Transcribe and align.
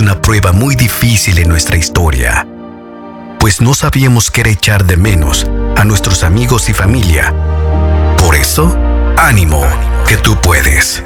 una 0.00 0.20
prueba 0.20 0.52
muy 0.52 0.74
difícil 0.74 1.38
en 1.38 1.48
nuestra 1.48 1.76
historia, 1.76 2.46
pues 3.38 3.60
no 3.60 3.74
sabíamos 3.74 4.30
qué 4.30 4.42
era 4.42 4.50
echar 4.50 4.84
de 4.84 4.96
menos 4.96 5.46
a 5.76 5.84
nuestros 5.84 6.24
amigos 6.24 6.68
y 6.68 6.72
familia. 6.72 7.34
Por 8.18 8.34
eso, 8.34 8.76
ánimo, 9.16 9.64
que 10.08 10.16
tú 10.16 10.40
puedes. 10.40 11.02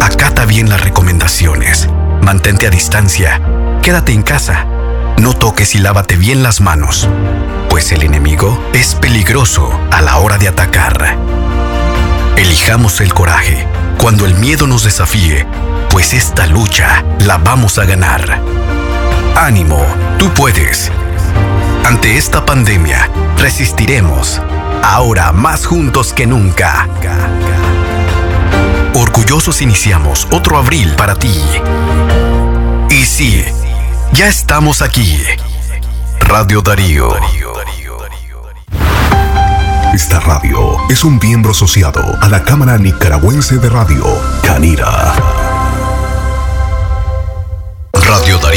Acata 0.00 0.44
bien 0.44 0.70
las 0.70 0.80
recomendaciones, 0.80 1.88
mantente 2.22 2.66
a 2.66 2.70
distancia, 2.70 3.40
quédate 3.82 4.12
en 4.12 4.22
casa, 4.22 4.66
no 5.18 5.34
toques 5.34 5.74
y 5.74 5.78
lávate 5.78 6.16
bien 6.16 6.42
las 6.42 6.60
manos, 6.60 7.08
pues 7.68 7.92
el 7.92 8.02
enemigo 8.02 8.58
es 8.72 8.94
peligroso 8.94 9.70
a 9.90 10.00
la 10.00 10.18
hora 10.18 10.38
de 10.38 10.48
atacar. 10.48 11.16
Elijamos 12.36 13.00
el 13.00 13.12
coraje 13.12 13.66
cuando 13.98 14.26
el 14.26 14.34
miedo 14.34 14.66
nos 14.66 14.84
desafíe, 14.84 15.46
pues 15.92 16.14
esta 16.14 16.46
lucha 16.46 17.04
la 17.26 17.36
vamos 17.36 17.78
a 17.78 17.84
ganar. 17.84 18.40
Ánimo, 19.36 19.78
tú 20.18 20.30
puedes. 20.30 20.90
Ante 21.84 22.16
esta 22.16 22.46
pandemia, 22.46 23.10
resistiremos, 23.36 24.40
ahora 24.82 25.32
más 25.32 25.66
juntos 25.66 26.14
que 26.14 26.26
nunca. 26.26 26.88
Orgullosos 28.94 29.60
iniciamos 29.60 30.26
otro 30.30 30.56
abril 30.56 30.94
para 30.96 31.14
ti. 31.14 31.38
Y 32.88 33.04
sí, 33.04 33.44
ya 34.12 34.28
estamos 34.28 34.80
aquí. 34.80 35.22
Radio 36.20 36.62
Darío. 36.62 37.14
Esta 39.92 40.20
radio 40.20 40.78
es 40.88 41.04
un 41.04 41.18
miembro 41.22 41.50
asociado 41.50 42.16
a 42.22 42.28
la 42.30 42.44
Cámara 42.44 42.78
Nicaragüense 42.78 43.58
de 43.58 43.68
Radio, 43.68 44.06
Canira. 44.42 45.51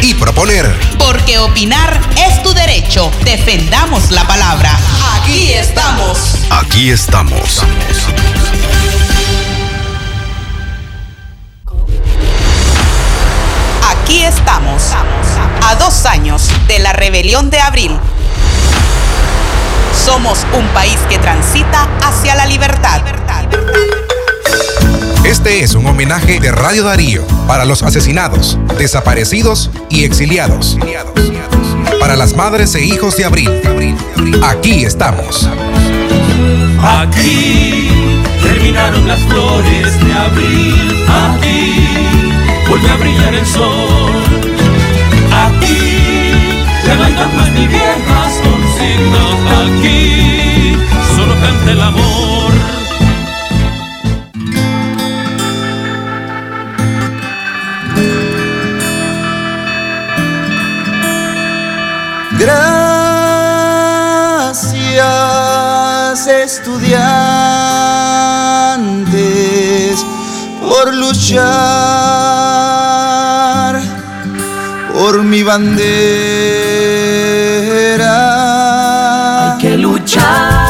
y 0.00 0.14
proponer. 0.14 0.74
Porque 0.98 1.38
opinar 1.38 2.00
es 2.16 2.42
tu 2.42 2.52
derecho. 2.52 3.10
Defendamos 3.24 4.10
la 4.10 4.26
palabra. 4.26 4.70
Aquí 5.20 5.52
estamos. 5.52 6.36
Aquí 6.50 6.90
estamos. 6.90 7.62
Aquí 13.90 14.22
estamos. 14.22 14.82
A 15.62 15.74
dos 15.76 16.06
años 16.06 16.48
de 16.68 16.78
la 16.78 16.92
rebelión 16.92 17.50
de 17.50 17.60
abril. 17.60 17.98
Somos 20.04 20.46
un 20.52 20.66
país 20.68 20.98
que 21.08 21.18
transita 21.18 21.88
hacia 22.02 22.34
la 22.34 22.46
libertad. 22.46 23.02
Este 25.26 25.64
es 25.64 25.74
un 25.74 25.84
homenaje 25.86 26.38
de 26.38 26.52
Radio 26.52 26.84
Darío 26.84 27.26
para 27.48 27.64
los 27.64 27.82
asesinados, 27.82 28.60
desaparecidos 28.78 29.72
y 29.90 30.04
exiliados. 30.04 30.78
Para 31.98 32.14
las 32.14 32.36
madres 32.36 32.72
e 32.76 32.84
hijos 32.84 33.16
de 33.16 33.24
abril. 33.24 33.50
Aquí 34.44 34.84
estamos. 34.84 35.50
Aquí 36.80 37.88
terminaron 38.40 39.08
las 39.08 39.18
flores 39.22 40.06
de 40.06 40.12
abril. 40.12 41.04
Aquí 41.08 41.74
vuelve 42.68 42.88
a 42.88 42.94
brillar 42.94 43.34
el 43.34 43.46
sol. 43.46 44.12
Aquí 45.32 46.30
levantan 46.86 47.36
más 47.36 47.50
mi 47.50 47.66
viejas 47.66 48.40
consignas. 48.44 49.34
Aquí 49.58 50.76
solo 51.16 51.34
canta 51.40 51.72
el 51.72 51.80
amor. 51.82 52.55
Estudiantes 66.26 66.96
por 70.60 70.94
luchar 70.94 71.46
por 74.92 75.22
mi 75.22 75.42
bandera. 75.42 75.76
Hay 79.52 79.58
que 79.58 79.76
luchar. 79.76 80.65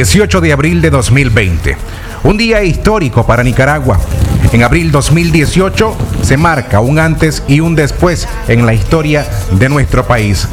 18 0.00 0.40
de 0.40 0.50
abril 0.54 0.80
de 0.80 0.88
2020. 0.88 1.76
Un 2.24 2.38
día 2.38 2.62
histórico 2.62 3.26
para 3.26 3.42
Nicaragua. 3.42 4.00
En 4.50 4.62
abril 4.62 4.90
2018 4.90 5.94
se 6.22 6.38
marca 6.38 6.80
un 6.80 6.98
antes 6.98 7.42
y 7.46 7.60
un 7.60 7.76
después 7.76 8.26
en 8.48 8.64
la 8.64 8.72
historia 8.72 9.26
de 9.52 9.68
nuestro 9.68 10.06
país. 10.06 10.48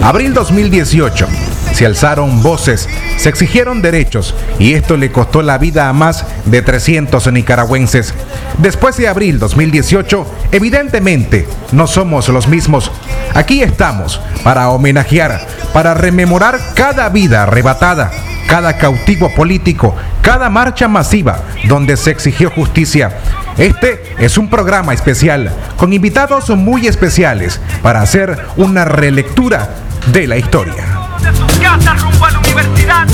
Abril 0.00 0.32
2018 0.32 1.26
se 1.72 1.86
alzaron 1.86 2.40
voces, 2.40 2.88
se 3.16 3.28
exigieron 3.28 3.82
derechos 3.82 4.32
y 4.60 4.74
esto 4.74 4.96
le 4.96 5.10
costó 5.10 5.42
la 5.42 5.58
vida 5.58 5.88
a 5.88 5.92
más 5.92 6.24
de 6.44 6.62
300 6.62 7.32
nicaragüenses. 7.32 8.14
Después 8.58 8.96
de 8.96 9.08
abril 9.08 9.40
2018, 9.40 10.24
evidentemente 10.52 11.48
no 11.72 11.88
somos 11.88 12.28
los 12.28 12.46
mismos. 12.46 12.92
Aquí 13.34 13.60
estamos 13.60 14.20
para 14.44 14.70
homenajear, 14.70 15.44
para 15.72 15.94
rememorar 15.94 16.60
cada 16.76 17.08
vida 17.08 17.42
arrebatada, 17.42 18.12
cada 18.48 18.76
cautivo 18.76 19.34
político, 19.34 19.94
cada 20.22 20.50
marcha 20.50 20.88
masiva 20.88 21.40
donde 21.64 21.96
se 21.96 22.10
exigió 22.10 22.50
justicia. 22.50 23.18
Este 23.58 24.02
es 24.18 24.36
un 24.38 24.48
programa 24.48 24.92
especial 24.94 25.52
con 25.76 25.92
invitados 25.92 26.50
muy 26.50 26.86
especiales 26.86 27.60
para 27.82 28.00
hacer 28.00 28.46
una 28.56 28.84
relectura 28.84 29.68
de 30.12 30.26
la 30.26 30.36
historia. 30.36 30.74
de 31.22 31.32
sus 31.34 31.52
casas 31.58 32.02
rumbo 32.02 32.26
a 32.26 32.30
la 32.32 32.38
universidad, 32.40 33.06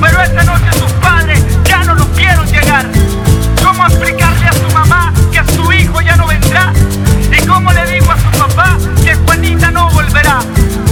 pero 0.00 0.22
esta 0.22 0.42
noche 0.44 0.72
sus 0.78 0.92
padres 0.92 1.44
ya 1.64 1.82
no 1.84 1.94
los 1.94 2.16
vieron 2.16 2.46
llegar. 2.46 2.86
¿Cómo 3.62 3.86
explicarle 3.86 4.46
a 4.46 4.52
su 4.52 4.70
mamá 4.72 5.12
que 5.30 5.44
su 5.52 5.72
hijo 5.72 6.00
ya 6.00 6.16
no 6.16 6.26
vendrá? 6.26 6.72
¿Y 7.30 7.46
cómo 7.46 7.72
le 7.72 7.86
digo 7.86 8.10
a 8.10 8.16
su 8.16 8.38
papá 8.38 8.78
que 9.04 9.14
Juanita 9.14 9.70
no 9.70 9.90
volverá? 9.90 10.40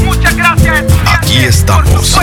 Muchas 0.04 0.36
gracias, 0.36 0.84
Aquí 1.28 1.44
estamos. 1.44 2.16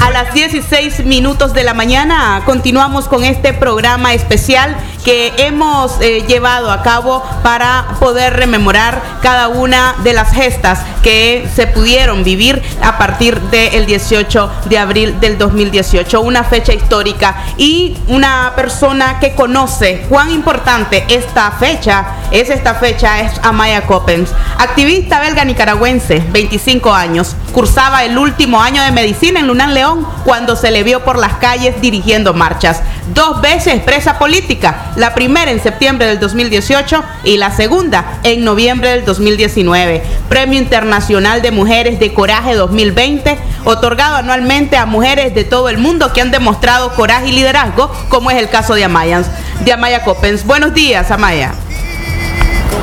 A 0.00 0.10
las 0.10 0.32
16 0.32 1.04
minutos 1.04 1.52
de 1.52 1.64
la 1.64 1.74
mañana 1.74 2.40
continuamos 2.46 3.08
con 3.08 3.24
este 3.24 3.52
programa 3.52 4.14
especial 4.14 4.74
que 5.04 5.34
hemos 5.36 6.00
eh, 6.00 6.24
llevado 6.26 6.70
a 6.70 6.82
cabo 6.82 7.22
para 7.42 7.96
poder 8.00 8.34
rememorar 8.34 9.02
cada 9.20 9.48
una 9.48 9.96
de 10.02 10.12
las 10.14 10.32
gestas 10.32 10.80
que 11.02 11.48
se 11.54 11.66
pudieron 11.66 12.24
vivir 12.24 12.62
a 12.80 12.96
partir 12.96 13.40
del 13.40 13.84
18 13.84 14.50
de 14.66 14.78
abril 14.78 15.20
del 15.20 15.36
2018, 15.36 16.20
una 16.20 16.44
fecha 16.44 16.72
histórica 16.72 17.44
y 17.58 17.96
una 18.08 18.52
persona 18.54 19.18
que 19.18 19.34
conoce 19.34 20.06
cuán 20.08 20.30
importante 20.30 21.04
esta 21.08 21.50
fecha 21.50 22.06
es 22.30 22.48
esta 22.48 22.74
fecha, 22.74 23.20
es 23.20 23.32
Amaya 23.42 23.82
Coppens. 23.86 24.30
Activista 24.58 25.20
belga 25.20 25.44
nicaragüense, 25.44 26.22
25 26.30 26.94
años. 26.94 27.36
Cursaba 27.52 28.04
el 28.04 28.16
último 28.16 28.62
año 28.62 28.82
de 28.82 28.92
medicina 28.92 29.40
en 29.40 29.46
Lunán 29.46 29.74
León 29.74 30.06
cuando 30.24 30.56
se 30.56 30.70
le 30.70 30.82
vio 30.82 31.04
por 31.04 31.18
las 31.18 31.34
calles 31.34 31.80
dirigiendo 31.82 32.32
marchas. 32.32 32.82
Dos 33.12 33.42
veces 33.42 33.80
presa 33.82 34.18
política, 34.18 34.92
la 34.96 35.14
primera 35.14 35.50
en 35.50 35.62
septiembre 35.62 36.06
del 36.06 36.18
2018 36.18 37.04
y 37.24 37.36
la 37.36 37.50
segunda 37.50 38.20
en 38.22 38.44
noviembre 38.44 38.90
del 38.90 39.04
2019. 39.04 40.02
Premio 40.30 40.58
Internacional 40.58 41.42
de 41.42 41.50
Mujeres 41.50 42.00
de 42.00 42.14
Coraje 42.14 42.54
2020, 42.54 43.36
otorgado 43.64 44.16
anualmente 44.16 44.78
a 44.78 44.86
mujeres 44.86 45.34
de 45.34 45.44
todo 45.44 45.68
el 45.68 45.76
mundo 45.76 46.12
que 46.14 46.22
han 46.22 46.30
demostrado 46.30 46.94
coraje 46.94 47.28
y 47.28 47.32
liderazgo, 47.32 47.92
como 48.08 48.30
es 48.30 48.38
el 48.38 48.48
caso 48.48 48.74
de 48.74 48.84
Amaya, 48.84 49.22
de 49.60 49.72
Amaya 49.72 50.04
Coppens. 50.04 50.46
Buenos 50.46 50.72
días, 50.72 51.10
Amaya. 51.10 51.52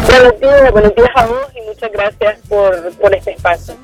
Buenos 0.06 0.40
días, 0.40 0.72
buenos 0.72 0.96
días 0.96 1.10
a 1.16 1.26
vos 1.26 1.48
y 1.56 1.68
muchas 1.68 1.92
gracias 1.92 2.38
por, 2.48 2.92
por 2.94 3.16
este 3.16 3.32
espacio. 3.32 3.76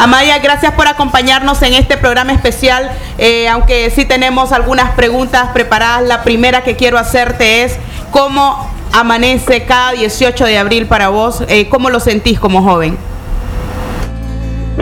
Amaya, 0.00 0.38
gracias 0.38 0.72
por 0.72 0.88
acompañarnos 0.88 1.60
en 1.60 1.74
este 1.74 1.98
programa 1.98 2.32
especial, 2.32 2.90
eh, 3.18 3.48
aunque 3.48 3.90
sí 3.90 4.06
tenemos 4.06 4.50
algunas 4.50 4.92
preguntas 4.92 5.50
preparadas. 5.52 6.08
La 6.08 6.24
primera 6.24 6.64
que 6.64 6.74
quiero 6.74 6.96
hacerte 6.96 7.64
es, 7.64 7.78
¿cómo 8.10 8.66
amanece 8.94 9.66
cada 9.66 9.92
18 9.92 10.46
de 10.46 10.56
abril 10.56 10.86
para 10.86 11.10
vos? 11.10 11.44
Eh, 11.50 11.68
¿Cómo 11.68 11.90
lo 11.90 12.00
sentís 12.00 12.40
como 12.40 12.62
joven? 12.62 12.96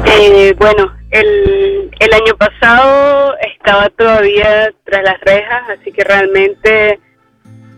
Eh, 0.06 0.54
bueno, 0.56 0.92
el, 1.10 1.90
el 1.98 2.14
año 2.14 2.36
pasado 2.36 3.34
estaba 3.56 3.90
todavía 3.90 4.70
tras 4.84 5.02
las 5.02 5.20
rejas, 5.22 5.62
así 5.80 5.90
que 5.90 6.04
realmente 6.04 7.00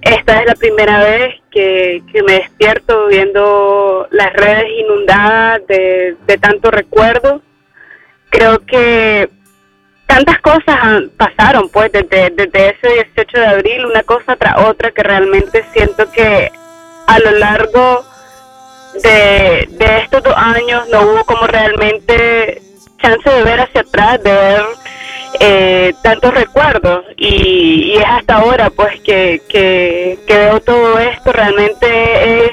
esta 0.02 0.40
es 0.40 0.46
la 0.46 0.54
primera 0.54 1.04
vez 1.04 1.34
que, 1.50 2.02
me 2.26 2.34
despierto 2.34 3.06
viendo 3.08 4.06
las 4.10 4.32
redes 4.32 4.66
inundadas 4.78 5.66
de, 5.66 6.16
tanto 6.40 6.70
recuerdo. 6.70 7.42
Creo 8.30 8.64
que 8.64 9.28
tantas 10.06 10.40
cosas 10.40 11.04
pasaron 11.16 11.68
pues 11.68 11.92
desde, 11.92 12.30
desde 12.30 12.70
ese 12.70 13.04
18 13.14 13.38
de 13.38 13.46
abril, 13.46 13.86
una 13.86 14.02
cosa 14.02 14.36
tras 14.36 14.58
otra, 14.58 14.90
que 14.90 15.02
realmente 15.02 15.64
siento 15.72 16.10
que 16.12 16.50
a 17.06 17.18
lo 17.18 17.30
largo 17.32 18.04
de, 19.02 19.68
de 19.70 19.98
estos 19.98 20.22
dos 20.22 20.34
años 20.36 20.88
no 20.88 21.02
hubo 21.02 21.24
como 21.24 21.46
realmente 21.46 22.62
chance 22.98 23.28
de 23.28 23.42
ver 23.42 23.60
hacia 23.60 23.80
atrás, 23.82 24.22
de 24.22 24.32
ver 24.32 24.62
eh, 25.42 25.94
tantos 26.02 26.34
recuerdos 26.34 27.02
y, 27.16 27.94
es 27.96 28.04
hasta 28.06 28.36
ahora 28.36 28.68
pues 28.68 29.00
que, 29.00 29.40
que, 29.48 30.18
veo 30.28 30.60
todo 30.60 30.98
esto 30.98 31.32
realmente 31.32 32.44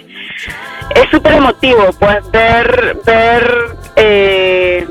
es 0.95 1.10
súper 1.12 1.34
emotivo 1.34 1.89
pues 2.00 2.31
ver 2.31 2.98
ver 3.06 3.75
eh, 3.98 4.88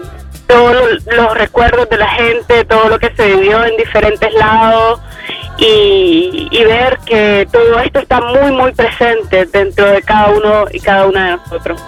todos 0.47 1.05
los 1.07 1.39
recuerdos 1.39 1.89
de 1.89 1.97
la 1.97 2.09
gente 2.09 2.67
todo 2.67 2.91
lo 2.91 2.99
que 2.99 3.15
se 3.17 3.35
vivió 3.35 3.65
en 3.65 3.79
diferentes 3.79 4.33
lados 4.35 5.01
y, 5.57 6.49
y 6.51 6.65
ver 6.65 6.99
que 7.07 7.49
todo 7.51 7.81
esto 7.81 8.01
está 8.01 8.21
muy 8.21 8.53
muy 8.53 8.73
presente 8.73 9.47
dentro 9.47 9.87
de 9.87 10.03
cada 10.03 10.29
uno 10.29 10.67
y 10.71 10.81
cada 10.81 11.07
una 11.07 11.25
de 11.25 11.37
nosotros. 11.39 11.83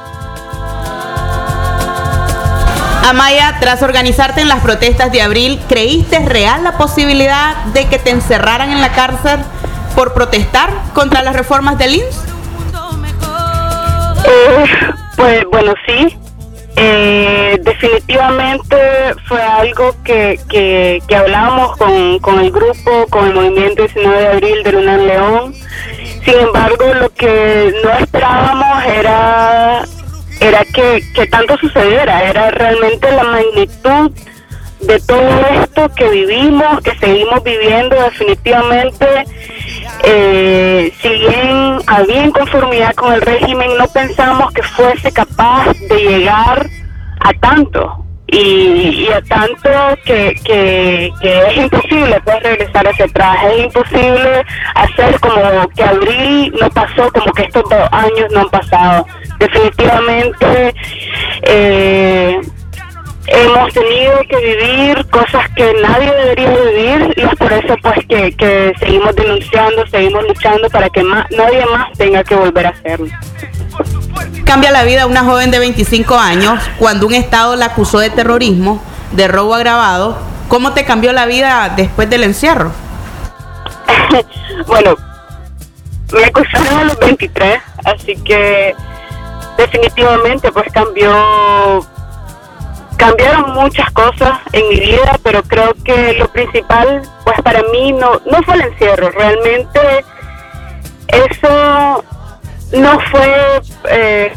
Amaya, 3.09 3.57
tras 3.59 3.83
organizarte 3.83 4.43
en 4.43 4.49
las 4.49 4.61
protestas 4.61 5.11
de 5.11 5.23
abril, 5.23 5.59
¿creíste 5.67 6.19
real 6.27 6.63
la 6.63 6.77
posibilidad 6.77 7.57
de 7.73 7.87
que 7.87 7.99
te 7.99 8.11
encerraran 8.11 8.71
en 8.71 8.83
la 8.83 8.93
cárcel 8.93 9.41
por 9.97 10.13
protestar 10.13 10.71
contra 10.93 11.23
las 11.23 11.35
reformas 11.35 11.79
del 11.79 11.95
INS? 11.95 12.25
Pues 15.17 15.45
bueno, 15.51 15.73
sí. 15.87 16.19
Eh, 16.77 17.59
definitivamente 17.63 18.77
fue 19.27 19.43
algo 19.43 19.97
que, 20.05 20.39
que, 20.49 21.03
que 21.09 21.17
hablábamos 21.17 21.79
con, 21.79 22.19
con, 22.19 22.39
el 22.39 22.53
grupo, 22.53 23.07
con 23.09 23.27
el 23.27 23.35
movimiento 23.35 23.85
19 23.85 24.21
de 24.21 24.29
abril 24.29 24.63
de 24.63 24.73
Lunar 24.73 25.01
León. 25.01 25.55
Sin 26.25 26.35
embargo, 26.35 26.93
lo 26.93 27.09
que 27.15 27.73
no 27.83 27.91
esperábamos 27.91 28.85
era 28.85 29.85
era 30.41 30.65
que, 30.65 31.03
que 31.15 31.27
tanto 31.27 31.57
sucediera, 31.59 32.23
era 32.29 32.51
realmente 32.51 33.11
la 33.11 33.25
magnitud 33.25 34.13
de 34.81 35.01
todo 35.01 35.29
esto 35.63 35.89
que 35.95 36.09
vivimos, 36.09 36.81
que 36.83 36.95
seguimos 36.99 37.43
viviendo 37.43 37.97
definitivamente, 37.97 39.07
eh, 40.05 40.93
si 41.01 41.09
bien 41.09 41.79
había 41.87 42.27
inconformidad 42.27 42.95
con 42.95 43.13
el 43.13 43.21
régimen, 43.21 43.77
no 43.77 43.89
pensamos 43.89 44.53
que 44.53 44.63
fuese 44.63 45.11
capaz 45.13 45.73
de 45.89 45.97
llegar 45.97 46.69
a 47.21 47.33
tanto 47.35 48.05
y, 48.31 49.09
a 49.09 49.23
tanto 49.23 49.71
que, 50.05 50.35
que, 50.45 51.13
es 51.23 51.57
imposible 51.57 52.21
pues 52.25 52.43
regresar 52.43 52.87
hacia 52.87 53.07
atrás, 53.07 53.37
es 53.53 53.65
imposible 53.65 54.45
hacer 54.75 55.19
como 55.21 55.69
que 55.71 55.83
abril 55.83 56.55
no 56.61 56.71
pasó, 56.71 57.11
como 57.13 57.33
que 57.33 57.43
estos 57.43 57.65
dos 57.65 57.89
años 57.91 58.31
no 58.33 58.41
han 58.41 58.49
pasado. 58.51 59.07
Definitivamente 59.39 60.75
eh, 61.43 62.41
hemos 63.31 63.73
tenido 63.73 64.19
que 64.29 64.37
vivir 64.37 65.07
cosas 65.11 65.49
que 65.57 65.75
nadie 65.83 66.13
debería 66.13 66.51
vivir 66.51 67.15
y 67.17 67.23
es 67.23 67.35
por 67.37 67.53
eso 67.53 67.75
pues 67.83 67.99
que, 68.09 68.33
que 68.33 68.73
seguimos 68.79 69.15
denunciando, 69.15 69.87
seguimos 69.87 70.23
luchando 70.27 70.69
para 70.71 70.89
que 70.91 71.03
más, 71.03 71.27
nadie 71.31 71.65
más 71.67 71.93
tenga 71.97 72.25
que 72.25 72.35
volver 72.35 72.67
a 72.67 72.71
hacerlo 72.71 73.09
cambia 74.49 74.71
la 74.71 74.85
vida 74.85 75.03
a 75.03 75.07
una 75.07 75.25
joven 75.25 75.51
de 75.51 75.59
25 75.59 76.17
años 76.17 76.59
cuando 76.79 77.07
un 77.07 77.15
Estado 77.15 77.55
la 77.55 77.67
acusó 77.67 77.99
de 77.99 78.09
terrorismo, 78.09 78.83
de 79.13 79.29
robo 79.29 79.55
agravado. 79.55 80.17
¿Cómo 80.49 80.73
te 80.73 80.87
cambió 80.87 81.13
la 81.13 81.27
vida 81.27 81.75
después 81.77 82.09
del 82.09 82.25
encierro? 82.25 82.73
bueno, 84.67 84.97
me 86.15 86.25
acusaron 86.25 86.79
a 86.79 86.85
los 86.85 86.99
23, 86.99 87.61
así 87.85 88.17
que 88.25 88.75
definitivamente 89.59 90.51
pues 90.51 90.73
cambió 90.73 91.87
cambiaron 92.99 93.55
muchas 93.55 93.91
cosas 93.93 94.39
en 94.53 94.69
mi 94.69 94.81
vida, 94.81 95.19
pero 95.23 95.43
creo 95.43 95.73
que 95.85 96.13
lo 96.15 96.29
principal 96.29 97.03
pues 97.25 97.41
para 97.43 97.63
mí 97.73 97.93
no 97.93 98.21
no 98.31 98.43
fue 98.43 98.57
el 98.57 98.63
encierro, 98.63 99.11
realmente 99.11 99.81
eso 101.09 102.05
no 102.73 103.01
fue 103.11 103.61
eh, 103.91 104.33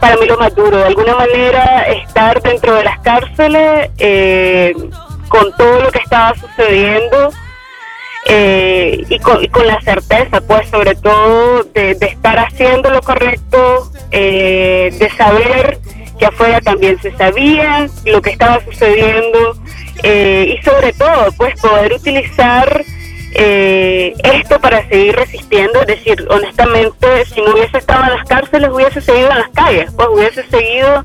para 0.00 0.16
mí 0.16 0.26
lo 0.26 0.36
más 0.36 0.54
duro. 0.54 0.76
De 0.76 0.84
alguna 0.84 1.14
manera, 1.14 1.82
estar 1.82 2.40
dentro 2.42 2.74
de 2.74 2.84
las 2.84 2.98
cárceles 3.00 3.90
eh, 3.98 4.74
con 5.28 5.54
todo 5.56 5.80
lo 5.80 5.90
que 5.90 5.98
estaba 5.98 6.34
sucediendo 6.34 7.30
eh, 8.26 9.04
y, 9.08 9.18
con, 9.18 9.66
la 9.66 9.80
certeza, 9.80 10.40
pues, 10.42 10.68
sobre 10.68 10.94
todo 10.96 11.64
de, 11.74 11.96
estar 12.00 12.38
haciendo 12.38 12.90
lo 12.90 13.00
correcto, 13.00 13.90
de 14.10 15.10
saber 15.16 15.78
que 16.18 16.26
afuera 16.26 16.60
también 16.60 17.00
se 17.00 17.10
sabía 17.16 17.88
lo 18.04 18.20
que 18.22 18.30
estaba 18.30 18.60
sucediendo 18.64 19.56
y 20.04 20.58
sobre 20.64 20.92
todo, 20.94 21.30
pues, 21.36 21.60
poder 21.60 21.92
utilizar 21.92 22.84
eh, 23.34 24.14
esto 24.24 24.60
para 24.60 24.86
seguir 24.88 25.16
resistiendo, 25.16 25.80
es 25.80 25.86
decir, 25.86 26.26
honestamente, 26.28 27.24
si 27.24 27.40
no 27.40 27.54
hubiese 27.54 27.78
estado 27.78 28.04
en 28.04 28.10
las 28.10 28.28
cárceles, 28.28 28.70
hubiese 28.70 29.00
seguido 29.00 29.30
en 29.30 29.38
las 29.38 29.48
calles, 29.50 29.90
pues 29.96 30.08
hubiese 30.12 30.44
seguido 30.48 31.04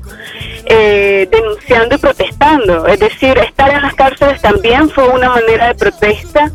eh, 0.66 1.26
denunciando 1.30 1.94
y 1.94 1.98
protestando. 1.98 2.86
Es 2.86 3.00
decir, 3.00 3.38
estar 3.38 3.70
en 3.70 3.80
las 3.80 3.94
cárceles 3.94 4.42
también 4.42 4.90
fue 4.90 5.08
una 5.08 5.30
manera 5.30 5.68
de 5.68 5.74
protesta 5.74 6.50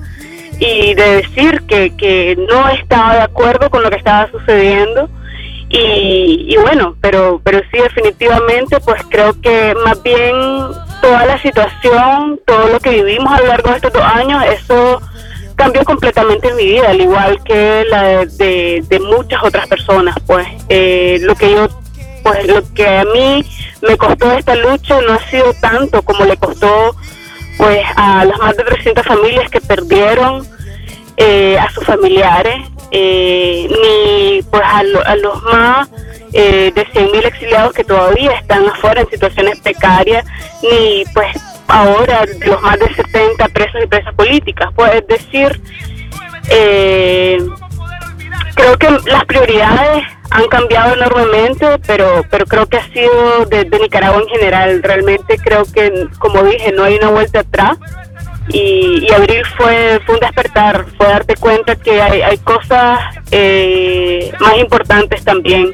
y 0.59 0.93
de 0.93 1.15
decir 1.23 1.63
que, 1.63 1.95
que 1.97 2.35
no 2.47 2.69
estaba 2.69 3.15
de 3.15 3.21
acuerdo 3.23 3.71
con 3.71 3.81
lo 3.81 3.89
que 3.89 3.97
estaba 3.97 4.29
sucediendo. 4.29 5.09
Y, 5.75 6.45
y, 6.49 6.57
bueno, 6.57 6.95
pero, 7.01 7.41
pero 7.43 7.59
sí 7.71 7.79
definitivamente 7.79 8.79
pues 8.81 9.01
creo 9.09 9.33
que 9.41 9.73
más 9.83 10.01
bien 10.03 10.35
toda 11.01 11.25
la 11.25 11.41
situación, 11.41 12.39
todo 12.45 12.67
lo 12.67 12.79
que 12.79 12.91
vivimos 12.91 13.33
a 13.33 13.41
lo 13.41 13.47
largo 13.47 13.71
de 13.71 13.77
estos 13.77 13.91
dos 13.91 14.03
años, 14.03 14.43
eso 14.45 15.01
cambió 15.55 15.83
completamente 15.83 16.53
mi 16.53 16.65
vida, 16.65 16.89
al 16.89 17.01
igual 17.01 17.43
que 17.43 17.85
la 17.89 18.23
de, 18.23 19.01
muchas 19.01 19.43
otras 19.43 19.67
personas. 19.67 20.15
Pues 20.27 20.47
eh, 20.69 21.17
lo 21.21 21.35
que 21.35 21.51
yo, 21.51 21.67
pues 22.23 22.47
lo 22.47 22.61
que 22.75 22.87
a 22.87 23.03
mí 23.05 23.43
me 23.81 23.97
costó 23.97 24.31
esta 24.33 24.55
lucha 24.55 25.01
no 25.01 25.13
ha 25.13 25.29
sido 25.29 25.53
tanto 25.55 26.03
como 26.03 26.23
le 26.25 26.37
costó 26.37 26.95
pues 27.57 27.83
a 27.95 28.25
las 28.25 28.37
más 28.39 28.55
de 28.57 28.63
300 28.63 29.05
familias 29.05 29.49
que 29.49 29.61
perdieron 29.61 30.47
eh, 31.17 31.57
a 31.59 31.69
sus 31.71 31.83
familiares, 31.85 32.55
eh, 32.91 33.67
ni 33.69 34.41
pues 34.43 34.63
a, 34.63 34.79
a 34.79 35.15
los 35.15 35.43
más 35.43 35.89
eh, 36.33 36.71
de 36.73 36.85
100.000 36.87 37.25
exiliados 37.25 37.73
que 37.73 37.83
todavía 37.83 38.31
están 38.31 38.67
afuera 38.67 39.01
en 39.01 39.09
situaciones 39.09 39.59
precarias, 39.59 40.25
ni 40.63 41.03
pues 41.13 41.37
ahora 41.67 42.25
los 42.45 42.61
más 42.61 42.79
de 42.79 42.93
70 42.93 43.47
presos 43.49 43.81
y 43.83 43.87
presas 43.87 44.13
políticas. 44.15 44.69
Pues 44.75 45.05
decir, 45.07 45.61
eh, 46.49 47.37
creo 48.55 48.77
que 48.77 48.89
las 49.05 49.25
prioridades 49.25 50.05
han 50.31 50.47
cambiado 50.47 50.95
enormemente, 50.95 51.67
pero, 51.85 52.23
pero 52.29 52.45
creo 52.45 52.65
que 52.65 52.77
ha 52.77 52.87
sido 52.91 53.45
de, 53.45 53.65
Nicaragua 53.65 54.21
en 54.21 54.29
general. 54.29 54.81
Realmente 54.81 55.37
creo 55.37 55.63
que, 55.65 56.07
como 56.19 56.43
dije, 56.43 56.71
no 56.71 56.83
hay 56.83 56.95
una 56.95 57.09
vuelta 57.11 57.41
atrás. 57.41 57.77
Y, 58.49 59.07
abril 59.11 59.43
fue, 59.57 60.01
fue 60.05 60.15
un 60.15 60.21
despertar, 60.21 60.85
fue 60.97 61.07
darte 61.07 61.35
cuenta 61.35 61.75
que 61.75 62.01
hay, 62.01 62.21
hay 62.21 62.37
cosas 62.39 62.99
eh, 63.31 64.31
más 64.39 64.57
importantes 64.57 65.23
también 65.23 65.73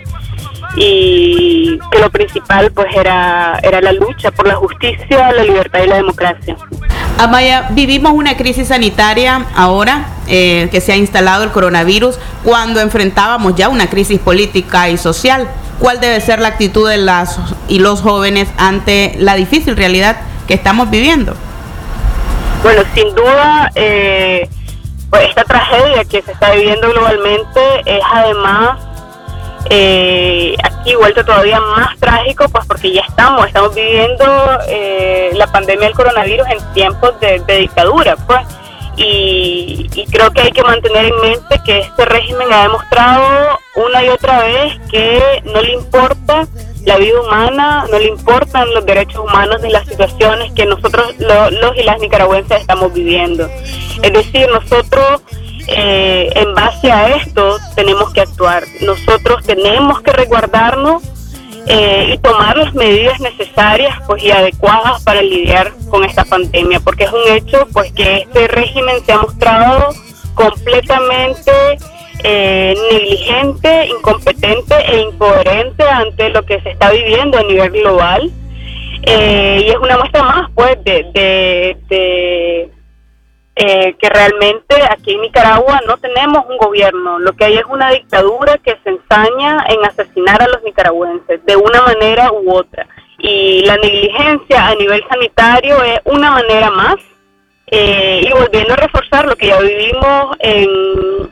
y 0.75 1.79
que 1.91 1.99
lo 1.99 2.09
principal 2.11 2.71
pues 2.71 2.87
era, 2.95 3.59
era 3.63 3.81
la 3.81 3.91
lucha 3.93 4.31
por 4.31 4.47
la 4.47 4.55
justicia, 4.55 5.31
la 5.31 5.43
libertad 5.43 5.83
y 5.83 5.87
la 5.87 5.95
democracia. 5.97 6.55
Amaya, 7.17 7.67
vivimos 7.71 8.13
una 8.13 8.37
crisis 8.37 8.69
sanitaria 8.69 9.45
ahora 9.55 10.05
eh, 10.27 10.69
que 10.71 10.79
se 10.79 10.93
ha 10.93 10.95
instalado 10.95 11.43
el 11.43 11.51
coronavirus 11.51 12.17
cuando 12.43 12.79
enfrentábamos 12.79 13.55
ya 13.55 13.67
una 13.67 13.89
crisis 13.89 14.19
política 14.19 14.89
y 14.89 14.97
social. 14.97 15.49
¿Cuál 15.79 15.99
debe 15.99 16.21
ser 16.21 16.39
la 16.39 16.49
actitud 16.49 16.89
de 16.89 16.97
las 16.97 17.39
y 17.67 17.79
los 17.79 18.01
jóvenes 18.01 18.49
ante 18.57 19.15
la 19.17 19.35
difícil 19.35 19.75
realidad 19.75 20.17
que 20.47 20.53
estamos 20.53 20.89
viviendo? 20.89 21.35
Bueno, 22.61 22.83
sin 22.93 23.15
duda, 23.15 23.71
eh, 23.75 24.47
pues 25.09 25.29
esta 25.29 25.43
tragedia 25.43 26.03
que 26.03 26.21
se 26.21 26.31
está 26.31 26.51
viviendo 26.51 26.89
globalmente 26.89 27.59
es 27.85 28.01
además 28.11 28.79
eh, 29.69 30.55
aquí 30.63 30.95
vuelto 30.95 31.23
todavía 31.23 31.59
más 31.59 31.97
trágico, 31.99 32.47
pues 32.49 32.65
porque 32.65 32.91
ya 32.93 33.01
estamos, 33.01 33.47
estamos 33.47 33.73
viviendo 33.75 34.25
eh, 34.67 35.31
la 35.33 35.47
pandemia 35.47 35.87
del 35.87 35.95
coronavirus 35.95 36.47
en 36.49 36.73
tiempos 36.73 37.19
de, 37.19 37.39
dictadura, 37.59 38.15
pues. 38.27 38.41
Y, 38.97 39.87
creo 40.11 40.29
que 40.31 40.41
hay 40.41 40.51
que 40.51 40.63
mantener 40.63 41.05
en 41.05 41.21
mente 41.21 41.61
que 41.63 41.79
este 41.79 42.03
régimen 42.03 42.51
ha 42.51 42.63
demostrado 42.63 43.57
una 43.75 44.03
y 44.03 44.09
otra 44.09 44.39
vez 44.39 44.77
que 44.91 45.41
no 45.45 45.61
le 45.61 45.73
importa 45.73 46.45
la 46.85 46.97
vida 46.97 47.21
humana, 47.21 47.85
no 47.91 47.99
le 47.99 48.07
importan 48.07 48.73
los 48.73 48.85
derechos 48.85 49.23
humanos 49.23 49.61
ni 49.61 49.69
las 49.69 49.87
situaciones 49.87 50.51
que 50.53 50.65
nosotros 50.65 51.15
los 51.19 51.77
y 51.77 51.83
las 51.83 51.99
nicaragüenses 51.99 52.61
estamos 52.61 52.93
viviendo. 52.93 53.49
Es 54.01 54.13
decir, 54.13 54.47
nosotros 54.49 55.21
eh, 55.67 56.29
en 56.35 56.55
base 56.55 56.91
a 56.91 57.15
esto 57.17 57.57
tenemos 57.75 58.11
que 58.13 58.21
actuar. 58.21 58.63
Nosotros 58.81 59.45
tenemos 59.45 60.01
que 60.01 60.11
resguardarnos 60.11 61.03
eh, 61.67 62.13
y 62.13 62.17
tomar 62.19 62.57
las 62.57 62.73
medidas 62.73 63.19
necesarias 63.19 63.95
pues 64.07 64.23
y 64.23 64.31
adecuadas 64.31 65.03
para 65.03 65.21
lidiar 65.21 65.71
con 65.89 66.03
esta 66.03 66.23
pandemia, 66.25 66.79
porque 66.79 67.03
es 67.03 67.11
un 67.13 67.31
hecho 67.33 67.67
pues 67.73 67.91
que 67.91 68.19
este 68.19 68.47
régimen 68.47 69.05
se 69.05 69.11
ha 69.11 69.19
mostrado 69.19 69.89
completamente 70.33 71.51
eh, 72.23 72.75
negligente, 72.91 73.87
incompetente 73.87 74.75
e 74.87 75.01
incoherente 75.01 75.83
ante 75.83 76.29
lo 76.29 76.43
que 76.43 76.61
se 76.61 76.71
está 76.71 76.91
viviendo 76.91 77.37
a 77.37 77.43
nivel 77.43 77.71
global. 77.71 78.31
y 79.01 79.69
es 79.69 79.77
una 79.77 79.97
muestra 79.97 80.23
más 80.23 80.51
pues 80.53 80.83
de 80.83 82.69
eh, 83.61 83.93
que 83.99 84.07
realmente 84.07 84.73
aquí 84.89 85.15
en 85.15 85.21
Nicaragua 85.21 85.81
no 85.85 85.97
tenemos 85.97 86.45
un 86.47 86.57
gobierno, 86.57 87.19
lo 87.19 87.33
que 87.33 87.43
hay 87.43 87.57
es 87.57 87.65
una 87.65 87.91
dictadura 87.91 88.57
que 88.57 88.77
se 88.85 88.89
ensaña 88.89 89.65
en 89.67 89.83
asesinar 89.83 90.41
a 90.41 90.47
los 90.47 90.63
nicaragüenses 90.63 91.45
de 91.45 91.57
una 91.57 91.81
manera 91.81 92.31
u 92.31 92.55
otra. 92.55 92.87
Y 93.17 93.65
la 93.65 93.75
negligencia 93.75 94.65
a 94.65 94.75
nivel 94.75 95.03
sanitario 95.09 95.83
es 95.83 95.99
una 96.05 96.31
manera 96.31 96.71
más. 96.71 96.95
Eh, 97.71 98.21
y 98.23 98.31
volviendo 98.31 98.73
a 98.73 98.77
reforzar 98.77 99.25
lo 99.25 99.35
que 99.35 99.47
ya 99.47 99.59
vivimos 99.59 100.35
en, 100.39 100.69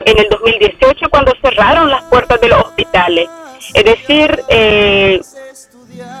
en 0.04 0.18
el 0.18 0.28
2018 0.30 1.08
cuando 1.10 1.32
cerraron 1.42 1.90
las 1.90 2.04
puertas 2.04 2.40
de 2.40 2.48
los 2.48 2.60
hospitales. 2.64 3.28
Es 3.74 3.84
decir, 3.84 4.40
eh, 4.48 5.20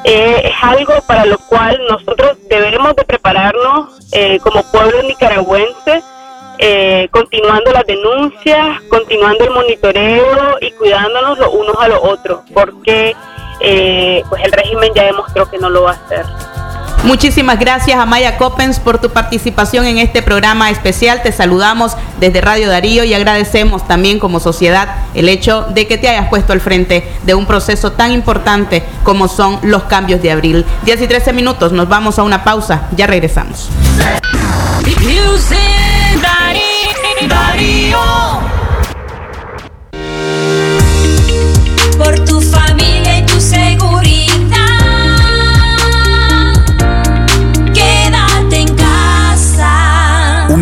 es 0.04 0.54
algo 0.62 0.94
para 1.06 1.24
lo 1.24 1.38
cual 1.38 1.80
nosotros 1.88 2.36
debemos 2.48 2.94
de 2.96 3.04
prepararnos 3.04 3.98
eh, 4.12 4.38
como 4.40 4.62
pueblo 4.70 5.02
nicaragüense, 5.02 6.02
eh, 6.58 7.08
continuando 7.10 7.72
las 7.72 7.86
denuncias, 7.86 8.82
continuando 8.88 9.44
el 9.44 9.50
monitoreo 9.50 10.58
y 10.60 10.72
cuidándonos 10.72 11.38
los 11.38 11.54
unos 11.54 11.76
a 11.78 11.88
los 11.88 12.00
otros, 12.02 12.40
porque 12.52 13.14
eh, 13.60 14.22
pues 14.28 14.42
el 14.44 14.52
régimen 14.52 14.92
ya 14.94 15.04
demostró 15.04 15.48
que 15.50 15.58
no 15.58 15.70
lo 15.70 15.84
va 15.84 15.92
a 15.92 15.94
hacer. 15.94 16.26
Muchísimas 17.04 17.58
gracias 17.58 17.98
a 17.98 18.06
Maya 18.06 18.36
Coppens 18.36 18.80
por 18.80 18.98
tu 18.98 19.10
participación 19.10 19.86
en 19.86 19.98
este 19.98 20.20
programa 20.20 20.70
especial. 20.70 21.22
Te 21.22 21.32
saludamos 21.32 21.96
desde 22.20 22.40
Radio 22.40 22.68
Darío 22.68 23.04
y 23.04 23.14
agradecemos 23.14 23.86
también 23.86 24.18
como 24.18 24.40
sociedad 24.40 24.88
el 25.14 25.28
hecho 25.28 25.62
de 25.70 25.86
que 25.86 25.96
te 25.96 26.08
hayas 26.08 26.28
puesto 26.28 26.52
al 26.52 26.60
frente 26.60 27.08
de 27.24 27.34
un 27.34 27.46
proceso 27.46 27.92
tan 27.92 28.12
importante 28.12 28.82
como 29.04 29.28
son 29.28 29.58
los 29.62 29.84
cambios 29.84 30.20
de 30.22 30.32
abril. 30.32 30.66
10 30.84 31.02
y 31.02 31.06
13 31.06 31.32
minutos, 31.32 31.72
nos 31.72 31.88
vamos 31.88 32.18
a 32.18 32.24
una 32.24 32.44
pausa, 32.44 32.88
ya 32.96 33.06
regresamos. 33.06 33.68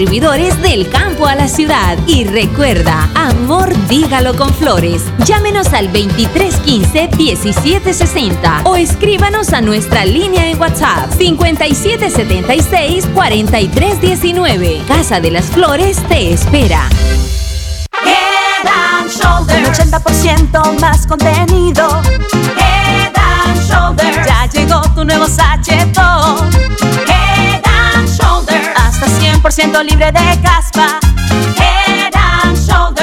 distribuidores 0.00 0.62
del 0.62 0.88
campo 0.88 1.26
a 1.26 1.34
la 1.34 1.46
ciudad. 1.46 1.98
Y 2.06 2.24
recuerda, 2.24 3.10
amor 3.14 3.70
dígalo 3.86 4.34
con 4.34 4.48
flores. 4.54 5.02
Llámenos 5.26 5.74
al 5.74 5.92
2315 5.92 7.10
1760 7.18 8.62
o 8.64 8.76
escríbanos 8.76 9.52
a 9.52 9.60
nuestra 9.60 10.06
línea 10.06 10.48
en 10.48 10.58
WhatsApp 10.58 11.12
5776 11.18 13.08
4319. 13.12 14.82
Casa 14.88 15.20
de 15.20 15.30
las 15.32 15.44
Flores 15.46 15.98
te 16.08 16.32
espera. 16.32 16.88
Head 18.02 18.66
and 18.66 19.10
Shoulders. 19.10 19.78
80% 19.78 20.80
más 20.80 21.06
contenido. 21.06 22.00
Head 22.56 23.12
and 23.16 23.68
Shoulders. 23.68 24.26
Ya 24.26 24.46
llegó 24.46 24.80
tu 24.94 25.04
nuevo 25.04 25.26
sachetón. 25.28 26.79
Head 29.42 29.58
and 29.58 29.72
Shoulders 29.72 29.80
100% 29.80 29.82
libre 29.84 30.12
de 30.12 30.40
caspa. 30.42 31.09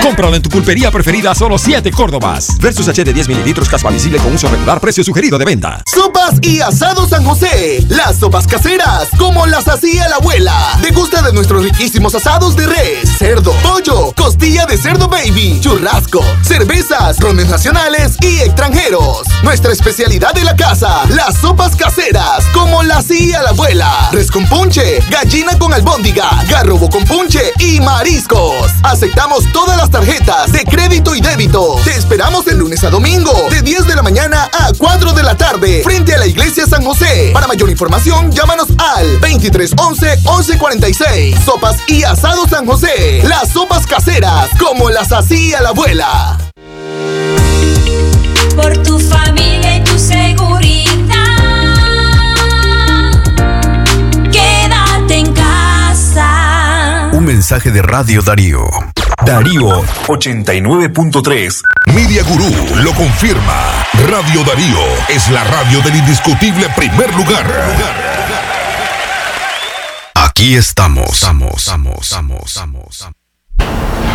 Cómpralo 0.07 0.37
en 0.37 0.41
tu 0.41 0.49
pulpería 0.49 0.89
preferida 0.89 1.35
solo 1.35 1.57
7 1.57 1.91
Córdobas. 1.91 2.57
Versus 2.59 2.87
H 2.87 3.03
de 3.03 3.11
10 3.11 3.27
mililitros 3.27 3.67
caspa 3.67 3.89
visible 3.89 4.19
con 4.19 4.33
uso 4.33 4.47
regular, 4.47 4.79
precio 4.79 5.03
sugerido 5.03 5.37
de 5.37 5.43
venta. 5.43 5.83
Sopas 5.85 6.35
y 6.41 6.61
asado 6.61 7.05
San 7.09 7.25
José. 7.25 7.85
Las 7.89 8.15
sopas 8.19 8.47
caseras, 8.47 9.09
como 9.17 9.45
las 9.47 9.67
hacía 9.67 10.07
la 10.07 10.15
abuela. 10.15 10.79
Degusta 10.81 11.21
de 11.21 11.33
nuestros 11.33 11.61
riquísimos 11.61 12.15
asados 12.15 12.55
de 12.55 12.67
res, 12.67 13.17
cerdo, 13.17 13.51
pollo, 13.61 14.13
costilla 14.15 14.65
de 14.65 14.77
cerdo 14.77 15.09
baby, 15.09 15.59
churrasco, 15.59 16.23
cervezas, 16.41 17.19
rones 17.19 17.49
nacionales 17.49 18.15
y 18.21 18.39
extranjeros. 18.39 19.27
Nuestra 19.43 19.73
especialidad 19.73 20.33
de 20.33 20.45
la 20.45 20.55
casa, 20.55 21.03
las 21.09 21.35
sopas 21.35 21.75
caseras, 21.75 22.45
como 22.53 22.81
las 22.81 22.99
hacía 22.99 23.41
la 23.41 23.49
abuela. 23.49 24.09
Res 24.13 24.31
con 24.31 24.47
punche, 24.47 25.01
gallina 25.09 25.59
con 25.59 25.73
albóndiga, 25.73 26.29
garrobo 26.47 26.89
con 26.89 27.03
punche 27.03 27.41
y 27.59 27.81
mariscos. 27.81 28.71
Aceptamos 28.83 29.43
todas 29.51 29.75
las 29.75 29.91
tarjetas 29.97 30.51
de 30.51 30.63
crédito 30.63 31.15
y 31.15 31.21
débito. 31.21 31.75
Te 31.83 31.89
esperamos 31.89 32.45
el 32.45 32.59
lunes 32.59 32.83
a 32.83 32.91
domingo, 32.91 33.31
de 33.49 33.63
10 33.63 33.87
de 33.87 33.95
la 33.95 34.03
mañana 34.03 34.47
a 34.53 34.71
4 34.77 35.13
de 35.13 35.23
la 35.23 35.35
tarde, 35.35 35.81
frente 35.83 36.13
a 36.13 36.19
la 36.19 36.27
iglesia 36.27 36.67
San 36.67 36.83
José. 36.83 37.31
Para 37.33 37.47
mayor 37.47 37.67
información, 37.67 38.31
llámanos 38.31 38.67
al 38.77 39.19
2311 39.19 40.17
1146. 40.17 41.37
Sopas 41.43 41.77
y 41.87 42.03
asado 42.03 42.47
San 42.47 42.67
José. 42.67 43.23
Las 43.23 43.49
sopas 43.49 43.87
caseras, 43.87 44.49
como 44.59 44.91
las 44.91 45.11
hacía 45.11 45.61
la 45.61 45.69
abuela. 45.69 46.37
Por 48.55 48.77
tu 48.83 48.99
familia 48.99 49.77
y 49.77 49.83
tu 49.83 49.97
seguridad. 49.97 50.85
Quédate 54.31 55.15
en 55.15 55.33
casa. 55.33 57.09
Un 57.13 57.25
mensaje 57.25 57.71
de 57.71 57.81
Radio 57.81 58.21
Darío. 58.21 58.69
Darío 59.27 59.83
89.3. 60.07 61.61
Media 61.93 62.23
Gurú 62.23 62.49
lo 62.77 62.93
confirma. 62.93 63.85
Radio 64.07 64.41
Darío 64.45 64.79
es 65.09 65.29
la 65.29 65.43
radio 65.43 65.81
del 65.81 65.97
indiscutible 65.97 66.69
primer 66.77 67.13
lugar. 67.13 67.45
Aquí 70.13 70.55
estamos. 70.55 71.11
Estamos, 71.11 71.57
estamos, 71.57 71.99
estamos, 72.03 72.45
estamos. 72.45 74.06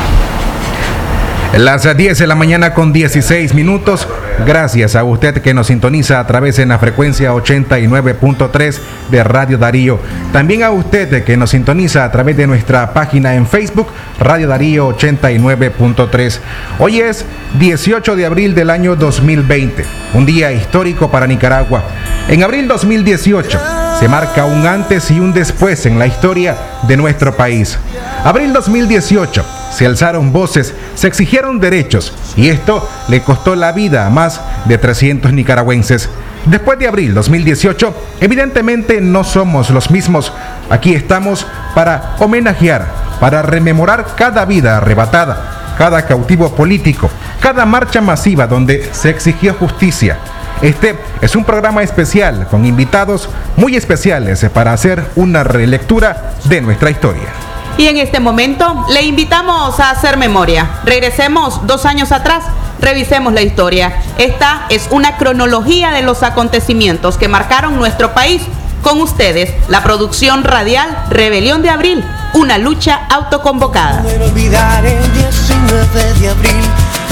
Las 1.58 1.82
10 1.96 2.18
de 2.18 2.26
la 2.26 2.34
mañana 2.34 2.72
con 2.72 2.94
16 2.94 3.52
minutos. 3.52 4.08
Gracias 4.46 4.96
a 4.96 5.04
usted 5.04 5.42
que 5.42 5.52
nos 5.52 5.66
sintoniza 5.66 6.18
a 6.18 6.26
través 6.26 6.56
de 6.56 6.64
la 6.64 6.78
frecuencia 6.78 7.34
89.3 7.34 8.78
de 9.10 9.22
Radio 9.22 9.58
Darío. 9.58 10.00
También 10.32 10.62
a 10.62 10.70
usted 10.70 11.24
que 11.24 11.36
nos 11.36 11.50
sintoniza 11.50 12.04
a 12.04 12.10
través 12.10 12.38
de 12.38 12.46
nuestra 12.46 12.94
página 12.94 13.34
en 13.34 13.46
Facebook, 13.46 13.88
Radio 14.18 14.48
Darío 14.48 14.96
89.3. 14.96 16.38
Hoy 16.78 17.00
es 17.00 17.26
18 17.58 18.16
de 18.16 18.24
abril 18.24 18.54
del 18.54 18.70
año 18.70 18.96
2020, 18.96 19.84
un 20.14 20.24
día 20.24 20.52
histórico 20.52 21.10
para 21.10 21.26
Nicaragua. 21.26 21.84
En 22.28 22.42
abril 22.42 22.66
2018 22.66 23.91
se 24.02 24.08
marca 24.08 24.46
un 24.46 24.66
antes 24.66 25.12
y 25.12 25.20
un 25.20 25.32
después 25.32 25.86
en 25.86 25.96
la 25.96 26.08
historia 26.08 26.56
de 26.88 26.96
nuestro 26.96 27.36
país. 27.36 27.78
Abril 28.24 28.52
2018 28.52 29.44
se 29.70 29.86
alzaron 29.86 30.32
voces, 30.32 30.74
se 30.96 31.06
exigieron 31.06 31.60
derechos 31.60 32.12
y 32.36 32.48
esto 32.48 32.88
le 33.06 33.22
costó 33.22 33.54
la 33.54 33.70
vida 33.70 34.04
a 34.04 34.10
más 34.10 34.40
de 34.64 34.76
300 34.76 35.32
nicaragüenses. 35.32 36.08
Después 36.46 36.80
de 36.80 36.88
abril 36.88 37.14
2018, 37.14 37.94
evidentemente 38.20 39.00
no 39.00 39.22
somos 39.22 39.70
los 39.70 39.88
mismos. 39.92 40.32
Aquí 40.68 40.94
estamos 40.94 41.46
para 41.72 42.16
homenajear, 42.18 42.84
para 43.20 43.42
rememorar 43.42 44.04
cada 44.16 44.44
vida 44.46 44.78
arrebatada, 44.78 45.74
cada 45.78 46.04
cautivo 46.06 46.56
político, 46.56 47.08
cada 47.40 47.64
marcha 47.66 48.00
masiva 48.00 48.48
donde 48.48 48.92
se 48.92 49.10
exigió 49.10 49.54
justicia. 49.54 50.18
Este 50.62 50.96
es 51.20 51.34
un 51.34 51.44
programa 51.44 51.82
especial 51.82 52.46
con 52.48 52.64
invitados 52.64 53.28
muy 53.56 53.74
especiales 53.74 54.46
para 54.54 54.72
hacer 54.72 55.04
una 55.16 55.42
relectura 55.42 56.34
de 56.44 56.60
nuestra 56.60 56.88
historia. 56.88 57.30
Y 57.78 57.88
en 57.88 57.96
este 57.96 58.20
momento 58.20 58.86
le 58.90 59.02
invitamos 59.02 59.80
a 59.80 59.90
hacer 59.90 60.16
memoria. 60.16 60.70
Regresemos 60.84 61.66
dos 61.66 61.84
años 61.84 62.12
atrás, 62.12 62.44
revisemos 62.80 63.32
la 63.32 63.42
historia. 63.42 64.02
Esta 64.18 64.66
es 64.68 64.86
una 64.92 65.16
cronología 65.16 65.90
de 65.90 66.02
los 66.02 66.22
acontecimientos 66.22 67.18
que 67.18 67.26
marcaron 67.26 67.76
nuestro 67.76 68.14
país. 68.14 68.42
Con 68.82 69.00
ustedes, 69.00 69.52
la 69.68 69.82
producción 69.82 70.44
radial 70.44 71.06
Rebelión 71.08 71.62
de 71.62 71.70
Abril, 71.70 72.04
una 72.34 72.58
lucha 72.58 73.06
autoconvocada. 73.10 74.02
No 74.02 74.24
olvidar 74.26 74.84
el 74.84 75.12
19 75.12 76.14
de 76.20 76.28
abril, 76.28 76.64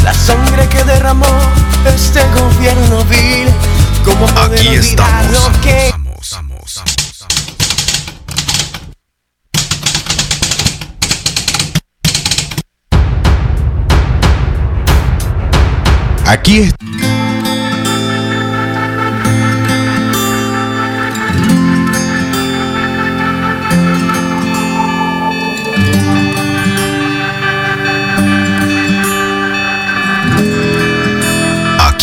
la 0.05 0.15
sangre 0.15 0.69
que 0.69 0.83
derramó 0.85 1.27
este 1.87 2.21
gobierno 2.39 3.05
vil. 3.05 3.49
¿Cómo 4.05 4.27
poder 4.29 4.59
Aquí 4.59 4.69
olvidar 4.69 5.25
estamos. 5.25 5.33
lo 5.33 5.61
que 5.61 5.93
Aquí 16.27 16.59
es- 16.61 16.75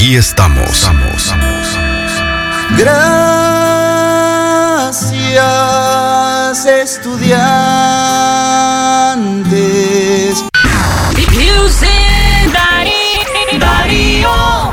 Aquí 0.08 0.16
estamos. 0.16 0.90
Gracias, 2.78 3.06
estudiantes. 6.66 7.26
Music 11.34 12.54
Darío. 13.60 14.67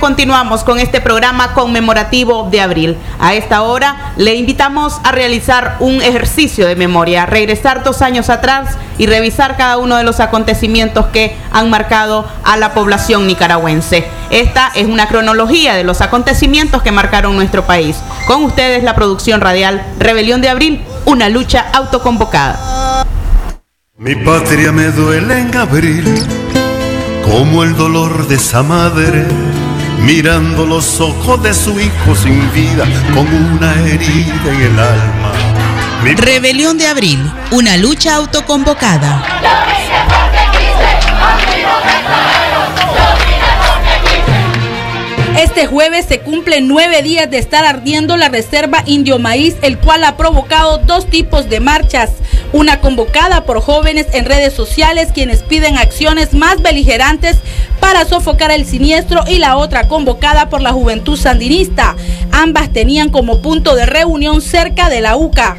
Continuamos 0.00 0.64
con 0.64 0.80
este 0.80 1.00
programa 1.00 1.54
conmemorativo 1.54 2.48
de 2.50 2.60
abril. 2.60 2.96
A 3.20 3.34
esta 3.34 3.62
hora 3.62 4.12
le 4.16 4.34
invitamos 4.34 5.00
a 5.04 5.12
realizar 5.12 5.76
un 5.78 6.02
ejercicio 6.02 6.66
de 6.66 6.74
memoria, 6.74 7.26
regresar 7.26 7.84
dos 7.84 8.02
años 8.02 8.30
atrás 8.30 8.76
y 8.98 9.06
revisar 9.06 9.56
cada 9.56 9.76
uno 9.76 9.96
de 9.96 10.02
los 10.02 10.18
acontecimientos 10.18 11.06
que 11.06 11.36
han 11.52 11.70
marcado 11.70 12.26
a 12.42 12.56
la 12.56 12.74
población 12.74 13.26
nicaragüense. 13.26 14.06
Esta 14.30 14.72
es 14.74 14.86
una 14.88 15.06
cronología 15.06 15.74
de 15.74 15.84
los 15.84 16.00
acontecimientos 16.00 16.82
que 16.82 16.90
marcaron 16.90 17.36
nuestro 17.36 17.66
país. 17.66 17.96
Con 18.26 18.42
ustedes 18.44 18.82
la 18.82 18.94
producción 18.94 19.40
radial 19.40 19.84
Rebelión 19.98 20.40
de 20.40 20.48
Abril, 20.48 20.82
una 21.04 21.28
lucha 21.28 21.66
autoconvocada. 21.72 23.04
Mi 23.98 24.14
patria 24.14 24.72
me 24.72 24.86
duele 24.86 25.40
en 25.40 25.54
abril, 25.54 26.04
como 27.22 27.64
el 27.64 27.76
dolor 27.76 28.26
de 28.28 28.36
esa 28.36 28.62
madre, 28.62 29.26
mirando 30.02 30.66
los 30.66 31.00
ojos 31.00 31.42
de 31.42 31.54
su 31.54 31.78
hijo 31.78 32.14
sin 32.14 32.52
vida, 32.52 32.84
con 33.14 33.26
una 33.26 33.74
herida 33.86 34.52
en 34.52 34.60
el 34.60 34.78
alma. 34.78 35.32
Mi 36.02 36.14
Rebelión 36.14 36.78
de 36.78 36.86
Abril, 36.86 37.30
una 37.50 37.76
lucha 37.76 38.16
autoconvocada. 38.16 39.22
Este 45.38 45.66
jueves 45.66 46.06
se 46.06 46.20
cumplen 46.20 46.68
nueve 46.68 47.02
días 47.02 47.30
de 47.30 47.38
estar 47.38 47.64
ardiendo 47.64 48.16
la 48.16 48.28
reserva 48.28 48.82
Indio 48.86 49.18
Maíz, 49.18 49.56
el 49.62 49.78
cual 49.78 50.04
ha 50.04 50.16
provocado 50.16 50.78
dos 50.78 51.06
tipos 51.06 51.48
de 51.48 51.60
marchas. 51.60 52.10
Una 52.52 52.80
convocada 52.80 53.44
por 53.44 53.60
jóvenes 53.60 54.06
en 54.12 54.24
redes 54.24 54.52
sociales 54.52 55.12
quienes 55.14 55.42
piden 55.42 55.78
acciones 55.78 56.34
más 56.34 56.62
beligerantes 56.62 57.36
para 57.80 58.04
sofocar 58.04 58.50
el 58.50 58.66
siniestro 58.66 59.24
y 59.26 59.38
la 59.38 59.56
otra 59.56 59.88
convocada 59.88 60.48
por 60.48 60.60
la 60.60 60.72
juventud 60.72 61.18
sandinista. 61.18 61.96
Ambas 62.32 62.72
tenían 62.72 63.08
como 63.08 63.40
punto 63.40 63.74
de 63.74 63.86
reunión 63.86 64.40
cerca 64.40 64.88
de 64.88 65.00
la 65.00 65.16
UCA. 65.16 65.56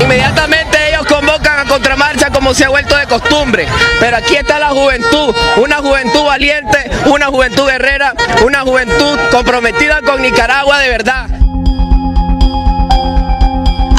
Inmediatamente 0.00 0.78
ellos 0.88 1.06
convocan 1.06 1.58
a 1.58 1.64
contramarcha 1.64 2.30
como 2.30 2.54
se 2.54 2.64
ha 2.64 2.68
vuelto 2.70 2.96
de 2.96 3.06
costumbre. 3.06 3.66
Pero 4.00 4.16
aquí 4.16 4.36
está 4.36 4.58
la 4.58 4.70
juventud, 4.70 5.34
una 5.56 5.76
juventud 5.76 6.24
valiente, 6.24 6.90
una 7.06 7.26
juventud 7.26 7.66
guerrera, 7.66 8.14
una 8.44 8.62
juventud 8.62 9.18
comprometida 9.30 10.00
con 10.02 10.22
Nicaragua 10.22 10.78
de 10.78 10.88
verdad. 10.88 11.47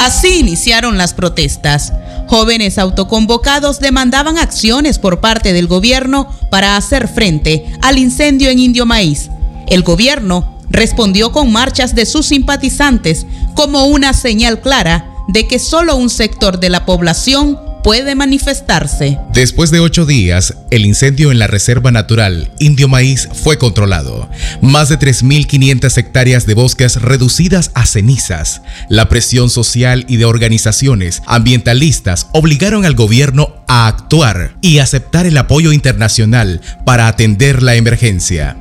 Así 0.10 0.40
iniciaron 0.40 0.98
las 0.98 1.14
protestas. 1.14 1.94
Jóvenes 2.26 2.80
autoconvocados 2.80 3.80
demandaban 3.80 4.40
acciones 4.40 4.98
por 4.98 5.20
parte 5.20 5.54
del 5.54 5.68
gobierno 5.68 6.28
para 6.50 6.78
hacer 6.78 7.08
frente 7.08 7.72
al 7.84 8.00
incendio 8.00 8.50
en 8.50 8.58
Indio 8.58 8.88
Maíz. 8.88 9.30
El 9.68 9.84
gobierno 9.84 10.58
respondió 10.72 11.32
con 11.32 11.52
marchas 11.52 11.94
de 11.94 12.08
sus 12.08 12.26
simpatizantes 12.26 13.28
como 13.54 13.86
una 13.86 14.14
señal 14.14 14.62
clara 14.62 15.06
de 15.28 15.48
que 15.48 15.60
solo 15.60 15.96
un 15.96 16.10
sector 16.10 16.60
de 16.60 16.70
la 16.70 16.88
población 16.88 17.60
puede 17.84 18.16
manifestarse. 18.16 19.18
Después 19.34 19.72
de 19.72 19.80
ocho 19.80 20.06
días, 20.06 20.56
el 20.72 20.86
incendio 20.86 21.32
en 21.32 21.40
la 21.40 21.48
Reserva 21.48 21.92
Natural 21.92 22.52
Indio 22.60 22.88
Maíz 22.88 23.30
fue 23.32 23.58
controlado. 23.58 24.30
Más 24.62 24.90
de 24.90 25.00
3.500 25.00 25.98
hectáreas 25.98 26.46
de 26.46 26.54
bosques 26.54 27.02
reducidas 27.02 27.72
a 27.74 27.86
cenizas. 27.86 28.62
La 28.90 29.10
presión 29.10 29.50
social 29.50 30.06
y 30.08 30.18
de 30.18 30.26
organizaciones 30.26 31.22
ambientalistas 31.26 32.28
obligaron 32.34 32.86
al 32.86 32.96
gobierno 32.96 33.64
a 33.68 33.88
actuar 33.88 34.56
y 34.62 34.80
aceptar 34.80 35.26
el 35.26 35.38
apoyo 35.38 35.72
internacional 35.72 36.62
para 36.86 37.08
atender 37.08 37.64
la 37.64 37.76
emergencia. 37.76 38.58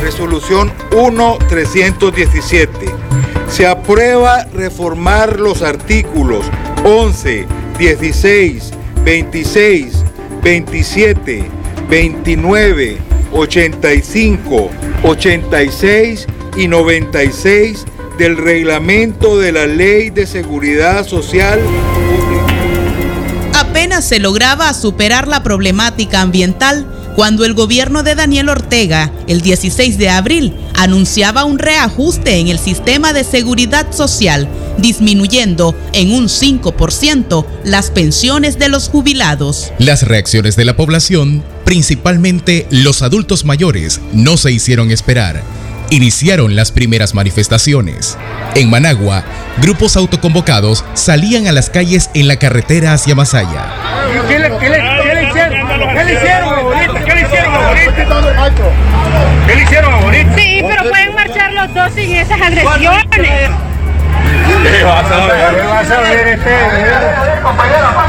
Resolución 0.00 0.72
1317 0.92 3.13
se 3.54 3.68
aprueba 3.68 4.46
reformar 4.52 5.38
los 5.38 5.62
artículos 5.62 6.44
11, 6.84 7.46
16, 7.78 8.72
26, 9.04 9.94
27, 10.42 11.44
29, 11.88 12.98
85, 13.32 14.70
86 15.04 16.26
y 16.56 16.66
96 16.66 17.84
del 18.18 18.38
reglamento 18.38 19.38
de 19.38 19.52
la 19.52 19.66
Ley 19.68 20.10
de 20.10 20.26
Seguridad 20.26 21.06
Social 21.06 21.60
Apenas 23.54 24.04
se 24.04 24.18
lograba 24.18 24.72
superar 24.74 25.28
la 25.28 25.44
problemática 25.44 26.20
ambiental 26.22 27.03
cuando 27.16 27.44
el 27.44 27.54
gobierno 27.54 28.02
de 28.02 28.14
Daniel 28.14 28.48
Ortega, 28.48 29.12
el 29.28 29.40
16 29.40 29.98
de 29.98 30.08
abril, 30.08 30.54
anunciaba 30.74 31.44
un 31.44 31.58
reajuste 31.58 32.38
en 32.38 32.48
el 32.48 32.58
sistema 32.58 33.12
de 33.12 33.24
seguridad 33.24 33.92
social, 33.92 34.48
disminuyendo 34.78 35.74
en 35.92 36.12
un 36.12 36.28
5% 36.28 37.46
las 37.64 37.90
pensiones 37.90 38.58
de 38.58 38.68
los 38.68 38.88
jubilados. 38.88 39.72
Las 39.78 40.02
reacciones 40.02 40.56
de 40.56 40.64
la 40.64 40.76
población, 40.76 41.44
principalmente 41.64 42.66
los 42.70 43.02
adultos 43.02 43.44
mayores, 43.44 44.00
no 44.12 44.36
se 44.36 44.52
hicieron 44.52 44.90
esperar 44.90 45.42
iniciaron 45.90 46.56
las 46.56 46.72
primeras 46.72 47.14
manifestaciones. 47.14 48.16
En 48.54 48.70
Managua, 48.70 49.24
grupos 49.60 49.96
autoconvocados 49.96 50.84
salían 50.94 51.46
a 51.46 51.52
las 51.52 51.70
calles 51.70 52.10
en 52.14 52.28
la 52.28 52.36
carretera 52.36 52.92
hacia 52.92 53.14
Masaya. 53.14 53.66
¿Qué 54.28 54.38
le, 54.38 54.48
qué 54.58 54.68
le, 54.70 54.78
qué 54.78 55.14
le 55.14 55.28
hicieron? 55.28 55.68
¿Qué 55.94 56.04
le 56.04 56.14
hicieron, 56.14 56.54
abuelito? 56.54 56.94
¿Qué 57.70 57.74
le 57.74 57.82
hicieron, 59.62 59.62
hicieron, 59.62 59.94
abuelito? 59.94 60.30
Sí, 60.36 60.62
pero 60.66 60.90
pueden 60.90 61.14
marchar 61.14 61.52
los 61.52 61.72
dos 61.74 61.92
sin 61.94 62.14
esas 62.14 62.40
agresiones. 62.40 62.78
¿Qué 62.80 62.88
vas 62.88 63.04
a 65.10 65.26
ver? 65.26 65.54
¿Qué 65.54 65.62
vas 65.66 65.90
a 65.90 66.00
ver 66.00 66.28
este? 66.28 66.50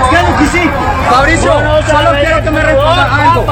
¿Qué 0.10 0.18
lo 0.22 0.38
quisiste? 0.38 0.70
Fabricio, 1.10 1.52
solo 1.88 2.12
quiero 2.20 2.44
que 2.44 2.52
me 2.52 2.62
responda 2.62 3.32
algo. 3.32 3.46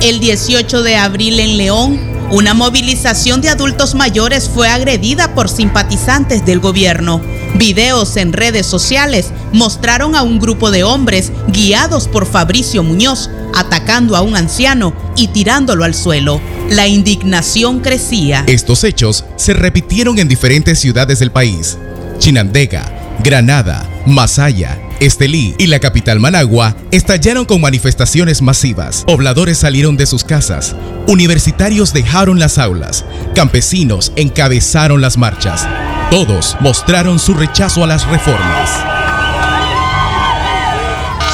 El 0.00 0.20
18 0.20 0.82
de 0.82 0.96
abril 0.96 1.40
en 1.40 1.56
León, 1.56 1.98
una 2.30 2.54
movilización 2.54 3.40
de 3.40 3.48
adultos 3.50 3.94
mayores 3.94 4.48
fue 4.48 4.68
agredida 4.68 5.34
por 5.34 5.48
simpatizantes 5.48 6.44
del 6.44 6.60
gobierno. 6.60 7.20
Videos 7.54 8.16
en 8.16 8.32
redes 8.32 8.66
sociales 8.66 9.32
mostraron 9.52 10.14
a 10.14 10.22
un 10.22 10.38
grupo 10.38 10.70
de 10.70 10.84
hombres 10.84 11.32
guiados 11.48 12.08
por 12.08 12.26
Fabricio 12.26 12.82
Muñoz 12.82 13.28
atacando 13.54 14.16
a 14.16 14.22
un 14.22 14.36
anciano 14.36 14.94
y 15.16 15.28
tirándolo 15.28 15.84
al 15.84 15.94
suelo. 15.94 16.40
La 16.70 16.86
indignación 16.86 17.80
crecía. 17.80 18.44
Estos 18.46 18.84
hechos 18.84 19.24
se 19.36 19.52
repitieron 19.52 20.18
en 20.18 20.28
diferentes 20.28 20.78
ciudades 20.78 21.18
del 21.18 21.32
país. 21.32 21.76
Chinandega, 22.18 23.16
Granada, 23.22 23.88
Masaya, 24.06 24.78
Estelí 25.00 25.54
y 25.58 25.66
la 25.66 25.80
capital 25.80 26.20
Managua 26.20 26.76
estallaron 26.90 27.46
con 27.46 27.60
manifestaciones 27.60 28.42
masivas. 28.42 29.04
Pobladores 29.06 29.58
salieron 29.58 29.96
de 29.96 30.06
sus 30.06 30.24
casas, 30.24 30.76
universitarios 31.06 31.92
dejaron 31.92 32.38
las 32.38 32.58
aulas, 32.58 33.04
campesinos 33.34 34.12
encabezaron 34.16 35.00
las 35.00 35.16
marchas. 35.16 35.66
Todos 36.10 36.56
mostraron 36.60 37.18
su 37.18 37.34
rechazo 37.34 37.84
a 37.84 37.86
las 37.86 38.04
reformas. 38.06 38.70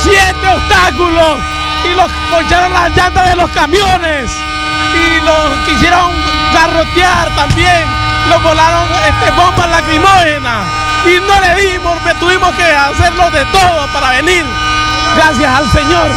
¡Siete 0.03 0.49
obstáculos! 0.55 1.39
Y 1.91 1.95
los 1.97 2.11
poncharon 2.31 2.73
las 2.73 2.95
llantas 2.95 3.31
de 3.31 3.37
los 3.37 3.51
camiones. 3.53 4.31
Y 4.95 5.25
los 5.25 5.67
quisieron 5.67 6.12
garrotear 6.53 7.35
también. 7.35 7.85
Los 8.29 8.43
volaron 8.43 8.89
este, 9.09 9.31
bombas 9.31 9.71
lacrimógenas 9.71 10.67
y 11.07 11.21
no 11.21 11.41
le 11.41 11.71
dimos, 11.71 11.97
tuvimos 12.19 12.55
que 12.57 12.65
hacerlo 12.65 13.31
de 13.31 13.45
todo 13.47 13.87
para 13.93 14.11
venir. 14.11 14.45
Gracias 15.15 15.51
al 15.51 15.71
Señor. 15.71 16.11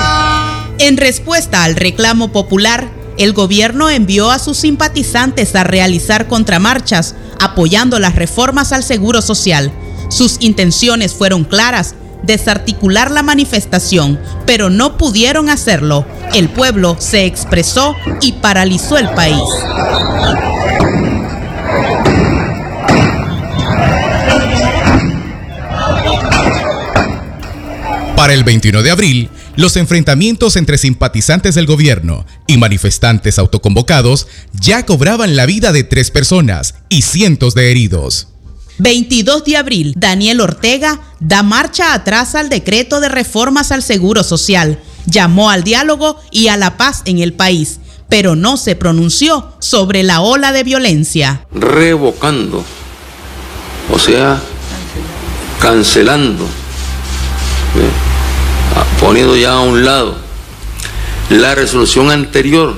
En 0.79 0.97
respuesta 0.97 1.63
al 1.63 1.75
reclamo 1.75 2.31
popular, 2.31 2.89
el 3.19 3.33
gobierno 3.33 3.89
envió 3.89 4.31
a 4.31 4.39
sus 4.39 4.57
simpatizantes 4.57 5.53
a 5.53 5.65
realizar 5.65 6.27
contramarchas 6.29 7.15
apoyando 7.37 7.99
las 7.99 8.15
reformas 8.15 8.71
al 8.71 8.81
Seguro 8.81 9.21
Social. 9.21 9.73
Sus 10.09 10.37
intenciones 10.39 11.13
fueron 11.13 11.43
claras, 11.43 11.95
desarticular 12.23 13.11
la 13.11 13.21
manifestación, 13.21 14.17
pero 14.45 14.69
no 14.69 14.97
pudieron 14.97 15.49
hacerlo. 15.49 16.05
El 16.33 16.47
pueblo 16.47 16.95
se 16.97 17.25
expresó 17.25 17.93
y 18.21 18.31
paralizó 18.31 18.97
el 18.97 19.09
país. 19.09 19.43
Para 28.15 28.33
el 28.33 28.45
21 28.45 28.81
de 28.81 28.91
abril, 28.91 29.29
los 29.59 29.75
enfrentamientos 29.75 30.55
entre 30.55 30.77
simpatizantes 30.77 31.53
del 31.53 31.65
gobierno 31.65 32.25
y 32.47 32.57
manifestantes 32.57 33.37
autoconvocados 33.37 34.25
ya 34.53 34.85
cobraban 34.85 35.35
la 35.35 35.45
vida 35.45 35.73
de 35.73 35.83
tres 35.83 36.11
personas 36.11 36.75
y 36.87 37.01
cientos 37.01 37.55
de 37.55 37.69
heridos. 37.69 38.29
22 38.77 39.43
de 39.43 39.57
abril, 39.57 39.93
Daniel 39.97 40.39
Ortega 40.39 41.01
da 41.19 41.43
marcha 41.43 41.93
atrás 41.93 42.35
al 42.35 42.47
decreto 42.47 43.01
de 43.01 43.09
reformas 43.09 43.73
al 43.73 43.83
Seguro 43.83 44.23
Social, 44.23 44.79
llamó 45.05 45.49
al 45.49 45.65
diálogo 45.65 46.17
y 46.31 46.47
a 46.47 46.55
la 46.55 46.77
paz 46.77 47.01
en 47.03 47.19
el 47.19 47.33
país, 47.33 47.81
pero 48.07 48.37
no 48.37 48.55
se 48.55 48.77
pronunció 48.77 49.51
sobre 49.59 50.03
la 50.03 50.21
ola 50.21 50.53
de 50.53 50.63
violencia. 50.63 51.45
Revocando, 51.51 52.63
o 53.91 53.99
sea, 53.99 54.41
cancelando 55.59 56.47
poniendo 58.99 59.35
ya 59.35 59.53
a 59.53 59.59
un 59.61 59.85
lado 59.85 60.17
la 61.29 61.55
resolución 61.55 62.09
anterior 62.11 62.75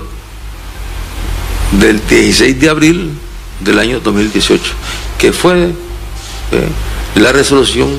del 1.80 2.06
16 2.08 2.60
de 2.60 2.70
abril 2.70 3.12
del 3.62 3.80
año 3.80 4.00
2018, 4.00 4.64
que 5.18 5.32
fue 5.32 5.68
eh, 6.52 6.68
la 7.16 7.32
resolución 7.32 7.90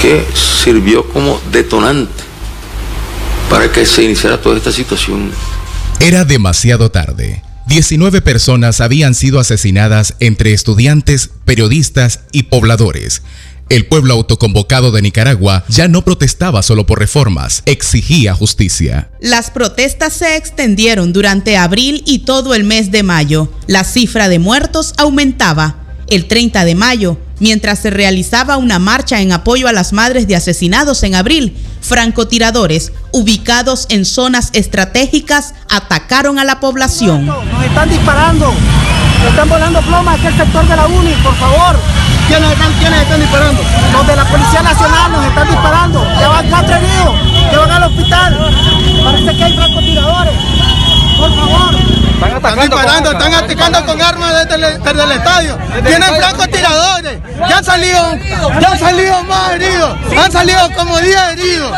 que 0.00 0.26
sirvió 0.34 1.06
como 1.08 1.40
detonante 1.52 2.24
para 3.50 3.70
que 3.70 3.84
se 3.84 4.04
iniciara 4.04 4.40
toda 4.40 4.56
esta 4.56 4.72
situación. 4.72 5.30
Era 6.00 6.24
demasiado 6.24 6.90
tarde. 6.90 7.42
19 7.66 8.22
personas 8.22 8.80
habían 8.80 9.14
sido 9.14 9.40
asesinadas 9.40 10.14
entre 10.20 10.52
estudiantes, 10.52 11.30
periodistas 11.44 12.20
y 12.32 12.44
pobladores 12.44 13.22
el 13.68 13.86
pueblo 13.86 14.14
autoconvocado 14.14 14.92
de 14.92 15.02
Nicaragua 15.02 15.64
ya 15.68 15.88
no 15.88 16.02
protestaba 16.02 16.62
solo 16.62 16.86
por 16.86 17.00
reformas, 17.00 17.62
exigía 17.66 18.34
justicia. 18.34 19.10
Las 19.20 19.50
protestas 19.50 20.12
se 20.12 20.36
extendieron 20.36 21.12
durante 21.12 21.56
abril 21.56 22.02
y 22.06 22.20
todo 22.20 22.54
el 22.54 22.64
mes 22.64 22.90
de 22.90 23.02
mayo. 23.02 23.48
La 23.66 23.84
cifra 23.84 24.28
de 24.28 24.38
muertos 24.38 24.94
aumentaba. 24.98 25.76
El 26.08 26.28
30 26.28 26.64
de 26.64 26.76
mayo, 26.76 27.18
mientras 27.40 27.80
se 27.80 27.90
realizaba 27.90 28.56
una 28.56 28.78
marcha 28.78 29.20
en 29.20 29.32
apoyo 29.32 29.66
a 29.66 29.72
las 29.72 29.92
madres 29.92 30.28
de 30.28 30.36
asesinados 30.36 31.02
en 31.02 31.16
abril, 31.16 31.56
francotiradores 31.80 32.92
ubicados 33.12 33.86
en 33.88 34.04
zonas 34.04 34.50
estratégicas 34.52 35.54
atacaron 35.68 36.38
a 36.38 36.44
la 36.44 36.60
población. 36.60 37.26
Nos 37.26 37.64
están 37.64 37.88
disparando, 37.88 38.54
nos 39.26 39.32
están 39.32 39.48
volando 39.48 39.80
plomas 39.82 40.14
aquí 40.14 40.28
el 40.28 40.36
sector 40.36 40.64
de 40.68 40.76
la 40.76 40.86
UNI, 40.86 41.14
por 41.16 41.34
favor. 41.34 41.76
¿Quiénes 42.28 42.48
están, 42.52 42.72
¿Quiénes 42.74 43.02
están 43.02 43.18
disparando? 43.18 43.62
Los 43.92 44.06
de 44.06 44.16
la 44.16 44.24
Policía 44.24 44.62
Nacional 44.62 45.12
nos 45.12 45.26
están 45.26 45.48
disparando. 45.48 46.06
Ya 46.20 46.28
van 46.28 46.48
cuatro 46.48 46.76
heridos, 46.76 47.14
que 47.50 47.56
van 47.56 47.70
al 47.72 47.82
hospital. 47.84 48.52
Parece 49.04 49.36
que 49.36 49.44
hay 49.44 49.52
francotiradores. 49.52 50.34
Por 51.16 51.34
favor. 51.34 51.96
Están, 52.16 52.58
disparando, 52.58 53.12
están 53.12 53.34
atacando 53.34 53.86
con 53.86 54.00
armas 54.00 54.46
desde 54.48 54.54
el, 54.54 54.82
desde 54.82 55.04
el 55.04 55.12
estadio. 55.12 55.58
Tienen 55.84 56.14
francotiradores. 56.14 57.18
Ya 57.48 57.58
han 57.58 57.64
salido, 57.64 58.18
ya 58.60 58.72
han 58.72 58.78
salido 58.78 59.22
más 59.24 59.52
heridos. 59.52 59.98
Han 60.16 60.32
salido 60.32 60.70
como 60.76 60.98
10 60.98 61.16
heridos. 61.32 61.72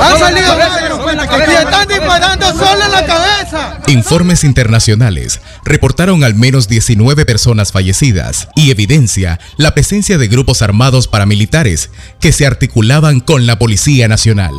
Han 0.00 0.18
salido 0.18 0.56
más 0.56 0.76
heridos. 0.78 1.00
Y 1.48 1.52
están 1.52 1.88
disparando 1.88 2.52
solo 2.52 2.84
en 2.84 2.92
la 2.92 3.04
cabeza. 3.04 3.78
Informes 3.88 4.44
internacionales 4.44 5.40
reportaron 5.64 6.24
al 6.24 6.34
menos 6.34 6.68
19 6.68 7.26
personas 7.26 7.72
fallecidas 7.72 8.48
y 8.54 8.70
evidencia 8.70 9.38
la 9.56 9.74
presencia 9.74 10.16
de 10.16 10.28
grupos 10.28 10.62
armados 10.62 11.08
paramilitares 11.08 11.90
que 12.20 12.32
se 12.32 12.46
articulaban 12.46 13.20
con 13.20 13.46
la 13.46 13.58
Policía 13.58 14.08
Nacional. 14.08 14.52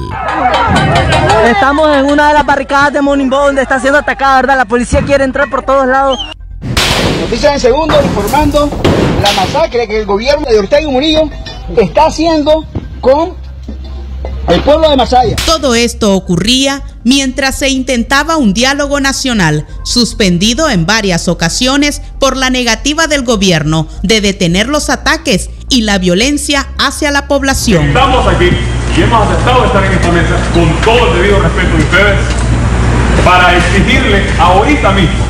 Estamos 1.46 1.94
en 1.98 2.06
una 2.06 2.30
de 2.30 2.34
las 2.36 2.46
barricadas 2.46 2.94
de 2.94 3.02
Monimbo 3.02 3.38
donde 3.38 3.62
está 3.62 3.78
siendo 3.78 4.00
atacada, 4.00 4.38
¿verdad? 4.38 4.58
La 4.58 4.66
policía 4.66 5.02
quiere 5.02 5.26
entrar 5.26 5.50
por 5.50 5.64
todos 5.64 5.86
lados. 5.86 6.18
Noticias 7.20 7.54
en 7.54 7.60
segundo 7.60 8.02
informando 8.02 8.70
la 9.22 9.32
masacre 9.34 9.86
que 9.88 10.00
el 10.00 10.06
gobierno 10.06 10.46
de 10.50 10.60
Ortega 10.60 10.82
y 10.82 10.88
Murillo 10.88 11.24
está 11.76 12.06
haciendo 12.06 12.66
con 13.02 13.36
el 14.50 14.62
pueblo 14.62 14.90
de 14.90 14.98
Masaya. 14.98 15.36
Todo 15.46 15.76
esto 15.76 16.14
ocurría 16.14 16.82
mientras 17.04 17.58
se 17.58 17.70
intentaba 17.70 18.38
un 18.38 18.54
diálogo 18.54 19.00
nacional, 19.00 19.66
suspendido 19.84 20.70
en 20.70 20.86
varias 20.86 21.28
ocasiones 21.28 22.02
por 22.20 22.38
la 22.38 22.50
negativa 22.50 23.08
del 23.08 23.24
gobierno 23.24 23.88
de 24.02 24.22
detener 24.22 24.68
los 24.68 24.90
ataques 24.90 25.50
y 25.70 25.82
la 25.82 25.98
violencia 25.98 26.68
hacia 26.78 27.12
la 27.12 27.28
población. 27.28 27.88
Estamos 27.88 28.28
aquí 28.28 28.50
y 28.98 29.02
hemos 29.02 29.28
aceptado 29.28 29.66
estar 29.66 29.84
en 29.84 29.92
esta 29.94 30.12
mesa 30.12 30.36
con 30.54 30.70
todo 30.82 31.12
el 31.12 31.22
debido 31.22 31.40
respeto 31.40 31.78
de 31.78 31.84
ustedes 31.84 32.20
para 33.26 33.58
exigirle 33.58 34.24
ahorita 34.40 34.92
mismo 34.92 35.26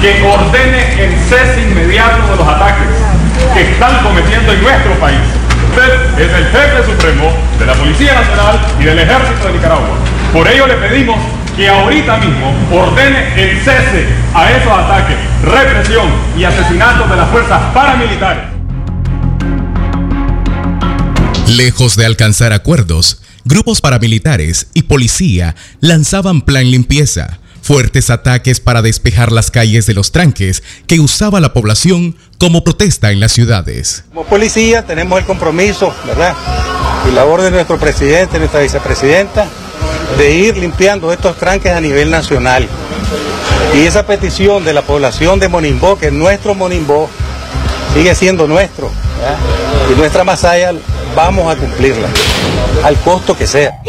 que 0.00 0.22
ordene 0.22 1.04
el 1.04 1.12
cese 1.28 1.62
inmediato 1.62 2.30
de 2.30 2.36
los 2.36 2.46
ataques 2.46 2.88
que 3.54 3.72
están 3.72 4.02
cometiendo 4.02 4.52
en 4.52 4.62
nuestro 4.62 4.98
país. 4.98 5.20
Usted 5.72 6.20
es 6.20 6.30
el 6.34 6.44
jefe 6.48 6.84
supremo 6.84 7.32
de 7.58 7.64
la 7.64 7.72
Policía 7.72 8.12
Nacional 8.12 8.60
y 8.78 8.84
del 8.84 8.98
Ejército 8.98 9.46
de 9.46 9.54
Nicaragua. 9.54 9.96
Por 10.30 10.46
ello 10.46 10.66
le 10.66 10.74
pedimos 10.74 11.18
que 11.56 11.66
ahorita 11.66 12.18
mismo 12.18 12.54
ordene 12.70 13.32
el 13.42 13.58
cese 13.60 14.06
a 14.34 14.52
esos 14.52 14.70
ataques, 14.70 15.16
represión 15.42 16.10
y 16.36 16.44
asesinatos 16.44 17.08
de 17.08 17.16
las 17.16 17.30
fuerzas 17.30 17.62
paramilitares. 17.72 18.44
Lejos 21.48 21.96
de 21.96 22.04
alcanzar 22.04 22.52
acuerdos, 22.52 23.22
grupos 23.46 23.80
paramilitares 23.80 24.66
y 24.74 24.82
policía 24.82 25.56
lanzaban 25.80 26.42
plan 26.42 26.70
limpieza, 26.70 27.38
fuertes 27.62 28.10
ataques 28.10 28.60
para 28.60 28.82
despejar 28.82 29.32
las 29.32 29.50
calles 29.50 29.86
de 29.86 29.94
los 29.94 30.12
tranques 30.12 30.62
que 30.86 31.00
usaba 31.00 31.40
la 31.40 31.52
población 31.54 32.16
como 32.38 32.64
protesta 32.64 33.12
en 33.12 33.20
las 33.20 33.32
ciudades. 33.32 34.04
Como 34.08 34.24
policía 34.24 34.84
tenemos 34.84 35.18
el 35.18 35.24
compromiso, 35.24 35.94
¿verdad? 36.06 36.34
Y 37.08 37.14
la 37.14 37.24
orden 37.24 37.46
de 37.46 37.52
nuestro 37.52 37.78
presidente, 37.78 38.38
nuestra 38.38 38.60
vicepresidenta, 38.60 39.46
de 40.18 40.34
ir 40.34 40.56
limpiando 40.56 41.12
estos 41.12 41.36
tranques 41.38 41.72
a 41.72 41.80
nivel 41.80 42.10
nacional. 42.10 42.68
Y 43.74 43.86
esa 43.86 44.06
petición 44.06 44.64
de 44.64 44.72
la 44.72 44.82
población 44.82 45.38
de 45.38 45.48
Monimbó, 45.48 45.96
que 45.96 46.10
nuestro 46.10 46.54
Monimbó 46.54 47.08
sigue 47.94 48.14
siendo 48.14 48.46
nuestro, 48.46 48.90
¿verdad? 49.18 49.38
y 49.92 49.98
nuestra 49.98 50.24
Masaya, 50.24 50.72
vamos 51.14 51.52
a 51.52 51.56
cumplirla, 51.56 52.08
al 52.84 52.96
costo 53.00 53.36
que 53.36 53.46
sea. 53.46 53.80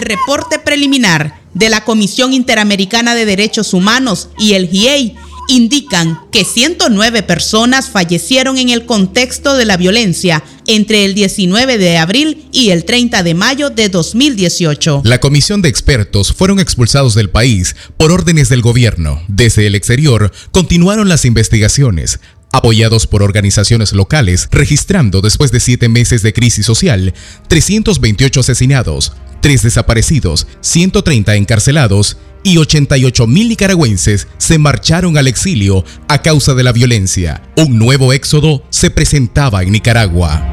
El 0.00 0.06
reporte 0.06 0.58
preliminar 0.58 1.42
de 1.52 1.68
la 1.68 1.84
Comisión 1.84 2.32
Interamericana 2.32 3.14
de 3.14 3.26
Derechos 3.26 3.74
Humanos 3.74 4.30
y 4.38 4.54
el 4.54 4.66
GIEI 4.66 5.14
indican 5.46 6.18
que 6.32 6.46
109 6.46 7.22
personas 7.22 7.90
fallecieron 7.90 8.56
en 8.56 8.70
el 8.70 8.86
contexto 8.86 9.58
de 9.58 9.66
la 9.66 9.76
violencia 9.76 10.42
entre 10.66 11.04
el 11.04 11.12
19 11.12 11.76
de 11.76 11.98
abril 11.98 12.48
y 12.50 12.70
el 12.70 12.86
30 12.86 13.22
de 13.22 13.34
mayo 13.34 13.68
de 13.68 13.90
2018. 13.90 15.02
La 15.04 15.20
comisión 15.20 15.60
de 15.60 15.68
expertos 15.68 16.32
fueron 16.32 16.60
expulsados 16.60 17.14
del 17.14 17.28
país 17.28 17.76
por 17.98 18.10
órdenes 18.10 18.48
del 18.48 18.62
gobierno. 18.62 19.20
Desde 19.28 19.66
el 19.66 19.74
exterior 19.74 20.32
continuaron 20.50 21.10
las 21.10 21.26
investigaciones, 21.26 22.20
apoyados 22.52 23.06
por 23.06 23.22
organizaciones 23.22 23.92
locales, 23.92 24.48
registrando 24.50 25.20
después 25.20 25.52
de 25.52 25.60
siete 25.60 25.90
meses 25.90 26.22
de 26.22 26.32
crisis 26.32 26.64
social 26.64 27.12
328 27.48 28.40
asesinados, 28.40 29.12
3 29.40 29.62
desaparecidos, 29.62 30.46
130 30.60 31.34
encarcelados 31.36 32.16
y 32.42 32.56
88 32.58 33.26
mil 33.26 33.48
nicaragüenses 33.48 34.28
se 34.38 34.58
marcharon 34.58 35.18
al 35.18 35.28
exilio 35.28 35.84
a 36.08 36.22
causa 36.22 36.54
de 36.54 36.62
la 36.62 36.72
violencia. 36.72 37.42
Un 37.56 37.78
nuevo 37.78 38.12
éxodo 38.12 38.62
se 38.70 38.90
presentaba 38.90 39.62
en 39.62 39.72
Nicaragua. 39.72 40.46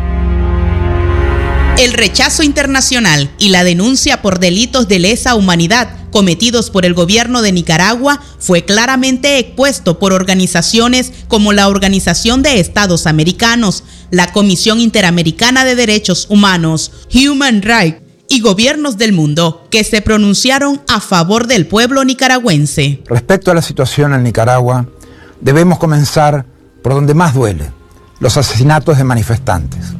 El 1.77 1.93
rechazo 1.93 2.41
internacional 2.41 3.29
y 3.37 3.49
la 3.49 3.63
denuncia 3.63 4.23
por 4.23 4.39
delitos 4.39 4.87
de 4.87 4.97
lesa 4.97 5.35
humanidad 5.35 6.09
cometidos 6.09 6.71
por 6.71 6.87
el 6.87 6.95
gobierno 6.95 7.43
de 7.43 7.51
Nicaragua 7.51 8.19
fue 8.39 8.65
claramente 8.65 9.37
expuesto 9.37 9.99
por 9.99 10.11
organizaciones 10.11 11.11
como 11.27 11.53
la 11.53 11.67
Organización 11.67 12.41
de 12.41 12.59
Estados 12.59 13.05
Americanos, 13.05 13.83
la 14.09 14.31
Comisión 14.31 14.79
Interamericana 14.79 15.65
de 15.65 15.75
Derechos 15.75 16.25
Humanos, 16.29 16.91
Human 17.13 17.61
Rights 17.61 18.06
y 18.29 18.41
gobiernos 18.41 18.97
del 18.97 19.13
mundo 19.13 19.67
que 19.69 19.83
se 19.83 20.01
pronunciaron 20.01 20.81
a 20.87 20.99
favor 20.99 21.47
del 21.47 21.67
pueblo 21.67 22.03
nicaragüense. 22.03 23.01
Respecto 23.07 23.51
a 23.51 23.53
la 23.53 23.61
situación 23.61 24.13
en 24.13 24.23
Nicaragua, 24.23 24.87
debemos 25.41 25.79
comenzar 25.79 26.45
por 26.81 26.93
donde 26.93 27.13
más 27.13 27.33
duele, 27.33 27.71
los 28.19 28.37
asesinatos 28.37 28.97
de 28.97 29.03
manifestantes. 29.03 29.93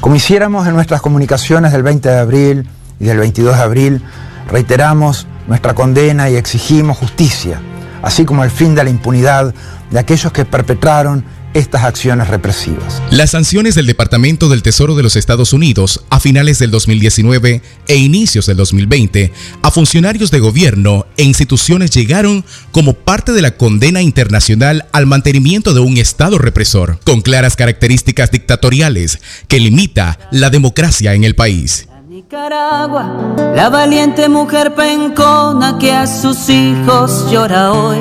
Como 0.00 0.16
hiciéramos 0.16 0.66
en 0.66 0.74
nuestras 0.74 1.00
comunicaciones 1.00 1.72
del 1.72 1.82
20 1.82 2.08
de 2.08 2.18
abril 2.18 2.68
y 3.00 3.06
del 3.06 3.18
22 3.18 3.56
de 3.56 3.62
abril, 3.62 4.02
reiteramos 4.48 5.26
nuestra 5.46 5.74
condena 5.74 6.30
y 6.30 6.36
exigimos 6.36 6.98
justicia, 6.98 7.60
así 8.02 8.24
como 8.24 8.44
el 8.44 8.50
fin 8.50 8.74
de 8.74 8.84
la 8.84 8.90
impunidad 8.90 9.54
de 9.90 9.98
aquellos 9.98 10.32
que 10.32 10.44
perpetraron 10.44 11.24
estas 11.54 11.84
acciones 11.84 12.28
represivas. 12.28 13.02
Las 13.10 13.30
sanciones 13.30 13.74
del 13.74 13.86
Departamento 13.86 14.48
del 14.48 14.62
Tesoro 14.62 14.94
de 14.94 15.02
los 15.02 15.16
Estados 15.16 15.52
Unidos 15.52 16.04
a 16.10 16.20
finales 16.20 16.58
del 16.58 16.70
2019 16.70 17.62
e 17.88 17.96
inicios 17.96 18.46
del 18.46 18.56
2020 18.56 19.32
a 19.62 19.70
funcionarios 19.70 20.30
de 20.30 20.40
gobierno 20.40 21.06
e 21.16 21.24
instituciones 21.24 21.90
llegaron 21.90 22.44
como 22.70 22.94
parte 22.94 23.32
de 23.32 23.42
la 23.42 23.56
condena 23.56 24.02
internacional 24.02 24.86
al 24.92 25.06
mantenimiento 25.06 25.74
de 25.74 25.80
un 25.80 25.98
Estado 25.98 26.38
represor, 26.38 26.98
con 27.04 27.20
claras 27.20 27.56
características 27.56 28.30
dictatoriales 28.30 29.20
que 29.48 29.60
limita 29.60 30.18
la 30.30 30.50
democracia 30.50 31.14
en 31.14 31.24
el 31.24 31.34
país. 31.34 31.86
La 32.32 33.68
valiente 33.70 34.26
mujer 34.30 34.74
pencona 34.74 35.76
que 35.78 35.92
a 35.92 36.06
sus 36.06 36.48
hijos 36.48 37.30
llora 37.30 37.74
hoy. 37.74 37.98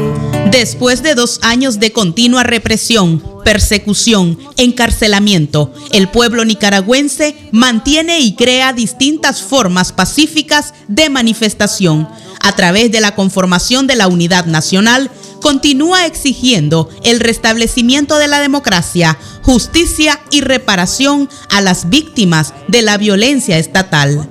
Después 0.50 1.04
de 1.04 1.16
dos 1.16 1.42
años 1.44 1.82
de 1.82 1.92
continua 1.92 2.44
represión, 2.44 3.22
persecución, 3.44 4.40
encarcelamiento, 4.56 5.74
el 5.92 6.08
pueblo 6.08 6.46
nicaragüense 6.46 7.36
mantiene 7.52 8.22
y 8.22 8.38
crea 8.38 8.72
distintas 8.72 9.42
formas 9.42 9.92
pacíficas 9.92 10.74
de 10.88 11.10
manifestación. 11.10 12.08
A 12.40 12.56
través 12.56 12.90
de 12.90 13.02
la 13.02 13.16
conformación 13.16 13.86
de 13.86 13.98
la 13.98 14.08
unidad 14.08 14.46
nacional, 14.46 15.12
continúa 15.42 16.06
exigiendo 16.06 16.90
el 17.04 17.20
restablecimiento 17.20 18.18
de 18.18 18.28
la 18.28 18.40
democracia, 18.40 19.18
justicia 19.42 20.20
y 20.30 20.42
reparación 20.42 21.30
a 21.50 21.62
las 21.62 21.90
víctimas 21.90 22.54
de 22.68 22.82
la 22.82 22.98
violencia 22.98 23.58
estatal. 23.58 24.30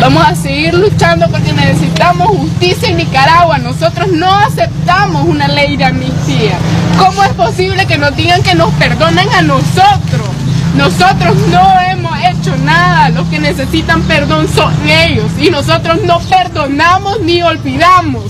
Vamos 0.00 0.26
a 0.26 0.34
seguir 0.34 0.74
luchando 0.74 1.26
porque 1.30 1.52
necesitamos 1.52 2.28
justicia 2.28 2.88
en 2.88 2.98
Nicaragua. 2.98 3.58
Nosotros 3.58 4.08
no 4.12 4.30
aceptamos 4.34 5.26
una 5.26 5.48
ley 5.48 5.76
de 5.76 5.84
amnistía. 5.84 6.58
¿Cómo 6.98 7.22
es 7.22 7.32
posible 7.34 7.86
que 7.86 7.96
nos 7.96 8.14
digan 8.16 8.42
que 8.42 8.54
nos 8.54 8.72
perdonan 8.74 9.28
a 9.30 9.42
nosotros? 9.42 10.35
Nosotros 10.76 11.36
no 11.50 11.80
hemos 11.90 12.12
hecho 12.24 12.54
nada, 12.58 13.08
los 13.08 13.26
que 13.28 13.38
necesitan 13.38 14.02
perdón 14.02 14.46
son 14.46 14.72
ellos 14.88 15.30
y 15.38 15.50
nosotros 15.50 16.02
no 16.04 16.20
perdonamos 16.20 17.20
ni 17.20 17.42
olvidamos. 17.42 18.24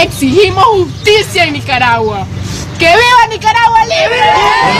Exigimos 0.00 0.64
justicia 0.64 1.44
en 1.44 1.54
Nicaragua. 1.54 2.26
¡Que 2.78 2.86
viva 2.86 3.26
Nicaragua 3.30 3.80
libre! 3.84 4.20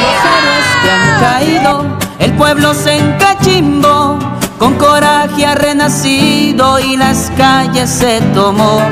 Los 0.03 0.19
héroes 0.37 0.67
que 0.83 0.91
han 0.91 1.21
caído, 1.21 1.99
el 2.19 2.33
pueblo 2.35 2.75
se 2.75 2.99
encachimbó, 2.99 4.19
con 4.59 4.75
coraje 4.75 5.47
ha 5.47 5.55
renacido 5.55 6.79
y 6.79 6.99
las 6.99 7.33
calles 7.39 7.89
se 7.89 8.21
tomó. 8.35 8.83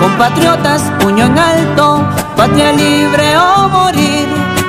Compatriotas, 0.00 0.82
puño 0.98 1.26
en 1.26 1.38
alto, 1.38 2.04
patria 2.36 2.72
libre 2.72 3.36
o 3.38 3.68
morir. 3.68 4.17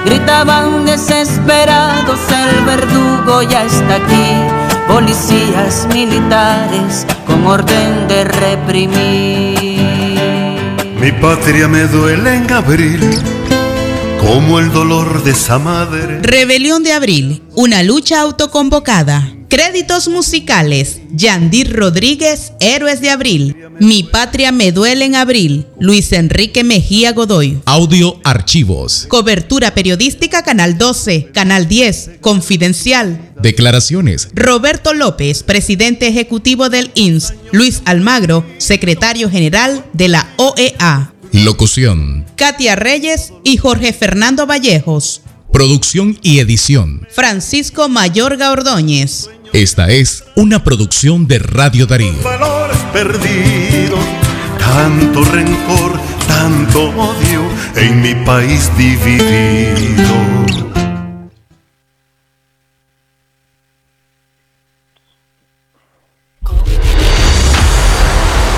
Gritaban 0.06 0.86
desesperados, 0.86 2.20
el 2.32 2.66
verdugo 2.66 3.44
ya 3.44 3.66
está 3.66 3.96
aquí. 3.96 4.88
Policías 4.88 5.88
militares 5.94 7.06
con 7.28 7.46
orden 7.46 8.08
de 8.08 8.24
reprimir. 8.24 9.90
Mi 11.00 11.12
patria 11.12 11.68
me 11.68 11.84
duele 11.88 12.36
en 12.36 12.52
abril, 12.52 13.00
como 14.20 14.60
el 14.60 14.72
dolor 14.72 15.24
de 15.24 15.32
esa 15.32 15.60
madre. 15.60 16.20
Rebelión 16.22 16.84
de 16.84 16.94
Abril, 16.94 17.44
una 17.56 17.84
lucha 17.84 18.22
autoconvocada. 18.22 19.39
Créditos 19.50 20.08
musicales: 20.08 21.02
Yandir 21.12 21.74
Rodríguez, 21.74 22.54
Héroes 22.60 23.02
de 23.02 23.10
Abril. 23.10 23.58
Mi 23.80 24.04
patria 24.04 24.52
me 24.52 24.72
duele 24.72 25.06
en 25.06 25.16
abril. 25.16 25.66
Luis 25.80 26.12
Enrique 26.12 26.64
Mejía 26.64 27.14
Godoy. 27.14 27.60
Audio 27.66 28.20
Archivos. 28.24 29.08
Cobertura 29.08 29.74
periodística 29.74 30.44
Canal 30.44 30.78
12, 30.78 31.32
Canal 31.34 31.68
10, 31.68 32.12
Confidencial. 32.22 33.32
Declaraciones. 33.42 34.30
Roberto 34.34 34.94
López, 34.94 35.42
presidente 35.42 36.08
ejecutivo 36.08 36.70
del 36.70 36.92
INS. 36.94 37.34
Luis 37.52 37.82
Almagro, 37.86 38.46
secretario 38.60 39.32
general 39.32 39.84
de 39.94 40.10
la 40.10 40.32
OEA. 40.38 41.14
Locución. 41.32 42.26
Katia 42.36 42.76
Reyes 42.76 43.34
y 43.44 43.58
Jorge 43.58 43.94
Fernando 43.94 44.46
Vallejos. 44.46 45.22
Producción 45.52 46.20
y 46.22 46.40
edición. 46.40 47.08
Francisco 47.10 47.90
Mayorga 47.90 48.52
Ordóñez. 48.52 49.30
Esta 49.54 49.88
es 49.88 50.26
una 50.36 50.64
producción 50.64 51.28
de 51.28 51.40
Radio 51.40 51.88
Darío. 51.88 52.22
Valores 52.24 52.78
perdidos, 52.94 54.00
tanto 54.60 55.24
rencor, 55.24 56.00
tanto 56.28 56.90
odio 56.92 57.42
en 57.76 58.00
mi 58.00 58.14
país 58.14 58.70
dividido. 58.78 60.06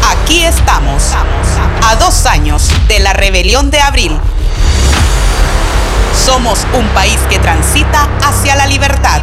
Aquí 0.09 0.43
estamos, 0.43 1.03
a 1.83 1.95
dos 1.95 2.25
años 2.25 2.69
de 2.89 2.99
la 2.99 3.13
rebelión 3.13 3.71
de 3.71 3.79
abril. 3.79 4.11
Somos 6.25 6.67
un 6.73 6.85
país 6.89 7.19
que 7.29 7.39
transita 7.39 8.09
hacia 8.21 8.57
la 8.57 8.67
libertad. 8.67 9.21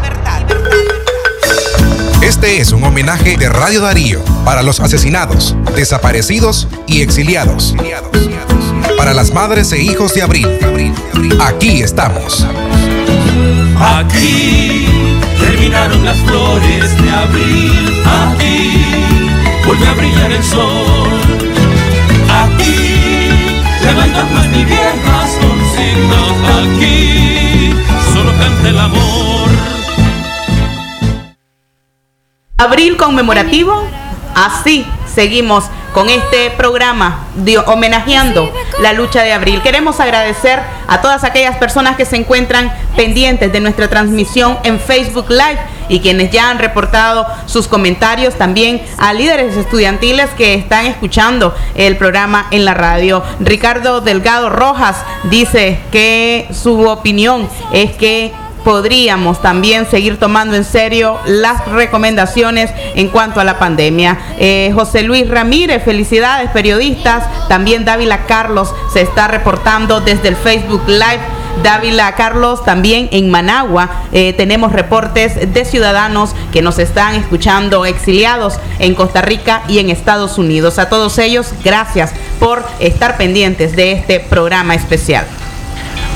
Este 2.28 2.60
es 2.60 2.72
un 2.72 2.84
homenaje 2.84 3.38
de 3.38 3.48
Radio 3.48 3.80
Darío 3.80 4.22
para 4.44 4.62
los 4.62 4.80
asesinados, 4.80 5.56
desaparecidos 5.74 6.68
y 6.86 7.00
exiliados. 7.00 7.74
Para 8.98 9.14
las 9.14 9.32
madres 9.32 9.72
e 9.72 9.82
hijos 9.82 10.12
de 10.12 10.20
abril. 10.20 10.46
Aquí 11.40 11.80
estamos. 11.80 12.46
Aquí 13.80 14.86
terminaron 15.40 16.04
las 16.04 16.18
flores 16.18 17.02
de 17.02 17.10
abril. 17.10 18.02
Aquí 18.04 18.74
vuelve 19.66 19.88
a 19.88 19.92
brillar 19.94 20.30
el 20.30 20.44
sol. 20.44 21.08
Aquí 22.44 23.30
levantan 23.82 24.34
más 24.34 24.46
mi 24.48 24.64
viejas 24.66 25.30
consignas. 25.40 26.76
Aquí 26.76 27.72
solo 28.12 28.32
canta 28.38 28.68
el 28.68 28.78
amor. 28.78 29.57
Abril 32.60 32.96
conmemorativo, 32.96 33.84
así 34.34 34.84
seguimos 35.14 35.66
con 35.94 36.10
este 36.10 36.50
programa 36.50 37.26
de- 37.36 37.56
homenajeando 37.58 38.52
la 38.80 38.92
lucha 38.92 39.22
de 39.22 39.32
abril. 39.32 39.62
Queremos 39.62 40.00
agradecer 40.00 40.58
a 40.88 41.00
todas 41.00 41.22
aquellas 41.22 41.56
personas 41.58 41.96
que 41.96 42.04
se 42.04 42.16
encuentran 42.16 42.72
pendientes 42.96 43.52
de 43.52 43.60
nuestra 43.60 43.86
transmisión 43.86 44.58
en 44.64 44.80
Facebook 44.80 45.26
Live 45.30 45.60
y 45.88 46.00
quienes 46.00 46.32
ya 46.32 46.50
han 46.50 46.58
reportado 46.58 47.28
sus 47.46 47.68
comentarios, 47.68 48.34
también 48.34 48.82
a 48.98 49.12
líderes 49.12 49.56
estudiantiles 49.56 50.28
que 50.30 50.54
están 50.54 50.86
escuchando 50.86 51.54
el 51.76 51.96
programa 51.96 52.48
en 52.50 52.64
la 52.64 52.74
radio. 52.74 53.22
Ricardo 53.38 54.00
Delgado 54.00 54.50
Rojas 54.50 54.96
dice 55.30 55.78
que 55.92 56.48
su 56.52 56.88
opinión 56.88 57.48
es 57.72 57.92
que 57.94 58.32
podríamos 58.64 59.40
también 59.40 59.88
seguir 59.90 60.18
tomando 60.18 60.56
en 60.56 60.64
serio 60.64 61.18
las 61.26 61.66
recomendaciones 61.66 62.70
en 62.94 63.08
cuanto 63.08 63.40
a 63.40 63.44
la 63.44 63.58
pandemia. 63.58 64.18
Eh, 64.38 64.70
José 64.74 65.02
Luis 65.02 65.28
Ramírez, 65.28 65.84
felicidades 65.84 66.50
periodistas. 66.50 67.24
También 67.48 67.84
Dávila 67.84 68.26
Carlos 68.26 68.74
se 68.92 69.00
está 69.00 69.28
reportando 69.28 70.00
desde 70.00 70.28
el 70.28 70.36
Facebook 70.36 70.82
Live. 70.86 71.20
Dávila 71.62 72.14
Carlos, 72.14 72.64
también 72.64 73.08
en 73.10 73.30
Managua 73.30 73.90
eh, 74.12 74.32
tenemos 74.32 74.72
reportes 74.72 75.52
de 75.52 75.64
ciudadanos 75.64 76.34
que 76.52 76.62
nos 76.62 76.78
están 76.78 77.16
escuchando 77.16 77.84
exiliados 77.84 78.60
en 78.78 78.94
Costa 78.94 79.22
Rica 79.22 79.62
y 79.66 79.78
en 79.78 79.90
Estados 79.90 80.38
Unidos. 80.38 80.78
A 80.78 80.88
todos 80.88 81.18
ellos, 81.18 81.52
gracias 81.64 82.12
por 82.38 82.64
estar 82.78 83.16
pendientes 83.16 83.74
de 83.74 83.92
este 83.92 84.20
programa 84.20 84.74
especial. 84.74 85.26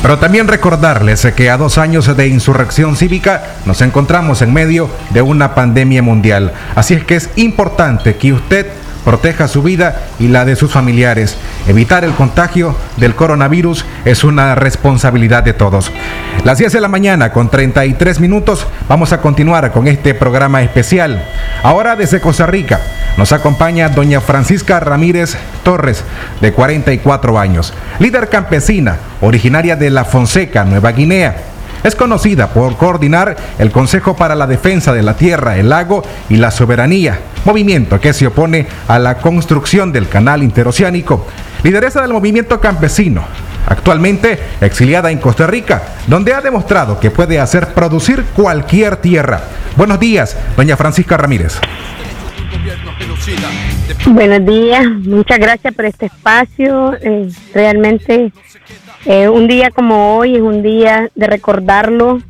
Pero 0.02 0.18
también 0.18 0.48
recordarles 0.48 1.24
que 1.36 1.48
a 1.48 1.56
dos 1.56 1.78
años 1.78 2.16
de 2.16 2.26
insurrección 2.26 2.96
cívica 2.96 3.54
nos 3.66 3.80
encontramos 3.82 4.42
en 4.42 4.52
medio 4.52 4.90
de 5.10 5.22
una 5.22 5.54
pandemia 5.54 6.02
mundial. 6.02 6.52
Así 6.74 6.94
es 6.94 7.04
que 7.04 7.14
es 7.14 7.30
importante 7.36 8.16
que 8.16 8.32
usted 8.32 8.66
proteja 9.04 9.48
su 9.48 9.62
vida 9.62 10.02
y 10.18 10.28
la 10.28 10.44
de 10.44 10.56
sus 10.56 10.72
familiares. 10.72 11.36
Evitar 11.66 12.04
el 12.04 12.12
contagio 12.12 12.76
del 12.96 13.14
coronavirus 13.14 13.84
es 14.04 14.24
una 14.24 14.54
responsabilidad 14.54 15.42
de 15.42 15.52
todos. 15.52 15.90
Las 16.44 16.58
10 16.58 16.72
de 16.72 16.80
la 16.80 16.88
mañana 16.88 17.32
con 17.32 17.50
33 17.50 18.20
minutos 18.20 18.66
vamos 18.88 19.12
a 19.12 19.20
continuar 19.20 19.72
con 19.72 19.88
este 19.88 20.14
programa 20.14 20.62
especial. 20.62 21.24
Ahora 21.62 21.96
desde 21.96 22.20
Costa 22.20 22.46
Rica 22.46 22.80
nos 23.16 23.32
acompaña 23.32 23.88
doña 23.88 24.20
Francisca 24.20 24.80
Ramírez 24.80 25.36
Torres, 25.62 26.02
de 26.40 26.52
44 26.52 27.38
años, 27.38 27.72
líder 27.98 28.28
campesina, 28.28 28.96
originaria 29.20 29.76
de 29.76 29.90
La 29.90 30.04
Fonseca, 30.04 30.64
Nueva 30.64 30.92
Guinea. 30.92 31.51
Es 31.84 31.96
conocida 31.96 32.48
por 32.48 32.76
coordinar 32.76 33.36
el 33.58 33.72
Consejo 33.72 34.14
para 34.14 34.36
la 34.36 34.46
Defensa 34.46 34.92
de 34.92 35.02
la 35.02 35.16
Tierra, 35.16 35.56
el 35.56 35.68
Lago 35.68 36.02
y 36.28 36.36
la 36.36 36.52
Soberanía, 36.52 37.18
movimiento 37.44 38.00
que 38.00 38.12
se 38.12 38.28
opone 38.28 38.68
a 38.86 39.00
la 39.00 39.18
construcción 39.18 39.92
del 39.92 40.08
canal 40.08 40.44
interoceánico. 40.44 41.26
Lideresa 41.64 42.00
del 42.02 42.12
movimiento 42.12 42.60
campesino, 42.60 43.24
actualmente 43.66 44.38
exiliada 44.60 45.10
en 45.10 45.18
Costa 45.18 45.46
Rica, 45.46 45.82
donde 46.06 46.32
ha 46.34 46.40
demostrado 46.40 47.00
que 47.00 47.10
puede 47.10 47.40
hacer 47.40 47.74
producir 47.74 48.24
cualquier 48.34 48.96
tierra. 48.96 49.40
Buenos 49.76 49.98
días, 49.98 50.36
doña 50.56 50.76
Francisca 50.76 51.16
Ramírez. 51.16 51.58
Buenos 54.06 54.46
días, 54.46 54.86
muchas 54.86 55.38
gracias 55.38 55.74
por 55.74 55.84
este 55.84 56.06
espacio. 56.06 56.94
Eh, 57.00 57.28
realmente 57.54 58.32
eh, 59.06 59.28
un 59.28 59.48
día 59.48 59.70
como 59.70 60.16
hoy 60.16 60.36
es 60.36 60.42
un 60.42 60.62
día 60.62 61.10
de 61.14 61.26
recordarlo, 61.26 62.20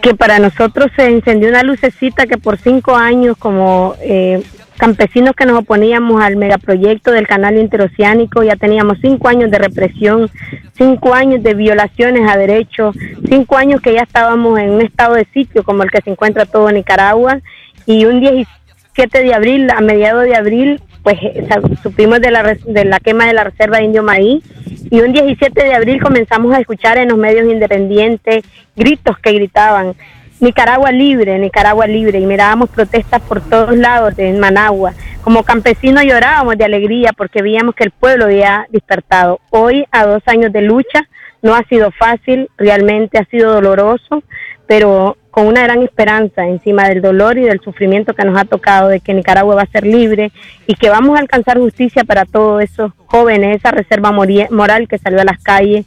que 0.00 0.14
para 0.14 0.38
nosotros 0.38 0.90
se 0.96 1.08
encendió 1.08 1.48
una 1.48 1.62
lucecita 1.62 2.26
que 2.26 2.36
por 2.36 2.58
cinco 2.58 2.96
años 2.96 3.36
como 3.38 3.94
eh, 4.00 4.42
campesinos 4.76 5.34
que 5.36 5.46
nos 5.46 5.58
oponíamos 5.60 6.20
al 6.20 6.36
megaproyecto 6.36 7.12
del 7.12 7.28
canal 7.28 7.56
interoceánico, 7.56 8.42
ya 8.42 8.56
teníamos 8.56 8.98
cinco 9.00 9.28
años 9.28 9.50
de 9.50 9.58
represión, 9.58 10.28
cinco 10.76 11.14
años 11.14 11.42
de 11.44 11.54
violaciones 11.54 12.28
a 12.28 12.36
derechos, 12.36 12.96
cinco 13.28 13.56
años 13.56 13.80
que 13.80 13.94
ya 13.94 14.02
estábamos 14.02 14.58
en 14.58 14.70
un 14.70 14.82
estado 14.82 15.14
de 15.14 15.24
sitio 15.32 15.62
como 15.62 15.84
el 15.84 15.90
que 15.90 16.02
se 16.02 16.10
encuentra 16.10 16.46
todo 16.46 16.70
Nicaragua. 16.72 17.38
Y 17.86 18.04
un 18.04 18.20
17 18.20 19.22
de 19.22 19.34
abril, 19.34 19.70
a 19.70 19.80
mediados 19.80 20.24
de 20.24 20.34
abril, 20.34 20.80
pues 21.02 21.16
eh, 21.22 21.46
supimos 21.82 22.20
de 22.20 22.30
la, 22.30 22.56
de 22.66 22.84
la 22.84 23.00
quema 23.00 23.26
de 23.26 23.32
la 23.32 23.44
reserva 23.44 23.78
de 23.78 23.84
Indio 23.84 24.02
Maíz 24.02 24.44
y 24.90 25.00
un 25.00 25.12
17 25.12 25.64
de 25.64 25.74
abril 25.74 26.02
comenzamos 26.02 26.54
a 26.54 26.60
escuchar 26.60 26.98
en 26.98 27.08
los 27.08 27.18
medios 27.18 27.46
independientes 27.50 28.44
gritos 28.76 29.18
que 29.18 29.32
gritaban 29.32 29.94
Nicaragua 30.42 30.90
libre, 30.90 31.38
Nicaragua 31.38 31.86
libre 31.86 32.18
y 32.18 32.26
mirábamos 32.26 32.68
protestas 32.68 33.22
por 33.22 33.40
todos 33.40 33.76
lados 33.76 34.18
en 34.18 34.40
Managua. 34.40 34.92
Como 35.22 35.44
campesinos 35.44 36.02
llorábamos 36.02 36.58
de 36.58 36.64
alegría 36.64 37.12
porque 37.16 37.42
veíamos 37.42 37.76
que 37.76 37.84
el 37.84 37.92
pueblo 37.92 38.24
había 38.24 38.66
despertado. 38.70 39.38
Hoy, 39.50 39.86
a 39.92 40.04
dos 40.04 40.20
años 40.26 40.52
de 40.52 40.62
lucha, 40.62 41.08
no 41.42 41.54
ha 41.54 41.62
sido 41.68 41.92
fácil, 41.92 42.50
realmente 42.58 43.18
ha 43.18 43.24
sido 43.26 43.52
doloroso, 43.52 44.24
pero 44.66 45.16
con 45.32 45.46
una 45.46 45.62
gran 45.62 45.82
esperanza 45.82 46.46
encima 46.46 46.90
del 46.90 47.00
dolor 47.00 47.38
y 47.38 47.44
del 47.44 47.58
sufrimiento 47.60 48.12
que 48.12 48.22
nos 48.22 48.38
ha 48.38 48.44
tocado 48.44 48.88
de 48.88 49.00
que 49.00 49.14
Nicaragua 49.14 49.54
va 49.54 49.62
a 49.62 49.66
ser 49.66 49.86
libre 49.86 50.30
y 50.66 50.74
que 50.74 50.90
vamos 50.90 51.16
a 51.16 51.20
alcanzar 51.20 51.58
justicia 51.58 52.04
para 52.04 52.26
todos 52.26 52.62
esos 52.62 52.92
jóvenes, 53.06 53.56
esa 53.56 53.70
reserva 53.70 54.12
moral 54.12 54.86
que 54.86 54.98
salió 54.98 55.22
a 55.22 55.24
las 55.24 55.42
calles 55.42 55.86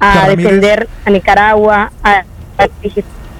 a 0.00 0.26
Ramírez. 0.26 0.44
defender 0.44 0.88
a 1.04 1.10
Nicaragua, 1.10 1.92
a, 2.02 2.24
a 2.56 2.68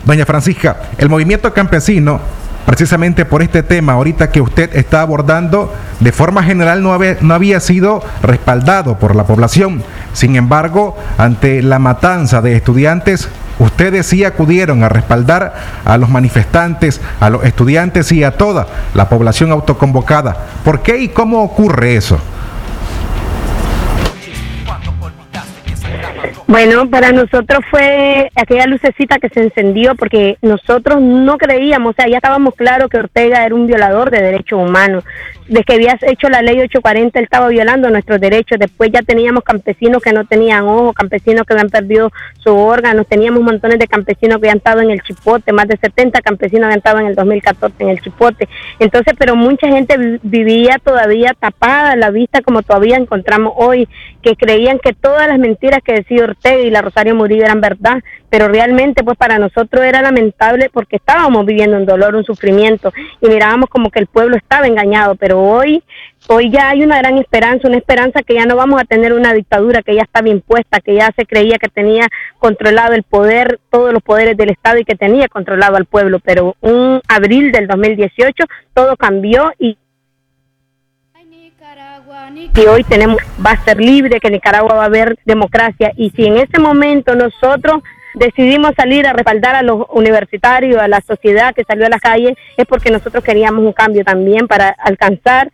Doña 0.05 0.27
Francisca, 0.27 0.77
el 0.99 1.09
movimiento 1.09 1.51
campesino, 1.55 2.21
precisamente 2.67 3.25
por 3.25 3.41
este 3.41 3.63
tema 3.63 3.95
ahorita 3.95 4.31
que 4.31 4.43
usted 4.43 4.77
está 4.77 5.01
abordando, 5.01 5.73
de 6.01 6.13
forma 6.13 6.43
general 6.43 6.83
no 6.83 6.93
había, 6.93 7.17
no 7.23 7.33
había 7.33 7.61
sido 7.61 8.03
respaldado 8.23 8.99
por 8.99 9.17
la 9.17 9.25
población. 9.25 9.83
Sin 10.13 10.37
embargo, 10.37 10.99
ante 11.17 11.63
la 11.63 11.79
matanza 11.79 12.43
de 12.43 12.57
estudiantes, 12.57 13.31
Ustedes 13.59 14.07
sí 14.07 14.25
acudieron 14.25 14.85
a 14.85 14.89
respaldar 14.89 15.55
a 15.85 15.97
los 15.97 16.11
manifestantes, 16.11 17.01
a 17.21 17.31
los 17.31 17.45
estudiantes 17.45 18.13
y 18.13 18.23
a 18.23 18.33
toda 18.33 18.67
la 18.95 19.09
población 19.09 19.51
autoconvocada. 19.51 20.37
¿Por 20.65 20.83
qué 20.83 20.99
y 20.99 21.09
cómo 21.09 21.43
ocurre 21.43 21.97
eso? 21.97 22.19
Bueno, 26.49 26.89
para 26.89 27.11
nosotros 27.11 27.61
fue 27.71 28.31
aquella 28.37 28.67
lucecita 28.67 29.19
que 29.19 29.29
se 29.29 29.43
encendió 29.43 29.97
porque 29.97 30.39
nosotros 30.43 31.01
no 31.01 31.39
creíamos, 31.39 31.91
o 31.91 31.95
sea, 31.95 32.09
ya 32.09 32.19
estábamos 32.19 32.55
claros 32.55 32.89
que 32.89 32.99
Ortega 32.99 33.45
era 33.45 33.55
un 33.55 33.67
violador 33.67 34.11
de 34.11 34.23
derechos 34.23 34.61
humanos. 34.61 35.05
Desde 35.49 35.65
que 35.65 35.75
había 35.75 35.99
hecho 36.03 36.29
la 36.29 36.43
ley 36.43 36.61
840, 36.61 37.19
él 37.19 37.25
estaba 37.25 37.49
violando 37.49 37.89
nuestros 37.91 38.21
derechos. 38.21 38.59
Después 38.59 38.91
ya 38.93 39.03
teníamos 39.03 39.45
campesinos 39.45 40.03
que 40.03 40.13
no 40.13 40.25
tenían 40.25 40.65
ojo, 40.65 40.93
campesinos 40.93 41.47
que 41.47 41.53
habían 41.53 41.71
perdido 41.71 42.11
sus 42.39 42.53
órganos, 42.53 43.07
teníamos 43.07 43.43
montones 43.43 43.79
de 43.79 43.87
campesinos 43.87 44.39
que 44.39 44.47
habían 44.47 44.59
estado 44.59 44.81
en 44.81 44.91
el 44.91 45.03
chipote, 45.03 45.53
más 45.53 45.69
de 45.69 45.77
70 45.77 46.21
campesinos 46.21 46.65
habían 46.65 46.79
estado 46.79 46.99
en 47.01 47.07
el 47.07 47.15
2014 47.15 47.75
en 47.79 47.89
el 47.91 48.01
chipote. 48.01 48.49
Entonces, 48.79 49.15
pero 49.19 49.37
mucha 49.37 49.69
gente 49.69 50.19
vivía 50.23 50.79
todavía 50.83 51.35
tapada 51.39 51.97
la 51.97 52.11
vista 52.11 52.43
como 52.43 52.63
todavía 52.63 52.97
encontramos 52.97 53.53
hoy, 53.57 53.89
que 54.23 54.37
creían 54.37 54.79
que 54.79 54.93
todas 54.93 55.29
las 55.29 55.39
mentiras 55.39 55.81
que 55.85 55.95
decía 55.95 56.25
Ortega 56.25 56.59
y 56.59 56.71
la 56.71 56.83
Rosario 56.83 57.15
Murillo 57.15 57.45
eran 57.45 57.61
verdad, 57.61 58.03
pero 58.31 58.49
realmente 58.49 59.05
pues 59.05 59.17
para 59.17 59.39
nosotros 59.39 59.85
era 59.85 60.03
lamentable 60.03 60.69
porque 60.73 60.97
estábamos 60.97 61.47
viviendo 61.47 61.77
un 61.77 61.87
dolor, 61.87 62.17
un 62.17 62.25
sufrimiento 62.25 62.93
y 63.21 63.29
mirábamos 63.29 63.69
como 63.69 63.91
que 63.91 64.01
el 64.01 64.07
pueblo 64.07 64.37
estaba 64.37 64.67
engañado, 64.67 65.15
pero 65.15 65.36
hoy 65.41 65.83
hoy 66.29 66.51
ya 66.51 66.71
hay 66.71 66.83
una 66.83 66.99
gran 66.99 67.19
esperanza, 67.19 67.69
una 67.69 67.77
esperanza 67.77 68.23
que 68.23 68.35
ya 68.35 68.47
no 68.47 68.57
vamos 68.57 68.81
a 68.81 68.85
tener 68.85 69.13
una 69.13 69.33
dictadura 69.33 69.83
que 69.83 69.95
ya 69.95 70.03
está 70.03 70.23
bien 70.23 70.41
puesta, 70.41 70.81
que 70.81 70.95
ya 70.95 71.13
se 71.17 71.25
creía 71.25 71.59
que 71.59 71.69
tenía 71.69 72.09
controlado 72.39 72.95
el 72.95 73.05
poder, 73.05 73.61
todos 73.71 73.93
los 73.93 74.03
poderes 74.03 74.37
del 74.37 74.51
Estado 74.51 74.79
y 74.79 74.85
que 74.85 74.97
tenía 74.97 75.29
controlado 75.29 75.77
al 75.77 75.87
pueblo, 75.87 76.19
pero 76.19 76.57
un 76.61 77.01
abril 77.09 77.53
del 77.53 77.67
2018 77.69 78.45
todo 78.75 78.97
cambió 78.97 79.53
y 79.59 79.79
y 82.55 82.61
hoy 82.67 82.85
tenemos 82.85 83.19
va 83.45 83.53
a 83.53 83.65
ser 83.65 83.79
libre, 83.79 84.21
que 84.21 84.31
Nicaragua 84.31 84.75
va 84.75 84.83
a 84.83 84.87
haber 84.87 85.19
democracia. 85.25 85.93
Y 85.97 86.11
si 86.11 86.27
en 86.27 86.37
ese 86.39 86.59
momento 86.59 87.15
nosotros 87.15 87.83
decidimos 88.17 88.73
salir 88.77 89.07
a 89.07 89.13
respaldar 89.13 89.55
a 89.55 89.63
los 89.63 89.87
universitarios, 89.91 90.81
a 90.81 90.89
la 90.89 91.01
sociedad 91.07 91.55
que 91.55 91.65
salió 91.65 91.87
a 91.87 91.91
las 91.91 92.01
calles, 92.01 92.35
es 92.57 92.67
porque 92.67 92.91
nosotros 92.91 93.23
queríamos 93.23 93.65
un 93.65 93.73
cambio 93.73 94.03
también 94.05 94.49
para 94.49 94.71
alcanzar 94.71 95.53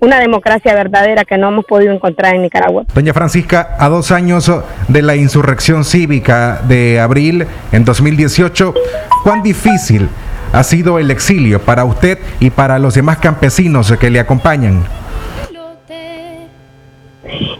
una 0.00 0.18
democracia 0.18 0.74
verdadera 0.74 1.24
que 1.24 1.38
no 1.38 1.48
hemos 1.48 1.64
podido 1.64 1.92
encontrar 1.92 2.34
en 2.34 2.42
Nicaragua. 2.42 2.84
Doña 2.92 3.12
Francisca, 3.12 3.76
a 3.78 3.88
dos 3.88 4.10
años 4.10 4.50
de 4.88 5.02
la 5.02 5.14
insurrección 5.14 5.84
cívica 5.84 6.60
de 6.66 6.98
abril 6.98 7.46
en 7.70 7.84
2018, 7.84 8.74
¿cuán 9.22 9.42
difícil 9.42 10.08
ha 10.52 10.64
sido 10.64 10.98
el 10.98 11.10
exilio 11.10 11.60
para 11.60 11.84
usted 11.84 12.18
y 12.40 12.50
para 12.50 12.80
los 12.80 12.94
demás 12.94 13.18
campesinos 13.18 13.94
que 14.00 14.10
le 14.10 14.18
acompañan? 14.18 14.82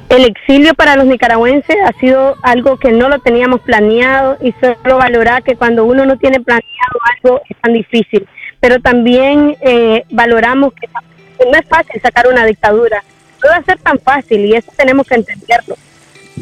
El 0.08 0.24
exilio 0.24 0.74
para 0.74 0.96
los 0.96 1.06
nicaragüenses 1.06 1.76
ha 1.86 1.98
sido 1.98 2.36
algo 2.42 2.76
que 2.76 2.92
no 2.92 3.08
lo 3.08 3.18
teníamos 3.20 3.60
planeado 3.60 4.36
y 4.42 4.52
solo 4.60 4.98
valorar 4.98 5.42
que 5.42 5.56
cuando 5.56 5.84
uno 5.84 6.04
no 6.04 6.18
tiene 6.18 6.40
planeado 6.40 6.98
algo 7.16 7.40
es 7.48 7.56
tan 7.58 7.72
difícil. 7.72 8.28
Pero 8.60 8.78
también 8.80 9.56
eh, 9.62 10.04
valoramos 10.10 10.74
que 10.74 10.88
no 11.44 11.58
es 11.58 11.66
fácil 11.66 12.00
sacar 12.02 12.28
una 12.28 12.44
dictadura. 12.44 13.02
No 13.42 13.50
va 13.50 13.56
a 13.56 13.64
ser 13.64 13.78
tan 13.78 13.98
fácil 13.98 14.44
y 14.44 14.54
eso 14.54 14.70
tenemos 14.76 15.06
que 15.06 15.14
entenderlo. 15.14 15.76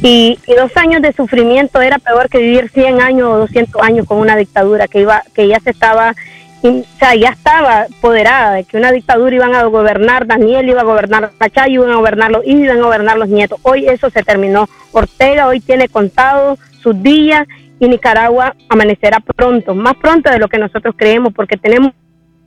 Y, 0.02 0.38
y, 0.46 0.54
dos 0.54 0.76
años 0.76 1.02
de 1.02 1.12
sufrimiento 1.12 1.80
era 1.80 1.98
peor 1.98 2.28
que 2.28 2.38
vivir 2.38 2.70
100 2.70 3.02
años 3.02 3.28
o 3.28 3.38
200 3.38 3.82
años 3.82 4.06
con 4.06 4.18
una 4.18 4.36
dictadura 4.36 4.86
que 4.86 5.00
iba 5.00 5.22
que 5.34 5.48
ya 5.48 5.58
se 5.60 5.70
estaba 5.70 6.14
o 6.62 6.84
sea, 6.98 7.14
ya 7.14 7.30
estaba 7.30 7.82
apoderada 7.82 8.54
de 8.54 8.64
que 8.64 8.76
una 8.76 8.92
dictadura 8.92 9.34
iban 9.34 9.54
a 9.54 9.64
gobernar, 9.64 10.26
Daniel 10.26 10.68
iba 10.68 10.82
a 10.82 10.84
gobernar 10.84 11.30
Pachayo, 11.38 11.82
iban 11.82 11.90
a 11.90 11.96
gobernar 11.96 12.30
los 12.30 12.46
hijos, 12.46 12.64
iban 12.64 12.78
a 12.80 12.84
gobernar 12.84 13.18
los 13.18 13.28
nietos. 13.28 13.58
Hoy 13.62 13.86
eso 13.88 14.11
se 14.11 14.22
terminó. 14.22 14.68
Ortega 14.92 15.46
hoy 15.46 15.61
tiene 15.61 15.88
contado 15.88 16.58
sus 16.82 17.02
días 17.02 17.46
y 17.78 17.88
Nicaragua 17.88 18.54
amanecerá 18.68 19.20
pronto, 19.20 19.74
más 19.74 19.94
pronto 19.96 20.30
de 20.30 20.38
lo 20.38 20.48
que 20.48 20.58
nosotros 20.58 20.94
creemos, 20.96 21.32
porque 21.32 21.56
tenemos 21.56 21.92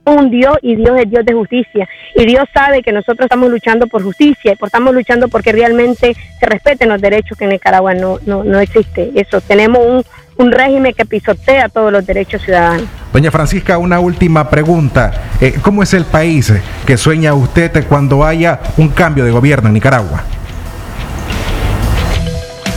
un 0.06 0.30
Dios 0.30 0.58
y 0.62 0.76
Dios 0.76 1.00
es 1.00 1.10
Dios 1.10 1.24
de 1.24 1.32
justicia. 1.32 1.88
Y 2.14 2.24
Dios 2.26 2.44
sabe 2.52 2.82
que 2.82 2.92
nosotros 2.92 3.24
estamos 3.24 3.50
luchando 3.50 3.86
por 3.86 4.02
justicia 4.02 4.52
y 4.52 4.64
estamos 4.64 4.94
luchando 4.94 5.28
porque 5.28 5.52
realmente 5.52 6.14
se 6.38 6.46
respeten 6.46 6.88
los 6.88 7.00
derechos 7.00 7.36
que 7.36 7.44
en 7.44 7.50
Nicaragua 7.50 7.94
no, 7.94 8.18
no, 8.26 8.44
no 8.44 8.60
existe. 8.60 9.10
Eso, 9.14 9.40
tenemos 9.40 9.84
un 9.84 10.04
un 10.36 10.52
régimen 10.52 10.92
que 10.92 11.04
pisotea 11.04 11.68
todos 11.68 11.92
los 11.92 12.04
derechos 12.06 12.42
ciudadanos. 12.42 12.86
Doña 13.12 13.30
Francisca, 13.30 13.78
una 13.78 14.00
última 14.00 14.50
pregunta. 14.50 15.12
Eh, 15.40 15.54
¿Cómo 15.62 15.82
es 15.82 15.94
el 15.94 16.04
país 16.04 16.52
que 16.86 16.96
sueña 16.96 17.34
usted 17.34 17.86
cuando 17.88 18.24
haya 18.24 18.60
un 18.76 18.88
cambio 18.88 19.24
de 19.24 19.30
gobierno 19.30 19.68
en 19.68 19.74
Nicaragua? 19.74 20.24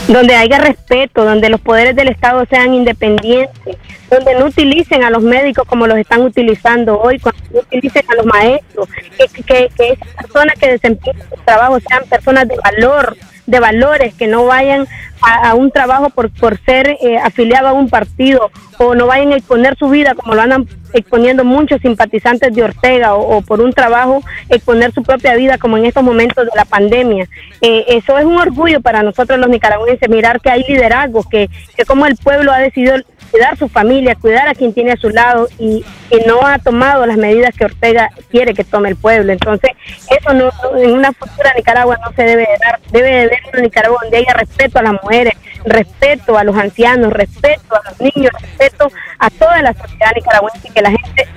Donde 0.07 0.35
haya 0.35 0.59
respeto, 0.59 1.25
donde 1.25 1.49
los 1.49 1.59
poderes 1.59 1.95
del 1.95 2.07
Estado 2.07 2.45
sean 2.49 2.73
independientes, 2.73 3.75
donde 4.09 4.35
no 4.35 4.45
utilicen 4.45 5.03
a 5.03 5.09
los 5.09 5.21
médicos 5.21 5.65
como 5.67 5.85
los 5.85 5.97
están 5.97 6.21
utilizando 6.21 6.97
hoy, 6.97 7.19
cuando 7.19 7.41
no 7.53 7.59
utilicen 7.59 8.03
a 8.09 8.15
los 8.15 8.25
maestros, 8.25 8.87
que, 9.17 9.43
que, 9.43 9.69
que 9.75 9.89
esas 9.89 10.07
personas 10.15 10.55
que 10.57 10.71
desempeñan 10.71 11.27
su 11.29 11.35
trabajo 11.43 11.77
sean 11.81 12.03
personas 12.09 12.47
de 12.47 12.55
valor, 12.63 13.17
de 13.47 13.59
valores, 13.59 14.13
que 14.13 14.27
no 14.27 14.45
vayan 14.45 14.87
a, 15.21 15.55
un 15.55 15.71
trabajo 15.71 16.09
por, 16.09 16.29
por 16.29 16.59
ser 16.59 16.97
eh, 17.01 17.17
afiliado 17.17 17.67
a 17.69 17.73
un 17.73 17.89
partido 17.89 18.51
o 18.77 18.93
no 18.93 19.07
vayan 19.07 19.33
a 19.33 19.37
exponer 19.37 19.75
su 19.77 19.89
vida 19.89 20.13
como 20.13 20.35
lo 20.35 20.41
andan 20.41 20.67
exponiendo 20.93 21.43
muchos 21.43 21.81
simpatizantes 21.81 22.53
de 22.53 22.63
Ortega 22.63 23.15
o, 23.15 23.41
por 23.41 23.61
un 23.61 23.73
trabajo 23.73 24.21
exponer 24.49 24.91
su 24.93 25.03
propia 25.03 25.35
vida 25.35 25.57
como 25.57 25.77
en 25.77 25.85
estos 25.85 26.03
momentos 26.03 26.45
de 26.45 26.51
la 26.55 26.65
pandemia. 26.65 27.27
Eh, 27.61 27.85
eso 27.87 28.17
es 28.17 28.25
un 28.25 28.37
orgullo 28.37 28.81
para 28.81 29.03
nosotros 29.03 29.39
los 29.39 29.49
nicaragüenses, 29.49 30.09
mirar 30.09 30.39
que 30.39 30.49
hay 30.49 30.63
liderazgo, 30.67 31.23
que, 31.27 31.49
que 31.75 31.85
como 31.85 32.05
el 32.05 32.15
pueblo 32.15 32.51
ha 32.51 32.59
decidido 32.59 32.95
cuidar 33.31 33.57
su 33.57 33.67
familia, 33.67 34.15
cuidar 34.15 34.47
a 34.47 34.55
quien 34.55 34.73
tiene 34.73 34.91
a 34.91 34.97
su 34.97 35.09
lado 35.09 35.47
y, 35.59 35.85
que 36.09 36.23
no 36.25 36.45
ha 36.45 36.57
tomado 36.59 37.05
las 37.05 37.17
medidas 37.17 37.53
que 37.55 37.65
Ortega 37.65 38.09
quiere 38.31 38.53
que 38.53 38.63
tome 38.63 38.89
el 38.89 38.95
pueblo. 38.95 39.33
Entonces, 39.33 39.71
eso 40.09 40.33
no, 40.33 40.49
en 40.77 40.91
una 40.91 41.11
futura 41.11 41.53
Nicaragua 41.53 41.97
no 42.03 42.13
se 42.13 42.23
debe 42.23 42.47
dar, 42.63 42.79
debe 42.91 43.09
de 43.09 43.21
haber 43.23 43.39
una 43.51 43.61
Nicaragua 43.63 43.99
donde 44.01 44.17
haya 44.17 44.33
respeto 44.33 44.79
a 44.79 44.83
las 44.83 44.93
mujeres, 44.93 45.33
respeto 45.65 46.37
a 46.37 46.43
los 46.43 46.55
ancianos, 46.55 47.11
respeto 47.11 47.75
a 47.75 47.89
los 47.89 47.99
niños, 47.99 48.31
respeto 48.39 48.89
a 49.19 49.29
toda 49.29 49.61
la 49.61 49.73
sociedad 49.73 50.11
nicaragüense 50.15 50.67
y 50.67 50.71
que 50.71 50.81
la 50.81 50.91
gente 50.91 51.27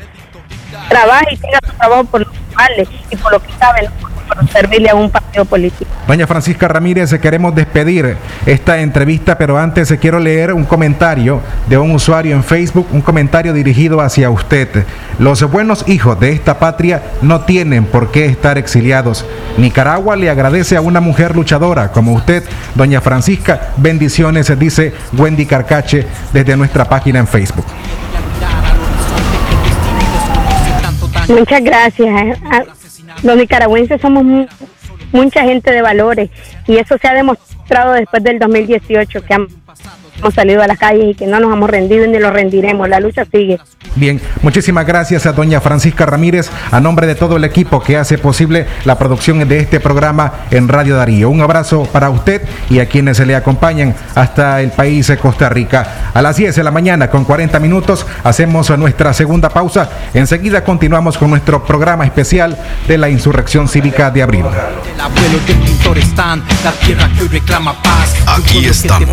trabaje 0.88 1.34
y 1.34 1.36
tenga 1.36 1.58
su 1.66 1.72
trabajo 1.76 2.04
por 2.04 2.20
lo 2.20 2.30
que 2.30 2.38
vale 2.54 2.88
y 3.10 3.16
por 3.16 3.32
lo 3.32 3.42
que 3.42 3.52
sabe, 3.58 3.88
servirle 4.52 4.90
a 4.90 4.94
un 4.94 5.10
partido 5.10 5.44
político. 5.44 5.90
Doña 6.06 6.26
Francisca 6.26 6.66
Ramírez, 6.68 7.12
queremos 7.20 7.54
despedir 7.54 8.16
esta 8.46 8.80
entrevista, 8.80 9.38
pero 9.38 9.58
antes 9.58 9.94
quiero 10.00 10.18
leer 10.18 10.52
un 10.52 10.64
comentario 10.64 11.40
de 11.68 11.78
un 11.78 11.92
usuario 11.92 12.34
en 12.34 12.42
Facebook, 12.42 12.88
un 12.92 13.00
comentario 13.00 13.52
dirigido 13.52 14.00
hacia 14.00 14.30
usted. 14.30 14.84
Los 15.18 15.42
buenos 15.50 15.88
hijos 15.88 16.18
de 16.18 16.32
esta 16.32 16.58
patria 16.58 17.02
no 17.22 17.42
tienen 17.42 17.84
por 17.84 18.10
qué 18.10 18.26
estar 18.26 18.58
exiliados. 18.58 19.24
Nicaragua 19.56 20.16
le 20.16 20.30
agradece 20.30 20.76
a 20.76 20.80
una 20.80 21.00
mujer 21.00 21.36
luchadora 21.36 21.92
como 21.92 22.12
usted, 22.12 22.42
doña 22.74 23.00
Francisca. 23.00 23.72
Bendiciones, 23.76 24.58
dice 24.58 24.92
Wendy 25.16 25.46
Carcache 25.46 26.06
desde 26.32 26.56
nuestra 26.56 26.84
página 26.86 27.20
en 27.20 27.26
Facebook. 27.26 27.66
Muchas 31.28 31.62
gracias. 31.62 32.38
Los 33.22 33.36
nicaragüenses 33.36 34.00
somos 34.00 34.24
mucha 35.12 35.42
gente 35.42 35.72
de 35.72 35.82
valores 35.82 36.30
y 36.66 36.76
eso 36.76 36.96
se 36.98 37.08
ha 37.08 37.14
demostrado 37.14 37.92
después 37.92 38.22
del 38.22 38.38
2018 38.38 39.22
que 39.22 39.34
hemos 40.20 40.34
salido 40.34 40.62
a 40.62 40.66
las 40.66 40.78
calles 40.78 41.10
y 41.10 41.14
que 41.14 41.26
no 41.26 41.40
nos 41.40 41.52
hemos 41.52 41.68
rendido 41.68 42.06
ni 42.06 42.18
lo 42.18 42.30
rendiremos. 42.30 42.88
La 42.88 43.00
lucha 43.00 43.24
sigue. 43.24 43.58
Bien, 43.96 44.20
muchísimas 44.42 44.86
gracias 44.86 45.26
a 45.26 45.32
doña 45.32 45.60
Francisca 45.60 46.06
Ramírez, 46.06 46.50
a 46.70 46.80
nombre 46.80 47.06
de 47.06 47.14
todo 47.14 47.36
el 47.36 47.44
equipo 47.44 47.82
que 47.82 47.96
hace 47.96 48.18
posible 48.18 48.66
la 48.84 48.96
producción 48.98 49.46
de 49.48 49.58
este 49.58 49.80
programa 49.80 50.32
en 50.50 50.68
Radio 50.68 50.96
Darío. 50.96 51.28
Un 51.30 51.40
abrazo 51.40 51.88
para 51.90 52.10
usted 52.10 52.42
y 52.68 52.78
a 52.78 52.86
quienes 52.86 53.16
se 53.16 53.26
le 53.26 53.34
acompañan 53.34 53.94
hasta 54.14 54.60
el 54.60 54.70
país 54.70 55.08
de 55.08 55.16
Costa 55.16 55.48
Rica. 55.48 56.10
A 56.14 56.22
las 56.22 56.36
10 56.36 56.54
de 56.54 56.62
la 56.62 56.70
mañana 56.70 57.10
con 57.10 57.24
40 57.24 57.58
minutos 57.58 58.06
hacemos 58.22 58.70
nuestra 58.78 59.12
segunda 59.12 59.48
pausa. 59.48 59.90
Enseguida 60.14 60.62
continuamos 60.62 61.18
con 61.18 61.30
nuestro 61.30 61.64
programa 61.64 62.04
especial 62.04 62.56
de 62.86 62.98
la 62.98 63.08
insurrección 63.08 63.66
cívica 63.68 64.10
de 64.10 64.22
abril. 64.22 64.44
Aquí 68.26 68.66
estamos. 68.66 69.08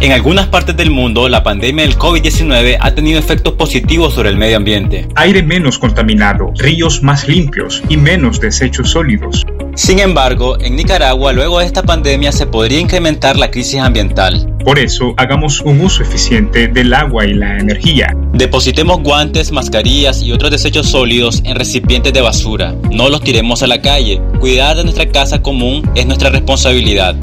En 0.00 0.12
algunas 0.12 0.46
partes 0.46 0.76
del 0.76 0.90
mundo, 0.90 1.28
la 1.28 1.42
pandemia 1.42 1.84
del 1.84 1.98
COVID-19 1.98 2.78
ha 2.80 2.94
tenido 2.94 3.18
efectos 3.18 3.52
positivos 3.54 4.14
sobre 4.14 4.30
el 4.30 4.36
medio 4.38 4.56
ambiente. 4.56 5.06
Aire 5.14 5.42
menos 5.42 5.78
contaminado, 5.78 6.52
ríos 6.56 7.02
más 7.02 7.28
limpios 7.28 7.82
y 7.88 7.98
menos 7.98 8.40
desechos 8.40 8.90
sólidos. 8.90 9.44
Sin 9.74 9.98
embargo, 9.98 10.58
en 10.58 10.74
Nicaragua, 10.74 11.32
luego 11.32 11.58
de 11.58 11.66
esta 11.66 11.82
pandemia, 11.82 12.32
se 12.32 12.46
podría 12.46 12.80
incrementar 12.80 13.36
la 13.36 13.50
crisis 13.50 13.78
ambiental. 13.78 14.52
Por 14.64 14.78
eso, 14.78 15.14
hagamos 15.16 15.60
un 15.62 15.80
uso 15.80 16.02
eficiente 16.02 16.68
del 16.68 16.92
agua 16.92 17.26
y 17.26 17.34
la 17.34 17.58
energía. 17.58 18.14
Depositemos 18.32 19.02
guantes, 19.02 19.52
mascarillas 19.52 20.22
y 20.22 20.32
otros 20.32 20.50
desechos 20.50 20.86
sólidos 20.86 21.42
en 21.44 21.56
recipientes 21.56 22.12
de 22.12 22.20
basura. 22.20 22.74
No 22.90 23.08
los 23.08 23.22
tiremos 23.22 23.62
a 23.62 23.66
la 23.66 23.80
calle. 23.80 24.20
Cuidar 24.38 24.76
de 24.76 24.84
nuestra 24.84 25.10
casa 25.10 25.42
común 25.42 25.88
es 25.94 26.06
nuestra 26.06 26.30
responsabilidad. 26.30 27.16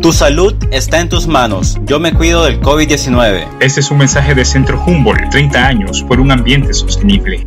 Tu 0.00 0.12
salud 0.12 0.54
está 0.70 1.00
en 1.00 1.08
tus 1.08 1.26
manos. 1.26 1.76
Yo 1.84 2.00
me 2.00 2.12
cuido 2.12 2.44
del 2.44 2.60
COVID-19. 2.60 3.46
Este 3.60 3.80
es 3.80 3.90
un 3.90 3.98
mensaje 3.98 4.34
de 4.34 4.44
Centro 4.44 4.82
Humboldt, 4.86 5.28
30 5.30 5.66
años 5.66 6.02
por 6.04 6.20
un 6.20 6.30
ambiente 6.30 6.72
sostenible. 6.72 7.46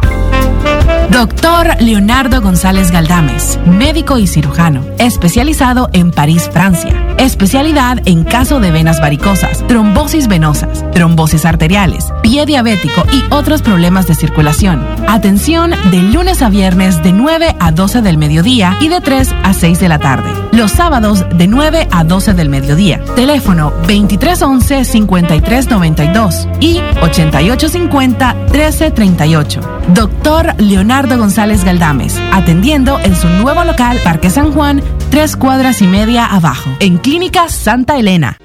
Doctor 1.11 1.75
Leonardo 1.81 2.41
González 2.41 2.89
Galdames, 2.89 3.59
médico 3.65 4.17
y 4.17 4.27
cirujano, 4.27 4.85
especializado 4.97 5.89
en 5.91 6.11
París, 6.11 6.49
Francia. 6.53 6.95
Especialidad 7.17 7.99
en 8.05 8.23
caso 8.23 8.61
de 8.61 8.71
venas 8.71 9.01
varicosas, 9.01 9.67
trombosis 9.67 10.29
venosas, 10.29 10.85
trombosis 10.93 11.45
arteriales, 11.45 12.05
pie 12.23 12.45
diabético 12.45 13.03
y 13.11 13.25
otros 13.29 13.61
problemas 13.61 14.07
de 14.07 14.15
circulación. 14.15 14.87
Atención 15.09 15.71
de 15.91 16.01
lunes 16.01 16.41
a 16.41 16.47
viernes 16.49 17.03
de 17.03 17.11
9 17.11 17.57
a 17.59 17.73
12 17.73 18.01
del 18.01 18.17
mediodía 18.17 18.77
y 18.79 18.87
de 18.87 19.01
3 19.01 19.35
a 19.43 19.53
6 19.53 19.81
de 19.81 19.89
la 19.89 19.99
tarde. 19.99 20.31
Los 20.53 20.71
sábados 20.71 21.25
de 21.35 21.47
9 21.47 21.89
a 21.91 22.05
12 22.05 22.35
del 22.35 22.47
mediodía. 22.47 23.03
Teléfono 23.15 23.73
2311-5392 23.83 26.47
y 26.61 26.77
8850-1338. 27.01 29.59
Doctor 29.93 30.55
Leonardo 30.57 31.00
González 31.07 31.63
Galdames, 31.63 32.15
atendiendo 32.31 32.99
en 32.99 33.15
su 33.15 33.27
nuevo 33.27 33.63
local 33.63 33.99
Parque 34.03 34.29
San 34.29 34.51
Juan, 34.51 34.81
tres 35.09 35.35
cuadras 35.35 35.81
y 35.81 35.87
media 35.87 36.25
abajo, 36.25 36.69
en 36.79 36.97
Clínica 36.97 37.49
Santa 37.49 37.97
Elena. 37.97 38.37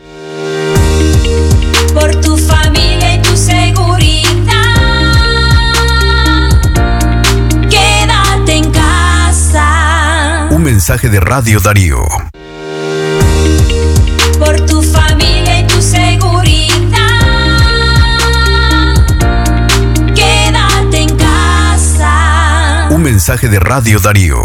Por 1.92 2.14
tu 2.20 2.36
familia 2.36 3.16
y 3.16 3.22
tu 3.22 3.36
seguridad. 3.36 4.24
Quédate 7.68 8.56
en 8.56 8.70
casa. 8.70 10.48
Un 10.50 10.62
mensaje 10.62 11.08
de 11.08 11.20
Radio 11.20 11.60
Darío. 11.60 12.06
Un 22.96 23.02
mensaje 23.02 23.50
de 23.50 23.60
Radio 23.60 24.00
Darío. 24.00 24.38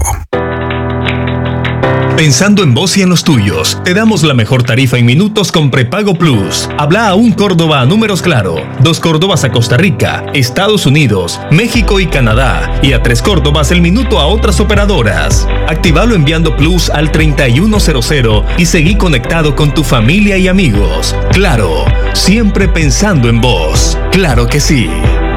Pensando 2.17 2.63
en 2.63 2.73
vos 2.73 2.97
y 2.97 3.01
en 3.01 3.07
los 3.07 3.23
tuyos, 3.23 3.79
te 3.85 3.93
damos 3.93 4.23
la 4.23 4.33
mejor 4.33 4.63
tarifa 4.63 4.97
en 4.97 5.05
minutos 5.05 5.53
con 5.53 5.71
prepago 5.71 6.15
plus. 6.15 6.67
Habla 6.77 7.07
a 7.07 7.15
un 7.15 7.31
Córdoba 7.31 7.79
a 7.79 7.85
números 7.85 8.21
claro, 8.21 8.57
dos 8.81 8.99
Córdobas 8.99 9.45
a 9.45 9.51
Costa 9.53 9.77
Rica, 9.77 10.25
Estados 10.33 10.85
Unidos, 10.85 11.39
México 11.49 12.01
y 12.01 12.07
Canadá, 12.07 12.77
y 12.83 12.91
a 12.91 13.01
tres 13.01 13.21
Córdobas 13.21 13.71
el 13.71 13.79
minuto 13.79 14.19
a 14.19 14.25
otras 14.25 14.59
operadoras. 14.59 15.47
Activalo 15.69 16.13
enviando 16.13 16.57
plus 16.57 16.89
al 16.89 17.09
3100 17.09 18.43
y 18.57 18.65
seguí 18.65 18.97
conectado 18.97 19.55
con 19.55 19.73
tu 19.73 19.85
familia 19.85 20.35
y 20.35 20.49
amigos. 20.49 21.15
Claro, 21.31 21.85
siempre 22.11 22.67
pensando 22.67 23.29
en 23.29 23.39
vos. 23.39 23.97
Claro 24.11 24.45
que 24.45 24.59
sí. 24.59 24.89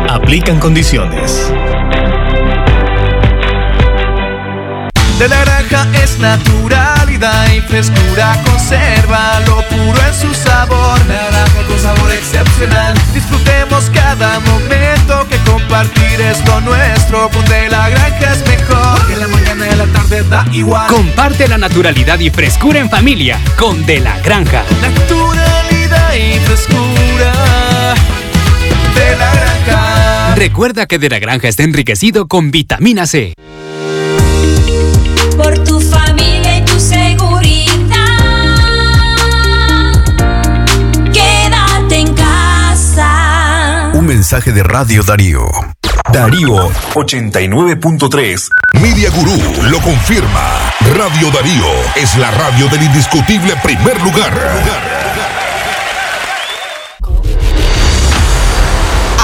Aplican 0.08 0.58
condiciones. 0.58 1.52
De 5.18 5.28
la 5.28 5.44
granja 5.44 5.86
es 6.02 6.18
naturalidad 6.18 7.52
y 7.52 7.60
frescura 7.60 8.36
conserva 8.44 9.38
lo 9.46 9.62
puro 9.68 9.98
en 10.08 10.14
su 10.14 10.34
sabor. 10.34 10.98
Naranja 11.06 11.62
con 11.68 11.78
sabor 11.78 12.10
excepcional. 12.10 12.94
Disfrutemos 13.14 13.90
cada 13.90 14.40
momento 14.40 15.26
que 15.28 15.36
compartir 15.48 16.20
es 16.20 16.44
lo 16.46 16.60
nuestro. 16.62 17.30
Con 17.30 17.44
de 17.44 17.68
la 17.68 17.90
granja 17.90 18.32
es 18.32 18.44
mejor. 18.48 18.98
Porque 18.98 19.16
la 19.16 19.28
mañana 19.28 19.66
y 19.70 19.76
la 19.76 19.86
tarde 19.86 20.24
da 20.24 20.44
igual. 20.52 20.88
Comparte 20.88 21.46
la 21.46 21.58
naturalidad 21.58 22.18
y 22.18 22.30
frescura 22.30 22.80
en 22.80 22.90
familia 22.90 23.38
con 23.56 23.86
De 23.86 24.00
la 24.00 24.18
Granja. 24.18 24.64
Naturalidad 24.82 26.14
y 26.14 26.40
frescura. 26.40 27.94
De 28.96 29.16
la 29.16 29.32
granja. 29.32 30.34
Recuerda 30.34 30.86
que 30.86 30.98
De 30.98 31.08
la 31.08 31.20
Granja 31.20 31.46
está 31.46 31.62
enriquecido 31.62 32.26
con 32.26 32.50
vitamina 32.50 33.06
C. 33.06 33.32
mensaje 44.14 44.52
de 44.52 44.62
Radio 44.62 45.02
Darío. 45.02 45.42
Darío 46.12 46.70
89.3. 46.94 48.48
Media 48.74 49.10
Gurú 49.10 49.36
lo 49.64 49.80
confirma. 49.80 50.72
Radio 50.96 51.32
Darío 51.32 51.66
es 51.96 52.16
la 52.16 52.30
radio 52.30 52.68
del 52.68 52.84
indiscutible 52.84 53.56
primer 53.56 54.00
lugar. 54.02 54.32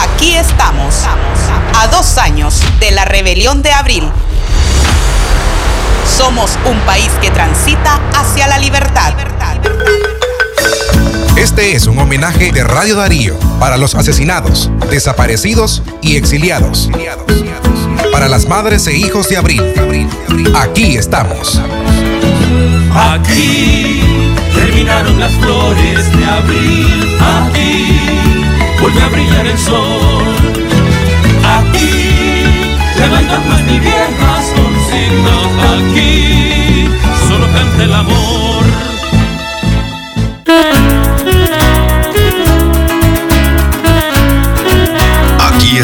Aquí 0.03 0.34
estamos, 0.34 1.05
a 1.78 1.86
dos 1.86 2.18
años 2.18 2.61
de 2.80 2.91
la 2.91 3.05
rebelión 3.05 3.62
de 3.62 3.70
abril. 3.70 4.11
Somos 6.05 6.59
un 6.64 6.80
país 6.80 7.12
que 7.22 7.30
transita 7.30 8.01
hacia 8.12 8.49
la 8.49 8.59
libertad. 8.59 9.14
Este 11.41 11.74
es 11.74 11.86
un 11.86 11.99
homenaje 11.99 12.53
de 12.53 12.62
Radio 12.62 12.97
Darío 12.97 13.34
para 13.59 13.78
los 13.78 13.95
asesinados, 13.95 14.70
desaparecidos 14.91 15.82
y 16.03 16.16
exiliados. 16.16 16.91
Para 18.12 18.28
las 18.28 18.47
madres 18.47 18.86
e 18.86 18.99
hijos 18.99 19.30
de 19.30 19.38
abril. 19.38 19.62
Aquí 20.55 20.99
estamos. 20.99 21.59
Aquí 22.95 24.03
terminaron 24.55 25.18
las 25.18 25.32
flores 25.32 26.18
de 26.18 26.24
abril. 26.26 27.18
Aquí 27.18 27.86
vuelve 28.78 29.01
a 29.01 29.09
brillar 29.09 29.47
el 29.47 29.59
sol. 29.59 30.24
Aquí 31.43 32.45
levantan 32.99 33.49
más 33.49 33.62
mi 33.62 33.80
viejas 33.80 34.53
consignas. 34.55 35.49
Aquí 35.72 36.86
solo 37.26 37.47
canta 37.47 37.82
el 37.82 37.95
amor. 37.95 38.41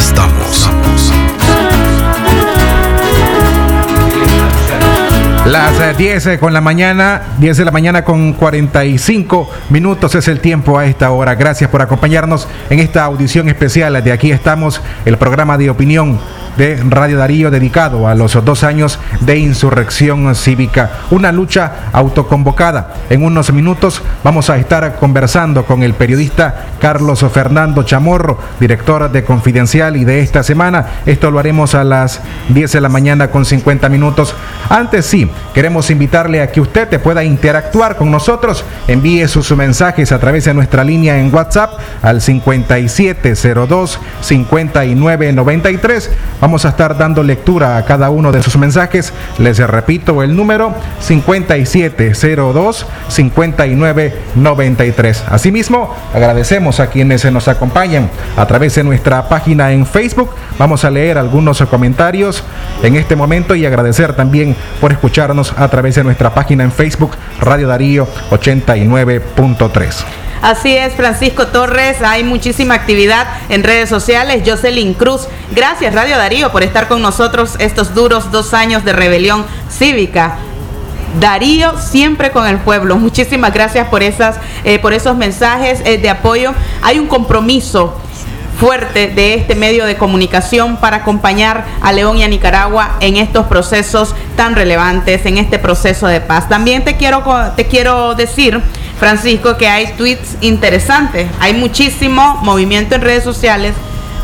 Estamos. 0.08 0.70
Las 5.46 5.80
eh, 5.80 5.94
10 5.96 6.26
eh, 6.26 6.38
con 6.38 6.52
la 6.52 6.60
mañana, 6.60 7.22
10 7.38 7.56
de 7.58 7.64
la 7.64 7.70
mañana 7.70 8.04
con 8.04 8.32
45 8.32 9.48
minutos 9.70 10.14
es 10.14 10.26
el 10.28 10.40
tiempo 10.40 10.78
a 10.78 10.86
esta 10.86 11.10
hora. 11.10 11.34
Gracias 11.34 11.70
por 11.70 11.82
acompañarnos 11.82 12.48
en 12.68 12.80
esta 12.80 13.04
audición 13.04 13.48
especial 13.48 14.02
de 14.02 14.12
Aquí 14.12 14.32
estamos, 14.32 14.80
el 15.04 15.16
programa 15.18 15.56
de 15.56 15.70
opinión 15.70 16.18
de 16.56 16.82
Radio 16.88 17.18
Darío 17.18 17.50
dedicado 17.50 18.08
a 18.08 18.14
los 18.14 18.32
dos 18.44 18.64
años 18.64 18.98
de 19.20 19.38
insurrección 19.38 20.34
cívica, 20.34 20.90
una 21.10 21.32
lucha 21.32 21.90
autoconvocada. 21.92 22.94
En 23.10 23.24
unos 23.24 23.52
minutos 23.52 24.02
vamos 24.24 24.50
a 24.50 24.56
estar 24.56 24.96
conversando 24.96 25.64
con 25.64 25.82
el 25.82 25.94
periodista 25.94 26.66
Carlos 26.80 27.24
Fernando 27.32 27.82
Chamorro, 27.82 28.38
director 28.60 29.10
de 29.10 29.24
Confidencial 29.24 29.96
y 29.96 30.04
de 30.04 30.20
esta 30.20 30.42
semana. 30.42 30.86
Esto 31.06 31.30
lo 31.30 31.38
haremos 31.38 31.74
a 31.74 31.84
las 31.84 32.20
10 32.48 32.72
de 32.72 32.80
la 32.80 32.88
mañana 32.88 33.30
con 33.30 33.44
50 33.44 33.88
minutos. 33.88 34.34
Antes 34.68 35.06
sí, 35.06 35.30
queremos 35.54 35.90
invitarle 35.90 36.42
a 36.42 36.50
que 36.50 36.60
usted 36.60 36.88
te 36.88 36.98
pueda 36.98 37.24
interactuar 37.24 37.96
con 37.96 38.10
nosotros. 38.10 38.64
Envíe 38.88 39.26
sus 39.28 39.50
mensajes 39.52 40.12
a 40.12 40.18
través 40.18 40.44
de 40.44 40.54
nuestra 40.54 40.84
línea 40.84 41.18
en 41.18 41.34
WhatsApp 41.34 41.72
al 42.02 42.20
5702 42.20 43.98
5993. 44.20 46.10
Vamos 46.46 46.64
a 46.64 46.68
estar 46.68 46.96
dando 46.96 47.24
lectura 47.24 47.76
a 47.76 47.84
cada 47.84 48.08
uno 48.08 48.30
de 48.30 48.40
sus 48.40 48.56
mensajes. 48.56 49.12
Les 49.38 49.58
repito 49.58 50.22
el 50.22 50.36
número 50.36 50.72
5702 51.00 52.86
5993. 53.08 55.24
Asimismo, 55.28 55.92
agradecemos 56.14 56.78
a 56.78 56.86
quienes 56.86 57.22
se 57.22 57.32
nos 57.32 57.48
acompañan 57.48 58.08
a 58.36 58.46
través 58.46 58.76
de 58.76 58.84
nuestra 58.84 59.28
página 59.28 59.72
en 59.72 59.86
Facebook. 59.86 60.30
Vamos 60.56 60.84
a 60.84 60.90
leer 60.92 61.18
algunos 61.18 61.60
comentarios 61.62 62.44
en 62.84 62.94
este 62.94 63.16
momento 63.16 63.56
y 63.56 63.66
agradecer 63.66 64.12
también 64.12 64.54
por 64.80 64.92
escucharnos 64.92 65.52
a 65.56 65.66
través 65.66 65.96
de 65.96 66.04
nuestra 66.04 66.32
página 66.32 66.62
en 66.62 66.70
Facebook 66.70 67.16
Radio 67.40 67.66
Darío 67.66 68.06
89.3. 68.30 70.25
Así 70.42 70.76
es, 70.76 70.94
Francisco 70.94 71.48
Torres, 71.48 72.02
hay 72.02 72.22
muchísima 72.22 72.74
actividad 72.74 73.26
en 73.48 73.64
redes 73.64 73.88
sociales. 73.88 74.42
Jocelyn 74.46 74.94
Cruz, 74.94 75.28
gracias 75.52 75.94
Radio 75.94 76.18
Darío 76.18 76.52
por 76.52 76.62
estar 76.62 76.88
con 76.88 77.02
nosotros 77.02 77.56
estos 77.58 77.94
duros 77.94 78.30
dos 78.30 78.54
años 78.54 78.84
de 78.84 78.92
rebelión 78.92 79.44
cívica. 79.70 80.36
Darío 81.20 81.78
siempre 81.78 82.30
con 82.30 82.46
el 82.46 82.58
pueblo. 82.58 82.96
Muchísimas 82.96 83.52
gracias 83.54 83.88
por 83.88 84.02
esas, 84.02 84.36
eh, 84.64 84.78
por 84.78 84.92
esos 84.92 85.16
mensajes 85.16 85.80
eh, 85.84 85.98
de 85.98 86.10
apoyo. 86.10 86.52
Hay 86.82 86.98
un 86.98 87.06
compromiso 87.06 87.98
fuerte 88.58 89.08
de 89.08 89.34
este 89.34 89.54
medio 89.54 89.84
de 89.84 89.96
comunicación 89.96 90.78
para 90.78 90.98
acompañar 90.98 91.64
a 91.82 91.92
León 91.92 92.18
y 92.18 92.22
a 92.22 92.28
Nicaragua 92.28 92.96
en 93.00 93.16
estos 93.16 93.46
procesos 93.46 94.14
tan 94.36 94.54
relevantes, 94.54 95.26
en 95.26 95.38
este 95.38 95.58
proceso 95.58 96.06
de 96.06 96.20
paz. 96.20 96.48
También 96.48 96.84
te 96.84 96.96
quiero, 96.96 97.22
te 97.54 97.66
quiero 97.66 98.14
decir, 98.14 98.60
Francisco, 98.98 99.56
que 99.56 99.68
hay 99.68 99.92
tweets 99.96 100.36
interesantes, 100.40 101.28
hay 101.40 101.52
muchísimo 101.54 102.40
movimiento 102.42 102.94
en 102.94 103.02
redes 103.02 103.24
sociales, 103.24 103.74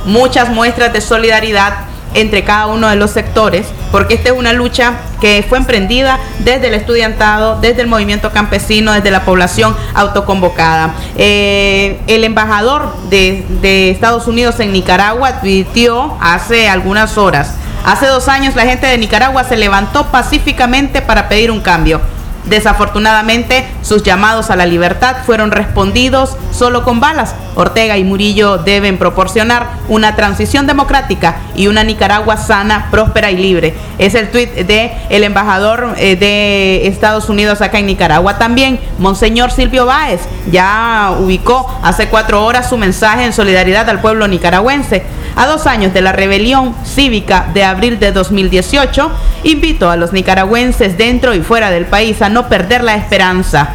muchas 0.04 0.48
muestras 0.48 0.92
de 0.92 1.00
solidaridad 1.00 1.74
entre 2.14 2.44
cada 2.44 2.66
uno 2.66 2.88
de 2.88 2.96
los 2.96 3.10
sectores, 3.10 3.66
porque 3.90 4.14
esta 4.14 4.30
es 4.30 4.36
una 4.36 4.52
lucha 4.52 4.94
que 5.20 5.44
fue 5.48 5.58
emprendida 5.58 6.18
desde 6.40 6.68
el 6.68 6.74
estudiantado, 6.74 7.60
desde 7.60 7.82
el 7.82 7.86
movimiento 7.86 8.30
campesino, 8.32 8.92
desde 8.92 9.10
la 9.10 9.24
población 9.24 9.74
autoconvocada. 9.94 10.94
Eh, 11.16 12.00
el 12.06 12.24
embajador 12.24 12.94
de, 13.08 13.90
Estados 13.90 14.26
Unidos 14.26 14.60
en 14.60 14.72
Nicaragua 14.72 15.40
tuiteó 15.40 16.16
hace 16.20 16.68
algunas 16.68 17.16
horas, 17.18 17.54
hace 17.84 18.06
dos 18.06 18.28
años 18.28 18.54
la 18.56 18.62
gente 18.62 18.86
de 18.86 18.98
Nicaragua 18.98 19.44
se 19.44 19.56
levantó 19.56 20.06
pacíficamente 20.06 21.02
para 21.02 21.28
pedir 21.28 21.50
un 21.50 21.60
cambio. 21.60 22.00
Desafortunadamente, 22.44 23.66
sus 23.82 24.02
llamados 24.02 24.50
a 24.50 24.56
la 24.56 24.66
libertad 24.66 25.16
fueron 25.24 25.52
respondidos 25.52 26.36
solo 26.50 26.82
con 26.82 26.98
balas. 26.98 27.34
Ortega 27.54 27.98
y 27.98 28.04
Murillo 28.04 28.58
deben 28.58 28.98
proporcionar 28.98 29.68
una 29.88 30.16
transición 30.16 30.66
democrática 30.66 31.36
y 31.54 31.68
una 31.68 31.84
Nicaragua 31.84 32.36
sana, 32.36 32.88
próspera 32.90 33.30
y 33.30 33.36
libre. 33.36 33.74
Es 33.98 34.14
el 34.14 34.30
tuit 34.30 34.50
de 34.50 34.92
el 35.08 35.22
embajador 35.22 35.94
eh, 35.98 36.16
de 36.16 36.88
Estados 36.88 37.28
Unidos 37.28 37.60
acá 37.60 37.78
en 37.78 37.86
Nicaragua. 37.86 38.38
También, 38.38 38.80
Monseñor 38.98 39.52
Silvio 39.52 39.86
Báez 39.86 40.20
ya 40.50 41.14
ubicó 41.20 41.72
hace 41.82 42.08
cuatro 42.08 42.44
horas 42.44 42.68
su 42.68 42.76
mensaje 42.76 43.24
en 43.24 43.32
solidaridad 43.32 43.88
al 43.88 44.00
pueblo 44.00 44.26
nicaragüense. 44.26 45.04
A 45.34 45.46
dos 45.46 45.66
años 45.66 45.94
de 45.94 46.02
la 46.02 46.12
rebelión 46.12 46.74
cívica 46.84 47.48
de 47.54 47.64
abril 47.64 47.98
de 47.98 48.12
2018, 48.12 49.10
invito 49.44 49.90
a 49.90 49.96
los 49.96 50.12
nicaragüenses 50.12 50.98
dentro 50.98 51.34
y 51.34 51.40
fuera 51.40 51.70
del 51.70 51.86
país 51.86 52.20
a 52.20 52.28
no 52.28 52.48
perder 52.48 52.84
la 52.84 52.94
esperanza 52.96 53.70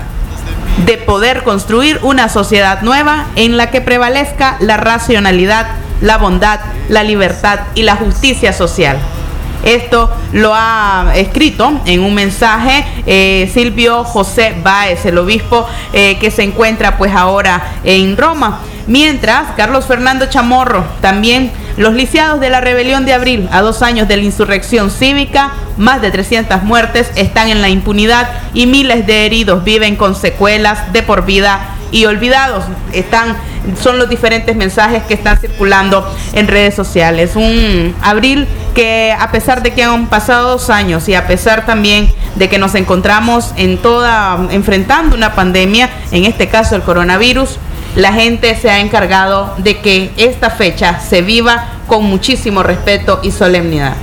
de 0.86 0.98
poder 0.98 1.44
construir 1.44 2.00
una 2.04 2.30
sociedad 2.30 2.82
nueva 2.82 3.26
en 3.36 3.58
la 3.58 3.72
que 3.72 3.82
prevalezca 3.82 4.58
la 4.60 4.78
racionalidad, 4.78 5.68
la 6.02 6.18
bondad, 6.18 6.60
la 6.90 7.04
libertad 7.04 7.62
y 7.74 7.84
la 7.84 7.96
justicia 7.96 8.54
social. 8.54 8.98
Esto 9.64 10.16
lo 10.34 10.54
ha 10.54 11.12
escrito 11.16 11.82
en 11.86 12.02
un 12.02 12.14
mensaje 12.14 12.86
eh, 13.06 13.50
Silvio 13.52 14.04
José 14.04 14.56
Báez, 14.64 15.06
el 15.06 15.18
obispo 15.18 15.68
eh, 15.94 16.18
que 16.20 16.30
se 16.30 16.44
encuentra 16.44 16.98
pues 16.98 17.14
ahora 17.14 17.80
en 17.84 18.16
Roma. 18.16 18.60
Mientras, 18.88 19.52
Carlos 19.58 19.86
Fernando 19.86 20.28
Chamorro, 20.28 20.86
también 21.02 21.52
los 21.76 21.94
lisiados 21.94 22.40
de 22.40 22.50
la 22.50 22.62
rebelión 22.62 23.06
de 23.06 23.14
abril, 23.14 23.50
a 23.52 23.62
dos 23.62 23.82
años 23.82 24.08
de 24.08 24.18
la 24.18 24.24
insurrección 24.24 24.90
cívica, 24.90 25.52
más 25.78 26.02
de 26.02 26.10
300 26.10 26.64
muertes 26.64 27.12
están 27.16 27.50
en 27.50 27.62
la 27.62 27.70
impunidad 27.70 28.30
y 28.54 28.66
miles 28.66 29.06
de 29.06 29.26
heridos 29.26 29.64
viven 29.64 29.96
con 29.96 30.16
secuelas 30.16 30.92
de 30.94 31.04
por 31.04 31.26
vida 31.26 31.76
y 31.92 32.06
olvidados. 32.06 32.64
Están, 32.94 33.38
son 33.82 34.00
los 34.00 34.10
diferentes 34.10 34.56
mensajes 34.56 35.04
que 35.04 35.14
están 35.14 35.38
circulando 35.38 36.10
en 36.34 36.48
redes 36.48 36.74
sociales. 36.74 37.36
Un 37.36 37.94
abril 38.02 38.48
que 38.74 39.16
a 39.18 39.32
pesar 39.32 39.62
de 39.62 39.74
que 39.74 39.84
han 39.84 40.08
pasado 40.08 40.50
dos 40.50 40.70
años 40.70 41.08
y 41.10 41.16
a 41.16 41.28
pesar 41.28 41.66
también 41.66 42.12
de 42.36 42.50
que 42.50 42.58
nos 42.58 42.76
encontramos 42.76 43.54
en 43.58 43.78
toda, 43.78 44.38
enfrentando 44.52 45.16
una 45.16 45.36
pandemia, 45.36 45.90
en 46.12 46.26
este 46.26 46.48
caso 46.48 46.76
el 46.76 46.82
coronavirus, 46.82 47.60
la 47.98 48.14
gente 48.14 48.56
se 48.56 48.70
ha 48.70 48.80
encargado 48.80 49.56
de 49.58 49.80
que 49.80 50.12
esta 50.18 50.52
fecha 50.52 51.00
se 51.00 51.24
viva 51.24 51.66
con 51.88 52.06
muchísimo 52.06 52.62
respeto 52.62 53.20
y 53.24 53.32
solemnidad. 53.32 53.96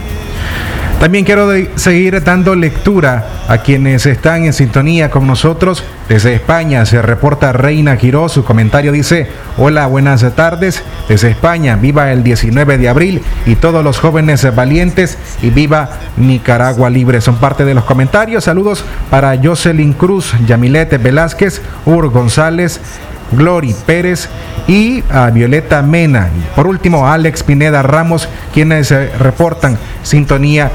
También 0.98 1.24
quiero 1.24 1.48
seguir 1.76 2.22
dando 2.24 2.56
lectura 2.56 3.26
a 3.46 3.58
quienes 3.58 4.06
están 4.06 4.46
en 4.46 4.52
sintonía 4.52 5.10
con 5.10 5.26
nosotros. 5.26 5.84
Desde 6.08 6.34
España 6.34 6.84
se 6.86 7.02
reporta 7.02 7.52
Reina 7.52 7.96
Giró. 7.96 8.28
Su 8.28 8.44
comentario 8.44 8.90
dice, 8.90 9.28
hola, 9.58 9.86
buenas 9.86 10.24
tardes. 10.34 10.82
Desde 11.08 11.30
España, 11.30 11.76
viva 11.76 12.10
el 12.10 12.24
19 12.24 12.78
de 12.78 12.88
abril 12.88 13.22
y 13.46 13.56
todos 13.56 13.84
los 13.84 13.98
jóvenes 14.00 14.54
valientes 14.56 15.18
y 15.42 15.50
viva 15.50 15.90
Nicaragua 16.16 16.90
libre. 16.90 17.20
Son 17.20 17.36
parte 17.36 17.64
de 17.64 17.74
los 17.74 17.84
comentarios. 17.84 18.44
Saludos 18.44 18.84
para 19.10 19.38
Jocelyn 19.40 19.92
Cruz, 19.92 20.32
Yamilete 20.46 20.98
Velázquez, 20.98 21.60
Ur 21.84 22.08
González, 22.08 22.80
Glory 23.36 23.74
Pérez 23.86 24.28
y 24.66 25.02
a 25.10 25.30
Violeta 25.30 25.82
Mena. 25.82 26.30
Y 26.36 26.56
por 26.56 26.66
último, 26.66 27.06
Alex 27.06 27.42
Pineda 27.42 27.82
Ramos, 27.82 28.28
quienes 28.52 28.90
eh, 28.90 29.10
reportan 29.18 29.78
sintonía 30.02 30.70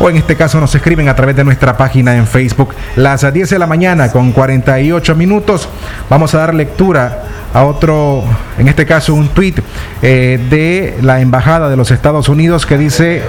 o 0.00 0.10
en 0.10 0.16
este 0.16 0.36
caso 0.36 0.60
nos 0.60 0.74
escriben 0.74 1.08
a 1.08 1.14
través 1.14 1.36
de 1.36 1.44
nuestra 1.44 1.76
página 1.76 2.16
en 2.16 2.26
Facebook. 2.26 2.74
Las 2.96 3.30
10 3.32 3.50
de 3.50 3.58
la 3.58 3.66
mañana 3.66 4.10
con 4.10 4.32
48 4.32 5.14
minutos 5.14 5.68
vamos 6.08 6.34
a 6.34 6.38
dar 6.38 6.54
lectura 6.54 7.22
a 7.54 7.64
otro, 7.64 8.24
en 8.58 8.68
este 8.68 8.86
caso 8.86 9.14
un 9.14 9.28
tuit 9.28 9.60
eh, 10.00 10.40
de 10.50 10.98
la 11.02 11.20
Embajada 11.20 11.68
de 11.68 11.76
los 11.76 11.90
Estados 11.90 12.28
Unidos 12.28 12.64
que 12.66 12.78
dice 12.78 13.22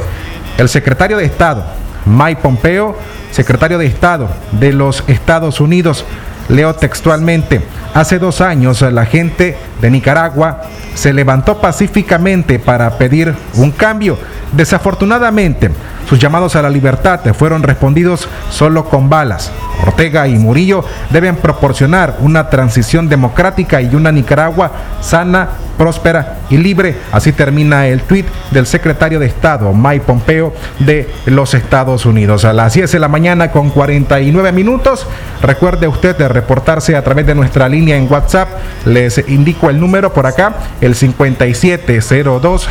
el 0.57 0.69
secretario 0.69 1.17
de 1.17 1.25
Estado, 1.25 1.65
Mike 2.05 2.41
Pompeo, 2.41 2.97
secretario 3.31 3.77
de 3.77 3.85
Estado 3.85 4.29
de 4.51 4.71
los 4.71 5.03
Estados 5.07 5.59
Unidos, 5.59 6.05
leo 6.49 6.73
textualmente, 6.75 7.61
Hace 7.93 8.17
dos 8.17 8.41
años 8.41 8.81
la 8.81 9.05
gente 9.05 9.55
de 9.79 9.91
Nicaragua 9.91 10.63
se 10.95 11.13
levantó 11.13 11.61
pacíficamente 11.61 12.57
para 12.57 12.97
pedir 12.97 13.35
un 13.55 13.69
cambio. 13.69 14.17
Desafortunadamente, 14.55 15.71
sus 16.07 16.19
llamados 16.19 16.55
a 16.55 16.61
la 16.61 16.69
libertad 16.69 17.21
fueron 17.33 17.63
respondidos 17.63 18.27
solo 18.49 18.85
con 18.85 19.09
balas. 19.09 19.51
Ortega 19.85 20.27
y 20.27 20.37
Murillo 20.37 20.85
deben 21.09 21.35
proporcionar 21.37 22.17
una 22.19 22.49
transición 22.49 23.09
democrática 23.09 23.81
y 23.81 23.95
una 23.95 24.11
Nicaragua 24.11 24.71
sana, 25.01 25.49
próspera 25.77 26.37
y 26.49 26.57
libre. 26.57 26.95
Así 27.11 27.31
termina 27.31 27.87
el 27.87 28.01
tuit 28.01 28.27
del 28.51 28.67
secretario 28.67 29.19
de 29.19 29.25
Estado, 29.25 29.73
Mike 29.73 30.05
Pompeo, 30.05 30.53
de 30.79 31.09
los 31.25 31.53
Estados 31.53 32.05
Unidos. 32.05 32.45
A 32.45 32.53
las 32.53 32.73
10 32.73 32.91
de 32.91 32.99
la 32.99 33.07
mañana 33.07 33.51
con 33.51 33.71
49 33.71 34.51
minutos. 34.51 35.07
Recuerde 35.41 35.87
usted 35.87 36.15
de 36.15 36.27
reportarse 36.27 36.95
a 36.95 37.03
través 37.03 37.25
de 37.25 37.35
nuestra 37.35 37.67
línea 37.67 37.97
en 37.97 38.09
WhatsApp. 38.09 38.49
Les 38.85 39.17
indico 39.27 39.69
el 39.69 39.79
número 39.79 40.13
por 40.13 40.25
acá, 40.25 40.53
el 40.79 40.95
5702 40.95 42.67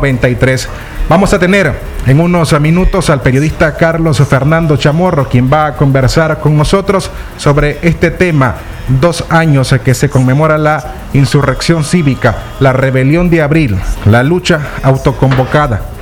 5993. 0.00 0.68
Vamos 1.08 1.32
a 1.34 1.38
tener 1.38 1.72
en 2.06 2.20
unos 2.20 2.58
minutos 2.60 3.10
al 3.10 3.20
periodista 3.20 3.76
Carlos 3.76 4.18
Fernando 4.28 4.76
Chamorro, 4.76 5.28
quien 5.28 5.52
va 5.52 5.66
a 5.66 5.74
conversar 5.74 6.40
con 6.40 6.56
nosotros 6.56 7.10
sobre 7.36 7.78
este 7.82 8.10
tema. 8.10 8.56
Dos 8.88 9.24
años 9.30 9.74
que 9.84 9.94
se 9.94 10.10
conmemora 10.10 10.58
la 10.58 10.94
insurrección 11.12 11.84
cívica, 11.84 12.36
la 12.60 12.72
rebelión 12.72 13.30
de 13.30 13.42
abril, 13.42 13.78
la 14.06 14.22
lucha 14.22 14.60
autoconvocada. 14.82 15.94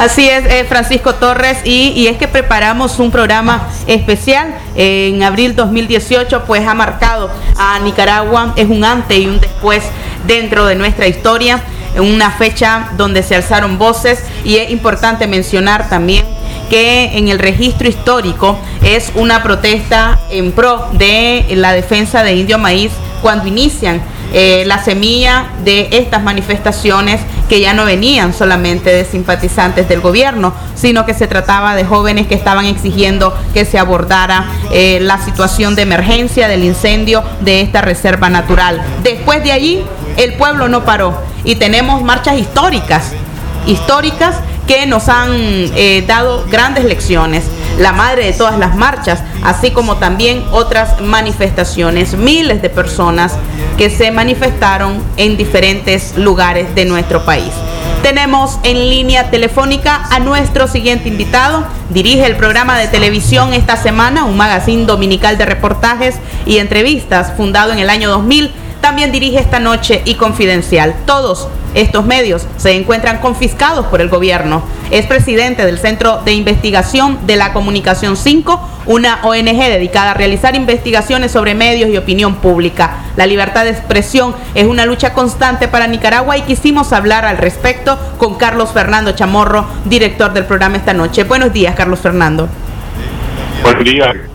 Así 0.00 0.28
es, 0.28 0.46
eh, 0.46 0.64
Francisco 0.66 1.14
Torres, 1.16 1.58
y, 1.64 2.06
es 2.06 2.16
que 2.16 2.26
preparamos 2.26 2.98
un 2.98 3.10
programa 3.10 3.68
especial 3.86 4.54
en 4.74 5.22
abril 5.22 5.54
2018, 5.54 6.44
pues 6.46 6.66
ha 6.66 6.74
marcado 6.74 7.30
a 7.58 7.78
Nicaragua, 7.80 8.54
es 8.56 8.68
un 8.68 8.82
antes 8.82 9.18
y 9.18 9.26
un 9.26 9.40
después 9.40 9.82
dentro 10.26 10.64
de 10.64 10.74
nuestra 10.74 11.06
historia 11.06 11.62
una 11.98 12.30
fecha 12.30 12.90
donde 12.96 13.22
se 13.22 13.36
alzaron 13.36 13.78
voces 13.78 14.22
y 14.44 14.56
es 14.56 14.70
importante 14.70 15.26
mencionar 15.26 15.88
también 15.88 16.24
que 16.68 17.18
en 17.18 17.28
el 17.28 17.38
registro 17.38 17.88
histórico 17.88 18.58
es 18.82 19.10
una 19.14 19.42
protesta 19.42 20.20
en 20.30 20.52
pro 20.52 20.88
de 20.92 21.46
la 21.56 21.72
defensa 21.72 22.22
de 22.22 22.36
Indio 22.36 22.58
Maíz 22.58 22.92
cuando 23.22 23.48
inician 23.48 24.00
eh, 24.32 24.62
la 24.66 24.82
semilla 24.82 25.48
de 25.64 25.88
estas 25.90 26.22
manifestaciones 26.22 27.20
que 27.48 27.60
ya 27.60 27.74
no 27.74 27.84
venían 27.84 28.32
solamente 28.32 28.90
de 28.90 29.04
simpatizantes 29.04 29.88
del 29.88 30.00
gobierno, 30.00 30.54
sino 30.76 31.04
que 31.04 31.14
se 31.14 31.26
trataba 31.26 31.74
de 31.74 31.84
jóvenes 31.84 32.28
que 32.28 32.36
estaban 32.36 32.66
exigiendo 32.66 33.36
que 33.52 33.64
se 33.64 33.76
abordara 33.76 34.46
eh, 34.70 35.00
la 35.00 35.18
situación 35.18 35.74
de 35.74 35.82
emergencia 35.82 36.46
del 36.46 36.62
incendio 36.62 37.24
de 37.40 37.60
esta 37.60 37.80
reserva 37.80 38.30
natural. 38.30 38.80
Después 39.02 39.42
de 39.42 39.50
allí, 39.50 39.82
el 40.16 40.34
pueblo 40.34 40.68
no 40.68 40.84
paró 40.84 41.18
y 41.44 41.56
tenemos 41.56 42.02
marchas 42.02 42.38
históricas, 42.38 43.12
históricas 43.66 44.36
que 44.66 44.86
nos 44.86 45.08
han 45.08 45.32
eh, 45.34 46.04
dado 46.06 46.44
grandes 46.48 46.84
lecciones. 46.84 47.44
la 47.78 47.92
madre 47.92 48.26
de 48.26 48.32
todas 48.34 48.58
las 48.58 48.76
marchas, 48.76 49.22
así 49.42 49.70
como 49.70 49.96
también 49.96 50.44
otras 50.52 51.00
manifestaciones. 51.00 52.14
Miles 52.14 52.60
de 52.60 52.68
personas 52.68 53.36
que 53.78 53.88
se 53.88 54.10
manifestaron 54.10 55.02
en 55.16 55.38
diferentes 55.38 56.16
lugares 56.18 56.74
de 56.74 56.84
nuestro 56.84 57.24
país. 57.24 57.52
Tenemos 58.02 58.58
en 58.64 58.90
línea 58.90 59.30
telefónica 59.30 60.06
a 60.10 60.20
nuestro 60.20 60.68
siguiente 60.68 61.08
invitado. 61.08 61.64
Dirige 61.88 62.26
el 62.26 62.36
programa 62.36 62.78
de 62.78 62.86
televisión 62.86 63.54
esta 63.54 63.76
semana, 63.76 64.24
un 64.24 64.36
magazine 64.36 64.84
dominical 64.84 65.36
de 65.36 65.46
reportajes 65.46 66.16
y 66.46 66.58
entrevistas 66.58 67.32
fundado 67.36 67.72
en 67.72 67.78
el 67.78 67.88
año 67.88 68.10
2000 68.10 68.52
también 68.80 69.12
dirige 69.12 69.38
esta 69.38 69.60
noche 69.60 70.02
y 70.04 70.14
Confidencial. 70.14 70.94
Todos 71.06 71.48
estos 71.74 72.04
medios 72.04 72.46
se 72.56 72.72
encuentran 72.72 73.18
confiscados 73.18 73.86
por 73.86 74.00
el 74.00 74.08
gobierno. 74.08 74.62
Es 74.90 75.06
presidente 75.06 75.64
del 75.64 75.78
Centro 75.78 76.20
de 76.24 76.32
Investigación 76.32 77.26
de 77.26 77.36
la 77.36 77.52
Comunicación 77.52 78.16
5, 78.16 78.68
una 78.86 79.20
ONG 79.22 79.56
dedicada 79.56 80.10
a 80.10 80.14
realizar 80.14 80.56
investigaciones 80.56 81.30
sobre 81.30 81.54
medios 81.54 81.90
y 81.90 81.96
opinión 81.96 82.36
pública. 82.36 83.04
La 83.16 83.26
libertad 83.26 83.64
de 83.64 83.70
expresión 83.70 84.34
es 84.54 84.66
una 84.66 84.86
lucha 84.86 85.12
constante 85.12 85.68
para 85.68 85.86
Nicaragua 85.86 86.36
y 86.36 86.42
quisimos 86.42 86.92
hablar 86.92 87.24
al 87.24 87.38
respecto 87.38 87.98
con 88.18 88.34
Carlos 88.34 88.72
Fernando 88.72 89.12
Chamorro, 89.12 89.66
director 89.84 90.32
del 90.32 90.46
programa 90.46 90.76
esta 90.76 90.94
noche. 90.94 91.24
Buenos 91.24 91.52
días, 91.52 91.74
Carlos 91.76 92.00
Fernando. 92.00 92.48
Buenos 93.62 93.84
días. 93.84 94.29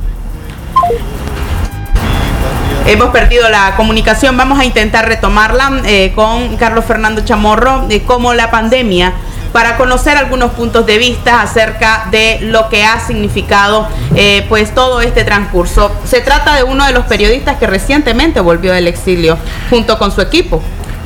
Hemos 2.88 3.10
perdido 3.10 3.50
la 3.50 3.76
comunicación, 3.76 4.38
vamos 4.38 4.60
a 4.60 4.64
intentar 4.64 5.08
retomarla 5.08 5.82
eh, 5.86 6.12
con 6.14 6.56
Carlos 6.56 6.86
Fernando 6.86 7.22
Chamorro, 7.26 7.88
de 7.88 8.04
cómo 8.04 8.36
la 8.36 8.52
pandemia 8.52 9.12
para 9.52 9.76
conocer 9.76 10.18
algunos 10.18 10.52
puntos 10.52 10.86
de 10.86 11.00
vista 11.00 11.42
acerca 11.42 12.08
de 12.12 12.40
lo 12.42 12.70
que 12.70 12.84
ha 12.84 13.00
significado 13.00 13.88
eh, 14.14 14.46
pues 14.50 14.76
todo 14.76 15.02
este 15.02 15.24
transcurso. 15.24 15.92
Se 16.06 16.22
trata 16.22 16.56
de 16.56 16.64
uno 16.64 16.86
de 16.86 16.92
los 16.92 17.06
periodistas 17.06 17.58
que 17.58 17.66
recientemente 17.66 18.40
volvió 18.40 18.72
del 18.72 18.88
exilio 18.88 19.38
junto 19.70 19.98
con 19.98 20.12
su 20.12 20.22
equipo. 20.22 20.62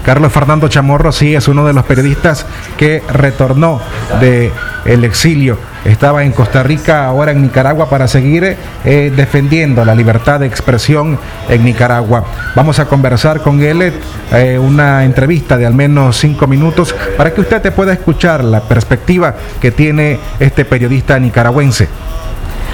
Carlos 0.10 0.34
Fernando 0.34 0.68
Chamorro 0.68 1.12
sí 1.12 1.36
es 1.36 1.48
uno 1.48 1.68
de 1.68 1.72
los 1.72 1.86
periodistas 1.86 2.44
que 2.78 3.04
retornó 3.14 3.80
de 4.20 4.52
el 4.86 5.04
exilio. 5.04 5.60
Estaba 5.86 6.24
en 6.24 6.32
Costa 6.32 6.64
Rica, 6.64 7.06
ahora 7.06 7.30
en 7.30 7.44
Nicaragua, 7.44 7.92
para 7.92 8.08
seguir 8.08 8.58
eh, 8.86 9.14
defendiendo 9.16 9.86
la 9.86 9.94
libertad 9.94 10.40
de 10.40 10.48
expresión 10.48 11.20
en 11.48 11.64
Nicaragua. 11.64 12.26
Vamos 12.56 12.80
a 12.80 12.86
conversar 12.86 13.42
con 13.42 13.62
él, 13.62 13.94
eh, 14.32 14.58
una 14.58 15.04
entrevista 15.04 15.58
de 15.58 15.68
al 15.68 15.76
menos 15.76 16.18
cinco 16.18 16.48
minutos, 16.48 16.96
para 17.16 17.32
que 17.32 17.42
usted 17.42 17.62
te 17.62 17.72
pueda 17.72 17.94
escuchar 17.94 18.44
la 18.44 18.62
perspectiva 18.62 19.36
que 19.62 19.70
tiene 19.70 20.18
este 20.40 20.66
periodista 20.66 21.20
nicaragüense. 21.20 21.88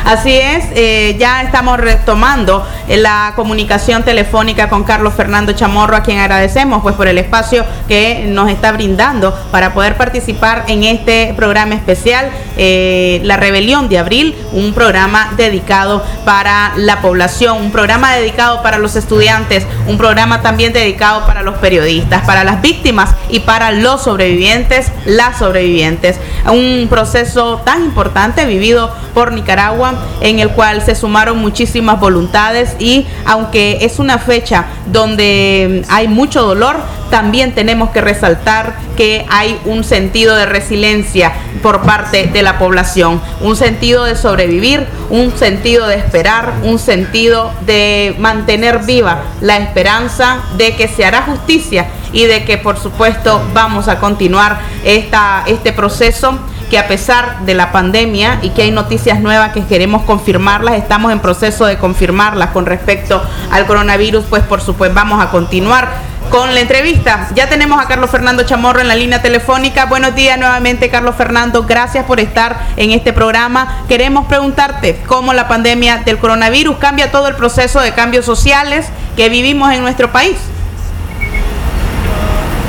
Así 0.05 0.35
es, 0.35 0.65
eh, 0.75 1.15
ya 1.17 1.41
estamos 1.41 1.79
retomando 1.79 2.63
eh, 2.87 2.95
la 2.95 3.33
comunicación 3.35 4.03
telefónica 4.03 4.69
con 4.69 4.83
Carlos 4.83 5.15
Fernando 5.15 5.53
Chamorro, 5.53 5.95
a 5.95 6.03
quien 6.03 6.19
agradecemos 6.19 6.83
pues 6.83 6.93
por 6.93 7.07
el 7.07 7.17
espacio 7.17 7.65
que 7.87 8.23
nos 8.27 8.51
está 8.51 8.71
brindando 8.71 9.33
para 9.49 9.73
poder 9.73 9.97
participar 9.97 10.65
en 10.67 10.83
este 10.83 11.33
programa 11.35 11.73
especial, 11.73 12.29
eh, 12.55 13.19
La 13.23 13.37
Rebelión 13.37 13.89
de 13.89 13.97
Abril, 13.97 14.35
un 14.51 14.73
programa 14.73 15.33
dedicado 15.37 16.05
para 16.23 16.73
la 16.75 17.01
población, 17.01 17.57
un 17.57 17.71
programa 17.71 18.13
dedicado 18.13 18.61
para 18.61 18.77
los 18.77 18.95
estudiantes, 18.95 19.65
un 19.87 19.97
programa 19.97 20.43
también 20.43 20.71
dedicado 20.71 21.25
para 21.25 21.41
los 21.41 21.55
periodistas, 21.55 22.23
para 22.27 22.43
las 22.43 22.61
víctimas 22.61 23.09
y 23.27 23.39
para 23.39 23.71
los 23.71 24.03
sobrevivientes, 24.03 24.91
las 25.05 25.39
sobrevivientes. 25.39 26.19
Un 26.45 26.85
proceso 26.91 27.63
tan 27.65 27.85
importante 27.85 28.45
vivido 28.45 28.93
por 29.15 29.31
Nicaragua 29.31 29.94
en 30.21 30.39
el 30.39 30.49
cual 30.49 30.81
se 30.81 30.95
sumaron 30.95 31.37
muchísimas 31.39 31.99
voluntades 31.99 32.75
y 32.79 33.05
aunque 33.25 33.79
es 33.81 33.99
una 33.99 34.17
fecha 34.17 34.65
donde 34.87 35.83
hay 35.89 36.07
mucho 36.07 36.43
dolor, 36.43 36.77
también 37.09 37.53
tenemos 37.53 37.91
que 37.91 38.01
resaltar 38.01 38.75
que 38.97 39.25
hay 39.29 39.59
un 39.65 39.83
sentido 39.83 40.35
de 40.35 40.45
resiliencia 40.45 41.31
por 41.61 41.81
parte 41.81 42.27
de 42.27 42.41
la 42.41 42.57
población, 42.57 43.21
un 43.41 43.55
sentido 43.55 44.05
de 44.05 44.15
sobrevivir, 44.15 44.85
un 45.09 45.31
sentido 45.37 45.87
de 45.87 45.95
esperar, 45.95 46.53
un 46.63 46.79
sentido 46.79 47.51
de 47.65 48.15
mantener 48.19 48.79
viva 48.79 49.23
la 49.41 49.57
esperanza 49.57 50.41
de 50.57 50.75
que 50.75 50.87
se 50.87 51.05
hará 51.05 51.23
justicia 51.23 51.87
y 52.11 52.25
de 52.25 52.45
que 52.45 52.57
por 52.57 52.77
supuesto 52.79 53.41
vamos 53.53 53.87
a 53.87 53.99
continuar 53.99 54.59
esta, 54.83 55.43
este 55.47 55.73
proceso 55.73 56.39
que 56.69 56.77
a 56.77 56.87
pesar 56.87 57.41
de 57.45 57.53
la 57.53 57.71
pandemia 57.71 58.39
y 58.41 58.49
que 58.49 58.63
hay 58.63 58.71
noticias 58.71 59.19
nuevas 59.19 59.51
que 59.53 59.63
queremos 59.65 60.03
confirmarlas, 60.03 60.75
estamos 60.75 61.11
en 61.11 61.19
proceso 61.19 61.65
de 61.65 61.77
confirmarlas 61.77 62.49
con 62.49 62.65
respecto 62.65 63.21
al 63.51 63.65
coronavirus, 63.65 64.25
pues 64.29 64.43
por 64.43 64.61
supuesto 64.61 64.95
vamos 64.95 65.23
a 65.23 65.29
continuar 65.29 65.89
con 66.29 66.53
la 66.53 66.59
entrevista. 66.59 67.29
Ya 67.35 67.47
tenemos 67.47 67.79
a 67.81 67.87
Carlos 67.87 68.09
Fernando 68.09 68.43
Chamorro 68.43 68.81
en 68.81 68.87
la 68.87 68.95
línea 68.95 69.21
telefónica. 69.21 69.85
Buenos 69.85 70.15
días 70.15 70.37
nuevamente, 70.37 70.89
Carlos 70.89 71.15
Fernando. 71.15 71.63
Gracias 71.63 72.05
por 72.05 72.19
estar 72.19 72.59
en 72.77 72.91
este 72.91 73.13
programa. 73.13 73.83
Queremos 73.87 74.25
preguntarte 74.25 74.99
cómo 75.07 75.33
la 75.33 75.47
pandemia 75.47 75.99
del 75.99 76.17
coronavirus 76.17 76.77
cambia 76.77 77.11
todo 77.11 77.27
el 77.27 77.35
proceso 77.35 77.79
de 77.79 77.93
cambios 77.93 78.25
sociales 78.25 78.87
que 79.15 79.29
vivimos 79.29 79.71
en 79.73 79.81
nuestro 79.81 80.11
país. 80.11 80.35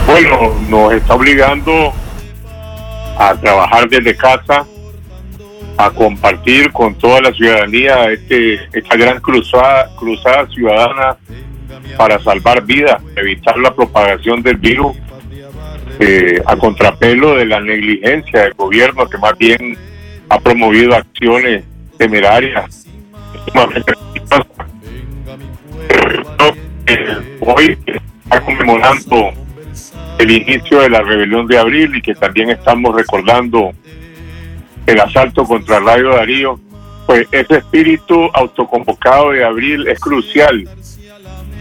Bueno, 0.07 0.53
nos 0.68 0.92
está 0.92 1.14
obligando 1.14 1.92
a 3.17 3.35
trabajar 3.35 3.89
desde 3.89 4.17
casa, 4.17 4.67
a 5.79 5.91
compartir 5.91 6.73
con 6.73 6.95
toda 6.95 7.21
la 7.21 7.33
ciudadanía 7.33 8.11
este, 8.11 8.55
esta 8.73 8.97
gran 8.97 9.21
cruzada, 9.21 9.91
cruzada 9.97 10.47
ciudadana 10.49 11.17
para 11.97 12.19
salvar 12.21 12.64
vidas, 12.64 13.03
evitar 13.17 13.57
la 13.59 13.75
propagación 13.75 14.43
del 14.43 14.57
virus, 14.57 14.97
eh, 15.99 16.43
a 16.45 16.57
contrapelo 16.57 17.37
de 17.37 17.47
la 17.47 17.61
negligencia 17.61 18.43
del 18.43 18.55
gobierno 18.55 19.09
que 19.09 19.17
más 19.19 19.37
bien 19.39 19.79
ha 20.29 20.39
promovido 20.39 20.95
acciones 20.95 21.64
temerarias. 21.97 22.87
hoy 27.41 27.79
está 28.25 28.41
conmemorando 28.43 29.33
el 30.19 30.31
inicio 30.31 30.81
de 30.81 30.91
la 30.91 31.03
rebelión 31.03 31.47
de 31.47 31.59
abril 31.59 31.97
y 31.97 32.03
que 32.03 32.14
también 32.14 32.51
estamos 32.51 32.95
recordando 32.95 33.73
el 34.87 35.01
asalto 35.01 35.45
contra 35.45 35.81
Radio 35.81 36.11
Darío, 36.11 36.61
pues 37.07 37.27
ese 37.33 37.59
espíritu 37.59 38.31
autoconvocado 38.33 39.31
de 39.31 39.45
abril 39.45 39.87
es 39.89 39.99
crucial 40.01 40.69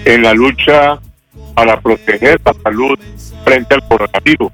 en 0.05 0.21
la 0.21 0.33
lucha 0.33 0.99
para 1.53 1.79
proteger 1.79 2.39
la 2.45 2.53
salud 2.53 2.97
frente 3.43 3.75
al 3.75 3.87
coronavirus. 3.87 4.51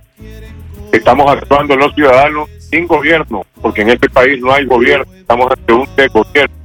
Estamos 0.91 1.31
actuando 1.31 1.75
los 1.75 1.93
ciudadanos 1.93 2.49
sin 2.69 2.87
gobierno, 2.87 3.45
porque 3.61 3.81
en 3.81 3.89
este 3.89 4.09
país 4.09 4.41
no 4.41 4.51
hay 4.51 4.65
gobierno, 4.65 5.05
estamos 5.13 5.51
ante 5.51 5.73
un 5.73 5.87
gobierno 6.13 6.61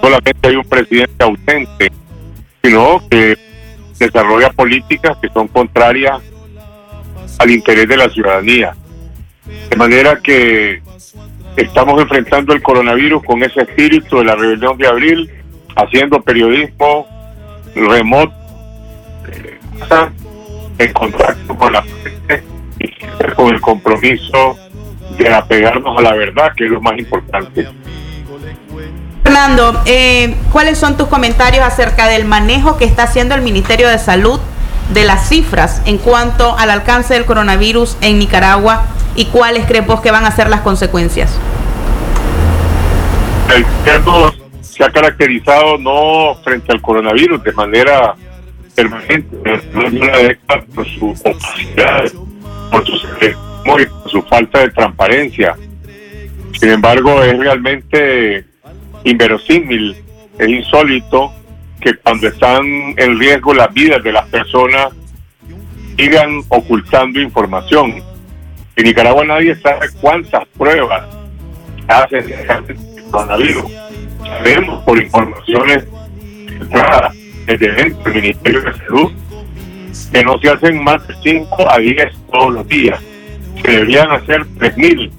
Solamente 0.00 0.48
hay 0.48 0.56
un 0.56 0.64
presidente 0.64 1.24
ausente, 1.24 1.92
sino 2.62 3.02
que 3.10 3.36
desarrolla 4.06 4.50
políticas 4.50 5.16
que 5.18 5.28
son 5.28 5.48
contrarias 5.48 6.20
al 7.38 7.50
interés 7.50 7.88
de 7.88 7.96
la 7.96 8.08
ciudadanía. 8.08 8.74
De 9.68 9.76
manera 9.76 10.20
que 10.22 10.82
estamos 11.56 12.00
enfrentando 12.00 12.52
el 12.52 12.62
coronavirus 12.62 13.22
con 13.24 13.42
ese 13.42 13.62
espíritu 13.62 14.18
de 14.18 14.24
la 14.24 14.36
rebelión 14.36 14.76
de 14.78 14.86
abril, 14.86 15.30
haciendo 15.76 16.20
periodismo 16.22 17.06
remoto, 17.74 18.34
en 20.78 20.92
contacto 20.92 21.56
con 21.56 21.72
la 21.72 21.82
gente 21.82 22.42
y 22.78 23.34
con 23.34 23.54
el 23.54 23.60
compromiso 23.60 24.58
de 25.18 25.32
apegarnos 25.32 25.98
a 25.98 26.02
la 26.02 26.14
verdad, 26.14 26.52
que 26.56 26.64
es 26.64 26.70
lo 26.70 26.80
más 26.80 26.98
importante. 26.98 27.68
Fernando, 29.30 29.80
eh, 29.86 30.34
¿cuáles 30.50 30.76
son 30.76 30.96
tus 30.96 31.06
comentarios 31.06 31.64
acerca 31.64 32.08
del 32.08 32.24
manejo 32.24 32.76
que 32.76 32.84
está 32.84 33.04
haciendo 33.04 33.36
el 33.36 33.42
Ministerio 33.42 33.88
de 33.88 33.96
Salud 33.96 34.40
de 34.92 35.04
las 35.04 35.28
cifras 35.28 35.82
en 35.84 35.98
cuanto 35.98 36.58
al 36.58 36.68
alcance 36.68 37.14
del 37.14 37.26
coronavirus 37.26 37.96
en 38.00 38.18
Nicaragua 38.18 38.86
y 39.14 39.26
cuáles 39.26 39.66
crees 39.66 39.86
vos 39.86 40.00
que 40.00 40.10
van 40.10 40.24
a 40.24 40.32
ser 40.32 40.50
las 40.50 40.62
consecuencias? 40.62 41.38
El 43.54 43.64
gobierno 43.84 44.32
se 44.62 44.82
ha 44.82 44.90
caracterizado 44.90 45.78
no 45.78 46.34
frente 46.42 46.72
al 46.72 46.82
coronavirus 46.82 47.40
de 47.44 47.52
manera 47.52 48.16
permanente, 48.74 49.36
por 50.74 50.88
su 50.88 51.10
opacidad, 51.10 52.10
por 52.72 52.84
su, 52.84 53.00
por 53.64 54.10
su 54.10 54.22
falta 54.22 54.58
de 54.58 54.70
transparencia. 54.70 55.54
Sin 56.58 56.70
embargo, 56.70 57.22
es 57.22 57.38
realmente 57.38 58.49
inverosímil, 59.04 59.96
es 60.38 60.48
insólito 60.48 61.32
que 61.80 61.94
cuando 61.94 62.28
están 62.28 62.64
en 62.96 63.18
riesgo 63.18 63.54
las 63.54 63.72
vidas 63.72 64.02
de 64.02 64.12
las 64.12 64.26
personas 64.28 64.88
sigan 65.96 66.42
ocultando 66.48 67.20
información. 67.20 68.02
En 68.76 68.84
Nicaragua 68.84 69.24
nadie 69.24 69.54
sabe 69.56 69.88
cuántas 70.00 70.46
pruebas 70.56 71.04
hacen 71.88 72.24
coronavirus. 73.10 73.64
Sabemos 74.22 74.84
por 74.84 75.02
informaciones 75.02 75.84
desde 77.46 77.72
dentro 77.72 78.12
del 78.12 78.22
Ministerio 78.22 78.62
de 78.62 78.72
Salud 78.74 79.12
que 80.12 80.24
no 80.24 80.38
se 80.38 80.48
hacen 80.48 80.82
más 80.82 81.06
de 81.06 81.14
5 81.22 81.70
a 81.70 81.78
10 81.78 82.12
todos 82.30 82.54
los 82.54 82.68
días. 82.68 83.00
Se 83.62 83.70
deberían 83.70 84.10
hacer 84.10 84.46
3.000, 84.58 85.10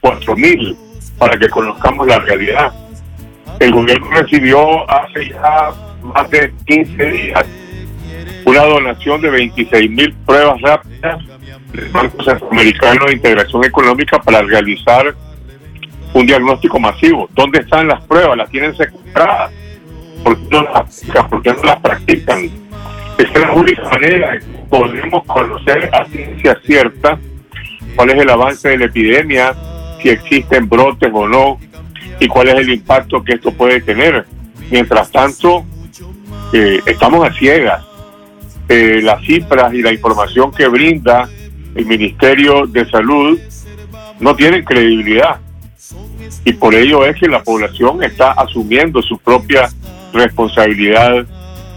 4.000 0.00 0.76
para 1.18 1.38
que 1.38 1.48
conozcamos 1.48 2.06
la 2.06 2.18
realidad. 2.18 2.72
El 3.60 3.72
gobierno 3.72 4.10
recibió 4.10 4.90
hace 4.90 5.30
ya 5.30 5.70
más 6.02 6.30
de 6.30 6.52
15 6.66 7.10
días 7.10 7.46
una 8.44 8.62
donación 8.62 9.20
de 9.20 9.30
26 9.30 9.90
mil 9.90 10.12
pruebas 10.24 10.60
rápidas 10.60 11.20
del 11.72 11.88
Banco 11.88 12.22
Centroamericano 12.22 13.06
de 13.06 13.14
Integración 13.14 13.64
Económica 13.64 14.18
para 14.18 14.42
realizar 14.42 15.14
un 16.12 16.26
diagnóstico 16.26 16.78
masivo. 16.78 17.28
¿Dónde 17.34 17.60
están 17.60 17.88
las 17.88 18.02
pruebas? 18.06 18.36
¿Las 18.36 18.50
tienen 18.50 18.76
secuestradas? 18.76 19.52
¿Por 20.22 20.36
qué 20.38 20.48
no 20.50 20.62
las, 20.62 21.04
¿por 21.28 21.42
qué 21.42 21.52
no 21.52 21.62
las 21.64 21.80
practican? 21.80 22.44
Esa 23.18 23.32
es 23.32 23.40
la 23.40 23.52
única 23.52 23.82
manera 23.82 24.34
en 24.34 24.40
que 24.40 24.58
podremos 24.70 25.24
conocer 25.24 25.90
a 25.92 26.04
ciencia 26.04 26.58
cierta 26.64 27.18
cuál 27.96 28.10
es 28.10 28.18
el 28.20 28.30
avance 28.30 28.68
de 28.68 28.78
la 28.78 28.84
epidemia, 28.84 29.54
si 30.00 30.10
existen 30.10 30.68
brotes 30.68 31.10
o 31.12 31.26
no, 31.26 31.58
y 32.20 32.28
cuál 32.28 32.48
es 32.48 32.54
el 32.54 32.70
impacto 32.70 33.22
que 33.22 33.34
esto 33.34 33.52
puede 33.52 33.80
tener. 33.80 34.26
Mientras 34.70 35.10
tanto, 35.10 35.64
eh, 36.52 36.80
estamos 36.86 37.28
a 37.28 37.32
ciegas. 37.32 37.84
Eh, 38.68 39.00
las 39.02 39.24
cifras 39.24 39.72
y 39.74 39.82
la 39.82 39.92
información 39.92 40.50
que 40.50 40.66
brinda 40.66 41.28
el 41.74 41.86
Ministerio 41.86 42.66
de 42.66 42.88
Salud 42.90 43.38
no 44.18 44.34
tienen 44.34 44.64
credibilidad. 44.64 45.40
Y 46.44 46.52
por 46.54 46.74
ello 46.74 47.04
es 47.04 47.16
que 47.18 47.28
la 47.28 47.42
población 47.42 48.02
está 48.02 48.32
asumiendo 48.32 49.02
su 49.02 49.18
propia 49.18 49.68
responsabilidad 50.12 51.26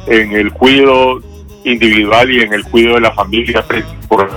en 0.08 0.32
el 0.32 0.52
cuidado 0.54 1.22
individual 1.64 2.32
y 2.32 2.42
en 2.42 2.54
el 2.54 2.64
cuidado 2.64 2.96
de 2.96 3.02
la 3.02 3.12
familia 3.12 3.64
por 4.08 4.30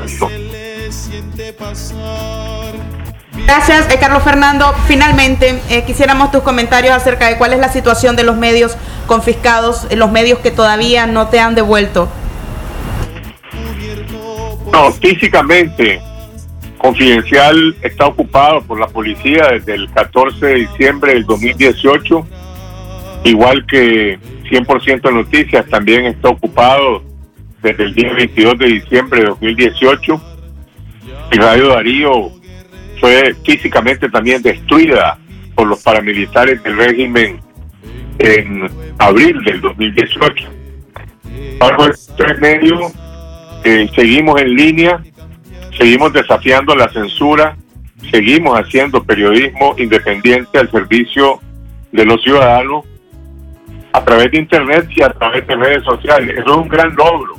Gracias, 3.46 3.92
eh, 3.92 3.98
Carlos 3.98 4.22
Fernando. 4.22 4.72
Finalmente, 4.86 5.60
eh, 5.68 5.84
quisiéramos 5.84 6.30
tus 6.30 6.42
comentarios 6.42 6.94
acerca 6.94 7.28
de 7.28 7.36
cuál 7.36 7.52
es 7.52 7.58
la 7.58 7.68
situación 7.68 8.16
de 8.16 8.24
los 8.24 8.36
medios 8.36 8.76
confiscados, 9.06 9.86
eh, 9.90 9.96
los 9.96 10.10
medios 10.10 10.38
que 10.38 10.50
todavía 10.50 11.06
no 11.06 11.28
te 11.28 11.40
han 11.40 11.54
devuelto. 11.54 12.08
No, 14.72 14.90
físicamente, 14.92 16.00
Confidencial 16.78 17.76
está 17.82 18.06
ocupado 18.06 18.62
por 18.62 18.80
la 18.80 18.88
policía 18.88 19.48
desde 19.52 19.74
el 19.74 19.90
14 19.92 20.46
de 20.46 20.54
diciembre 20.54 21.14
del 21.14 21.26
2018, 21.26 22.26
igual 23.24 23.66
que 23.66 24.18
100% 24.50 25.12
Noticias 25.12 25.66
también 25.68 26.06
está 26.06 26.30
ocupado 26.30 27.02
desde 27.62 27.84
el 27.84 27.94
día 27.94 28.12
22 28.14 28.58
de 28.58 28.66
diciembre 28.66 29.20
de 29.20 29.26
2018. 29.26 30.20
Y 31.32 31.36
Radio 31.36 31.68
Darío 31.68 32.41
fue 33.02 33.34
físicamente 33.44 34.08
también 34.08 34.40
destruida 34.42 35.18
por 35.56 35.66
los 35.66 35.82
paramilitares 35.82 36.62
del 36.62 36.76
régimen 36.76 37.40
en 38.20 38.70
abril 38.96 39.42
del 39.44 39.60
2018. 39.60 40.48
Bajo 41.58 41.90
tres 42.16 42.38
medios 42.38 42.92
eh, 43.64 43.90
seguimos 43.96 44.40
en 44.40 44.54
línea, 44.54 45.02
seguimos 45.76 46.12
desafiando 46.12 46.76
la 46.76 46.88
censura, 46.90 47.56
seguimos 48.08 48.56
haciendo 48.56 49.02
periodismo 49.02 49.74
independiente 49.78 50.60
al 50.60 50.70
servicio 50.70 51.40
de 51.90 52.04
los 52.04 52.22
ciudadanos 52.22 52.84
a 53.92 54.04
través 54.04 54.30
de 54.30 54.38
Internet 54.38 54.88
y 54.94 55.02
a 55.02 55.10
través 55.10 55.44
de 55.48 55.56
redes 55.56 55.82
sociales. 55.82 56.38
Eso 56.38 56.50
es 56.52 56.56
un 56.56 56.68
gran 56.68 56.94
logro. 56.94 57.34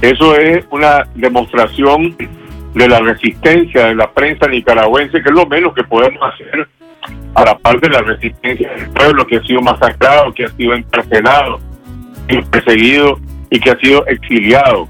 Eso 0.00 0.34
es 0.34 0.64
una 0.70 1.06
demostración 1.14 2.16
de 2.74 2.88
la 2.88 3.00
resistencia 3.00 3.86
de 3.86 3.94
la 3.94 4.10
prensa 4.10 4.48
nicaragüense, 4.48 5.22
que 5.22 5.28
es 5.28 5.34
lo 5.34 5.46
menos 5.46 5.74
que 5.74 5.84
podemos 5.84 6.20
hacer 6.22 6.68
a 7.34 7.44
la 7.44 7.58
par 7.58 7.80
de 7.80 7.88
la 7.88 8.02
resistencia 8.02 8.70
del 8.72 8.90
pueblo 8.90 9.26
que 9.26 9.36
ha 9.36 9.42
sido 9.42 9.60
masacrado, 9.62 10.32
que 10.32 10.44
ha 10.44 10.48
sido 10.50 10.74
encarcelado, 10.74 11.60
y 12.28 12.40
perseguido 12.42 13.18
y 13.50 13.60
que 13.60 13.70
ha 13.70 13.78
sido 13.78 14.06
exiliado. 14.06 14.88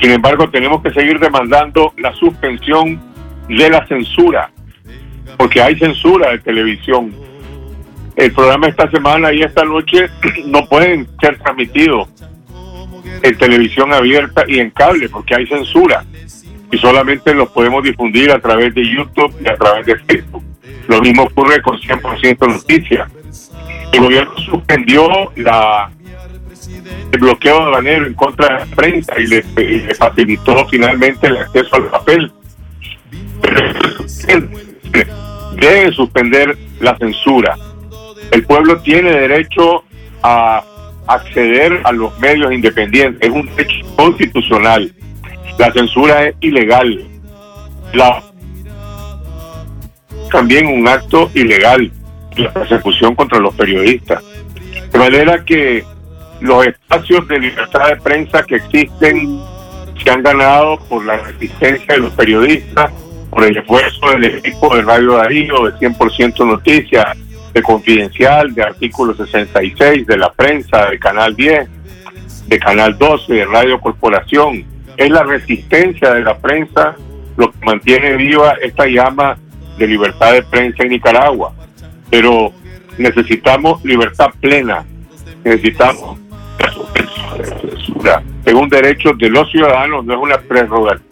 Sin 0.00 0.10
embargo, 0.10 0.48
tenemos 0.50 0.82
que 0.82 0.92
seguir 0.92 1.18
demandando 1.18 1.92
la 1.96 2.12
suspensión 2.14 3.00
de 3.48 3.70
la 3.70 3.86
censura, 3.86 4.50
porque 5.36 5.60
hay 5.60 5.76
censura 5.78 6.30
de 6.30 6.38
televisión. 6.38 7.12
El 8.16 8.32
programa 8.32 8.68
esta 8.68 8.88
semana 8.90 9.32
y 9.32 9.42
esta 9.42 9.64
noche 9.64 10.08
no 10.46 10.66
pueden 10.66 11.08
ser 11.20 11.38
transmitidos 11.38 12.08
en 13.22 13.38
televisión 13.38 13.92
abierta 13.92 14.44
y 14.46 14.58
en 14.58 14.70
cable, 14.70 15.08
porque 15.08 15.34
hay 15.34 15.46
censura. 15.46 16.04
Y 16.70 16.78
solamente 16.78 17.34
los 17.34 17.50
podemos 17.50 17.82
difundir 17.84 18.30
a 18.30 18.40
través 18.40 18.74
de 18.74 18.82
YouTube 18.82 19.34
y 19.44 19.48
a 19.48 19.56
través 19.56 19.86
de 19.86 19.96
Facebook. 19.96 20.44
Lo 20.88 21.00
mismo 21.00 21.24
ocurre 21.24 21.62
con 21.62 21.78
100% 21.78 22.48
Noticias. 22.48 23.10
El 23.92 24.00
gobierno 24.00 24.36
suspendió 24.38 25.32
la 25.36 25.90
el 27.12 27.20
bloqueo 27.20 27.62
aduanero 27.62 28.06
en 28.06 28.14
contra 28.14 28.46
de 28.48 28.60
la 28.60 28.76
prensa 28.76 29.18
y 29.18 29.26
le, 29.26 29.44
y 29.56 29.80
le 29.80 29.94
facilitó 29.94 30.66
finalmente 30.68 31.26
el 31.26 31.36
acceso 31.36 31.76
al 31.76 31.84
papel. 31.84 32.32
Deben 35.56 35.92
suspender 35.92 36.56
la 36.80 36.96
censura. 36.96 37.56
El 38.30 38.44
pueblo 38.44 38.80
tiene 38.80 39.12
derecho 39.12 39.84
a 40.22 40.64
acceder 41.06 41.80
a 41.84 41.92
los 41.92 42.18
medios 42.18 42.52
independientes. 42.52 43.28
Es 43.28 43.34
un 43.34 43.46
derecho 43.54 43.86
constitucional. 43.96 44.92
La 45.58 45.72
censura 45.72 46.28
es 46.28 46.36
ilegal. 46.40 47.04
La 47.92 48.22
también 50.30 50.66
un 50.66 50.88
acto 50.88 51.30
ilegal, 51.32 51.92
la 52.36 52.52
persecución 52.52 53.14
contra 53.14 53.38
los 53.38 53.54
periodistas. 53.54 54.20
De 54.92 54.98
manera 54.98 55.44
que 55.44 55.84
los 56.40 56.66
espacios 56.66 57.28
de 57.28 57.38
libertad 57.38 57.90
de 57.90 57.96
prensa 57.96 58.42
que 58.42 58.56
existen 58.56 59.40
se 60.02 60.10
han 60.10 60.24
ganado 60.24 60.78
por 60.88 61.04
la 61.04 61.18
resistencia 61.18 61.94
de 61.94 62.00
los 62.00 62.12
periodistas, 62.14 62.90
por 63.30 63.44
el 63.44 63.56
esfuerzo 63.56 64.10
del 64.10 64.24
equipo 64.24 64.74
de 64.74 64.82
Radio 64.82 65.12
Darío, 65.18 65.66
de 65.66 65.72
100% 65.78 66.46
Noticias, 66.46 67.16
de 67.52 67.62
Confidencial, 67.62 68.52
de 68.54 68.64
Artículo 68.64 69.14
66, 69.14 70.04
de 70.04 70.16
la 70.16 70.32
prensa, 70.32 70.86
de 70.90 70.98
Canal 70.98 71.36
10, 71.36 71.68
de 72.48 72.58
Canal 72.58 72.98
12, 72.98 73.32
de 73.32 73.44
Radio 73.44 73.80
Corporación. 73.80 74.64
Es 74.96 75.10
la 75.10 75.22
resistencia 75.22 76.14
de 76.14 76.22
la 76.22 76.36
prensa 76.38 76.96
lo 77.36 77.50
que 77.50 77.58
mantiene 77.64 78.16
viva 78.16 78.54
esta 78.62 78.86
llama 78.86 79.36
de 79.78 79.86
libertad 79.86 80.32
de 80.32 80.42
prensa 80.42 80.82
en 80.84 80.90
Nicaragua. 80.90 81.52
Pero 82.10 82.52
necesitamos 82.96 83.84
libertad 83.84 84.28
plena, 84.40 84.84
necesitamos 85.42 86.18
es 88.44 88.54
un 88.54 88.68
derecho 88.68 89.12
de 89.14 89.30
los 89.30 89.50
ciudadanos, 89.50 90.04
no 90.04 90.14
es 90.14 90.20
una 90.20 90.38
prerrogativa. 90.38 91.02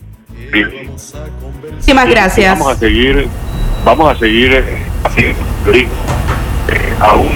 Muchísimas 1.71 2.09
gracias. 2.09 2.59
Vamos 2.59 2.77
a 2.77 2.79
seguir, 2.79 3.29
vamos 3.85 4.13
a 4.15 4.19
seguir 4.19 4.53
eh, 4.53 4.83
haciendo 5.05 5.41
eh, 5.73 5.89
aún 7.01 7.31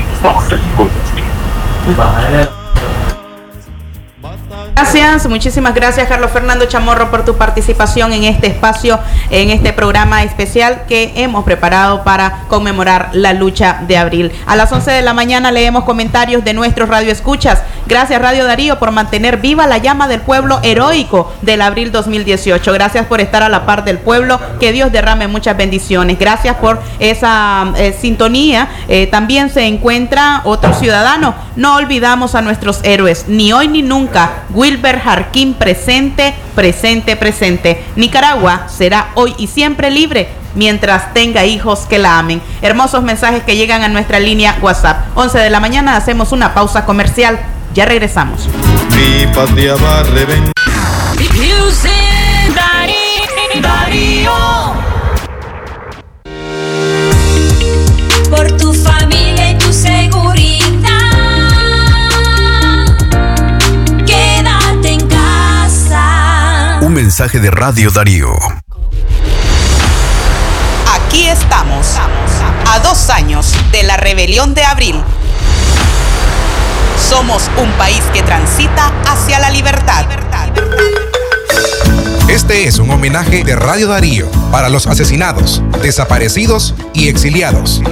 Gracias, 4.78 5.26
muchísimas 5.26 5.74
gracias 5.74 6.06
Carlos 6.06 6.30
Fernando 6.30 6.66
Chamorro 6.66 7.10
por 7.10 7.24
tu 7.24 7.36
participación 7.36 8.12
en 8.12 8.24
este 8.24 8.48
espacio, 8.48 9.00
en 9.30 9.48
este 9.48 9.72
programa 9.72 10.22
especial 10.22 10.82
que 10.86 11.14
hemos 11.16 11.44
preparado 11.44 12.04
para 12.04 12.42
conmemorar 12.48 13.08
la 13.14 13.32
lucha 13.32 13.80
de 13.88 13.96
abril. 13.96 14.32
A 14.44 14.54
las 14.54 14.70
11 14.70 14.90
de 14.90 15.00
la 15.00 15.14
mañana 15.14 15.50
leemos 15.50 15.84
comentarios 15.84 16.44
de 16.44 16.52
nuestros 16.52 16.90
radioescuchas. 16.90 17.62
Gracias 17.86 18.20
Radio 18.20 18.44
Darío 18.44 18.78
por 18.78 18.90
mantener 18.90 19.38
viva 19.38 19.66
la 19.66 19.78
llama 19.78 20.08
del 20.08 20.20
pueblo 20.20 20.60
heroico 20.62 21.32
del 21.40 21.62
abril 21.62 21.90
2018. 21.90 22.70
Gracias 22.74 23.06
por 23.06 23.22
estar 23.22 23.42
a 23.42 23.48
la 23.48 23.64
par 23.64 23.82
del 23.82 23.96
pueblo. 23.96 24.38
Que 24.60 24.72
Dios 24.72 24.92
derrame 24.92 25.26
muchas 25.26 25.56
bendiciones. 25.56 26.18
Gracias 26.18 26.56
por 26.56 26.82
esa 26.98 27.72
eh, 27.76 27.96
sintonía. 27.98 28.68
Eh, 28.88 29.06
también 29.06 29.48
se 29.48 29.66
encuentra 29.66 30.42
otro 30.44 30.74
ciudadano. 30.74 31.34
No 31.54 31.76
olvidamos 31.76 32.34
a 32.34 32.42
nuestros 32.42 32.80
héroes, 32.82 33.26
ni 33.28 33.52
hoy 33.52 33.68
ni 33.68 33.82
nunca. 33.82 34.42
Wilber 34.66 34.98
Jarquín 34.98 35.54
presente, 35.54 36.34
presente, 36.56 37.14
presente. 37.14 37.84
Nicaragua 37.94 38.66
será 38.68 39.10
hoy 39.14 39.32
y 39.38 39.46
siempre 39.46 39.92
libre 39.92 40.26
mientras 40.56 41.14
tenga 41.14 41.44
hijos 41.44 41.86
que 41.88 42.00
la 42.00 42.18
amen. 42.18 42.42
Hermosos 42.62 43.04
mensajes 43.04 43.44
que 43.44 43.54
llegan 43.54 43.84
a 43.84 43.88
nuestra 43.88 44.18
línea 44.18 44.58
WhatsApp. 44.60 45.06
11 45.14 45.38
de 45.38 45.50
la 45.50 45.60
mañana 45.60 45.96
hacemos 45.96 46.32
una 46.32 46.52
pausa 46.52 46.84
comercial. 46.84 47.38
Ya 47.74 47.84
regresamos. 47.84 48.48
Mi 48.96 49.32
patria 49.32 49.76
va 49.76 50.00
a 50.00 50.02
reventar. 50.02 50.52
Por 58.28 58.56
tu 58.56 58.74
de 66.96 67.50
Radio 67.50 67.90
Darío. 67.90 68.32
Aquí 70.94 71.26
estamos, 71.26 71.88
a 72.66 72.78
dos 72.78 73.10
años 73.10 73.52
de 73.70 73.82
la 73.82 73.98
rebelión 73.98 74.54
de 74.54 74.64
abril. 74.64 75.02
Somos 77.06 77.50
un 77.58 77.70
país 77.72 78.02
que 78.14 78.22
transita 78.22 78.90
hacia 79.06 79.38
la 79.40 79.50
libertad. 79.50 80.06
Este 82.30 82.66
es 82.66 82.78
un 82.78 82.90
homenaje 82.90 83.44
de 83.44 83.56
Radio 83.56 83.88
Darío 83.88 84.30
para 84.50 84.70
los 84.70 84.86
asesinados, 84.86 85.62
desaparecidos 85.82 86.74
y 86.94 87.08
exiliados. 87.08 87.82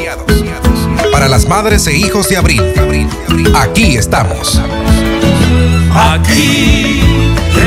Para 1.13 1.29
las 1.29 1.47
madres 1.47 1.87
e 1.89 1.95
hijos 1.95 2.31
de 2.31 2.39
abril. 2.39 2.63
Aquí 3.55 3.99
estamos. 3.99 4.63
Aquí 5.95 7.05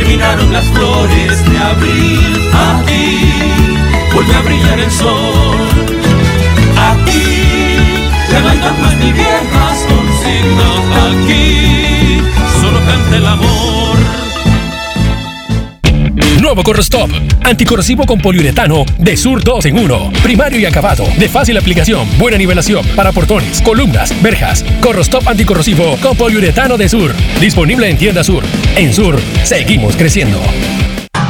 terminaron 0.07 0.53
las 0.53 0.65
flores 0.67 1.49
de 1.49 1.57
abril. 1.57 2.49
Aquí 2.53 3.19
vuelve 4.13 4.35
a 4.35 4.41
brillar 4.41 4.79
el 4.79 4.91
sol. 4.91 5.57
Aquí 6.91 7.77
hay 8.31 8.57
dogmas 8.59 8.95
ni 8.95 9.11
viejas 9.11 9.85
consignas. 9.89 10.79
Aquí 11.11 12.21
solo 12.61 12.79
canta 12.85 13.17
el 13.17 13.25
amor. 13.25 14.06
Nuevo 16.41 16.63
Corrostop. 16.63 17.09
Anticorrosivo 17.43 18.05
con 18.05 18.19
poliuretano 18.19 18.85
de 18.97 19.17
Sur 19.17 19.43
2 19.43 19.65
en 19.65 19.79
1. 19.79 20.11
Primario 20.23 20.59
y 20.59 20.65
acabado. 20.65 21.05
De 21.17 21.29
fácil 21.29 21.57
aplicación. 21.57 22.07
Buena 22.17 22.37
nivelación. 22.37 22.85
Para 22.95 23.11
portones, 23.11 23.61
columnas, 23.61 24.13
verjas. 24.21 24.63
Corrostop 24.81 25.27
anticorrosivo 25.27 25.97
con 26.01 26.15
poliuretano 26.15 26.77
de 26.77 26.89
Sur. 26.89 27.13
Disponible 27.39 27.89
en 27.89 27.97
tienda 27.97 28.23
Sur. 28.23 28.43
En 28.75 28.93
Sur, 28.93 29.19
seguimos 29.43 29.95
creciendo. 29.95 30.39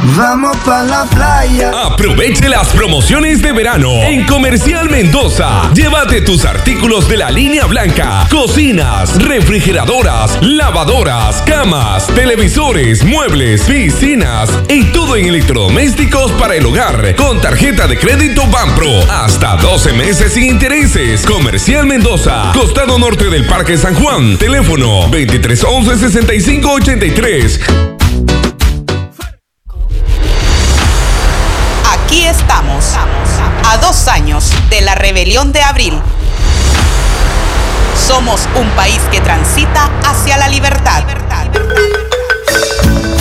Vamos 0.00 0.56
pa' 0.58 0.84
la 0.84 1.04
playa. 1.06 1.72
Aproveche 1.86 2.48
las 2.48 2.68
promociones 2.68 3.42
de 3.42 3.50
verano 3.50 3.90
en 4.04 4.24
Comercial 4.26 4.88
Mendoza. 4.88 5.72
Llévate 5.74 6.20
tus 6.20 6.44
artículos 6.44 7.08
de 7.08 7.16
la 7.16 7.30
línea 7.30 7.66
blanca: 7.66 8.26
cocinas, 8.30 9.20
refrigeradoras, 9.20 10.38
lavadoras, 10.40 11.42
camas, 11.42 12.06
televisores, 12.14 13.04
muebles, 13.04 13.62
piscinas 13.62 14.50
y 14.68 14.84
todo 14.92 15.16
en 15.16 15.26
electrodomésticos 15.26 16.30
para 16.32 16.54
el 16.54 16.66
hogar 16.66 17.16
con 17.16 17.40
tarjeta 17.40 17.88
de 17.88 17.98
crédito 17.98 18.46
Banpro. 18.46 19.00
Hasta 19.10 19.56
12 19.56 19.94
meses 19.94 20.32
sin 20.32 20.44
intereses. 20.44 21.26
Comercial 21.26 21.86
Mendoza, 21.86 22.52
costado 22.54 22.98
norte 22.98 23.30
del 23.30 23.46
Parque 23.46 23.76
San 23.76 23.94
Juan. 23.94 24.38
Teléfono 24.38 25.08
2311 25.10 25.98
6583. 25.98 27.97
Años 34.38 34.52
de 34.70 34.80
la 34.80 34.94
rebelión 34.94 35.52
de 35.52 35.60
abril. 35.62 35.94
Somos 38.06 38.48
un 38.54 38.68
país 38.70 39.00
que 39.10 39.20
transita 39.20 39.90
hacia 40.04 40.36
la 40.36 40.48
libertad. 40.48 41.04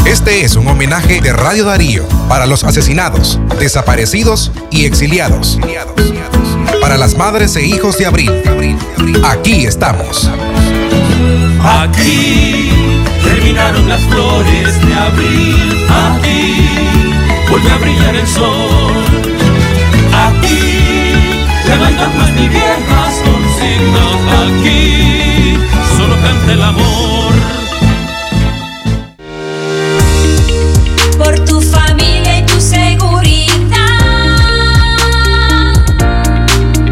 Este 0.06 0.46
es 0.46 0.56
un 0.56 0.68
homenaje 0.68 1.20
de 1.20 1.34
Radio 1.34 1.66
Darío 1.66 2.08
para 2.30 2.46
los 2.46 2.64
asesinados, 2.64 3.40
desaparecidos 3.60 4.52
y 4.72 4.86
exiliados. 4.86 5.60
Para 6.82 6.98
las 6.98 7.18
madres 7.18 7.56
e 7.56 7.66
hijos 7.66 7.98
de 7.98 8.06
abril. 8.06 8.32
Aquí 9.26 9.66
estamos. 9.66 10.30
Aquí 11.64 12.72
terminaron 13.24 13.90
las 13.90 14.02
flores 14.04 14.88
de 14.88 14.94
abril. 14.94 15.88
Aquí 15.90 17.50
vuelve 17.50 17.72
a 17.72 17.78
brillar 17.78 18.16
el 18.16 18.28
sol. 18.28 18.97
Dogmas 21.98 22.32
ni 22.32 22.48
viejas 22.48 23.14
consignas. 23.26 24.18
Aquí 24.44 25.58
solo 25.98 26.16
canta 26.22 26.54
el 26.54 26.64
amor. 26.64 27.34
Por 31.18 31.40
tu 31.46 31.62
familia 31.62 32.40
y 32.40 32.46
tu 32.46 32.62
seguridad. 32.62 33.78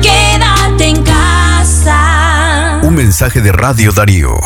Quédate 0.01 0.87
en 0.87 1.03
casa. 1.03 2.79
Un 2.81 2.95
mensaje 2.95 3.41
de 3.41 3.51
Radio 3.51 3.91
Darío. 3.91 4.39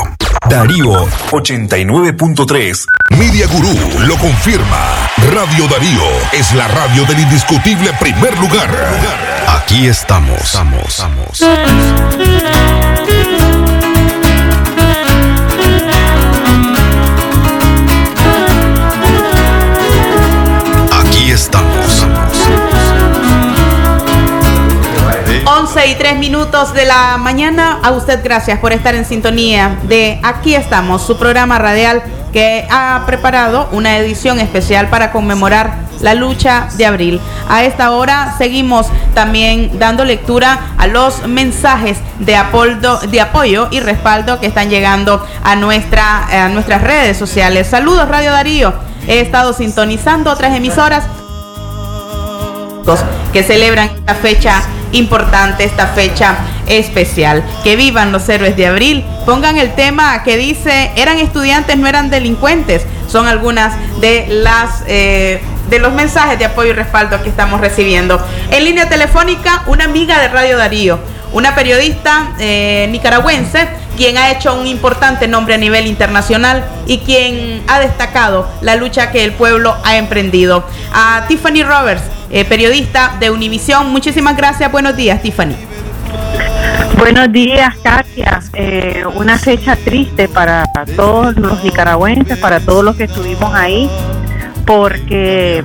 Darío 0.50 1.08
89.3. 1.32 2.86
Media 3.18 3.48
Gurú 3.48 3.76
lo 4.08 4.18
confirma. 4.18 5.10
Radio 5.32 5.68
Darío 5.68 6.04
es 6.34 6.54
la 6.54 6.68
radio 6.68 7.06
del 7.06 7.20
indiscutible 7.20 7.92
primer 8.00 8.38
lugar. 8.40 9.29
Aquí 9.52 9.88
estamos. 9.88 10.40
estamos, 10.42 10.84
estamos. 10.88 11.42
Aquí 20.92 21.32
estamos. 21.32 22.06
11 25.46 25.88
y 25.88 25.96
3 25.96 26.18
minutos 26.20 26.74
de 26.76 26.86
la 26.86 27.18
mañana. 27.18 27.80
A 27.82 27.92
usted 27.92 28.24
gracias 28.24 28.60
por 28.60 28.72
estar 28.72 28.94
en 28.94 29.04
sintonía 29.04 29.80
de 29.84 30.20
Aquí 30.22 30.54
estamos, 30.54 31.02
su 31.02 31.18
programa 31.18 31.58
radial 31.58 32.04
que 32.32 32.68
ha 32.70 33.02
preparado 33.08 33.68
una 33.72 33.98
edición 33.98 34.40
especial 34.40 34.90
para 34.90 35.12
conmemorar 35.12 35.89
la 36.02 36.14
lucha 36.14 36.68
de 36.78 36.86
abril. 36.86 37.22
A 37.50 37.64
esta 37.64 37.92
hora 37.92 38.36
seguimos 38.38 38.88
también 39.14 39.80
dando 39.80 40.06
lectura 40.06 40.74
a 40.78 40.88
los 40.88 41.28
mensajes 41.28 41.98
de, 42.20 42.36
apoldo- 42.36 43.00
de 43.00 43.22
apoyo 43.22 43.68
y 43.72 43.80
respaldo 43.80 44.40
que 44.40 44.48
están 44.48 44.70
llegando 44.70 45.26
a, 45.44 45.52
a 45.52 45.56
nuestras 45.56 46.82
redes 46.82 47.18
sociales. 47.18 47.68
Saludos 47.68 48.08
Radio 48.08 48.32
Darío. 48.32 48.74
He 49.08 49.20
estado 49.22 49.54
sintonizando 49.54 50.32
otras 50.32 50.56
emisoras 50.56 51.04
que 53.32 53.44
celebran 53.44 53.90
esta 53.90 54.16
fecha 54.16 54.62
importante, 54.92 55.64
esta 55.64 55.88
fecha 55.88 56.36
especial. 56.68 57.44
Que 57.64 57.76
vivan 57.76 58.12
los 58.12 58.28
héroes 58.30 58.56
de 58.58 58.66
abril. 58.66 59.06
Pongan 59.26 59.58
el 59.58 59.74
tema 59.76 60.24
que 60.24 60.38
dice, 60.38 60.92
eran 60.96 61.20
estudiantes, 61.20 61.78
no 61.78 61.88
eran 61.88 62.10
delincuentes. 62.10 62.86
Son 63.08 63.28
algunas 63.28 63.74
de 64.02 64.28
las... 64.30 64.84
eh, 64.88 65.42
de 65.70 65.80
los 65.80 65.94
mensajes 65.94 66.40
de 66.40 66.46
apoyo 66.46 66.72
y 66.72 66.74
respaldo 66.74 67.22
que 67.22 67.30
estamos 67.30 67.62
recibiendo. 67.62 68.20
En 68.52 68.66
línea 68.66 68.90
telefónica, 68.90 69.64
una 69.68 69.86
amiga 69.86 70.20
de 70.20 70.28
Radio 70.28 70.58
Darío, 70.58 71.00
una 71.32 71.54
periodista 71.54 72.34
eh, 72.40 72.88
nicaragüense, 72.92 73.68
quien 73.96 74.18
ha 74.18 74.32
hecho 74.32 74.60
un 74.60 74.66
importante 74.66 75.28
nombre 75.28 75.56
a 75.56 75.58
nivel 75.58 75.86
internacional 75.86 76.66
y 76.88 77.00
quien 77.00 77.64
ha 77.68 77.80
destacado 77.80 78.50
la 78.62 78.76
lucha 78.76 79.12
que 79.12 79.24
el 79.24 79.34
pueblo 79.34 79.76
ha 79.84 79.98
emprendido. 79.98 80.66
A 80.94 81.26
Tiffany 81.28 81.64
Roberts, 81.64 82.04
eh, 82.32 82.46
periodista 82.46 83.16
de 83.20 83.30
Univisión, 83.30 83.90
muchísimas 83.92 84.36
gracias. 84.36 84.72
Buenos 84.72 84.96
días, 84.96 85.22
Tiffany. 85.22 85.56
Buenos 86.98 87.32
días, 87.32 87.76
Katia. 87.84 88.42
Eh, 88.54 89.04
una 89.16 89.38
fecha 89.38 89.76
triste 89.76 90.28
para 90.28 90.66
todos 90.96 91.36
los 91.38 91.64
nicaragüenses, 91.64 92.38
para 92.40 92.60
todos 92.60 92.84
los 92.84 92.96
que 92.96 93.06
estuvimos 93.06 93.54
ahí, 93.54 93.90
porque 94.70 95.64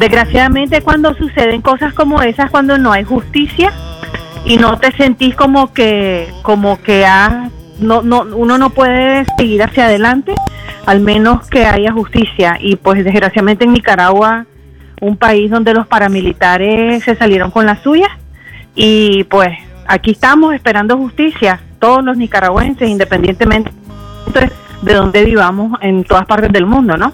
desgraciadamente 0.00 0.80
cuando 0.82 1.14
suceden 1.14 1.62
cosas 1.62 1.94
como 1.94 2.22
esas, 2.22 2.50
cuando 2.50 2.76
no 2.76 2.90
hay 2.90 3.04
justicia 3.04 3.72
y 4.44 4.56
no 4.56 4.78
te 4.78 4.90
sentís 4.96 5.36
como 5.36 5.72
que, 5.72 6.28
como 6.42 6.82
que 6.82 7.06
has- 7.06 7.52
no, 7.78 8.02
no, 8.02 8.22
uno 8.34 8.58
no 8.58 8.70
puede 8.70 9.24
seguir 9.38 9.62
hacia 9.62 9.84
adelante, 9.86 10.34
al 10.86 10.98
menos 10.98 11.46
que 11.48 11.66
haya 11.66 11.92
justicia. 11.92 12.58
Y 12.60 12.74
pues 12.74 13.04
desgraciadamente 13.04 13.64
en 13.64 13.74
Nicaragua, 13.74 14.46
un 15.00 15.16
país 15.16 15.48
donde 15.48 15.72
los 15.72 15.86
paramilitares 15.86 17.04
se 17.04 17.14
salieron 17.14 17.52
con 17.52 17.64
las 17.64 17.80
suyas, 17.82 18.10
y 18.74 19.22
pues 19.24 19.50
aquí 19.86 20.10
estamos 20.10 20.52
esperando 20.52 20.96
justicia, 20.96 21.60
todos 21.78 22.02
los 22.02 22.16
nicaragüenses, 22.16 22.88
independientemente 22.88 23.70
de 24.82 24.94
donde 24.94 25.24
vivamos 25.24 25.78
en 25.80 26.02
todas 26.02 26.26
partes 26.26 26.50
del 26.50 26.66
mundo, 26.66 26.96
¿no? 26.96 27.12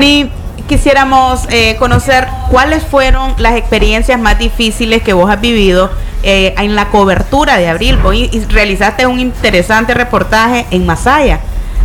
Ni 0.00 0.30
quisiéramos 0.66 1.46
eh, 1.50 1.76
conocer 1.78 2.26
cuáles 2.50 2.82
fueron 2.82 3.34
las 3.36 3.54
experiencias 3.56 4.18
más 4.18 4.38
difíciles 4.38 5.02
que 5.02 5.12
vos 5.12 5.30
has 5.30 5.42
vivido 5.42 5.90
eh, 6.22 6.54
en 6.56 6.74
la 6.74 6.88
cobertura 6.88 7.58
de 7.58 7.68
abril. 7.68 7.98
Vos 7.98 8.14
y 8.14 8.30
realizaste 8.48 9.06
un 9.06 9.20
interesante 9.20 9.92
reportaje 9.92 10.64
en 10.70 10.86
Masaya. 10.86 11.40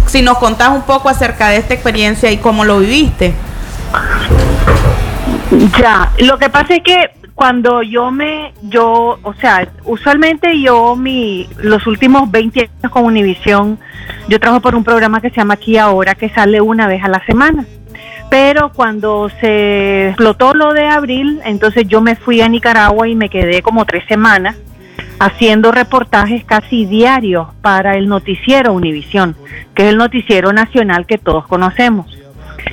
Si 0.05 0.21
nos 0.21 0.37
contás 0.37 0.69
un 0.69 0.83
poco 0.83 1.09
acerca 1.09 1.49
de 1.49 1.57
esta 1.57 1.73
experiencia 1.73 2.31
y 2.31 2.37
cómo 2.37 2.63
lo 2.63 2.79
viviste. 2.79 3.33
Ya, 5.77 6.13
lo 6.19 6.37
que 6.37 6.49
pasa 6.49 6.75
es 6.75 6.83
que 6.83 7.09
cuando 7.33 7.83
yo 7.83 8.11
me, 8.11 8.53
yo, 8.61 9.19
o 9.21 9.33
sea, 9.41 9.67
usualmente 9.83 10.61
yo 10.61 10.95
mi, 10.95 11.49
los 11.57 11.85
últimos 11.85 12.31
20 12.31 12.61
años 12.61 12.91
con 12.93 13.03
Univisión, 13.03 13.77
yo 14.29 14.39
trabajo 14.39 14.61
por 14.61 14.73
un 14.73 14.85
programa 14.85 15.19
que 15.19 15.31
se 15.31 15.35
llama 15.35 15.55
Aquí 15.55 15.77
Ahora, 15.77 16.15
que 16.15 16.29
sale 16.29 16.61
una 16.61 16.87
vez 16.87 17.03
a 17.03 17.09
la 17.09 17.25
semana. 17.25 17.65
Pero 18.29 18.71
cuando 18.73 19.29
se 19.39 20.09
explotó 20.09 20.53
lo 20.53 20.73
de 20.73 20.85
abril, 20.85 21.41
entonces 21.45 21.87
yo 21.87 22.01
me 22.01 22.15
fui 22.15 22.41
a 22.41 22.49
Nicaragua 22.49 23.07
y 23.07 23.15
me 23.15 23.29
quedé 23.29 23.61
como 23.61 23.85
tres 23.85 24.03
semanas 24.07 24.55
haciendo 25.19 25.71
reportajes 25.71 26.43
casi 26.43 26.85
diarios 26.85 27.47
para 27.61 27.95
el 27.95 28.07
noticiero 28.07 28.73
Univisión, 28.73 29.35
que 29.73 29.83
es 29.83 29.89
el 29.89 29.97
noticiero 29.97 30.51
nacional 30.51 31.05
que 31.05 31.17
todos 31.17 31.47
conocemos. 31.47 32.07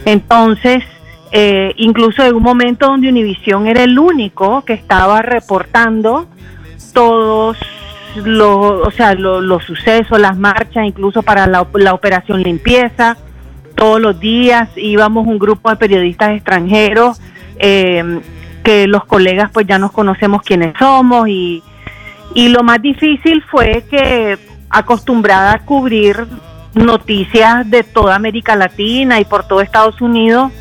Entonces, 0.05 0.83
eh, 1.31 1.73
incluso 1.77 2.25
en 2.25 2.35
un 2.35 2.43
momento 2.43 2.87
donde 2.87 3.09
Univisión 3.09 3.67
era 3.67 3.85
el 3.85 3.99
único 3.99 4.65
que 4.65 4.73
estaba 4.73 5.23
reportando 5.23 6.27
todos 6.93 7.57
los, 8.17 8.87
o 8.87 8.91
sea, 8.91 9.15
los 9.15 9.65
sucesos, 9.65 10.19
las 10.19 10.37
marchas, 10.37 10.85
incluso 10.85 11.23
para 11.23 11.47
la, 11.47 11.63
operación 11.63 12.43
limpieza, 12.43 13.17
todos 13.83 14.01
los 14.01 14.21
días 14.21 14.69
íbamos 14.77 15.27
un 15.27 15.41
grupo 15.41 15.69
de 15.69 15.75
periodistas 15.75 16.37
extranjeros 16.37 17.21
eh, 17.59 18.21
que 18.63 18.87
los 18.87 19.05
colegas 19.07 19.51
pues 19.53 19.67
ya 19.67 19.77
nos 19.77 19.91
conocemos 19.91 20.43
quiénes 20.43 20.75
somos 20.79 21.27
y 21.29 21.65
y 22.33 22.49
lo 22.51 22.63
más 22.63 22.81
difícil 22.81 23.43
fue 23.51 23.85
que 23.91 24.39
acostumbrada 24.71 25.55
a 25.55 25.59
cubrir 25.65 26.29
noticias 26.75 27.69
de 27.69 27.83
toda 27.83 28.15
América 28.15 28.55
Latina 28.55 29.19
y 29.19 29.25
por 29.25 29.49
todo 29.49 29.61
Estados 29.61 30.01
Unidos, 30.01 30.53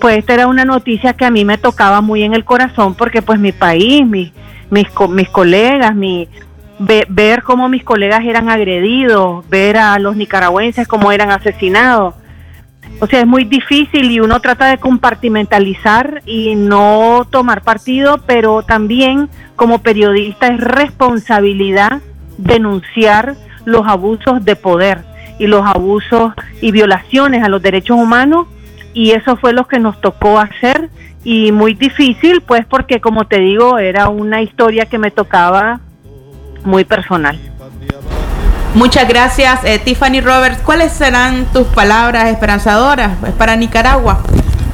pues 0.00 0.18
esta 0.18 0.34
era 0.34 0.48
una 0.48 0.64
noticia 0.64 1.12
que 1.12 1.24
a 1.24 1.30
mí 1.30 1.44
me 1.44 1.58
tocaba 1.58 2.00
muy 2.00 2.24
en 2.24 2.34
el 2.34 2.44
corazón 2.44 2.96
porque 2.96 3.22
pues 3.22 3.38
mi 3.38 3.52
país, 3.52 4.04
mis, 4.04 4.32
mis 4.70 5.28
colegas, 5.30 5.94
mi, 5.94 6.28
ver 6.80 7.44
cómo 7.44 7.68
mis 7.68 7.84
colegas 7.84 8.24
eran 8.24 8.48
agredidos, 8.50 9.48
ver 9.48 9.76
a 9.76 10.00
los 10.00 10.16
nicaragüenses 10.16 10.88
cómo 10.88 11.12
eran 11.12 11.30
asesinados. 11.30 12.16
O 13.00 13.06
sea, 13.06 13.20
es 13.20 13.26
muy 13.26 13.44
difícil 13.44 14.10
y 14.10 14.20
uno 14.20 14.40
trata 14.40 14.68
de 14.70 14.78
compartimentalizar 14.78 16.22
y 16.24 16.54
no 16.54 17.26
tomar 17.30 17.62
partido, 17.62 18.20
pero 18.26 18.62
también 18.62 19.28
como 19.54 19.80
periodista 19.80 20.46
es 20.48 20.60
responsabilidad 20.60 22.00
denunciar 22.38 23.36
los 23.64 23.86
abusos 23.86 24.44
de 24.44 24.56
poder 24.56 25.04
y 25.38 25.46
los 25.46 25.66
abusos 25.66 26.32
y 26.60 26.70
violaciones 26.72 27.42
a 27.42 27.48
los 27.48 27.60
derechos 27.60 27.98
humanos 27.98 28.46
y 28.94 29.10
eso 29.10 29.36
fue 29.36 29.52
lo 29.52 29.66
que 29.66 29.78
nos 29.78 30.00
tocó 30.00 30.38
hacer 30.38 30.88
y 31.24 31.52
muy 31.52 31.74
difícil 31.74 32.40
pues 32.40 32.64
porque 32.64 33.00
como 33.00 33.26
te 33.26 33.40
digo 33.40 33.78
era 33.78 34.08
una 34.08 34.40
historia 34.40 34.86
que 34.86 34.98
me 34.98 35.10
tocaba 35.10 35.80
muy 36.64 36.84
personal. 36.84 37.38
Muchas 38.76 39.08
gracias, 39.08 39.60
eh, 39.64 39.78
Tiffany 39.78 40.20
Roberts. 40.20 40.60
¿Cuáles 40.62 40.92
serán 40.92 41.46
tus 41.46 41.66
palabras 41.66 42.28
esperanzadoras 42.28 43.12
pues, 43.20 43.32
para 43.32 43.56
Nicaragua? 43.56 44.20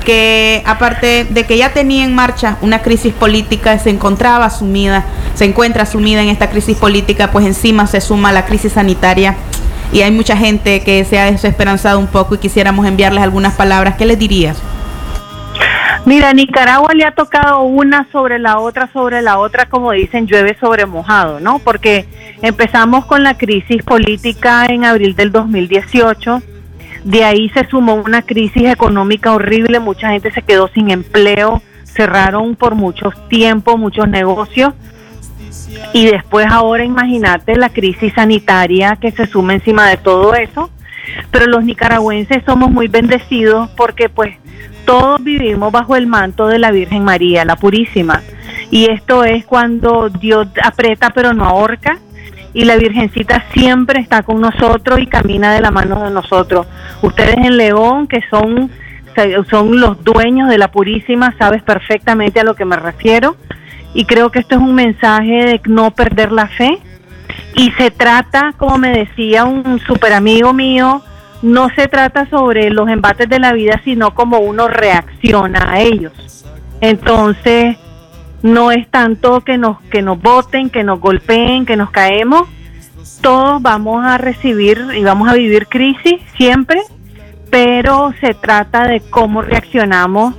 Que 0.04 0.60
aparte 0.66 1.24
de 1.30 1.46
que 1.46 1.56
ya 1.56 1.72
tenía 1.72 2.04
en 2.04 2.12
marcha 2.12 2.56
una 2.62 2.82
crisis 2.82 3.14
política, 3.14 3.78
se 3.78 3.90
encontraba 3.90 4.50
sumida, 4.50 5.04
se 5.36 5.44
encuentra 5.44 5.86
sumida 5.86 6.20
en 6.20 6.30
esta 6.30 6.50
crisis 6.50 6.76
política, 6.76 7.30
pues 7.30 7.46
encima 7.46 7.86
se 7.86 8.00
suma 8.00 8.32
la 8.32 8.44
crisis 8.44 8.72
sanitaria 8.72 9.36
y 9.92 10.00
hay 10.00 10.10
mucha 10.10 10.36
gente 10.36 10.80
que 10.82 11.04
se 11.04 11.20
ha 11.20 11.30
desesperanzado 11.30 12.00
un 12.00 12.08
poco 12.08 12.34
y 12.34 12.38
quisiéramos 12.38 12.84
enviarles 12.86 13.22
algunas 13.22 13.54
palabras. 13.54 13.94
¿Qué 13.96 14.04
les 14.04 14.18
dirías? 14.18 14.56
Mira, 16.04 16.32
Nicaragua 16.32 16.90
le 16.94 17.04
ha 17.04 17.12
tocado 17.12 17.62
una 17.62 18.08
sobre 18.10 18.40
la 18.40 18.58
otra, 18.58 18.90
sobre 18.92 19.22
la 19.22 19.38
otra, 19.38 19.66
como 19.66 19.92
dicen, 19.92 20.26
llueve 20.26 20.56
sobre 20.58 20.84
mojado, 20.84 21.38
¿no? 21.38 21.60
Porque 21.60 22.06
empezamos 22.42 23.04
con 23.06 23.22
la 23.22 23.36
crisis 23.38 23.84
política 23.84 24.66
en 24.66 24.84
abril 24.84 25.14
del 25.14 25.30
2018, 25.30 26.42
de 27.04 27.24
ahí 27.24 27.48
se 27.50 27.68
sumó 27.68 27.94
una 27.94 28.22
crisis 28.22 28.64
económica 28.64 29.32
horrible, 29.32 29.78
mucha 29.78 30.10
gente 30.10 30.32
se 30.32 30.42
quedó 30.42 30.68
sin 30.68 30.90
empleo, 30.90 31.62
cerraron 31.84 32.56
por 32.56 32.74
mucho 32.74 33.10
tiempo 33.28 33.76
muchos 33.76 34.08
negocios 34.08 34.72
y 35.92 36.06
después 36.06 36.46
ahora 36.50 36.84
imagínate 36.84 37.56
la 37.56 37.68
crisis 37.68 38.12
sanitaria 38.14 38.96
que 38.96 39.12
se 39.12 39.26
suma 39.26 39.54
encima 39.54 39.88
de 39.88 39.98
todo 39.98 40.34
eso, 40.34 40.70
pero 41.30 41.46
los 41.46 41.64
nicaragüenses 41.64 42.42
somos 42.44 42.70
muy 42.70 42.88
bendecidos 42.88 43.70
porque 43.76 44.08
pues 44.08 44.36
todos 44.84 45.22
vivimos 45.22 45.72
bajo 45.72 45.96
el 45.96 46.06
manto 46.06 46.46
de 46.46 46.58
la 46.58 46.70
Virgen 46.70 47.04
María, 47.04 47.44
la 47.44 47.56
Purísima. 47.56 48.22
Y 48.70 48.90
esto 48.90 49.24
es 49.24 49.44
cuando 49.44 50.08
Dios 50.08 50.48
aprieta 50.62 51.10
pero 51.10 51.32
no 51.32 51.44
ahorca. 51.44 51.98
Y 52.54 52.64
la 52.64 52.76
Virgencita 52.76 53.44
siempre 53.54 54.00
está 54.00 54.22
con 54.22 54.40
nosotros 54.40 55.00
y 55.00 55.06
camina 55.06 55.54
de 55.54 55.60
la 55.60 55.70
mano 55.70 56.02
de 56.04 56.10
nosotros. 56.10 56.66
Ustedes 57.00 57.36
en 57.38 57.56
León, 57.56 58.06
que 58.06 58.20
son, 58.28 58.70
son 59.48 59.80
los 59.80 60.04
dueños 60.04 60.50
de 60.50 60.58
la 60.58 60.70
Purísima, 60.70 61.34
sabes 61.38 61.62
perfectamente 61.62 62.40
a 62.40 62.44
lo 62.44 62.54
que 62.54 62.66
me 62.66 62.76
refiero. 62.76 63.36
Y 63.94 64.04
creo 64.04 64.30
que 64.30 64.40
esto 64.40 64.56
es 64.56 64.60
un 64.60 64.74
mensaje 64.74 65.46
de 65.46 65.60
no 65.64 65.92
perder 65.92 66.30
la 66.30 66.46
fe. 66.46 66.78
Y 67.54 67.70
se 67.72 67.90
trata, 67.90 68.52
como 68.58 68.76
me 68.76 68.90
decía 68.90 69.44
un 69.44 69.78
super 69.80 70.12
amigo 70.12 70.52
mío, 70.52 71.02
no 71.42 71.68
se 71.74 71.88
trata 71.88 72.28
sobre 72.30 72.70
los 72.70 72.88
embates 72.88 73.28
de 73.28 73.40
la 73.40 73.52
vida, 73.52 73.80
sino 73.84 74.14
como 74.14 74.38
uno 74.38 74.68
reacciona 74.68 75.72
a 75.72 75.80
ellos. 75.80 76.12
Entonces, 76.80 77.76
no 78.42 78.72
es 78.72 78.88
tanto 78.90 79.40
que 79.42 79.58
nos 79.58 79.80
que 79.82 80.02
nos 80.02 80.20
voten, 80.20 80.70
que 80.70 80.84
nos 80.84 81.00
golpeen, 81.00 81.66
que 81.66 81.76
nos 81.76 81.90
caemos. 81.90 82.48
Todos 83.20 83.62
vamos 83.62 84.04
a 84.04 84.18
recibir 84.18 84.84
y 84.96 85.02
vamos 85.02 85.28
a 85.28 85.34
vivir 85.34 85.66
crisis 85.68 86.20
siempre, 86.36 86.80
pero 87.50 88.12
se 88.20 88.34
trata 88.34 88.86
de 88.86 89.00
cómo 89.00 89.42
reaccionamos 89.42 90.34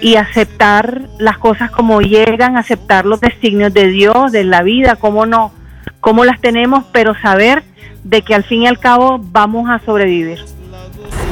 y 0.00 0.16
aceptar 0.16 1.02
las 1.18 1.38
cosas 1.38 1.70
como 1.70 2.00
llegan, 2.00 2.56
aceptar 2.56 3.06
los 3.06 3.20
designios 3.20 3.72
de 3.72 3.88
Dios, 3.88 4.32
de 4.32 4.44
la 4.44 4.62
vida, 4.62 4.96
cómo 4.96 5.26
no, 5.26 5.52
cómo 6.00 6.24
las 6.24 6.40
tenemos, 6.40 6.84
pero 6.92 7.14
saber 7.20 7.62
de 8.04 8.22
que 8.22 8.34
al 8.34 8.44
fin 8.44 8.62
y 8.62 8.66
al 8.66 8.78
cabo 8.78 9.18
vamos 9.20 9.68
a 9.68 9.80
sobrevivir. 9.84 10.44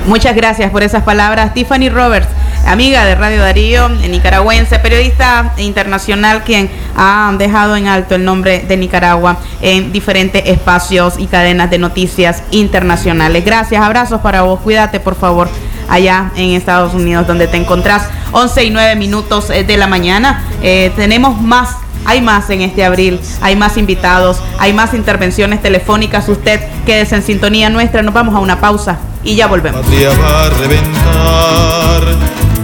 Muchas 0.07 0.37
gracias 0.37 0.71
por 0.71 0.83
esas 0.83 1.03
palabras. 1.03 1.55
Tiffany 1.55 1.89
Roberts, 1.89 2.29
amiga 2.67 3.07
de 3.07 3.15
Radio 3.15 3.41
Darío, 3.41 3.89
nicaragüense, 3.89 4.79
periodista 4.79 5.55
internacional, 5.57 6.45
quien 6.45 6.69
ha 6.95 7.33
dejado 7.39 7.75
en 7.75 7.87
alto 7.87 8.15
el 8.15 8.25
nombre 8.25 8.61
de 8.69 8.77
Nicaragua 8.77 9.39
en 9.63 9.93
diferentes 9.93 10.43
espacios 10.47 11.15
y 11.19 11.27
cadenas 11.27 11.71
de 11.71 11.79
noticias 11.79 12.43
internacionales. 12.51 13.45
Gracias, 13.45 13.83
abrazos 13.83 14.21
para 14.21 14.43
vos. 14.43 14.61
Cuídate, 14.61 15.01
por 15.01 15.15
favor, 15.15 15.49
allá 15.89 16.31
en 16.37 16.51
Estados 16.51 16.93
Unidos, 16.93 17.27
donde 17.27 17.47
te 17.47 17.57
encontrás. 17.57 18.11
11 18.33 18.65
y 18.65 18.71
9 18.71 18.97
minutos 18.97 19.49
eh, 19.49 19.65
de 19.65 19.77
la 19.79 19.87
mañana. 19.87 20.45
Eh, 20.61 20.93
tenemos 20.97 21.41
más 21.41 21.79
hay 22.05 22.21
más 22.21 22.51
en 22.51 22.63
este 22.63 22.85
abril, 22.85 23.21
hay 23.41 23.57
más 23.57 23.77
invitados, 23.77 24.39
hay 24.59 24.73
más 24.73 24.95
intervenciones 24.95 25.63
telefónicas. 25.63 26.29
Usted 26.29 26.61
quédese 26.87 27.17
en 27.17 27.23
sintonía 27.23 27.71
nuestra. 27.71 28.03
Nos 28.03 28.15
vamos 28.15 28.35
a 28.35 28.39
una 28.39 28.61
pausa 28.61 28.99
y 29.23 29.37
ya 29.37 29.47
volvemos. 29.47 29.85
va 29.87 30.45
a 30.45 30.51
reventar, 30.51 32.03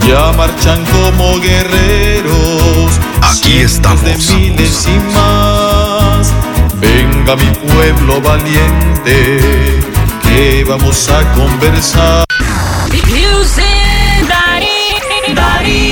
ya 0.06 0.32
marchan 0.36 0.84
como 0.86 1.38
guerreros. 1.40 2.92
Aquí 3.22 3.58
estamos. 3.58 4.02
De 4.02 4.16
miles 4.34 4.86
y 4.86 5.14
más. 5.14 6.32
Venga 6.80 7.36
mi 7.36 7.50
pueblo 7.68 8.20
valiente, 8.20 9.80
que 10.22 10.64
vamos 10.68 11.08
a 11.08 11.22
conversar. 11.34 12.24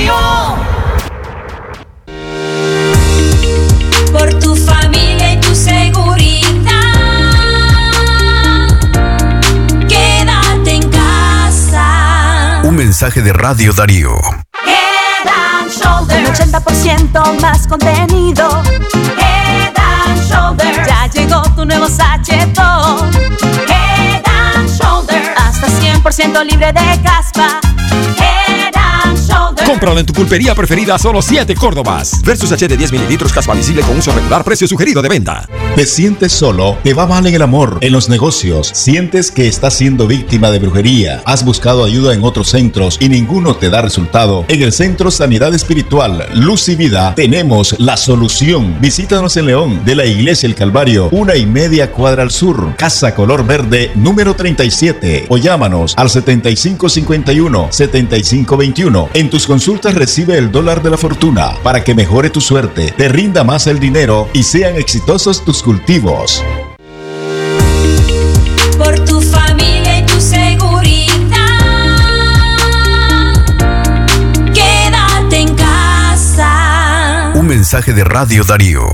por 0.09 0.18
mensaje 12.79 13.21
de 13.21 13.33
Radio 13.33 13.73
Darío. 13.73 14.15
Head 14.65 15.27
and 15.27 15.69
Shoulders. 15.69 16.39
Un 16.39 16.53
80% 16.53 17.41
más 17.41 17.67
contenido. 17.67 18.63
Head 19.17 19.73
and. 19.75 20.87
Ya 20.87 21.07
llegó 21.07 21.41
tu 21.57 21.65
nuevo 21.65 21.89
sachetón. 21.89 23.11
Head 23.67 24.23
and. 24.25 24.69
Hasta 25.35 25.67
100% 25.67 26.45
libre 26.45 26.71
de 26.71 27.01
caspa. 27.03 27.59
Cómpralo 29.69 29.99
en 29.99 30.05
tu 30.07 30.13
pulpería 30.13 30.55
preferida 30.55 30.97
solo 30.97 31.21
7 31.21 31.53
Córdobas. 31.53 32.23
Versus 32.23 32.51
H 32.51 32.67
de 32.67 32.75
10 32.75 32.91
mililitros 32.91 33.31
caspa 33.31 33.53
visible 33.53 33.83
con 33.83 33.95
uso 33.95 34.11
regular, 34.11 34.43
precio 34.43 34.67
sugerido 34.67 35.03
de 35.03 35.09
venta. 35.09 35.47
¿Te 35.75 35.85
sientes 35.85 36.33
solo? 36.33 36.79
¿Te 36.83 36.95
va 36.95 37.05
mal 37.05 37.27
en 37.27 37.35
el 37.35 37.43
amor, 37.43 37.77
en 37.81 37.91
los 37.91 38.09
negocios? 38.09 38.71
¿Sientes 38.73 39.29
que 39.29 39.47
estás 39.47 39.75
siendo 39.75 40.07
víctima 40.07 40.49
de 40.49 40.57
brujería? 40.57 41.21
¿Has 41.23 41.45
buscado 41.45 41.85
ayuda 41.85 42.15
en 42.15 42.23
otros 42.23 42.49
centros 42.49 42.97
y 42.99 43.09
ninguno 43.09 43.57
te 43.57 43.69
da 43.69 43.83
resultado? 43.83 44.43
En 44.47 44.63
el 44.63 44.73
Centro 44.73 45.11
Sanidad 45.11 45.53
Espiritual 45.53 46.27
Luz 46.33 46.67
y 46.69 46.75
Vida 46.75 47.13
tenemos 47.13 47.75
la 47.77 47.95
solución. 47.95 48.75
Visítanos 48.81 49.37
en 49.37 49.45
León, 49.45 49.85
de 49.85 49.95
la 49.95 50.07
Iglesia 50.07 50.47
El 50.47 50.55
Calvario, 50.55 51.09
una 51.11 51.35
y 51.35 51.45
media 51.45 51.91
cuadra 51.91 52.23
al 52.23 52.31
sur, 52.31 52.75
Casa 52.75 53.13
Color 53.13 53.45
Verde, 53.45 53.91
número 53.93 54.33
37. 54.33 55.27
O 55.29 55.37
llámanos 55.37 55.93
al 55.95 56.09
7551-7521. 56.09 59.09
En 59.13 59.29
tus 59.29 59.45
consultas 59.45 59.58
recibe 59.93 60.37
el 60.37 60.51
dólar 60.51 60.81
de 60.81 60.89
la 60.89 60.97
fortuna 60.97 61.53
para 61.63 61.83
que 61.83 61.93
mejore 61.93 62.29
tu 62.29 62.39
suerte, 62.39 62.93
te 62.95 63.09
rinda 63.09 63.43
más 63.43 63.67
el 63.67 63.79
dinero 63.79 64.29
y 64.33 64.43
sean 64.43 64.75
exitosos 64.75 65.43
tus 65.43 65.61
cultivos. 65.61 66.43
Por 68.77 68.97
tu 69.05 69.21
familia 69.21 69.99
y 69.99 70.05
tu 70.05 70.21
seguridad. 70.21 71.09
Quédate 74.53 75.39
en 75.39 75.55
casa. 75.55 77.33
Un 77.35 77.47
mensaje 77.47 77.93
de 77.93 78.05
Radio 78.05 78.43
Darío. 78.45 78.89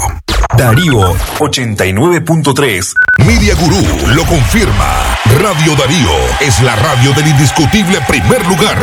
Darío 0.58 1.16
89.3. 1.40 2.94
Media 3.26 3.56
Gurú 3.56 3.86
lo 4.16 4.26
confirma. 4.26 5.18
Radio 5.42 5.76
Darío 5.76 6.12
es 6.40 6.62
la 6.62 6.76
radio 6.76 7.14
del 7.14 7.28
indiscutible 7.28 8.00
primer 8.08 8.46
lugar. 8.48 8.78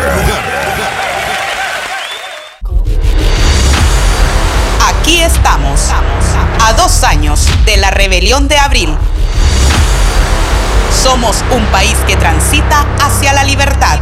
Estamos, 5.32 5.80
a 6.62 6.72
dos 6.74 7.02
años 7.04 7.46
de 7.64 7.76
la 7.76 7.90
rebelión 7.90 8.48
de 8.48 8.58
abril. 8.58 8.94
Somos 11.02 11.42
un 11.50 11.64
país 11.66 11.96
que 12.06 12.16
transita 12.16 12.86
hacia 13.00 13.32
la 13.32 13.44
libertad. 13.44 13.98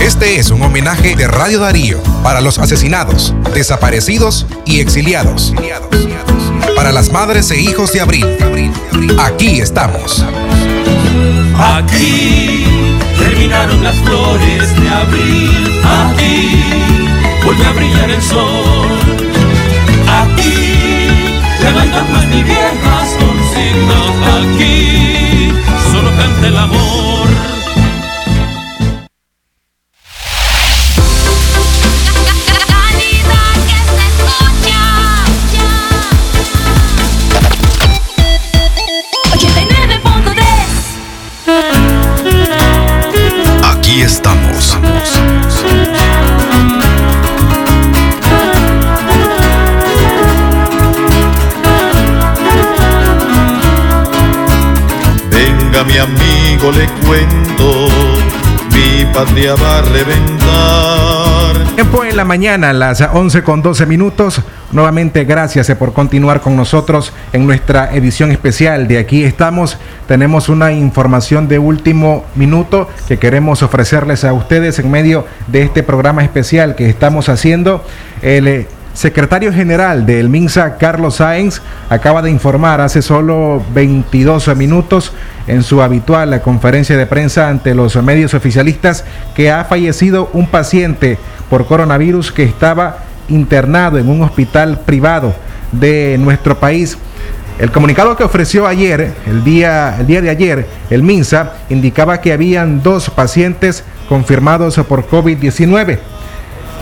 Este 0.00 0.38
es 0.38 0.50
un 0.50 0.62
homenaje 0.62 1.16
de 1.16 1.26
Radio 1.26 1.60
Darío 1.60 2.02
para 2.22 2.40
los 2.40 2.58
asesinados, 2.58 3.34
desaparecidos 3.52 4.46
y 4.64 4.80
exiliados. 4.80 5.52
Para 6.76 6.92
las 6.92 7.10
madres 7.10 7.50
e 7.50 7.60
hijos 7.60 7.92
de 7.92 8.00
abril. 8.00 8.26
Aquí 9.18 9.60
estamos. 9.60 10.24
Aquí 11.58 12.64
terminaron 13.18 13.82
las 13.82 13.96
flores 13.96 14.80
de 14.80 14.88
abril. 14.88 15.80
Aquí 15.84 17.09
vuelve 17.44 17.64
a 17.64 17.72
brillar 17.72 18.10
el 18.10 18.22
sol. 18.22 18.88
Aquí 20.22 20.60
más 22.12 22.26
ni 22.26 22.42
viejas 22.42 23.16
consignas. 23.18 24.00
Aquí 24.38 25.52
solo 25.90 26.10
canta 26.16 26.46
el 26.46 26.56
amor. 26.56 27.49
Mi 55.90 55.98
amigo, 55.98 56.70
le 56.70 56.86
cuento, 57.04 57.88
mi 58.72 59.04
patria 59.12 59.54
va 59.56 59.78
a 59.78 59.82
reventar. 59.82 61.74
Tiempo 61.74 62.04
en 62.04 62.16
la 62.16 62.24
mañana, 62.24 62.72
las 62.72 63.00
11 63.00 63.42
con 63.42 63.62
12 63.62 63.86
minutos. 63.86 64.40
Nuevamente 64.70 65.24
gracias 65.24 65.68
eh, 65.68 65.74
por 65.74 65.92
continuar 65.92 66.42
con 66.42 66.54
nosotros 66.54 67.12
en 67.32 67.44
nuestra 67.44 67.92
edición 67.92 68.30
especial 68.30 68.86
de 68.86 68.98
Aquí 68.98 69.24
estamos. 69.24 69.78
Tenemos 70.06 70.48
una 70.48 70.72
información 70.72 71.48
de 71.48 71.58
último 71.58 72.24
minuto 72.36 72.88
que 73.08 73.18
queremos 73.18 73.64
ofrecerles 73.64 74.24
a 74.24 74.32
ustedes 74.32 74.78
en 74.78 74.90
medio 74.90 75.26
de 75.48 75.62
este 75.62 75.82
programa 75.82 76.22
especial 76.22 76.76
que 76.76 76.88
estamos 76.88 77.28
haciendo. 77.28 77.84
El 78.22 78.46
eh, 78.46 78.68
secretario 78.94 79.52
general 79.52 80.06
del 80.06 80.28
MINSA, 80.28 80.76
Carlos 80.76 81.16
Sáenz, 81.16 81.60
acaba 81.88 82.22
de 82.22 82.30
informar 82.30 82.80
hace 82.80 83.02
solo 83.02 83.62
22 83.72 84.56
minutos 84.56 85.12
en 85.46 85.62
su 85.62 85.82
habitual 85.82 86.40
conferencia 86.42 86.96
de 86.96 87.06
prensa 87.06 87.48
ante 87.48 87.74
los 87.74 87.96
medios 88.02 88.34
oficialistas 88.34 89.04
que 89.34 89.50
ha 89.50 89.64
fallecido 89.64 90.30
un 90.32 90.46
paciente 90.48 91.18
por 91.48 91.66
coronavirus 91.66 92.32
que 92.32 92.44
estaba 92.44 92.98
internado 93.28 93.98
en 93.98 94.08
un 94.08 94.22
hospital 94.22 94.80
privado 94.80 95.34
de 95.72 96.16
nuestro 96.18 96.58
país. 96.58 96.98
El 97.58 97.70
comunicado 97.70 98.16
que 98.16 98.24
ofreció 98.24 98.66
ayer, 98.66 99.12
el 99.26 99.44
día, 99.44 99.96
el 100.00 100.06
día 100.06 100.22
de 100.22 100.30
ayer, 100.30 100.66
el 100.88 101.02
MINSA, 101.02 101.52
indicaba 101.68 102.20
que 102.20 102.32
habían 102.32 102.82
dos 102.82 103.10
pacientes 103.10 103.84
confirmados 104.08 104.76
por 104.88 105.06
COVID-19. 105.06 105.98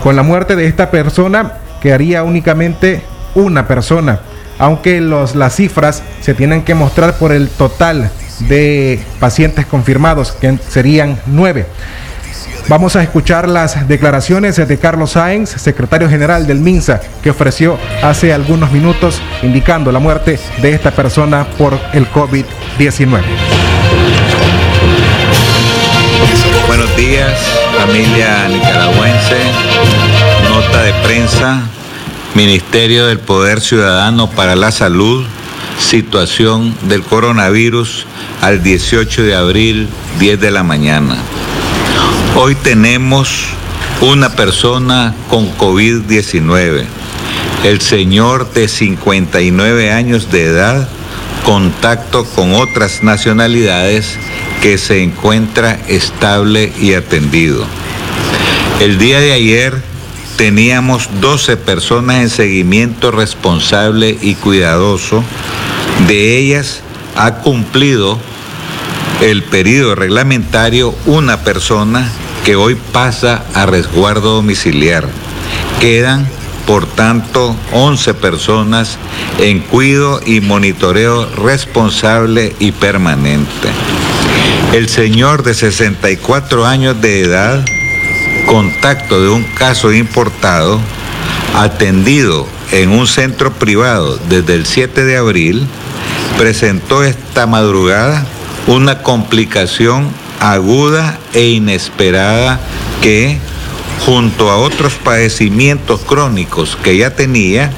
Con 0.01 0.15
la 0.15 0.23
muerte 0.23 0.55
de 0.55 0.67
esta 0.67 0.89
persona, 0.89 1.55
quedaría 1.81 2.23
únicamente 2.23 3.01
una 3.35 3.67
persona, 3.67 4.21
aunque 4.57 5.01
los, 5.01 5.35
las 5.35 5.55
cifras 5.55 6.03
se 6.21 6.33
tienen 6.33 6.63
que 6.63 6.75
mostrar 6.75 7.17
por 7.17 7.31
el 7.31 7.49
total 7.49 8.11
de 8.47 8.99
pacientes 9.19 9.65
confirmados, 9.65 10.31
que 10.33 10.57
serían 10.69 11.19
nueve. 11.25 11.65
Vamos 12.69 12.95
a 12.95 13.01
escuchar 13.01 13.49
las 13.49 13.87
declaraciones 13.87 14.55
de 14.55 14.77
Carlos 14.77 15.11
Sáenz, 15.11 15.49
secretario 15.49 16.07
general 16.07 16.45
del 16.45 16.59
MINSA, 16.59 17.01
que 17.23 17.31
ofreció 17.31 17.79
hace 18.03 18.31
algunos 18.31 18.71
minutos 18.71 19.19
indicando 19.41 19.91
la 19.91 19.97
muerte 19.97 20.39
de 20.61 20.71
esta 20.71 20.91
persona 20.91 21.47
por 21.57 21.79
el 21.93 22.07
COVID-19. 22.11 23.21
Buenos 26.67 26.95
días, 26.95 27.41
familia 27.75 28.47
nicaragüense. 28.49 29.37
Nota 30.47 30.83
de 30.83 30.93
prensa, 31.03 31.61
Ministerio 32.35 33.07
del 33.07 33.19
Poder 33.19 33.59
Ciudadano 33.59 34.29
para 34.29 34.55
la 34.55 34.71
Salud, 34.71 35.25
situación 35.79 36.75
del 36.83 37.01
coronavirus 37.01 38.05
al 38.41 38.61
18 38.61 39.23
de 39.23 39.35
abril, 39.35 39.89
10 40.19 40.39
de 40.39 40.51
la 40.51 40.61
mañana. 40.61 41.17
Hoy 42.35 42.53
tenemos 42.55 43.47
una 44.01 44.29
persona 44.35 45.15
con 45.29 45.51
COVID-19, 45.57 46.85
el 47.63 47.81
señor 47.81 48.53
de 48.53 48.67
59 48.67 49.91
años 49.91 50.31
de 50.31 50.43
edad, 50.45 50.87
contacto 51.43 52.25
con 52.25 52.53
otras 52.53 53.01
nacionalidades 53.01 54.17
que 54.61 54.77
se 54.77 55.01
encuentra 55.01 55.79
estable 55.87 56.71
y 56.79 56.93
atendido. 56.93 57.65
El 58.79 58.99
día 58.99 59.19
de 59.19 59.33
ayer 59.33 59.88
teníamos 60.39 61.09
12 61.19 61.57
personas 61.57 62.21
en 62.21 62.29
seguimiento 62.29 63.11
responsable 63.11 64.17
y 64.21 64.35
cuidadoso. 64.35 65.21
De 66.07 66.37
ellas 66.37 66.79
ha 67.17 67.39
cumplido 67.39 68.17
el 69.19 69.43
periodo 69.43 69.95
reglamentario 69.95 70.95
una 71.05 71.41
persona 71.41 72.09
que 72.45 72.55
hoy 72.55 72.75
pasa 72.93 73.43
a 73.53 73.65
resguardo 73.65 74.35
domiciliar. 74.35 75.09
Quedan, 75.81 76.25
por 76.65 76.85
tanto, 76.85 77.53
11 77.73 78.13
personas 78.13 78.97
en 79.39 79.59
cuido 79.59 80.21
y 80.25 80.39
monitoreo 80.39 81.29
responsable 81.35 82.55
y 82.59 82.71
permanente. 82.71 83.67
El 84.71 84.87
señor 84.87 85.43
de 85.43 85.53
64 85.53 86.65
años 86.65 87.01
de 87.01 87.23
edad, 87.23 87.65
contacto 88.49 89.21
de 89.21 89.29
un 89.29 89.43
caso 89.43 89.93
importado, 89.93 90.79
atendido 91.55 92.47
en 92.71 92.89
un 92.89 93.05
centro 93.05 93.53
privado 93.53 94.17
desde 94.27 94.55
el 94.55 94.65
7 94.65 95.05
de 95.05 95.17
abril, 95.17 95.67
presentó 96.35 97.03
esta 97.03 97.45
madrugada 97.45 98.25
una 98.65 99.03
complicación 99.03 100.09
aguda 100.39 101.19
e 101.35 101.49
inesperada 101.49 102.59
que, 103.03 103.37
junto 104.03 104.49
a 104.49 104.57
otros 104.57 104.93
padecimientos 104.93 105.99
crónicos 105.99 106.75
que 106.81 106.97
ya 106.97 107.13
tenía, 107.13 107.71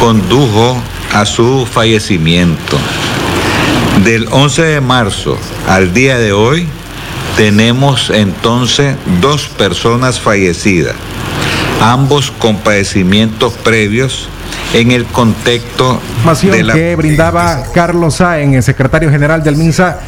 condujo 0.00 0.80
a 1.12 1.26
su 1.26 1.68
fallecimiento. 1.70 2.78
Del 4.04 4.26
11 4.30 4.62
de 4.62 4.80
marzo 4.80 5.36
al 5.68 5.92
día 5.92 6.16
de 6.16 6.32
hoy, 6.32 6.66
tenemos 7.36 8.10
entonces 8.10 8.96
dos 9.20 9.48
personas 9.48 10.20
fallecidas, 10.20 10.94
ambos 11.80 12.30
con 12.30 12.58
padecimientos 12.58 13.54
previos 13.54 14.28
en 14.74 14.90
el 14.90 15.04
contexto 15.06 16.00
de 16.42 16.62
la 16.62 16.74
que 16.74 16.96
brindaba 16.96 17.64
Carlos 17.74 18.16
Sáenz, 18.16 18.56
el 18.56 18.62
secretario 18.62 19.10
general 19.10 19.42
del 19.42 19.56
MINSA, 19.56 20.00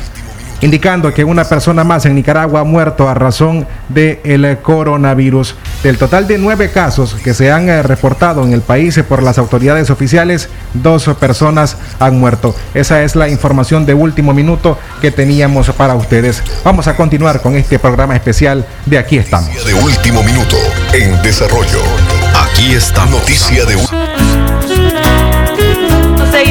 indicando 0.65 1.13
que 1.13 1.25
una 1.25 1.45
persona 1.45 1.85
más 1.85 2.07
en 2.07 2.15
Nicaragua 2.15 2.61
ha 2.61 2.65
muerto 2.65 3.07
a 3.07 3.13
razón 3.13 3.67
del 3.91 4.59
coronavirus. 4.63 5.57
Del 5.83 5.99
total 5.99 6.27
de 6.27 6.39
nueve 6.39 6.71
casos 6.71 7.17
que 7.23 7.35
se 7.35 7.53
han 7.53 7.69
eh, 7.69 7.83
reportado 7.83 8.43
en 8.45 8.55
el 8.55 8.63
país 8.63 8.99
por 9.07 9.23
las 9.23 9.37
autoridades 9.37 9.91
oficiales, 9.91 10.49
dos 10.73 11.05
personas 11.21 11.77
han 12.01 12.19
muerto. 12.19 12.57
Esa 12.73 13.03
es 13.03 13.15
la 13.15 13.29
información 13.29 13.85
de 13.85 13.93
último 13.93 14.33
minuto 14.33 14.79
que 15.03 15.11
teníamos 15.11 15.71
para 15.73 15.95
ustedes. 15.95 16.43
Vamos 16.65 16.89
a 16.89 16.97
continuar 16.97 17.43
con 17.43 17.57
este 17.57 17.79
programa 17.79 18.17
especial 18.17 18.67
de 18.87 18.97
Aquí 18.97 19.19
estamos. 19.19 19.67
De 19.67 19.75
último 19.75 20.23
minuto 20.23 20.57
en 20.95 21.21
desarrollo. 21.23 21.83
Aquí 22.35 22.73
está 22.73 23.05
noticia 23.05 23.67
de 23.67 23.77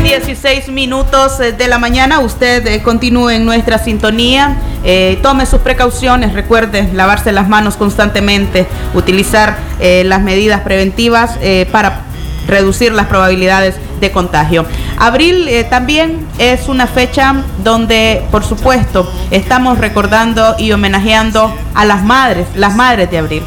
16 0.02 0.70
minutos 0.70 1.40
eh, 1.40 1.52
de 1.52 1.68
la 1.68 1.78
mañana. 1.78 2.20
Usted 2.20 2.65
eh, 2.65 2.82
continúe 2.82 3.30
en 3.32 3.45
nuestra 3.45 3.78
sintonía. 3.78 4.57
Eh, 4.84 5.20
tome 5.22 5.45
sus 5.45 5.61
precauciones. 5.61 6.34
Recuerde 6.34 6.90
lavarse 6.94 7.32
las 7.32 7.48
manos 7.48 7.76
constantemente. 7.76 8.65
Utilizar 8.94 9.57
las 9.80 10.22
medidas 10.22 10.61
preventivas 10.61 11.38
para 11.72 12.03
reducir 12.48 12.94
las 12.94 13.07
probabilidades 13.07 13.76
de 13.99 14.11
contagio. 14.11 14.65
Abril 14.98 15.49
también 15.70 16.26
es 16.38 16.70
una 16.70 16.88
fecha 16.88 17.44
donde, 17.64 18.24
por 18.32 18.45
supuesto, 18.45 19.11
estamos 19.32 19.78
recordando 19.80 20.56
y 20.57 20.72
homenajeando 20.72 21.53
a 21.74 21.86
las 21.86 22.03
madres, 22.03 22.48
las 22.56 22.76
madres 22.76 23.11
de 23.11 23.18
abril. 23.18 23.44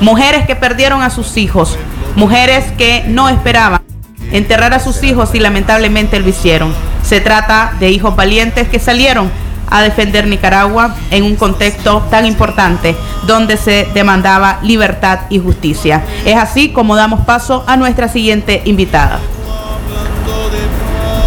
Mujeres 0.00 0.46
que 0.46 0.56
perdieron 0.56 1.02
a 1.02 1.10
sus 1.10 1.36
hijos, 1.36 1.76
mujeres 2.16 2.64
que 2.76 3.04
no 3.06 3.28
esperaban 3.28 3.87
enterrar 4.32 4.74
a 4.74 4.80
sus 4.80 5.02
hijos 5.02 5.34
y 5.34 5.40
lamentablemente 5.40 6.20
lo 6.20 6.28
hicieron. 6.28 6.72
Se 7.02 7.20
trata 7.20 7.74
de 7.80 7.90
hijos 7.90 8.16
valientes 8.16 8.68
que 8.68 8.78
salieron 8.78 9.30
a 9.70 9.82
defender 9.82 10.26
Nicaragua 10.26 10.94
en 11.10 11.24
un 11.24 11.36
contexto 11.36 12.02
tan 12.10 12.26
importante 12.26 12.96
donde 13.26 13.56
se 13.56 13.86
demandaba 13.94 14.58
libertad 14.62 15.20
y 15.28 15.38
justicia. 15.38 16.02
Es 16.24 16.36
así 16.36 16.70
como 16.70 16.96
damos 16.96 17.20
paso 17.26 17.64
a 17.66 17.76
nuestra 17.76 18.08
siguiente 18.08 18.62
invitada. 18.64 19.20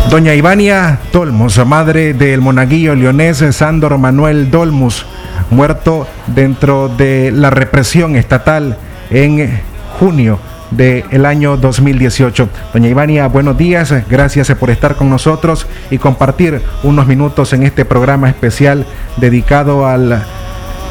Doña 0.10 0.34
Ivania 0.34 0.99
Dolmus, 1.14 1.65
madre 1.65 2.14
del 2.14 2.41
monaguillo 2.41 2.95
leonés 2.95 3.45
Sandor 3.52 3.98
Manuel 3.98 4.52
Dolmus, 4.52 5.06
muerto 5.52 6.07
dentro 6.28 6.90
de 6.90 7.32
la 7.32 7.49
represión 7.49 8.15
estatal 8.15 8.78
en 9.10 9.61
junio 9.99 10.40
del 10.72 11.26
año 11.26 11.57
2018. 11.57 12.49
Doña 12.73 12.89
Ivania, 12.89 13.27
buenos 13.27 13.57
días, 13.57 13.93
gracias 14.10 14.52
por 14.52 14.69
estar 14.69 14.95
con 14.95 15.10
nosotros 15.10 15.68
y 15.89 15.98
compartir 15.98 16.61
unos 16.84 17.07
minutos 17.07 17.53
en 17.53 17.64
este 17.64 17.85
programa 17.85 18.30
especial 18.30 18.85
dedicado 19.18 19.85
al 19.85 20.23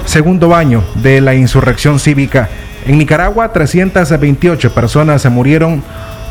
segundo 0.05 0.55
año 0.55 0.85
de 0.97 1.21
la 1.21 1.35
insurrección 1.35 1.99
cívica. 1.99 2.49
En 2.87 2.99
Nicaragua, 2.99 3.53
328 3.53 4.73
personas 4.75 5.23
se 5.23 5.31
murieron, 5.31 5.83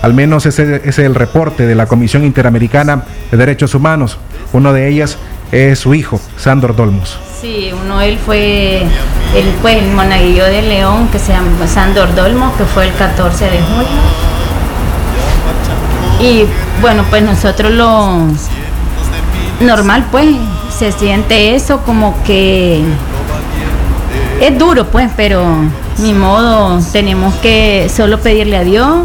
al 0.01 0.13
menos 0.13 0.45
ese 0.45 0.81
es 0.83 0.99
el 0.99 1.15
reporte 1.15 1.65
de 1.65 1.75
la 1.75 1.85
Comisión 1.85 2.23
Interamericana 2.23 3.03
de 3.31 3.37
Derechos 3.37 3.75
Humanos. 3.75 4.17
Uno 4.53 4.73
de 4.73 4.87
ellas 4.87 5.17
es 5.51 5.79
su 5.79 5.93
hijo, 5.93 6.19
Sandor 6.37 6.75
Dolmos. 6.75 7.28
Sí, 7.41 7.71
uno 7.71 8.01
él 8.01 8.17
fue 8.17 8.81
el, 9.33 9.45
pues, 9.61 9.77
el 9.77 9.91
monaguillo 9.91 10.43
de 10.43 10.61
León 10.61 11.07
que 11.07 11.19
se 11.19 11.31
llama 11.31 11.67
Sandor 11.67 12.13
Dolmo, 12.13 12.51
que 12.57 12.65
fue 12.65 12.87
el 12.87 12.93
14 12.93 13.45
de 13.45 13.61
julio. 13.61 13.87
Y 16.19 16.45
bueno, 16.81 17.05
pues 17.09 17.23
nosotros 17.23 17.71
lo 17.71 18.23
normal 19.61 20.05
pues 20.11 20.25
se 20.77 20.91
siente 20.91 21.55
eso 21.55 21.79
como 21.85 22.13
que 22.25 22.83
es 24.41 24.57
duro 24.57 24.87
pues, 24.87 25.09
pero 25.15 25.45
ni 25.99 26.13
modo, 26.13 26.81
tenemos 26.91 27.33
que 27.35 27.89
solo 27.93 28.19
pedirle 28.19 28.57
a 28.57 28.63
Dios 28.65 29.03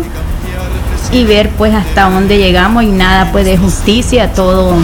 y 1.12 1.22
ver 1.22 1.50
pues 1.50 1.72
hasta 1.72 2.10
dónde 2.10 2.38
llegamos 2.38 2.82
y 2.82 2.88
nada 2.88 3.30
pues 3.30 3.44
de 3.44 3.56
justicia, 3.56 4.32
todo 4.32 4.74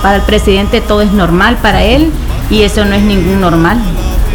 para 0.00 0.16
el 0.16 0.22
presidente 0.22 0.80
todo 0.80 1.02
es 1.02 1.10
normal 1.10 1.58
para 1.60 1.82
él 1.82 2.12
y 2.50 2.62
eso 2.62 2.84
no 2.84 2.94
es 2.94 3.02
ningún 3.02 3.40
normal. 3.40 3.80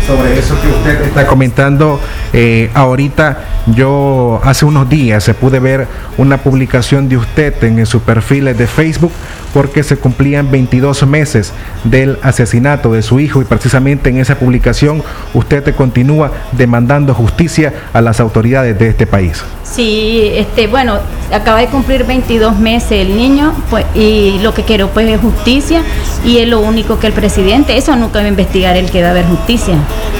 Sobre 0.07 0.37
eso 0.37 0.59
que 0.61 0.67
usted 0.67 1.01
está 1.01 1.27
comentando 1.27 1.99
eh, 2.37 2.69
ahorita, 2.73 3.37
yo 3.67 4.41
hace 4.43 4.65
unos 4.65 4.89
días 4.89 5.23
se 5.23 5.33
pude 5.33 5.59
ver 5.59 5.87
una 6.17 6.35
publicación 6.35 7.07
de 7.07 7.15
usted 7.15 7.63
en, 7.63 7.85
su 7.85 8.01
perfil 8.01 8.43
de 8.57 8.67
Facebook 8.67 9.13
porque 9.53 9.83
se 9.83 9.95
cumplían 9.95 10.51
22 10.51 11.07
meses 11.07 11.53
del 11.85 12.19
asesinato 12.21 12.91
de 12.91 13.03
su 13.03 13.21
hijo 13.21 13.41
y 13.41 13.45
precisamente 13.45 14.09
en 14.09 14.17
esa 14.17 14.35
publicación 14.35 15.01
usted 15.33 15.63
te 15.63 15.71
continúa 15.71 16.29
demandando 16.51 17.13
justicia 17.13 17.71
a 17.93 18.01
las 18.01 18.19
autoridades 18.19 18.77
de 18.77 18.89
este 18.89 19.07
país. 19.07 19.41
Sí, 19.63 20.31
este, 20.33 20.67
bueno, 20.67 20.99
acaba 21.31 21.59
de 21.59 21.67
cumplir 21.67 22.03
22 22.03 22.59
meses 22.59 22.91
el 22.91 23.15
niño 23.15 23.53
pues, 23.69 23.85
y 23.95 24.39
lo 24.39 24.53
que 24.53 24.63
quiero 24.63 24.89
pues 24.89 25.07
es 25.07 25.21
justicia 25.21 25.81
y 26.25 26.39
es 26.39 26.49
lo 26.49 26.59
único 26.59 26.99
que 26.99 27.07
el 27.07 27.13
presidente, 27.13 27.77
eso 27.77 27.95
nunca 27.95 28.19
va 28.19 28.25
a 28.25 28.27
investigar 28.27 28.75
el 28.75 28.91
que 28.91 29.01
va 29.01 29.07
a 29.07 29.11
haber 29.11 29.25
justicia, 29.25 29.75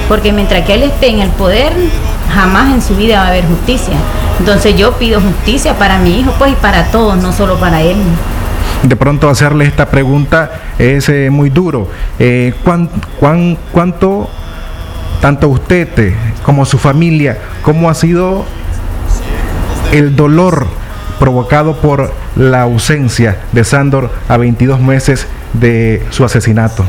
porque 0.08 0.32
mientras 0.32 0.66
que 0.66 0.76
él 0.76 0.84
esté 0.84 1.10
en 1.10 1.20
el 1.20 1.30
poder, 1.32 1.74
jamás 2.34 2.74
en 2.74 2.82
su 2.82 2.96
vida 2.96 3.20
va 3.20 3.26
a 3.26 3.30
haber 3.30 3.46
justicia. 3.46 3.96
Entonces 4.40 4.76
yo 4.78 4.94
pido 4.94 5.22
justicia 5.22 5.78
para 5.78 5.98
mi 6.00 6.20
hijo 6.20 6.34
pues 6.38 6.52
y 6.52 6.56
para 6.56 6.86
todos, 6.92 7.18
no 7.18 7.32
solo 7.32 7.60
para 7.60 7.82
él 7.82 7.98
de 8.88 8.96
pronto 8.96 9.30
hacerle 9.30 9.66
esta 9.66 9.90
pregunta 9.90 10.62
es 10.78 11.10
eh, 11.10 11.30
muy 11.30 11.50
duro. 11.50 11.90
Eh, 12.20 12.54
cuánto, 13.72 14.30
tanto 15.22 15.50
usted 15.50 15.88
eh, 15.98 16.16
como 16.44 16.66
su 16.66 16.78
familia, 16.78 17.38
cómo 17.62 17.90
ha 17.90 17.94
sido 17.94 18.46
el 19.92 20.16
dolor 20.16 20.68
provocado 21.20 21.78
por 21.78 22.14
la 22.36 22.64
ausencia 22.64 23.40
de 23.52 23.64
Sandor 23.64 24.12
a 24.28 24.38
22 24.38 24.80
meses 24.80 25.28
de 25.54 26.04
su 26.12 26.24
asesinato? 26.24 26.86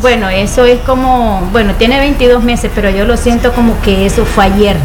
Bueno, 0.00 0.28
eso 0.28 0.64
es 0.64 0.80
como, 0.80 1.48
bueno, 1.52 1.74
tiene 1.74 1.98
22 1.98 2.42
meses, 2.42 2.70
pero 2.74 2.90
yo 2.90 3.04
lo 3.04 3.16
siento 3.16 3.52
como 3.52 3.80
que 3.80 4.06
eso 4.06 4.24
fue 4.24 4.44
ayer. 4.44 4.76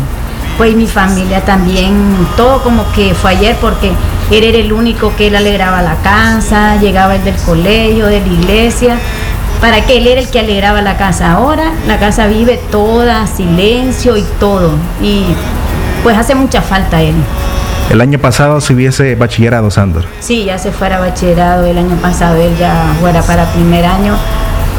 Pues 0.58 0.76
mi 0.76 0.88
familia 0.88 1.42
también, 1.42 1.94
todo 2.36 2.62
como 2.62 2.90
que 2.92 3.14
fue 3.14 3.32
ayer 3.32 3.56
porque 3.62 3.92
él 4.32 4.44
era 4.44 4.58
el 4.58 4.74
único 4.74 5.16
que 5.16 5.28
él 5.28 5.36
alegraba 5.36 5.82
la 5.82 5.96
casa, 5.96 6.76
llegaba 6.82 7.16
el 7.16 7.24
del 7.24 7.36
colegio, 7.46 8.08
de 8.08 8.20
la 8.20 8.28
iglesia, 8.28 8.98
para 9.62 9.86
que 9.86 9.98
él 9.98 10.08
era 10.08 10.20
el 10.20 10.28
que 10.28 10.40
alegraba 10.40 10.82
la 10.82 10.98
casa. 10.98 11.32
Ahora 11.32 11.72
la 11.88 11.98
casa 11.98 12.28
vive 12.28 12.60
toda, 12.72 13.26
silencio 13.28 14.18
y 14.18 14.26
todo. 14.40 14.74
Y 15.02 15.24
pues 16.04 16.18
hace 16.18 16.36
mucha 16.36 16.62
falta 16.62 17.02
él. 17.02 17.16
El 17.90 18.02
año 18.02 18.20
pasado 18.20 18.62
se 18.62 18.74
hubiese 18.74 19.16
bachillerado, 19.16 19.72
Sandor. 19.72 20.06
Sí, 20.20 20.46
ya 20.46 20.60
se 20.60 20.72
fuera 20.72 21.00
bachillerado 21.00 21.66
el 21.66 21.78
año 21.78 21.96
pasado, 21.96 22.36
él 22.36 22.56
ya 22.60 22.94
fuera 23.00 23.24
para 23.24 23.46
primer 23.46 23.84
año, 23.84 24.16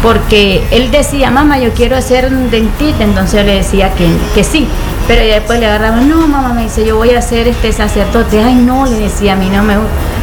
porque 0.02 0.62
él 0.70 0.90
decía, 0.90 1.30
mamá, 1.30 1.58
yo 1.58 1.72
quiero 1.72 2.00
ser 2.00 2.30
dentista, 2.30 3.04
entonces 3.04 3.40
yo 3.40 3.46
le 3.46 3.56
decía 3.56 3.92
que, 3.94 4.08
que 4.34 4.44
sí, 4.44 4.66
pero 5.06 5.24
después 5.24 5.58
le 5.58 5.66
agarraba, 5.66 6.00
no, 6.02 6.26
mamá, 6.28 6.52
me 6.52 6.62
dice, 6.62 6.86
yo 6.86 6.96
voy 6.96 7.10
a 7.10 7.20
ser 7.20 7.48
este 7.48 7.72
sacerdote. 7.72 8.40
Ay, 8.42 8.54
no, 8.54 8.86
le 8.86 8.96
decía, 8.96 9.32
a 9.32 9.36
mí 9.36 9.48
no 9.50 9.62
me 9.64 9.74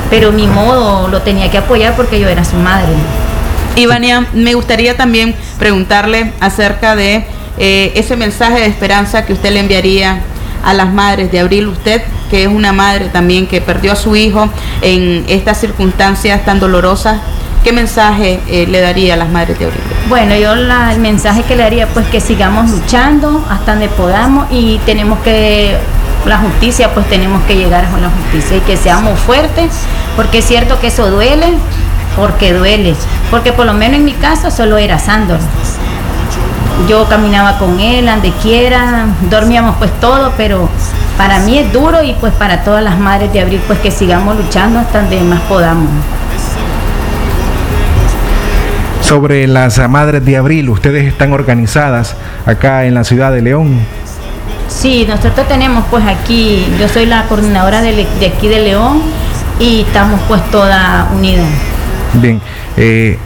Pero 0.09 0.31
mi 0.31 0.47
modo 0.47 1.09
lo 1.09 1.21
tenía 1.21 1.51
que 1.51 1.57
apoyar 1.57 1.95
porque 1.95 2.19
yo 2.19 2.29
era 2.29 2.45
su 2.45 2.55
madre. 2.55 2.93
Ivania, 3.75 4.27
me 4.33 4.53
gustaría 4.53 4.95
también 4.95 5.35
preguntarle 5.59 6.31
acerca 6.39 6.95
de 6.95 7.25
eh, 7.57 7.91
ese 7.95 8.15
mensaje 8.15 8.59
de 8.59 8.67
esperanza 8.67 9.25
que 9.25 9.33
usted 9.33 9.51
le 9.51 9.59
enviaría 9.59 10.21
a 10.63 10.73
las 10.73 10.91
madres 10.91 11.31
de 11.31 11.39
Abril. 11.41 11.67
Usted, 11.67 12.01
que 12.29 12.43
es 12.43 12.47
una 12.47 12.71
madre 12.71 13.09
también 13.09 13.45
que 13.45 13.59
perdió 13.59 13.91
a 13.91 13.95
su 13.95 14.15
hijo 14.15 14.49
en 14.81 15.25
estas 15.27 15.59
circunstancias 15.59 16.45
tan 16.45 16.61
dolorosas, 16.61 17.19
¿qué 17.67 17.73
mensaje 17.73 18.39
eh, 18.47 18.65
le 18.65 18.79
daría 18.79 19.15
a 19.15 19.17
las 19.17 19.27
madres 19.27 19.59
de 19.59 19.65
Abril? 19.65 19.81
Bueno, 20.07 20.37
yo 20.37 20.53
el 20.53 20.99
mensaje 20.99 21.43
que 21.43 21.57
le 21.57 21.65
haría 21.65 21.85
pues 21.87 22.07
que 22.07 22.21
sigamos 22.21 22.71
luchando 22.71 23.45
hasta 23.49 23.71
donde 23.71 23.89
podamos 23.89 24.47
y 24.49 24.79
tenemos 24.85 25.19
que 25.19 25.75
la 26.25 26.37
justicia, 26.37 26.93
pues 26.93 27.05
tenemos 27.09 27.43
que 27.43 27.57
llegar 27.57 27.83
a 27.83 27.99
la 27.99 28.09
justicia 28.09 28.55
y 28.55 28.61
que 28.61 28.77
seamos 28.77 29.19
fuertes, 29.19 29.73
porque 30.15 30.37
es 30.37 30.45
cierto 30.45 30.79
que 30.79 30.87
eso 30.87 31.11
duele, 31.11 31.55
porque 32.15 32.53
duele, 32.53 32.95
porque 33.29 33.51
por 33.51 33.65
lo 33.65 33.73
menos 33.73 33.97
en 33.97 34.05
mi 34.05 34.13
caso 34.13 34.49
solo 34.49 34.77
era 34.77 34.97
Sandor. 34.97 35.39
Yo 36.87 37.03
caminaba 37.09 37.59
con 37.59 37.81
él, 37.81 38.05
donde 38.05 38.31
quiera, 38.41 39.07
dormíamos 39.29 39.75
pues 39.75 39.91
todo, 39.99 40.31
pero 40.37 40.69
para 41.17 41.39
mí 41.39 41.57
es 41.57 41.73
duro 41.73 42.01
y 42.01 42.13
pues 42.13 42.31
para 42.31 42.63
todas 42.63 42.81
las 42.81 42.97
madres 42.97 43.33
de 43.33 43.41
abril 43.41 43.61
pues 43.67 43.77
que 43.79 43.91
sigamos 43.91 44.37
luchando 44.37 44.79
hasta 44.79 45.01
donde 45.01 45.19
más 45.19 45.41
podamos. 45.41 45.89
Sobre 49.07 49.47
las 49.47 49.79
Madres 49.87 50.25
de 50.25 50.35
Abril, 50.35 50.69
ustedes 50.69 51.05
están 51.05 51.31
organizadas 51.31 52.17
acá 52.45 52.83
en 52.83 52.93
la 52.93 53.05
ciudad 53.05 53.31
de 53.31 53.41
León. 53.41 53.79
Sí, 54.67 55.05
nosotros 55.07 55.47
tenemos 55.47 55.85
pues 55.89 56.03
aquí, 56.05 56.67
yo 56.77 56.89
soy 56.89 57.05
la 57.05 57.23
coordinadora 57.23 57.81
de, 57.81 58.05
de 58.19 58.25
aquí 58.25 58.49
de 58.49 58.59
León 58.59 59.01
y 59.61 59.83
estamos 59.83 60.19
pues 60.27 60.43
toda 60.51 61.09
unida. 61.15 61.45
Bien, 62.15 62.41
eh, 62.75 63.17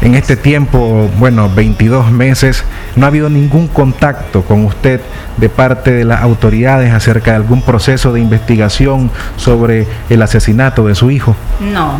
en 0.00 0.14
este 0.14 0.34
tiempo, 0.34 1.10
bueno, 1.18 1.50
22 1.54 2.10
meses, 2.10 2.64
no 2.96 3.04
ha 3.04 3.08
habido 3.08 3.28
ningún 3.28 3.68
contacto 3.68 4.42
con 4.42 4.64
usted 4.64 5.02
de 5.36 5.50
parte 5.50 5.92
de 5.92 6.06
las 6.06 6.22
autoridades 6.22 6.90
acerca 6.90 7.32
de 7.32 7.36
algún 7.36 7.60
proceso 7.60 8.14
de 8.14 8.20
investigación 8.20 9.10
sobre 9.36 9.86
el 10.08 10.22
asesinato 10.22 10.86
de 10.86 10.94
su 10.94 11.10
hijo. 11.10 11.36
No. 11.60 11.98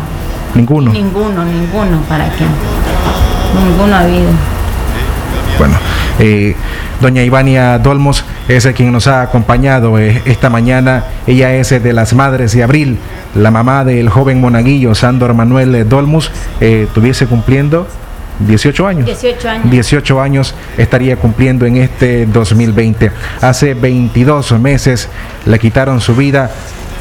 Ninguno. 0.55 0.91
Ninguno, 0.91 1.45
ninguno, 1.45 2.01
¿para 2.09 2.25
qué? 2.29 2.45
Ninguno 3.53 3.95
ha 3.95 3.99
habido. 3.99 4.29
Bueno, 5.57 5.75
eh, 6.19 6.55
doña 6.99 7.23
Ivania 7.23 7.77
Dolmos 7.77 8.25
es 8.47 8.65
quien 8.75 8.91
nos 8.91 9.07
ha 9.07 9.21
acompañado 9.21 9.99
eh, 9.99 10.21
esta 10.25 10.49
mañana. 10.49 11.05
Ella 11.27 11.53
es 11.55 11.69
de 11.69 11.93
las 11.93 12.13
Madres 12.13 12.53
de 12.53 12.63
Abril, 12.63 12.97
la 13.35 13.51
mamá 13.51 13.85
del 13.85 14.09
joven 14.09 14.41
monaguillo 14.41 14.95
Sandor 14.95 15.33
Manuel 15.33 15.87
Dolmos. 15.87 16.31
Eh, 16.59 16.87
tuviese 16.93 17.27
cumpliendo 17.27 17.87
18 18.39 18.87
años. 18.87 19.05
18 19.05 19.49
años. 19.49 19.71
18 19.71 20.21
años 20.21 20.55
estaría 20.77 21.17
cumpliendo 21.17 21.65
en 21.65 21.77
este 21.77 22.25
2020. 22.25 23.11
Hace 23.41 23.73
22 23.75 24.59
meses 24.59 25.09
le 25.45 25.59
quitaron 25.59 26.01
su 26.01 26.15
vida 26.15 26.49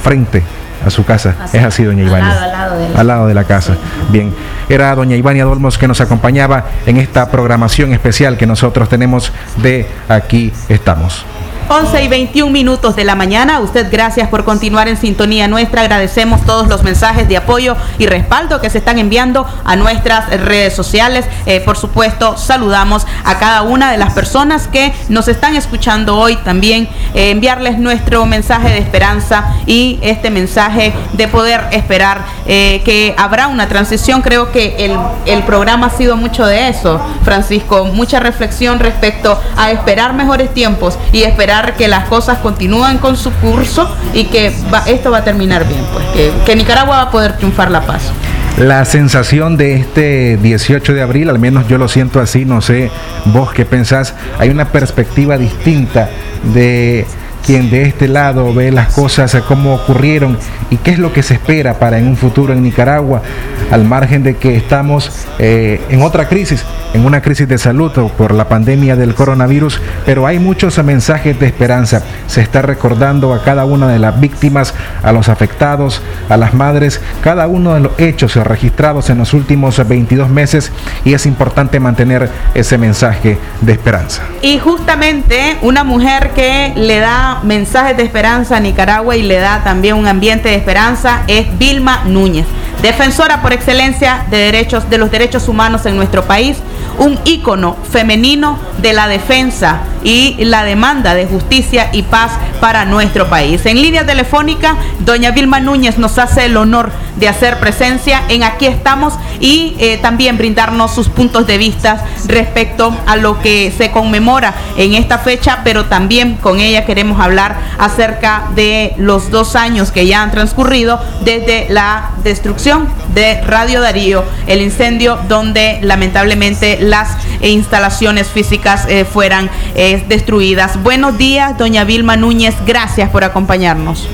frente 0.02 0.42
a 0.84 0.90
su 0.90 1.04
casa. 1.04 1.36
es 1.52 1.64
así, 1.64 1.84
doña 1.84 2.04
Ivania. 2.04 2.30
Al 2.30 2.34
lado, 2.34 2.44
al 2.44 2.52
lado 2.52 2.78
de 2.78 2.88
la, 2.88 3.00
al 3.00 3.06
lado 3.06 3.26
de 3.26 3.34
la 3.34 3.44
casa. 3.44 3.76
Bien, 4.10 4.34
era 4.68 4.94
doña 4.94 5.16
Ivania 5.16 5.44
Dolmos 5.44 5.78
que 5.78 5.88
nos 5.88 6.00
acompañaba 6.00 6.64
en 6.86 6.96
esta 6.96 7.30
programación 7.30 7.92
especial 7.92 8.36
que 8.36 8.46
nosotros 8.46 8.88
tenemos 8.88 9.32
de 9.56 9.86
Aquí 10.09 10.52
estamos. 10.68 11.24
11 11.68 12.05
y 12.05 12.09
21 12.09 12.51
minutos 12.51 12.97
de 12.97 13.05
la 13.05 13.14
mañana. 13.14 13.60
Usted, 13.60 13.89
gracias 13.90 14.28
por 14.28 14.44
continuar 14.44 14.89
en 14.89 14.97
sintonía 14.97 15.48
nuestra. 15.48 15.82
Agradecemos 15.82 16.44
todos 16.44 16.68
los 16.68 16.82
mensajes 16.82 17.28
de 17.28 17.36
apoyo 17.36 17.76
y 17.98 18.06
respaldo 18.06 18.60
que 18.60 18.70
se 18.70 18.78
están 18.78 18.98
enviando 18.98 19.47
a 19.64 19.76
nuestras 19.76 20.28
redes 20.28 20.74
sociales. 20.74 21.24
Eh, 21.47 21.60
por 21.60 21.76
supuesto, 21.76 22.36
saludamos 22.36 23.06
a 23.24 23.39
cada 23.39 23.62
una 23.62 23.93
de 23.93 23.98
las 23.98 24.12
personas 24.12 24.68
que 24.68 24.93
nos 25.09 25.28
están 25.28 25.55
escuchando 25.55 26.18
hoy. 26.18 26.36
También 26.36 26.89
eh, 27.14 27.30
enviarles 27.30 27.78
nuestro 27.78 28.26
mensaje 28.26 28.68
de 28.68 28.78
esperanza 28.78 29.55
y 29.66 29.98
este 30.02 30.30
mensaje 30.30 30.93
de 31.12 31.28
poder 31.28 31.60
esperar 31.70 32.22
eh, 32.47 32.82
que 32.84 33.14
habrá 33.16 33.48
una 33.48 33.68
transición. 33.68 34.22
Creo 34.22 34.52
que 34.52 34.84
el, 34.84 34.97
el 35.26 35.43
programa 35.44 35.86
ha 35.86 35.90
sido 35.90 36.16
mucho 36.16 36.47
de 36.47 36.68
eso, 36.68 37.01
Francisco. 37.24 37.84
Mucha 37.86 38.20
reflexión 38.20 38.78
respecto 38.78 39.40
a 39.56 39.70
esperar 39.70 40.12
mejores 40.14 40.52
tiempos 40.52 40.98
y 41.12 41.22
esperar 41.22 41.51
que 41.76 41.86
las 41.88 42.08
cosas 42.08 42.38
continúen 42.38 42.98
con 42.98 43.16
su 43.16 43.30
curso 43.34 43.94
y 44.14 44.24
que 44.24 44.52
esto 44.86 45.10
va 45.10 45.18
a 45.18 45.24
terminar 45.24 45.66
bien, 45.68 45.84
pues 45.92 46.06
que, 46.08 46.32
que 46.46 46.56
Nicaragua 46.56 46.96
va 46.96 47.02
a 47.02 47.10
poder 47.10 47.36
triunfar 47.36 47.70
la 47.70 47.82
paz. 47.82 48.10
La 48.58 48.84
sensación 48.84 49.56
de 49.56 49.76
este 49.76 50.36
18 50.36 50.94
de 50.94 51.02
abril, 51.02 51.30
al 51.30 51.38
menos 51.38 51.68
yo 51.68 51.78
lo 51.78 51.88
siento 51.88 52.20
así, 52.20 52.44
no 52.44 52.60
sé 52.60 52.90
vos 53.26 53.52
qué 53.52 53.64
pensás, 53.64 54.14
hay 54.38 54.50
una 54.50 54.66
perspectiva 54.66 55.38
distinta 55.38 56.10
de 56.54 57.06
quien 57.44 57.70
de 57.70 57.82
este 57.82 58.09
lado 58.09 58.52
ve 58.55 58.70
las 58.70 58.93
cosas 58.94 59.35
como 59.47 59.74
ocurrieron 59.74 60.39
y 60.70 60.77
qué 60.77 60.93
es 60.93 60.98
lo 60.98 61.12
que 61.12 61.23
se 61.23 61.35
espera 61.35 61.78
para 61.78 61.98
en 61.98 62.06
un 62.06 62.16
futuro 62.16 62.52
en 62.52 62.62
Nicaragua, 62.62 63.23
al 63.70 63.85
margen 63.85 64.23
de 64.23 64.36
que 64.36 64.56
estamos 64.56 65.10
eh, 65.39 65.81
en 65.90 66.02
otra 66.02 66.28
crisis, 66.28 66.64
en 66.94 67.05
una 67.05 67.20
crisis 67.20 67.48
de 67.48 67.59
salud 67.59 67.93
por 68.16 68.32
la 68.32 68.48
pandemia 68.48 68.97
del 68.97 69.14
coronavirus, 69.14 69.81
pero 70.06 70.27
hay 70.27 70.39
muchos 70.39 70.82
mensajes 70.82 71.39
de 71.39 71.47
esperanza. 71.47 72.02
Se 72.27 72.40
está 72.40 72.62
recordando 72.62 73.35
a 73.35 73.43
cada 73.43 73.64
una 73.64 73.89
de 73.89 73.98
las 73.98 74.19
víctimas, 74.20 74.74
a 75.02 75.12
los 75.12 75.28
afectados, 75.28 76.02
a 76.28 76.36
las 76.36 76.55
madres, 76.55 77.01
cada 77.23 77.47
uno 77.48 77.74
de 77.74 77.81
los 77.81 77.98
hechos 77.98 78.36
registrados 78.36 79.10
en 79.10 79.19
los 79.19 79.35
últimos 79.35 79.86
22 79.86 80.28
meses 80.31 80.73
y 81.05 81.14
es 81.14 81.27
importante 81.27 81.81
mantener 81.81 82.31
ese 82.55 82.78
mensaje 82.78 83.39
de 83.60 83.73
esperanza. 83.73 84.23
Y 84.43 84.59
justamente 84.59 85.56
una 85.62 85.85
mujer 85.85 86.31
que 86.35 86.73
le 86.77 86.98
da 86.98 87.31
mensajes 87.42 87.96
de 87.96 88.02
esperanza 88.02 88.56
a 88.56 88.60
Nicaragua 88.60 89.16
y 89.16 89.22
le 89.22 89.36
da 89.36 89.62
también 89.64 89.96
un 89.96 90.06
ambiente 90.06 90.48
de 90.48 90.56
esperanza 90.56 91.22
es 91.26 91.46
Vilma 91.59 92.02
Núñez, 92.04 92.46
defensora 92.82 93.42
por 93.42 93.52
excelencia 93.52 94.24
de 94.30 94.38
derechos 94.38 94.88
de 94.90 94.98
los 94.98 95.10
derechos 95.10 95.48
humanos 95.48 95.86
en 95.86 95.96
nuestro 95.96 96.24
país, 96.24 96.59
un 96.98 97.18
ícono 97.24 97.76
femenino 97.90 98.59
de 98.78 98.92
la 98.92 99.09
defensa 99.09 99.80
y 100.04 100.36
la 100.44 100.64
demanda 100.64 101.14
de 101.14 101.26
justicia 101.26 101.88
y 101.92 102.02
paz 102.02 102.32
para 102.60 102.84
nuestro 102.84 103.28
país. 103.28 103.64
En 103.66 103.80
línea 103.80 104.04
telefónica, 104.04 104.76
doña 105.00 105.30
Vilma 105.30 105.60
Núñez 105.60 105.98
nos 105.98 106.18
hace 106.18 106.44
el 106.44 106.56
honor 106.56 106.90
de 107.16 107.28
hacer 107.28 107.59
presencia 107.59 108.22
en 108.28 108.43
Aquí 108.43 108.66
estamos 108.66 109.14
y 109.40 109.76
eh, 109.78 109.98
también 109.98 110.36
brindarnos 110.36 110.94
sus 110.94 111.09
puntos 111.09 111.47
de 111.47 111.59
vista 111.59 112.05
respecto 112.26 112.94
a 113.06 113.16
lo 113.16 113.40
que 113.40 113.72
se 113.76 113.90
conmemora 113.90 114.55
en 114.76 114.94
esta 114.94 115.18
fecha, 115.18 115.60
pero 115.64 115.86
también 115.86 116.34
con 116.36 116.60
ella 116.60 116.84
queremos 116.84 117.20
hablar 117.20 117.56
acerca 117.78 118.48
de 118.55 118.94
los 118.97 119.30
dos 119.30 119.56
años 119.56 119.93
que 119.93 120.06
ya 120.06 120.22
han 120.22 120.30
transcurrido 120.30 121.01
desde 121.24 121.66
la 121.70 122.10
destrucción 122.24 122.89
de 123.14 123.40
Radio 123.43 123.80
Darío, 123.80 124.24
el 124.47 124.62
incendio 124.62 125.18
donde 125.28 125.78
lamentablemente 125.82 126.78
las 126.80 127.16
instalaciones 127.40 128.28
físicas 128.28 128.86
eh, 128.89 129.05
fueran 129.05 129.51
eh, 129.74 130.05
destruidas. 130.09 130.82
Buenos 130.82 131.18
días, 131.18 131.56
doña 131.59 131.84
Vilma 131.84 132.16
Núñez, 132.16 132.55
gracias 132.66 133.10
por 133.10 133.24
acompañarnos. 133.24 134.09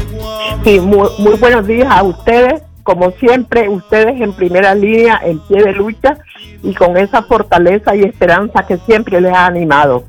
Sí, 0.64 0.80
muy, 0.80 1.08
muy 1.18 1.34
buenos 1.38 1.66
días 1.66 1.88
a 1.90 2.02
ustedes 2.02 2.67
como 2.88 3.10
siempre, 3.20 3.68
ustedes 3.68 4.18
en 4.18 4.32
primera 4.32 4.74
línea, 4.74 5.20
en 5.22 5.40
pie 5.40 5.62
de 5.62 5.74
lucha 5.74 6.16
y 6.62 6.72
con 6.72 6.96
esa 6.96 7.22
fortaleza 7.22 7.94
y 7.94 8.00
esperanza 8.00 8.64
que 8.66 8.78
siempre 8.78 9.20
les 9.20 9.30
ha 9.30 9.44
animado. 9.44 10.04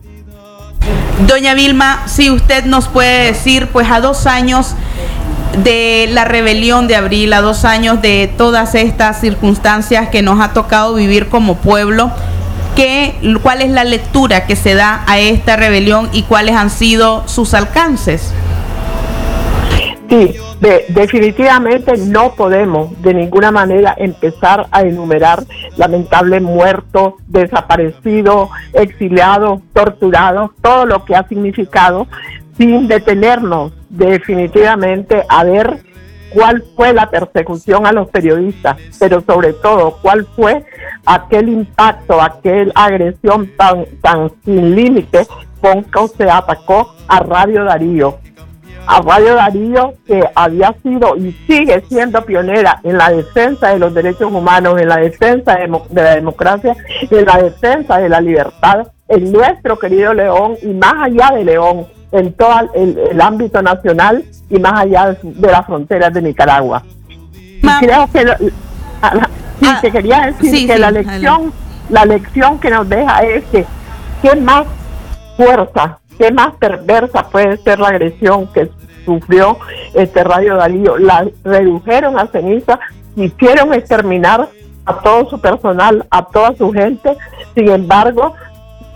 Doña 1.28 1.56
Vilma, 1.56 2.08
si 2.08 2.32
usted 2.32 2.64
nos 2.64 2.88
puede 2.88 3.26
decir, 3.26 3.68
pues 3.68 3.92
a 3.92 4.00
dos 4.00 4.26
años 4.28 4.76
de 5.62 6.08
la 6.10 6.24
rebelión 6.24 6.88
de 6.88 6.96
abril, 6.96 7.34
a 7.34 7.42
dos 7.42 7.66
años 7.66 8.02
de 8.02 8.32
todas 8.38 8.74
estas 8.76 9.20
circunstancias 9.20 10.08
que 10.08 10.22
nos 10.22 10.40
ha 10.40 10.54
tocado 10.54 10.94
vivir 10.94 11.28
como 11.28 11.58
pueblo, 11.58 12.10
¿qué, 12.78 13.20
¿cuál 13.44 13.62
es 13.62 13.72
la 13.72 13.84
lectura 13.84 14.46
que 14.46 14.56
se 14.56 14.74
da 14.74 15.04
a 15.06 15.20
esta 15.20 15.58
rebelión 15.58 16.08
y 16.14 16.24
cuáles 16.24 16.56
han 16.56 16.70
sido 16.70 17.28
sus 17.28 17.54
alcances? 17.54 18.34
Sí, 20.10 20.34
de, 20.62 20.86
definitivamente 20.90 21.98
no 21.98 22.36
podemos 22.36 23.02
de 23.02 23.14
ninguna 23.14 23.52
manera 23.52 23.96
empezar 23.98 24.68
a 24.72 24.82
enumerar 24.82 25.44
lamentables 25.78 26.42
muertos, 26.42 27.14
desaparecidos, 27.28 28.50
exiliados, 28.74 29.62
torturados, 29.74 30.52
todo 30.62 30.86
lo 30.86 31.06
que 31.06 31.16
ha 31.16 31.28
significado, 31.28 32.08
sin 32.58 32.88
detenernos 32.88 33.72
definitivamente 33.90 35.24
a 35.30 35.44
ver 35.46 35.82
cuál 36.30 36.64
fue 36.76 36.94
la 36.94 37.10
persecución 37.10 37.88
a 37.88 37.92
los 37.92 38.10
periodistas, 38.10 38.78
pero 39.00 39.22
sobre 39.22 39.54
todo 39.54 39.98
cuál 40.02 40.28
fue 40.36 40.66
aquel 41.06 41.50
impacto, 41.50 42.22
aquel 42.22 42.72
agresión 42.76 43.50
tan, 43.58 43.86
tan 44.02 44.32
sin 44.44 44.76
límite 44.76 45.26
con 45.62 45.84
que 45.84 46.08
se 46.18 46.30
atacó 46.30 46.94
a 47.08 47.20
Radio 47.20 47.64
Darío 47.64 48.18
a 48.88 49.02
Radio 49.02 49.36
Darío, 49.36 49.94
que 50.06 50.24
había 50.36 50.74
sido 50.82 51.16
y 51.16 51.32
sigue 51.48 51.84
siendo 51.88 52.24
pionera 52.26 52.80
en 52.84 52.98
la 52.98 53.10
defensa 53.10 53.70
de 53.70 53.80
los 53.80 53.94
derechos 53.94 54.32
humanos, 54.32 54.80
en 54.80 54.90
la 54.90 54.98
defensa 54.98 55.56
de, 55.56 55.68
la 55.68 56.16
democracia, 56.16 56.76
en 57.10 57.26
la 57.26 57.38
defensa 57.38 57.98
de 57.98 58.10
la 58.10 58.22
libertad, 58.22 58.88
en 59.08 59.32
nuestro 59.32 59.78
querido 59.78 60.14
León 60.14 60.56
y 60.62 60.68
más 60.68 60.96
allá 61.04 61.36
de 61.36 61.46
León, 61.46 61.88
en 62.12 62.34
todo 62.34 62.72
el, 62.74 63.22
ámbito 63.22 63.62
nacional 63.62 64.24
y 64.50 64.60
más 64.60 64.82
allá 64.82 65.18
de, 65.22 65.52
las 65.52 65.66
fronteras 65.66 66.14
de 66.14 66.22
Nicaragua. 66.22 66.84
Y 67.34 67.68
creo 67.80 68.10
que, 68.12 68.52
ah, 69.02 69.28
quería 69.82 70.28
decir 70.28 70.68
que 70.68 70.80
la 70.80 70.92
lección, 70.92 71.54
la 71.90 72.06
lección 72.06 72.60
que 72.60 72.70
nos 72.70 72.90
deja 72.90 73.20
es 73.22 73.44
que 73.46 73.66
qué 74.22 74.36
más 74.36 74.66
fuerza 75.38 75.99
qué 76.20 76.32
más 76.32 76.54
perversa 76.56 77.30
puede 77.30 77.58
ser 77.58 77.80
la 77.80 77.88
agresión 77.88 78.46
que 78.54 78.70
sufrió 79.06 79.58
este 79.96 80.24
Radio 80.24 80.58
Darío. 80.58 80.98
La 80.98 81.26
redujeron 81.44 82.20
a 82.20 82.28
ceniza, 82.28 82.80
quisieron 83.16 83.74
exterminar 83.74 84.50
a 84.86 84.94
todo 85.00 85.30
su 85.30 85.40
personal, 85.40 86.06
a 86.12 86.26
toda 86.28 86.56
su 86.56 86.72
gente. 86.72 87.18
Sin 87.56 87.70
embargo, 87.70 88.36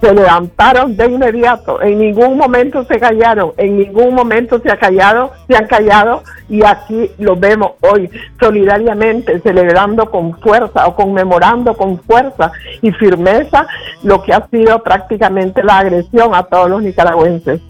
se 0.03 0.13
levantaron 0.13 0.97
de 0.97 1.05
inmediato, 1.05 1.81
en 1.81 1.99
ningún 1.99 2.37
momento 2.37 2.83
se 2.83 2.99
callaron, 2.99 3.53
en 3.55 3.77
ningún 3.77 4.13
momento 4.13 4.59
se 4.59 4.69
ha 4.69 4.75
callado, 4.75 5.31
se 5.47 5.55
han 5.55 5.65
callado. 5.65 6.23
Y 6.49 6.61
aquí 6.65 7.09
lo 7.17 7.37
vemos 7.37 7.71
hoy 7.79 8.09
solidariamente 8.37 9.39
celebrando 9.39 10.11
con 10.11 10.37
fuerza 10.41 10.85
o 10.87 10.95
conmemorando 10.95 11.73
con 11.75 11.99
fuerza 12.01 12.51
y 12.81 12.91
firmeza 12.91 13.65
lo 14.03 14.21
que 14.21 14.33
ha 14.33 14.45
sido 14.51 14.83
prácticamente 14.83 15.63
la 15.63 15.79
agresión 15.79 16.35
a 16.35 16.43
todos 16.43 16.69
los 16.69 16.83
nicaragüenses. 16.83 17.61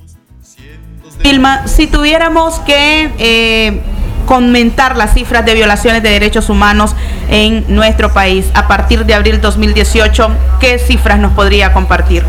Vilma, 1.21 1.67
si 1.67 1.85
tuviéramos 1.85 2.59
que 2.61 3.11
eh, 3.19 3.79
comentar 4.25 4.95
las 4.95 5.13
cifras 5.13 5.45
de 5.45 5.53
violaciones 5.53 6.03
de 6.03 6.09
derechos 6.09 6.49
humanos 6.49 6.95
en 7.29 7.65
nuestro 7.73 8.13
país 8.13 8.49
a 8.53 8.67
partir 8.67 9.05
de 9.05 9.13
abril 9.13 9.41
2018, 9.41 10.29
¿qué 10.59 10.79
cifras 10.79 11.19
nos 11.19 11.33
podría 11.33 11.73
compartir? 11.73 12.23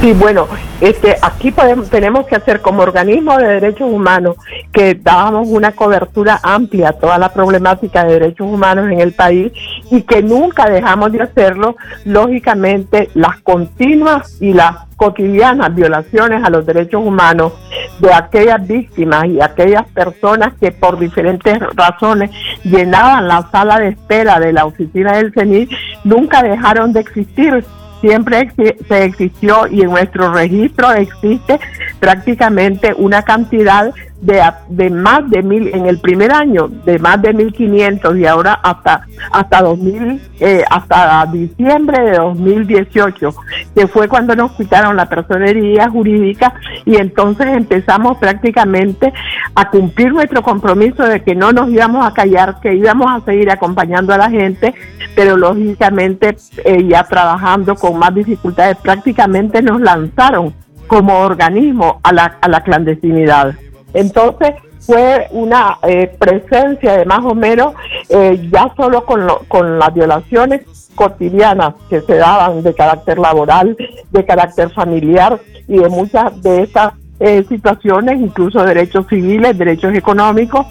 Sí, 0.00 0.12
bueno, 0.14 0.48
este, 0.80 1.16
aquí 1.20 1.50
podemos, 1.50 1.90
tenemos 1.90 2.26
que 2.26 2.36
hacer 2.36 2.60
como 2.62 2.82
organismo 2.82 3.36
de 3.36 3.46
derechos 3.46 3.90
humanos 3.90 4.36
que 4.72 4.94
dábamos 4.94 5.48
una 5.48 5.72
cobertura 5.72 6.40
amplia 6.42 6.90
a 6.90 6.92
toda 6.92 7.18
la 7.18 7.32
problemática 7.32 8.04
de 8.04 8.14
derechos 8.14 8.46
humanos 8.46 8.90
en 8.90 9.00
el 9.00 9.12
país 9.12 9.52
y 9.90 10.02
que 10.02 10.22
nunca 10.22 10.70
dejamos 10.70 11.12
de 11.12 11.22
hacerlo, 11.22 11.76
lógicamente 12.04 13.10
las 13.14 13.40
continuas 13.40 14.38
y 14.40 14.54
las 14.54 14.76
cotidianas 15.00 15.74
violaciones 15.74 16.44
a 16.44 16.50
los 16.50 16.66
derechos 16.66 17.02
humanos 17.02 17.54
de 18.00 18.12
aquellas 18.12 18.66
víctimas 18.68 19.24
y 19.24 19.40
aquellas 19.40 19.88
personas 19.92 20.52
que 20.60 20.72
por 20.72 20.98
diferentes 20.98 21.58
razones 21.74 22.30
llenaban 22.64 23.26
la 23.26 23.48
sala 23.50 23.78
de 23.78 23.88
espera 23.88 24.38
de 24.38 24.52
la 24.52 24.66
oficina 24.66 25.16
del 25.16 25.32
CENIR 25.32 25.70
nunca 26.04 26.42
dejaron 26.42 26.92
de 26.92 27.00
existir. 27.00 27.64
Siempre 28.02 28.52
se 28.88 29.04
existió 29.04 29.66
y 29.68 29.80
en 29.80 29.90
nuestro 29.90 30.34
registro 30.34 30.92
existe 30.92 31.58
prácticamente 31.98 32.92
una 32.94 33.22
cantidad 33.22 33.94
de, 34.20 34.42
de 34.68 34.90
más 34.90 35.28
de 35.30 35.42
mil, 35.42 35.68
en 35.74 35.86
el 35.86 35.98
primer 35.98 36.32
año, 36.32 36.68
de 36.68 36.98
más 36.98 37.20
de 37.22 37.34
1.500 37.34 38.18
y 38.18 38.26
ahora 38.26 38.54
hasta, 38.62 39.06
hasta 39.32 39.62
2000, 39.62 40.20
eh, 40.40 40.64
hasta 40.70 41.26
diciembre 41.32 42.02
de 42.02 42.18
2018, 42.18 43.34
que 43.74 43.86
fue 43.88 44.08
cuando 44.08 44.36
nos 44.36 44.52
quitaron 44.52 44.96
la 44.96 45.08
personería 45.08 45.88
jurídica 45.88 46.54
y 46.84 46.96
entonces 46.96 47.46
empezamos 47.48 48.18
prácticamente 48.18 49.12
a 49.54 49.70
cumplir 49.70 50.12
nuestro 50.12 50.42
compromiso 50.42 51.04
de 51.04 51.22
que 51.22 51.34
no 51.34 51.52
nos 51.52 51.70
íbamos 51.70 52.06
a 52.06 52.12
callar, 52.12 52.60
que 52.60 52.74
íbamos 52.74 53.10
a 53.10 53.24
seguir 53.24 53.50
acompañando 53.50 54.12
a 54.12 54.18
la 54.18 54.30
gente, 54.30 54.74
pero 55.14 55.36
lógicamente 55.36 56.36
eh, 56.64 56.86
ya 56.86 57.04
trabajando 57.04 57.74
con 57.74 57.98
más 57.98 58.14
dificultades, 58.14 58.76
prácticamente 58.76 59.62
nos 59.62 59.80
lanzaron 59.80 60.54
como 60.86 61.20
organismo 61.20 62.00
a 62.02 62.12
la, 62.12 62.38
a 62.40 62.48
la 62.48 62.62
clandestinidad. 62.62 63.54
Entonces 63.94 64.54
fue 64.80 65.28
una 65.30 65.78
eh, 65.82 66.10
presencia 66.18 66.96
de 66.96 67.04
más 67.04 67.20
o 67.24 67.34
menos 67.34 67.74
eh, 68.08 68.48
ya 68.50 68.72
solo 68.76 69.04
con, 69.04 69.26
con 69.48 69.78
las 69.78 69.92
violaciones 69.92 70.62
cotidianas 70.94 71.74
que 71.88 72.00
se 72.00 72.16
daban 72.16 72.62
de 72.62 72.74
carácter 72.74 73.18
laboral, 73.18 73.76
de 74.10 74.24
carácter 74.24 74.70
familiar 74.70 75.38
y 75.68 75.78
de 75.78 75.88
muchas 75.88 76.42
de 76.42 76.62
estas 76.62 76.94
eh, 77.20 77.44
situaciones, 77.48 78.20
incluso 78.20 78.64
derechos 78.64 79.06
civiles, 79.08 79.56
derechos 79.56 79.94
económicos. 79.94 80.66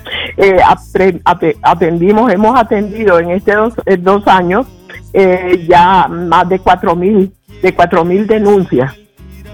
atendimos, 1.61 2.31
hemos 2.31 2.59
atendido 2.59 3.19
en 3.19 3.31
estos 3.31 3.75
dos, 3.99 4.27
años 4.27 4.67
ya 5.67 6.07
más 6.07 6.49
de 6.49 6.59
cuatro 6.59 6.95
mil, 6.95 7.31
de 7.61 7.73
cuatro 7.73 8.03
mil 8.03 8.27
denuncias 8.27 8.95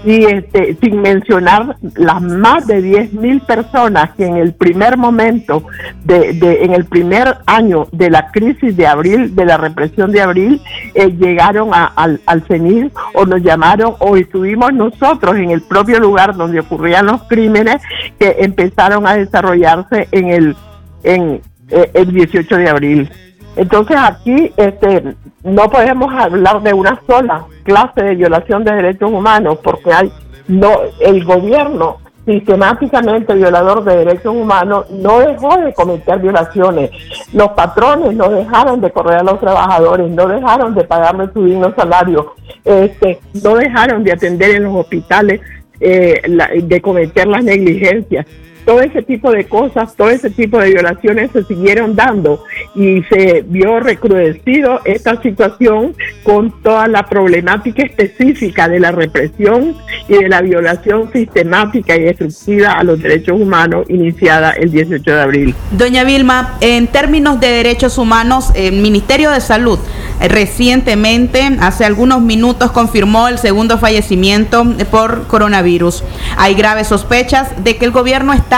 y 0.04 0.24
este, 0.24 0.76
sin 0.80 1.00
mencionar 1.00 1.76
las 1.96 2.22
más 2.22 2.66
de 2.66 2.82
10 2.82 3.12
mil 3.14 3.40
personas 3.40 4.10
que 4.16 4.26
en 4.26 4.36
el 4.36 4.52
primer 4.52 4.96
momento, 4.96 5.64
de, 6.04 6.32
de, 6.32 6.64
en 6.64 6.72
el 6.72 6.84
primer 6.84 7.38
año 7.46 7.88
de 7.92 8.10
la 8.10 8.30
crisis 8.30 8.76
de 8.76 8.86
abril, 8.86 9.34
de 9.34 9.44
la 9.44 9.56
represión 9.56 10.12
de 10.12 10.20
abril, 10.20 10.60
eh, 10.94 11.12
llegaron 11.12 11.70
al, 11.72 12.20
al 12.26 12.42
CENIL 12.42 12.92
o 13.14 13.26
nos 13.26 13.42
llamaron 13.42 13.94
o 13.98 14.16
estuvimos 14.16 14.72
nosotros 14.72 15.36
en 15.36 15.50
el 15.50 15.62
propio 15.62 15.98
lugar 15.98 16.36
donde 16.36 16.60
ocurrían 16.60 17.06
los 17.06 17.22
crímenes 17.24 17.82
que 18.18 18.36
empezaron 18.38 19.06
a 19.06 19.14
desarrollarse 19.14 20.08
en 20.12 20.28
el, 20.28 20.56
en, 21.02 21.40
eh, 21.70 21.90
el 21.94 22.12
18 22.12 22.56
de 22.56 22.68
abril. 22.68 23.10
Entonces 23.56 23.96
aquí 23.98 24.52
este, 24.56 25.16
no 25.42 25.68
podemos 25.70 26.12
hablar 26.14 26.62
de 26.62 26.74
una 26.74 27.00
sola 27.06 27.46
clase 27.64 28.02
de 28.02 28.14
violación 28.14 28.64
de 28.64 28.72
derechos 28.72 29.10
humanos 29.10 29.58
porque 29.62 29.92
hay 29.92 30.12
no 30.46 30.72
el 31.00 31.24
gobierno 31.24 31.98
sistemáticamente 32.26 33.34
violador 33.34 33.84
de 33.84 33.98
derechos 33.98 34.34
humanos 34.34 34.90
no 34.90 35.20
dejó 35.20 35.56
de 35.58 35.72
cometer 35.72 36.18
violaciones. 36.18 36.90
Los 37.32 37.50
patrones 37.50 38.14
no 38.14 38.28
dejaron 38.28 38.80
de 38.80 38.90
correr 38.90 39.20
a 39.20 39.22
los 39.22 39.40
trabajadores, 39.40 40.10
no 40.10 40.26
dejaron 40.26 40.74
de 40.74 40.84
pagarles 40.84 41.30
su 41.32 41.44
digno 41.44 41.72
salario, 41.76 42.34
este, 42.64 43.20
no 43.42 43.54
dejaron 43.54 44.02
de 44.02 44.12
atender 44.12 44.56
en 44.56 44.64
los 44.64 44.74
hospitales, 44.74 45.40
eh, 45.78 46.20
de 46.62 46.80
cometer 46.80 47.28
las 47.28 47.44
negligencias 47.44 48.26
todo 48.66 48.80
ese 48.80 49.00
tipo 49.02 49.30
de 49.30 49.46
cosas, 49.46 49.94
todo 49.94 50.10
ese 50.10 50.28
tipo 50.28 50.58
de 50.58 50.72
violaciones 50.72 51.30
se 51.32 51.44
siguieron 51.44 51.94
dando 51.94 52.42
y 52.74 53.02
se 53.04 53.44
vio 53.46 53.78
recrudecido 53.78 54.80
esta 54.84 55.22
situación 55.22 55.94
con 56.24 56.50
toda 56.62 56.88
la 56.88 57.06
problemática 57.06 57.84
específica 57.84 58.68
de 58.68 58.80
la 58.80 58.90
represión 58.90 59.76
y 60.08 60.14
de 60.14 60.28
la 60.28 60.42
violación 60.42 61.12
sistemática 61.12 61.96
y 61.96 62.02
destructiva 62.02 62.72
a 62.72 62.82
los 62.82 63.00
derechos 63.00 63.40
humanos 63.40 63.88
iniciada 63.88 64.50
el 64.50 64.72
18 64.72 65.10
de 65.10 65.20
abril. 65.20 65.54
Doña 65.70 66.02
Vilma, 66.02 66.56
en 66.60 66.88
términos 66.88 67.38
de 67.38 67.48
derechos 67.48 67.98
humanos, 67.98 68.50
el 68.56 68.82
Ministerio 68.82 69.30
de 69.30 69.40
Salud 69.40 69.78
recientemente, 70.20 71.56
hace 71.60 71.84
algunos 71.84 72.20
minutos, 72.20 72.72
confirmó 72.72 73.28
el 73.28 73.38
segundo 73.38 73.78
fallecimiento 73.78 74.64
por 74.90 75.26
coronavirus. 75.26 76.02
Hay 76.36 76.54
graves 76.54 76.88
sospechas 76.88 77.48
de 77.62 77.76
que 77.76 77.84
el 77.84 77.90
gobierno 77.90 78.32
está 78.32 78.55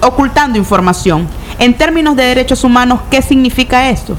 ocultando 0.00 0.58
información. 0.58 1.26
En 1.58 1.74
términos 1.74 2.16
de 2.16 2.24
derechos 2.24 2.64
humanos, 2.64 3.00
¿qué 3.10 3.20
significa 3.22 3.90
esto? 3.90 4.16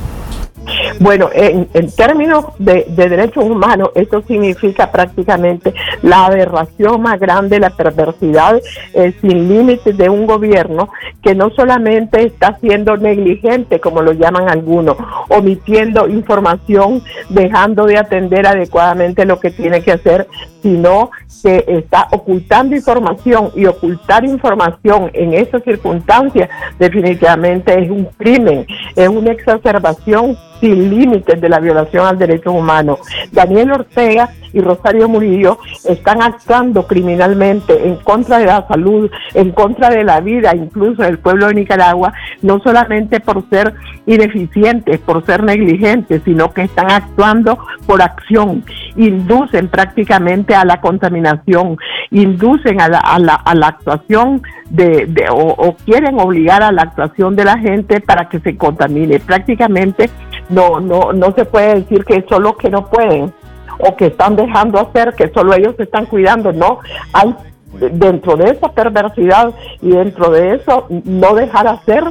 Bueno, 0.99 1.29
en, 1.33 1.67
términos 1.95 2.45
de, 2.59 2.85
derechos 2.88 3.43
humanos, 3.43 3.89
esto 3.95 4.21
significa 4.27 4.91
prácticamente 4.91 5.73
la 6.03 6.27
aberración 6.27 7.01
más 7.01 7.19
grande, 7.19 7.59
la 7.59 7.71
perversidad 7.71 8.61
eh, 8.93 9.13
sin 9.21 9.49
límites 9.49 9.97
de 9.97 10.09
un 10.09 10.27
gobierno 10.27 10.89
que 11.23 11.33
no 11.33 11.49
solamente 11.51 12.23
está 12.23 12.57
siendo 12.59 12.97
negligente, 12.97 13.79
como 13.79 14.01
lo 14.01 14.13
llaman 14.13 14.49
algunos, 14.49 14.97
omitiendo 15.29 16.07
información, 16.07 17.01
dejando 17.29 17.85
de 17.85 17.97
atender 17.97 18.45
adecuadamente 18.45 19.25
lo 19.25 19.39
que 19.39 19.51
tiene 19.51 19.81
que 19.81 19.93
hacer, 19.93 20.27
sino 20.61 21.09
que 21.41 21.65
está 21.67 22.07
ocultando 22.11 22.75
información 22.75 23.49
y 23.55 23.65
ocultar 23.65 24.23
información 24.25 25.09
en 25.13 25.33
esas 25.33 25.63
circunstancias 25.63 26.49
definitivamente 26.77 27.81
es 27.81 27.89
un 27.89 28.05
crimen, 28.17 28.65
es 28.95 29.09
una 29.09 29.31
exacerbación 29.31 30.38
sin 30.61 30.89
límites 30.89 31.41
de 31.41 31.49
la 31.49 31.59
violación 31.59 32.05
al 32.05 32.17
derecho 32.17 32.51
humano. 32.51 32.99
Daniel 33.31 33.73
Ortega 33.73 34.29
y 34.53 34.61
Rosario 34.61 35.09
Murillo 35.09 35.57
están 35.85 36.21
actuando 36.21 36.85
criminalmente 36.85 37.88
en 37.88 37.95
contra 37.97 38.38
de 38.38 38.45
la 38.45 38.67
salud, 38.67 39.09
en 39.33 39.51
contra 39.51 39.89
de 39.89 40.03
la 40.03 40.21
vida, 40.21 40.55
incluso 40.55 41.01
del 41.01 41.19
pueblo 41.19 41.47
de 41.47 41.55
Nicaragua, 41.55 42.13
no 42.41 42.59
solamente 42.59 43.19
por 43.19 43.49
ser 43.49 43.73
ineficientes, 44.05 44.99
por 44.99 45.25
ser 45.25 45.43
negligentes, 45.43 46.21
sino 46.25 46.53
que 46.53 46.63
están 46.63 46.91
actuando 46.91 47.57
por 47.88 48.01
acción, 48.01 48.63
inducen 48.95 49.67
prácticamente 49.67 50.53
a 50.53 50.65
la 50.65 50.79
contaminación, 50.81 51.77
inducen 52.11 52.81
a 52.81 52.89
la, 52.89 52.99
a 52.99 53.19
la, 53.19 53.35
a 53.35 53.55
la 53.55 53.67
actuación 53.67 54.41
de, 54.69 55.05
de 55.07 55.25
o, 55.31 55.47
o 55.47 55.75
quieren 55.85 56.19
obligar 56.19 56.61
a 56.61 56.71
la 56.71 56.83
actuación 56.83 57.35
de 57.35 57.45
la 57.45 57.57
gente 57.57 57.99
para 58.01 58.29
que 58.29 58.39
se 58.39 58.57
contamine. 58.57 59.19
Prácticamente 59.19 60.09
no, 60.52 60.80
no, 60.80 61.14
no 61.14 61.34
se 61.34 61.45
puede 61.45 61.82
decir 61.82 62.06
que 62.06 62.23
son 62.30 62.44
los 62.44 62.56
que 62.57 62.69
no 62.69 62.88
pueden 62.90 63.34
o 63.80 63.95
que 63.95 64.07
están 64.07 64.36
dejando 64.36 64.80
hacer, 64.80 65.14
que 65.15 65.30
solo 65.30 65.53
ellos 65.53 65.76
se 65.78 65.84
están 65.84 66.06
cuidando, 66.06 66.53
no, 66.53 66.80
hay 67.14 67.36
dentro 67.73 68.36
de 68.36 68.52
esa 68.52 68.69
perversidad 68.69 69.53
y 69.82 69.91
dentro 69.91 70.30
de 70.30 70.56
eso 70.56 70.88
no 70.90 71.34
dejar 71.34 71.68
hacer, 71.68 72.03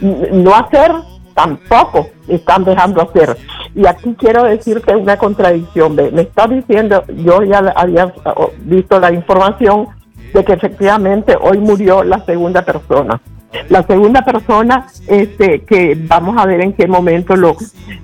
no 0.00 0.54
hacer, 0.54 0.92
tampoco 1.34 2.08
están 2.28 2.64
dejando 2.64 3.02
hacer. 3.02 3.36
Y 3.74 3.86
aquí 3.86 4.14
quiero 4.18 4.44
decirte 4.44 4.94
una 4.94 5.16
contradicción, 5.16 5.96
me 5.96 6.22
está 6.22 6.46
diciendo, 6.46 7.04
yo 7.16 7.42
ya 7.42 7.58
había 7.74 8.12
visto 8.60 9.00
la 9.00 9.12
información 9.12 9.88
de 10.34 10.44
que 10.44 10.52
efectivamente 10.52 11.36
hoy 11.40 11.58
murió 11.58 12.04
la 12.04 12.24
segunda 12.24 12.62
persona. 12.62 13.20
La 13.68 13.82
segunda 13.82 14.22
persona, 14.24 14.86
este, 15.06 15.60
que 15.62 15.96
vamos 16.06 16.36
a 16.38 16.46
ver 16.46 16.60
en 16.60 16.72
qué 16.72 16.86
momento 16.86 17.36
lo 17.36 17.56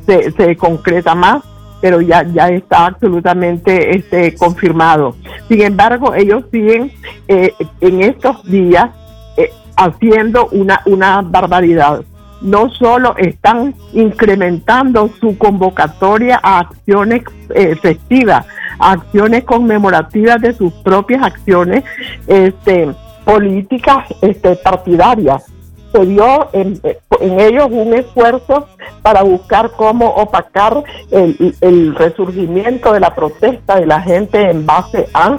se, 0.06 0.56
concreta 0.56 1.14
más, 1.14 1.42
pero 1.80 2.00
ya, 2.00 2.22
ya 2.22 2.48
está 2.48 2.86
absolutamente 2.86 3.96
este, 3.96 4.34
confirmado. 4.34 5.16
Sin 5.48 5.62
embargo, 5.62 6.14
ellos 6.14 6.44
siguen 6.50 6.92
eh, 7.28 7.52
en 7.80 8.02
estos 8.02 8.42
días 8.44 8.90
eh, 9.36 9.50
haciendo 9.76 10.48
una, 10.48 10.82
una 10.86 11.22
barbaridad. 11.22 12.02
No 12.40 12.70
solo 12.70 13.16
están 13.16 13.74
incrementando 13.92 15.10
su 15.20 15.36
convocatoria 15.38 16.38
a 16.42 16.60
acciones 16.60 17.22
eh, 17.54 17.74
festivas, 17.76 18.46
a 18.78 18.92
acciones 18.92 19.44
conmemorativas 19.44 20.40
de 20.40 20.52
sus 20.52 20.72
propias 20.74 21.22
acciones 21.22 21.84
este, 22.28 22.94
políticas 23.28 24.06
este, 24.22 24.56
partidarias, 24.56 25.44
se 25.92 26.06
dio 26.06 26.48
en, 26.54 26.80
ellos 27.20 27.68
un 27.70 27.92
esfuerzo 27.92 28.66
para 29.02 29.22
buscar 29.22 29.70
cómo 29.72 30.06
opacar 30.06 30.82
el, 31.10 31.94
resurgimiento 31.94 32.94
de 32.94 33.00
la 33.00 33.14
protesta 33.14 33.78
de 33.78 33.86
la 33.86 34.00
gente 34.00 34.50
en 34.50 34.64
base 34.64 35.08
a, 35.12 35.36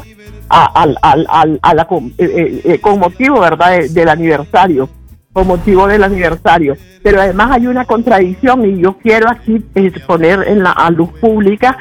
la, 0.86 1.88
eh, 1.90 2.12
eh, 2.20 2.62
eh, 2.64 2.80
con 2.80 3.00
motivo 3.00 3.40
verdad 3.40 3.80
del 3.90 4.10
aniversario 4.10 4.88
con 5.34 5.48
motivo 5.48 5.88
del 5.88 6.04
aniversario. 6.04 6.76
Pero 7.04 7.22
además 7.22 7.52
hay 7.52 7.68
una 7.68 7.86
contradicción 7.86 8.66
y 8.66 8.82
yo 8.82 8.98
quiero 8.98 9.30
aquí 9.30 9.60
poner 10.08 10.48
en 10.48 10.64
la 10.64 10.72
a 10.72 10.90
luz 10.90 11.10
pública 11.20 11.78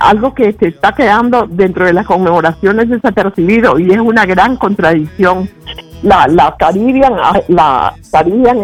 algo 0.00 0.34
que 0.34 0.52
se 0.52 0.68
está 0.68 0.92
quedando 0.92 1.46
dentro 1.48 1.84
de 1.84 1.92
las 1.92 2.06
conmemoraciones 2.06 2.88
desapercibido 2.88 3.78
y 3.78 3.90
es 3.92 3.98
una 3.98 4.24
gran 4.26 4.56
contradicción. 4.56 5.48
La, 6.02 6.26
la 6.26 6.54
Caribbean, 6.58 7.14
ah, 7.18 7.40
la 7.48 7.94
Caribbean 8.12 8.58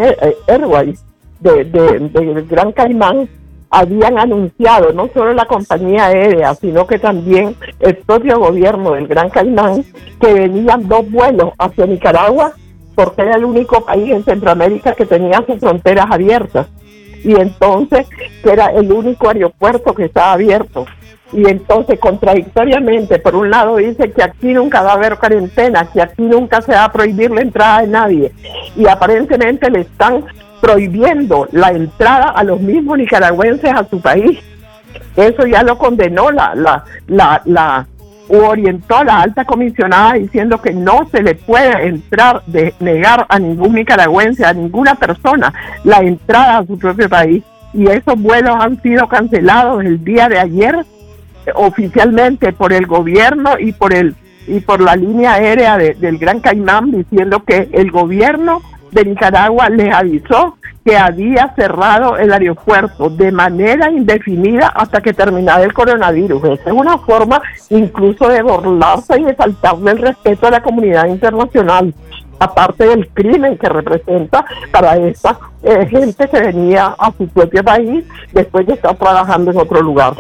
Airways 0.47 1.03
de, 1.41 1.65
de, 1.65 2.47
Gran 2.49 2.73
Caimán 2.73 3.29
habían 3.71 4.19
anunciado 4.19 4.93
no 4.93 5.09
solo 5.15 5.33
la 5.33 5.47
compañía 5.47 6.07
aérea, 6.07 6.55
sino 6.55 6.87
que 6.87 6.99
también 6.99 7.57
el 7.79 7.97
propio 7.97 8.39
gobierno 8.39 8.93
del 8.93 9.07
Gran 9.07 9.31
Caimán, 9.31 9.85
que 10.21 10.35
venían 10.35 10.89
dos 10.89 11.11
vuelos 11.11 11.53
hacia 11.59 11.87
Nicaragua, 11.87 12.53
porque 13.01 13.23
era 13.23 13.37
el 13.37 13.47
único 13.47 13.83
país 13.83 14.13
en 14.13 14.23
Centroamérica 14.25 14.93
que 14.93 15.07
tenía 15.07 15.43
sus 15.47 15.59
fronteras 15.59 16.05
abiertas. 16.11 16.67
Y 17.25 17.35
entonces, 17.35 18.07
que 18.43 18.51
era 18.53 18.67
el 18.67 18.93
único 18.93 19.31
aeropuerto 19.31 19.95
que 19.95 20.05
estaba 20.05 20.33
abierto 20.33 20.85
y 21.33 21.49
entonces 21.49 21.99
contradictoriamente, 21.99 23.19
por 23.19 23.37
un 23.37 23.49
lado 23.51 23.77
dice 23.77 24.11
que 24.11 24.23
aquí 24.23 24.53
nunca 24.53 24.83
va 24.83 24.91
a 24.91 24.95
haber 24.97 25.17
cuarentena, 25.17 25.89
que 25.91 26.03
aquí 26.03 26.23
nunca 26.23 26.61
se 26.61 26.73
va 26.73 26.85
a 26.85 26.93
prohibir 26.93 27.31
la 27.31 27.41
entrada 27.41 27.81
de 27.81 27.87
nadie 27.87 28.33
y 28.77 28.87
aparentemente 28.87 29.71
le 29.71 29.81
están 29.81 30.27
prohibiendo 30.61 31.49
la 31.53 31.71
entrada 31.71 32.29
a 32.29 32.45
los 32.45 32.61
mismos 32.61 32.99
nicaragüenses 32.99 33.73
a 33.73 33.89
su 33.89 33.99
país. 34.03 34.41
Eso 35.17 35.47
ya 35.47 35.63
lo 35.63 35.79
condenó 35.79 36.31
la, 36.31 36.55
la, 36.55 36.85
la, 37.07 37.41
la 37.47 37.87
orientó 38.39 38.99
a 38.99 39.05
la 39.05 39.21
alta 39.23 39.45
comisionada 39.45 40.15
diciendo 40.15 40.61
que 40.61 40.73
no 40.73 41.09
se 41.11 41.23
le 41.23 41.35
puede 41.35 41.87
entrar, 41.87 42.43
de 42.47 42.75
negar 42.81 43.27
a 43.29 43.39
ningún 43.39 43.75
nicaragüense, 43.75 44.45
a 44.45 44.53
ninguna 44.53 44.95
persona, 44.95 45.53
la 45.85 45.99
entrada 45.99 46.59
a 46.59 46.67
su 46.67 46.79
propio 46.79 47.09
país. 47.09 47.43
Y 47.73 47.87
esos 47.89 48.21
vuelos 48.21 48.57
han 48.59 48.81
sido 48.83 49.09
cancelados 49.09 49.85
el 49.85 50.03
día 50.05 50.29
de 50.29 50.39
ayer 50.39 50.85
oficialmente 51.55 52.53
por 52.53 52.73
el 52.73 52.87
gobierno 52.87 53.59
y 53.59 53.73
por 53.73 53.95
el 53.95 54.15
y 54.47 54.61
por 54.61 54.81
la 54.81 54.97
línea 54.97 55.35
aérea 55.35 55.77
del 55.77 56.19
Gran 56.19 56.41
Caimán 56.41 56.91
diciendo 56.91 57.45
que 57.45 57.69
el 57.73 57.91
gobierno 57.91 58.63
de 58.91 59.05
Nicaragua 59.05 59.69
les 59.69 59.95
avisó 59.95 60.57
que 60.85 60.97
había 60.97 61.55
cerrado 61.55 62.17
el 62.17 62.33
aeropuerto 62.33 63.11
de 63.11 63.31
manera 63.31 63.91
indefinida 63.91 64.69
hasta 64.69 65.01
que 65.01 65.13
terminara 65.13 65.63
el 65.63 65.73
coronavirus. 65.73 66.45
Esa 66.45 66.71
es 66.71 66.73
una 66.73 66.99
forma 66.99 67.41
incluso 67.69 68.29
de 68.29 68.43
burlarse 68.43 69.21
y 69.21 69.25
de 69.25 69.35
faltarle 69.35 69.93
el 69.93 69.99
respeto 69.99 70.47
a 70.47 70.53
la 70.53 70.63
comunidad 70.63 71.07
internacional, 71.07 71.95
aparte 72.39 72.87
del 72.87 73.09
crimen 73.09 73.59
que 73.59 73.69
representa 73.69 74.45
para 74.71 74.97
esa 74.97 75.39
eh, 75.63 75.87
gente 75.87 76.29
que 76.29 76.41
venía 76.41 76.95
a 76.99 77.13
su 77.13 77.29
propio 77.29 77.63
país 77.63 78.05
después 78.33 78.67
de 78.67 78.75
estar 78.75 78.97
trabajando 78.97 79.51
en 79.51 79.59
otro 79.59 79.83
lugar. 79.83 80.15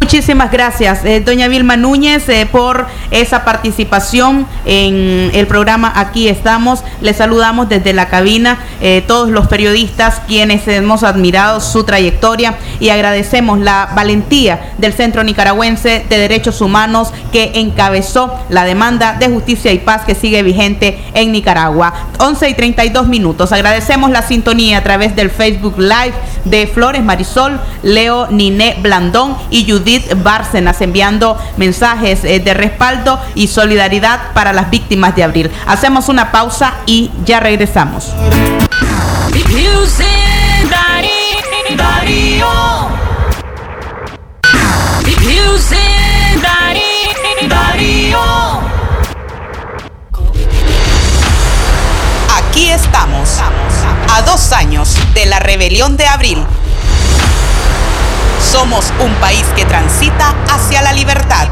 Muchísimas 0.00 0.52
gracias, 0.52 1.04
eh, 1.04 1.20
doña 1.20 1.48
Vilma 1.48 1.76
Núñez, 1.76 2.28
eh, 2.28 2.48
por 2.50 2.86
esa 3.10 3.44
participación 3.44 4.46
en 4.64 5.32
el 5.34 5.48
programa 5.48 5.92
Aquí 5.96 6.28
estamos. 6.28 6.84
Le 7.00 7.12
saludamos 7.12 7.68
desde 7.68 7.92
la 7.92 8.08
cabina, 8.08 8.58
eh, 8.80 9.02
todos 9.06 9.28
los 9.28 9.48
periodistas 9.48 10.22
quienes 10.28 10.68
hemos 10.68 11.02
admirado 11.02 11.60
su 11.60 11.82
trayectoria 11.82 12.54
y 12.78 12.90
agradecemos 12.90 13.58
la 13.58 13.90
valentía 13.96 14.70
del 14.78 14.92
Centro 14.92 15.24
Nicaragüense 15.24 16.06
de 16.08 16.18
Derechos 16.18 16.60
Humanos 16.60 17.12
que 17.32 17.50
encabezó 17.56 18.32
la 18.50 18.64
demanda 18.64 19.16
de 19.18 19.28
justicia 19.28 19.72
y 19.72 19.78
paz 19.80 20.02
que 20.06 20.14
sigue 20.14 20.44
vigente 20.44 21.02
en 21.12 21.32
Nicaragua. 21.32 21.92
11 22.18 22.48
y 22.48 22.54
32 22.54 23.08
minutos. 23.08 23.50
Agradecemos 23.50 24.10
la 24.10 24.22
sintonía 24.22 24.78
a 24.78 24.82
través 24.84 25.16
del 25.16 25.30
Facebook 25.30 25.74
Live 25.76 26.14
de 26.44 26.68
Flores 26.68 27.02
Marisol, 27.02 27.60
Leo 27.82 28.28
Niné 28.28 28.76
Blandón 28.80 29.36
y 29.50 29.68
Judith 29.68 29.87
Bárcenas 30.16 30.80
enviando 30.82 31.38
mensajes 31.56 32.22
eh, 32.24 32.40
de 32.40 32.52
respaldo 32.52 33.18
y 33.34 33.48
solidaridad 33.48 34.32
para 34.34 34.52
las 34.52 34.68
víctimas 34.70 35.16
de 35.16 35.24
abril. 35.24 35.50
Hacemos 35.66 36.08
una 36.08 36.30
pausa 36.30 36.74
y 36.84 37.10
ya 37.24 37.40
regresamos. 37.40 38.12
Aquí 52.36 52.70
estamos, 52.70 53.40
a 54.12 54.22
dos 54.22 54.52
años 54.52 54.96
de 55.14 55.26
la 55.26 55.38
rebelión 55.38 55.96
de 55.96 56.06
abril 56.06 56.44
somos 58.50 58.92
un 59.04 59.12
país 59.16 59.44
que 59.54 59.64
transita 59.66 60.34
hacia 60.48 60.80
la 60.80 60.92
libertad. 60.92 61.48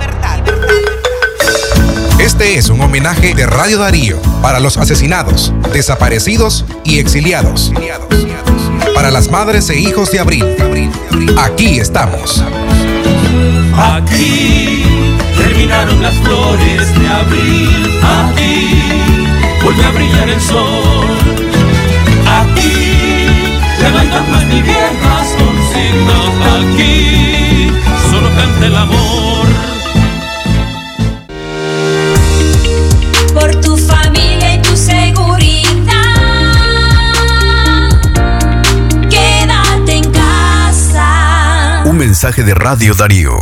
Este 2.19 2.57
es 2.57 2.71
un 2.71 2.81
homenaje 2.81 3.35
de 3.35 3.47
Radio 3.47 3.79
Darío 3.79 4.19
para 4.41 4.61
los 4.61 4.79
asesinados, 4.79 5.53
desaparecidos 5.75 6.65
y 6.85 6.99
exiliados. 6.99 7.71
Para 8.95 9.11
las 9.11 9.31
madres 9.31 9.69
e 9.69 9.79
hijos 9.79 10.11
de 10.11 10.21
abril. 10.21 10.47
Aquí 11.39 11.79
estamos. 11.79 12.43
Aquí 13.77 14.85
terminaron 15.37 16.03
las 16.03 16.15
flores 16.15 16.99
de 16.99 17.09
abril. 17.09 18.01
Aquí 18.03 18.93
vuelve 19.63 19.85
a 19.85 19.91
brillar 19.91 20.29
el 20.31 20.41
sol. 20.41 21.07
Aquí 22.27 23.27
ya 23.81 23.91
no 23.91 23.99
hay 23.99 24.09
más 24.09 24.45
viejas 25.77 26.65
aquí, 26.75 27.71
solo 28.11 28.29
canta 28.35 28.67
el 28.67 28.77
amor. 28.77 29.47
Por 33.35 33.61
tu 33.61 33.77
familia 33.77 34.55
y 34.55 34.63
tu 34.63 34.77
seguridad, 34.77 35.95
quédate 39.11 39.97
en 39.97 40.11
casa. 40.13 41.83
Un 41.85 41.99
mensaje 41.99 42.43
de 42.43 42.55
Radio 42.55 42.95
Darío. 42.95 43.37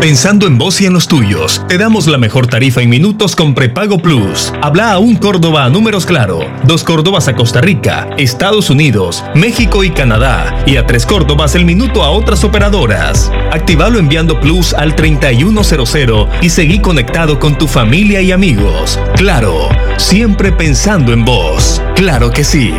Pensando 0.00 0.46
en 0.46 0.56
vos 0.56 0.80
y 0.80 0.86
en 0.86 0.94
los 0.94 1.08
tuyos, 1.08 1.62
te 1.68 1.76
damos 1.76 2.06
la 2.06 2.16
mejor 2.16 2.46
tarifa 2.46 2.80
en 2.80 2.88
minutos 2.88 3.36
con 3.36 3.52
prepago 3.52 3.98
plus. 3.98 4.50
Habla 4.62 4.92
a 4.92 4.98
un 4.98 5.16
Córdoba 5.16 5.66
a 5.66 5.68
números 5.68 6.06
claro, 6.06 6.40
dos 6.64 6.84
Córdobas 6.84 7.28
a 7.28 7.36
Costa 7.36 7.60
Rica, 7.60 8.08
Estados 8.16 8.70
Unidos, 8.70 9.22
México 9.34 9.84
y 9.84 9.90
Canadá, 9.90 10.64
y 10.66 10.78
a 10.78 10.86
tres 10.86 11.04
Córdobas 11.04 11.54
el 11.54 11.66
minuto 11.66 12.02
a 12.02 12.08
otras 12.08 12.44
operadoras. 12.44 13.30
Activalo 13.52 13.98
enviando 13.98 14.40
plus 14.40 14.72
al 14.72 14.96
3100 14.96 16.10
y 16.40 16.48
seguí 16.48 16.78
conectado 16.80 17.38
con 17.38 17.58
tu 17.58 17.68
familia 17.68 18.22
y 18.22 18.32
amigos. 18.32 18.98
Claro, 19.16 19.68
siempre 19.98 20.50
pensando 20.50 21.12
en 21.12 21.26
vos. 21.26 21.82
Claro 21.94 22.30
que 22.30 22.42
sí. 22.42 22.72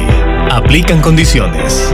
Aplican 0.50 1.02
condiciones. 1.02 1.94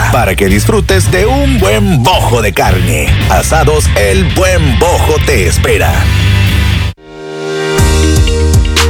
para 0.11 0.35
que 0.35 0.47
disfrutes 0.47 1.09
de 1.11 1.25
un 1.25 1.59
buen 1.59 2.03
bojo 2.03 2.41
de 2.41 2.53
carne. 2.53 3.07
Asados 3.29 3.89
El 3.95 4.23
Buen 4.35 4.79
Bojo 4.79 5.15
te 5.25 5.47
espera. 5.47 5.93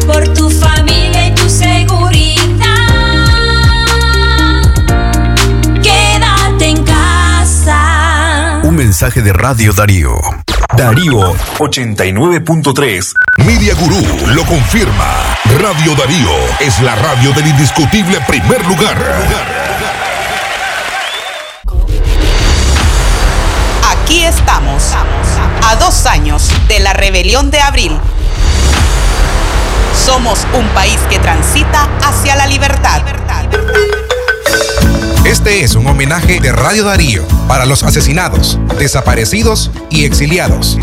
Por 0.06 0.28
tu 0.34 0.50
familia 0.50 1.28
y 1.28 1.36
tu 1.36 1.50
seguridad. 1.50 2.32
Quédate 5.82 6.66
en 6.70 6.84
casa. 6.84 8.62
Un 8.64 8.76
mensaje 8.76 9.22
de 9.22 9.34
Radio 9.34 9.74
Darío. 9.74 10.18
Darío 10.78 11.34
89.3. 11.58 13.14
Media 13.46 13.76
Gurú 13.76 14.02
lo 14.34 14.44
confirma. 14.46 15.38
Radio 15.60 15.96
Darío 15.96 16.30
es 16.60 16.80
la 16.82 16.96
radio 16.96 17.34
del 17.34 17.48
indiscutible 17.48 18.20
primer 18.28 18.66
lugar. 18.66 18.98
Aquí 24.12 24.26
estamos, 24.26 24.92
a 25.64 25.76
dos 25.78 26.06
años 26.06 26.50
de 26.68 26.82
la 26.82 26.92
rebelión 26.92 27.50
de 27.50 27.62
abril. 27.62 27.98
Somos 30.06 30.46
un 30.54 30.68
país 30.74 31.00
que 31.10 31.18
transita 31.18 31.88
hacia 32.04 32.36
la 32.36 32.46
libertad. 32.46 33.04
Este 35.24 35.64
es 35.64 35.76
un 35.76 35.88
homenaje 35.88 36.42
de 36.42 36.52
Radio 36.52 36.84
Darío 36.84 37.26
para 37.48 37.66
los 37.66 37.84
asesinados, 37.84 38.60
desaparecidos 38.78 39.72
y 39.90 40.04
exiliados. 40.04 40.78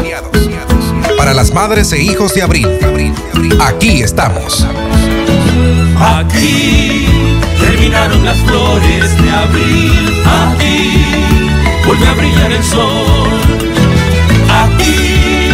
Para 1.19 1.35
las 1.35 1.53
madres 1.53 1.93
e 1.93 2.01
hijos 2.01 2.33
de 2.33 2.41
abril. 2.41 2.67
Aquí 3.61 4.01
estamos. 4.01 4.67
Aquí 6.01 7.07
terminaron 7.61 8.25
las 8.25 8.39
flores 8.39 9.23
de 9.23 9.31
abril. 9.31 10.23
Aquí 10.25 11.38
vuelve 11.89 12.07
a 12.07 12.13
brillar 12.13 12.53
el 12.53 12.63
sol. 12.63 13.31
Aquí 14.63 15.51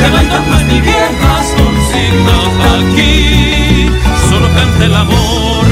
levantan 0.00 0.50
más 0.50 0.62
ni 0.64 0.80
viejas 0.80 1.54
consignas. 1.58 2.48
Aquí 2.78 3.90
solo 4.28 4.48
canta 4.54 4.84
el 4.84 4.94
amor. 4.94 5.64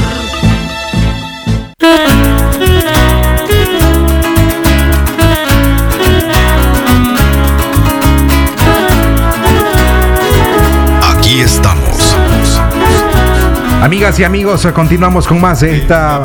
Amigas 13.83 14.17
y 14.17 14.23
amigos, 14.23 14.65
continuamos 14.73 15.27
con 15.27 15.41
más 15.41 15.59
de 15.59 15.75
esta 15.75 16.23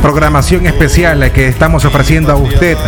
programación 0.00 0.64
especial 0.64 1.30
que 1.30 1.48
estamos 1.48 1.84
ofreciendo 1.84 2.32
a 2.32 2.36
usted 2.36 2.78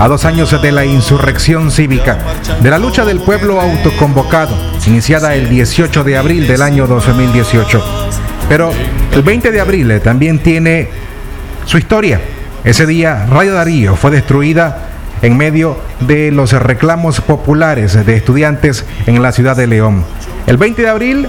a 0.00 0.08
dos 0.08 0.24
años 0.24 0.62
de 0.62 0.72
la 0.72 0.86
insurrección 0.86 1.70
cívica, 1.70 2.16
de 2.62 2.70
la 2.70 2.78
lucha 2.78 3.04
del 3.04 3.20
pueblo 3.20 3.60
autoconvocado, 3.60 4.56
iniciada 4.86 5.34
el 5.34 5.50
18 5.50 6.04
de 6.04 6.16
abril 6.16 6.46
del 6.46 6.62
año 6.62 6.86
2018. 6.86 7.84
Pero 8.48 8.70
el 9.12 9.22
20 9.22 9.52
de 9.52 9.60
abril 9.60 10.00
también 10.02 10.38
tiene 10.38 10.88
su 11.66 11.76
historia. 11.76 12.22
Ese 12.64 12.86
día 12.86 13.26
Radio 13.26 13.52
Darío 13.52 13.94
fue 13.94 14.10
destruida 14.10 14.88
en 15.20 15.36
medio 15.36 15.76
de 16.00 16.30
los 16.30 16.52
reclamos 16.52 17.20
populares 17.20 18.06
de 18.06 18.16
estudiantes 18.16 18.86
en 19.06 19.20
la 19.20 19.32
ciudad 19.32 19.54
de 19.54 19.66
León. 19.66 20.02
El 20.46 20.56
20 20.56 20.80
de 20.80 20.88
abril 20.88 21.28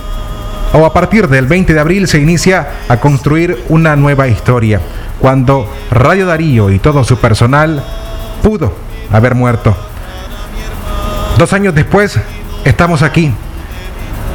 o 0.73 0.85
a 0.85 0.93
partir 0.93 1.27
del 1.27 1.47
20 1.47 1.73
de 1.73 1.79
abril 1.79 2.07
se 2.07 2.19
inicia 2.19 2.67
a 2.87 2.97
construir 2.97 3.63
una 3.69 3.95
nueva 3.95 4.27
historia, 4.27 4.79
cuando 5.19 5.67
Radio 5.91 6.25
Darío 6.25 6.69
y 6.69 6.79
todo 6.79 7.03
su 7.03 7.17
personal 7.17 7.83
pudo 8.43 8.73
haber 9.11 9.35
muerto. 9.35 9.75
Dos 11.37 11.53
años 11.53 11.73
después, 11.73 12.19
estamos 12.65 13.01
aquí 13.01 13.31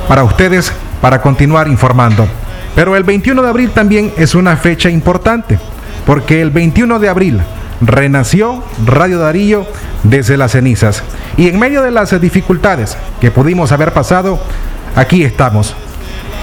para 0.08 0.24
ustedes, 0.24 0.72
para 1.00 1.20
continuar 1.20 1.68
informando. 1.68 2.26
Pero 2.74 2.96
el 2.96 3.04
21 3.04 3.42
de 3.42 3.48
abril 3.48 3.70
también 3.70 4.12
es 4.16 4.34
una 4.34 4.56
fecha 4.56 4.90
importante, 4.90 5.58
porque 6.06 6.42
el 6.42 6.50
21 6.50 6.98
de 6.98 7.08
abril 7.08 7.40
renació 7.80 8.64
Radio 8.84 9.18
Darío 9.18 9.66
desde 10.02 10.36
las 10.36 10.52
cenizas. 10.52 11.02
Y 11.36 11.48
en 11.48 11.58
medio 11.58 11.82
de 11.82 11.90
las 11.90 12.18
dificultades 12.20 12.96
que 13.20 13.30
pudimos 13.30 13.70
haber 13.70 13.92
pasado, 13.92 14.40
aquí 14.96 15.22
estamos 15.22 15.76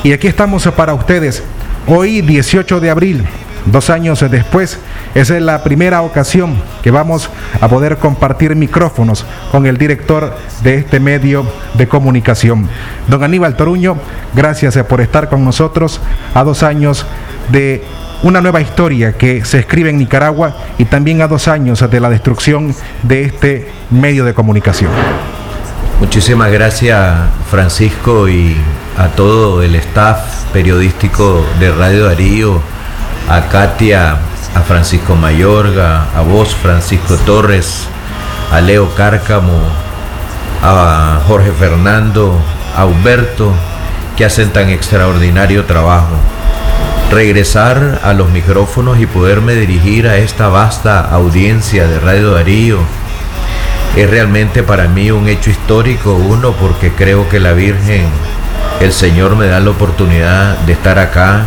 y 0.04 0.14
aquí 0.14 0.28
estamos 0.28 0.68
para 0.76 0.94
ustedes. 0.94 1.44
Hoy 1.88 2.22
18 2.22 2.80
de 2.80 2.90
abril, 2.90 3.26
dos 3.66 3.90
años 3.90 4.20
después, 4.30 4.80
es 5.14 5.30
la 5.30 5.64
primera 5.64 6.02
ocasión 6.02 6.56
que 6.82 6.92
vamos 6.92 7.30
a 7.60 7.68
poder 7.68 7.98
compartir 7.98 8.56
micrófonos 8.56 9.26
con 9.52 9.66
el 9.66 9.78
director 9.78 10.36
de 10.64 10.76
este 10.76 11.00
medio 11.00 11.46
de 11.76 11.88
comunicación. 11.88 12.68
Don 13.08 13.24
Aníbal 13.24 13.56
Toruño, 13.56 13.98
gracias 14.34 14.78
por 14.84 15.02
estar 15.02 15.30
con 15.30 15.44
nosotros 15.44 16.02
a 16.34 16.44
dos 16.44 16.64
años 16.64 17.06
de 17.50 17.84
una 18.24 18.42
nueva 18.42 18.62
historia 18.62 19.14
que 19.14 19.44
se 19.46 19.60
escribe 19.60 19.90
en 19.90 19.98
Nicaragua 19.98 20.56
y 20.78 20.86
también 20.86 21.22
a 21.22 21.28
dos 21.28 21.48
años 21.48 21.88
de 21.90 22.00
la 22.00 22.10
destrucción 22.10 22.76
de 23.04 23.24
este 23.24 23.68
medio 23.90 24.26
de 24.26 24.34
comunicación. 24.34 24.92
Muchísimas 26.02 26.52
gracias 26.52 27.16
Francisco 27.52 28.28
y 28.28 28.58
a 28.98 29.10
todo 29.10 29.62
el 29.62 29.76
staff 29.76 30.18
periodístico 30.52 31.46
de 31.60 31.72
Radio 31.72 32.06
Darío, 32.06 32.60
a 33.30 33.42
Katia, 33.50 34.18
a 34.56 34.62
Francisco 34.62 35.16
Mayorga, 35.16 36.08
a 36.18 36.22
vos 36.22 36.56
Francisco 36.56 37.16
Torres, 37.18 37.88
a 38.52 38.62
Leo 38.62 38.94
Cárcamo, 38.96 39.62
a 40.64 41.22
Jorge 41.28 41.52
Fernando, 41.52 42.36
a 42.76 42.86
Humberto, 42.86 43.54
que 44.18 44.26
hacen 44.26 44.50
tan 44.50 44.70
extraordinario 44.70 45.66
trabajo. 45.66 46.16
Regresar 47.12 48.02
a 48.04 48.14
los 48.14 48.28
micrófonos 48.32 49.00
y 49.00 49.06
poderme 49.06 49.54
dirigir 49.54 50.08
a 50.08 50.18
esta 50.18 50.48
vasta 50.48 51.00
audiencia 51.00 51.88
de 51.88 52.00
Radio 52.00 52.32
Darío 52.32 52.80
es 53.96 54.10
realmente 54.10 54.64
para 54.64 54.88
mí 54.88 55.12
un 55.12 55.28
hecho 55.28 55.50
histórico, 55.50 56.14
uno 56.14 56.54
porque 56.54 56.92
creo 56.92 57.28
que 57.28 57.40
la 57.40 57.54
Virgen, 57.54 58.06
el 58.80 58.94
Señor 58.94 59.36
me 59.36 59.48
da 59.48 59.60
la 59.60 59.70
oportunidad 59.70 60.58
de 60.60 60.74
estar 60.74 60.98
acá 60.98 61.44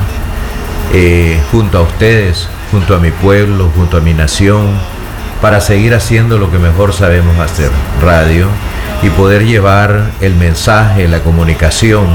eh, 0.92 1.40
junto 1.50 1.78
a 1.78 1.82
ustedes, 1.82 2.48
junto 2.70 2.94
a 2.94 2.98
mi 2.98 3.10
pueblo, 3.10 3.70
junto 3.74 3.96
a 3.96 4.00
mi 4.00 4.12
nación, 4.12 4.78
para 5.40 5.60
seguir 5.60 5.94
haciendo 5.94 6.38
lo 6.38 6.50
que 6.50 6.58
mejor 6.58 6.92
sabemos 6.92 7.38
hacer, 7.38 7.70
radio, 8.02 8.48
y 9.02 9.10
poder 9.10 9.44
llevar 9.44 10.10
el 10.20 10.34
mensaje, 10.34 11.08
la 11.08 11.20
comunicación 11.20 12.06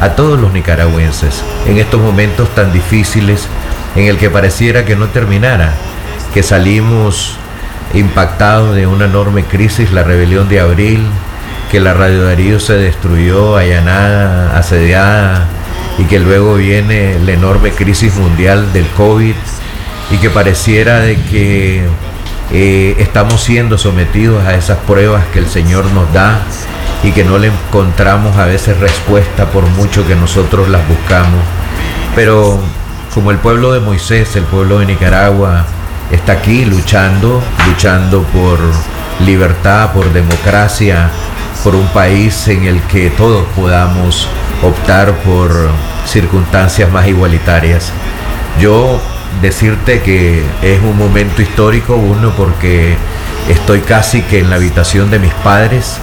a 0.00 0.10
todos 0.10 0.40
los 0.40 0.52
nicaragüenses 0.52 1.42
en 1.66 1.78
estos 1.78 2.00
momentos 2.00 2.48
tan 2.54 2.72
difíciles 2.72 3.46
en 3.94 4.06
el 4.06 4.18
que 4.18 4.30
pareciera 4.30 4.84
que 4.84 4.96
no 4.96 5.08
terminara, 5.08 5.72
que 6.32 6.42
salimos 6.42 7.36
impactados 7.94 8.74
de 8.74 8.86
una 8.86 9.06
enorme 9.06 9.44
crisis, 9.44 9.92
la 9.92 10.02
rebelión 10.02 10.48
de 10.48 10.60
abril, 10.60 11.06
que 11.70 11.80
la 11.80 11.94
Radio 11.94 12.24
Darío 12.24 12.60
se 12.60 12.74
destruyó, 12.74 13.56
allanada, 13.56 14.56
asediada, 14.58 15.46
y 15.98 16.04
que 16.04 16.20
luego 16.20 16.54
viene 16.54 17.18
la 17.24 17.32
enorme 17.32 17.70
crisis 17.70 18.14
mundial 18.16 18.72
del 18.72 18.86
COVID, 18.88 19.34
y 20.10 20.16
que 20.18 20.30
pareciera 20.30 21.00
de 21.00 21.16
que 21.16 21.82
eh, 22.50 22.96
estamos 22.98 23.40
siendo 23.40 23.78
sometidos 23.78 24.44
a 24.44 24.54
esas 24.54 24.78
pruebas 24.78 25.24
que 25.32 25.38
el 25.38 25.46
Señor 25.46 25.86
nos 25.92 26.12
da 26.12 26.40
y 27.02 27.12
que 27.12 27.24
no 27.24 27.38
le 27.38 27.48
encontramos 27.48 28.36
a 28.36 28.44
veces 28.44 28.78
respuesta 28.78 29.46
por 29.46 29.66
mucho 29.68 30.06
que 30.06 30.14
nosotros 30.14 30.68
las 30.68 30.86
buscamos. 30.86 31.40
Pero 32.14 32.60
como 33.14 33.30
el 33.30 33.38
pueblo 33.38 33.72
de 33.72 33.80
Moisés, 33.80 34.36
el 34.36 34.44
pueblo 34.44 34.78
de 34.78 34.86
Nicaragua, 34.86 35.64
está 36.12 36.32
aquí 36.32 36.64
luchando, 36.64 37.42
luchando 37.66 38.22
por 38.24 38.58
libertad, 39.24 39.92
por 39.92 40.12
democracia, 40.12 41.10
por 41.64 41.74
un 41.74 41.86
país 41.88 42.46
en 42.48 42.64
el 42.64 42.80
que 42.82 43.10
todos 43.10 43.44
podamos 43.56 44.28
optar 44.62 45.12
por 45.22 45.50
circunstancias 46.06 46.90
más 46.90 47.08
igualitarias. 47.08 47.90
Yo 48.60 49.00
decirte 49.40 50.02
que 50.02 50.42
es 50.62 50.80
un 50.82 50.96
momento 50.96 51.40
histórico, 51.40 51.96
uno 51.96 52.30
porque 52.36 52.96
estoy 53.48 53.80
casi 53.80 54.22
que 54.22 54.40
en 54.40 54.50
la 54.50 54.56
habitación 54.56 55.10
de 55.10 55.18
mis 55.18 55.32
padres, 55.34 55.96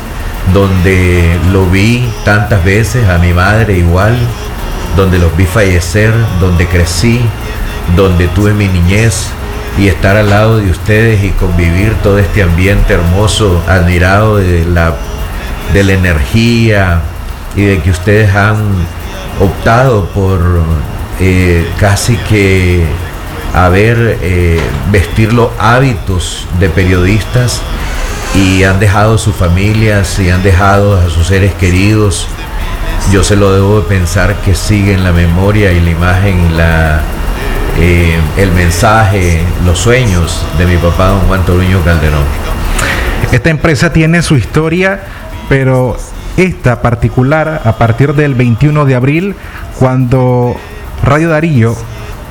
donde 0.54 1.38
lo 1.52 1.70
vi 1.70 2.12
tantas 2.26 2.64
veces, 2.64 3.08
a 3.08 3.20
mi 3.20 3.34
madre 3.34 3.78
igual, 3.78 4.18
donde 4.96 5.20
los 5.20 5.36
vi 5.38 5.46
fallecer, 5.46 6.14
donde 6.40 6.66
crecí, 6.68 7.22
donde 7.96 8.28
tuve 8.30 8.54
mi 8.54 8.68
niñez 8.68 9.30
y 9.80 9.88
estar 9.88 10.18
al 10.18 10.30
lado 10.30 10.58
de 10.58 10.70
ustedes 10.70 11.24
y 11.24 11.30
convivir 11.30 11.94
todo 12.04 12.20
este 12.20 12.44
ambiente 12.44 12.94
hermoso, 12.94 13.64
admirado 13.68 14.38
de 14.38 14.66
la 14.66 14.96
de 15.74 15.84
la 15.84 15.94
energía 15.94 17.02
y 17.56 17.64
de 17.64 17.80
que 17.80 17.92
ustedes 17.92 18.36
han 18.36 18.58
optado 19.40 20.06
por 20.08 20.40
eh, 21.20 21.68
casi 21.80 22.18
que 22.18 22.86
a 23.54 23.70
ver, 23.70 24.20
eh, 24.22 24.60
vestir 24.92 25.34
los 25.34 25.50
hábitos 25.60 26.46
de 26.60 26.70
periodistas 26.70 27.62
y 28.36 28.64
han 28.64 28.80
dejado 28.80 29.18
sus 29.18 29.36
familias 29.36 30.20
y 30.20 30.30
han 30.30 30.44
dejado 30.44 31.00
a 31.00 31.10
sus 31.10 31.28
seres 31.28 31.54
queridos. 31.56 32.28
Yo 33.12 33.24
se 33.24 33.36
lo 33.36 33.52
debo 33.54 33.82
de 33.82 33.88
pensar 33.88 34.36
que 34.46 34.54
siguen 34.54 35.04
la 35.04 35.12
memoria 35.12 35.72
y 35.72 35.80
la 35.80 35.90
imagen, 35.90 36.58
la, 36.58 37.02
eh, 37.82 38.20
el 38.38 38.52
mensaje, 38.52 39.42
los 39.66 39.80
sueños 39.80 40.46
de 40.58 40.66
mi 40.66 40.78
papá, 40.78 41.08
don 41.10 41.22
Juan 41.22 41.46
Toruño 41.46 41.82
Calderón. 41.84 42.24
Esta 43.32 43.50
empresa 43.50 43.94
tiene 43.94 44.22
su 44.22 44.36
historia, 44.36 45.02
pero 45.48 45.96
esta 46.36 46.82
particular 46.82 47.62
a 47.64 47.78
partir 47.78 48.14
del 48.14 48.36
21 48.36 48.86
de 48.86 48.96
abril, 48.96 49.36
cuando 49.78 50.56
Radio 51.04 51.30
Darío 51.30 51.76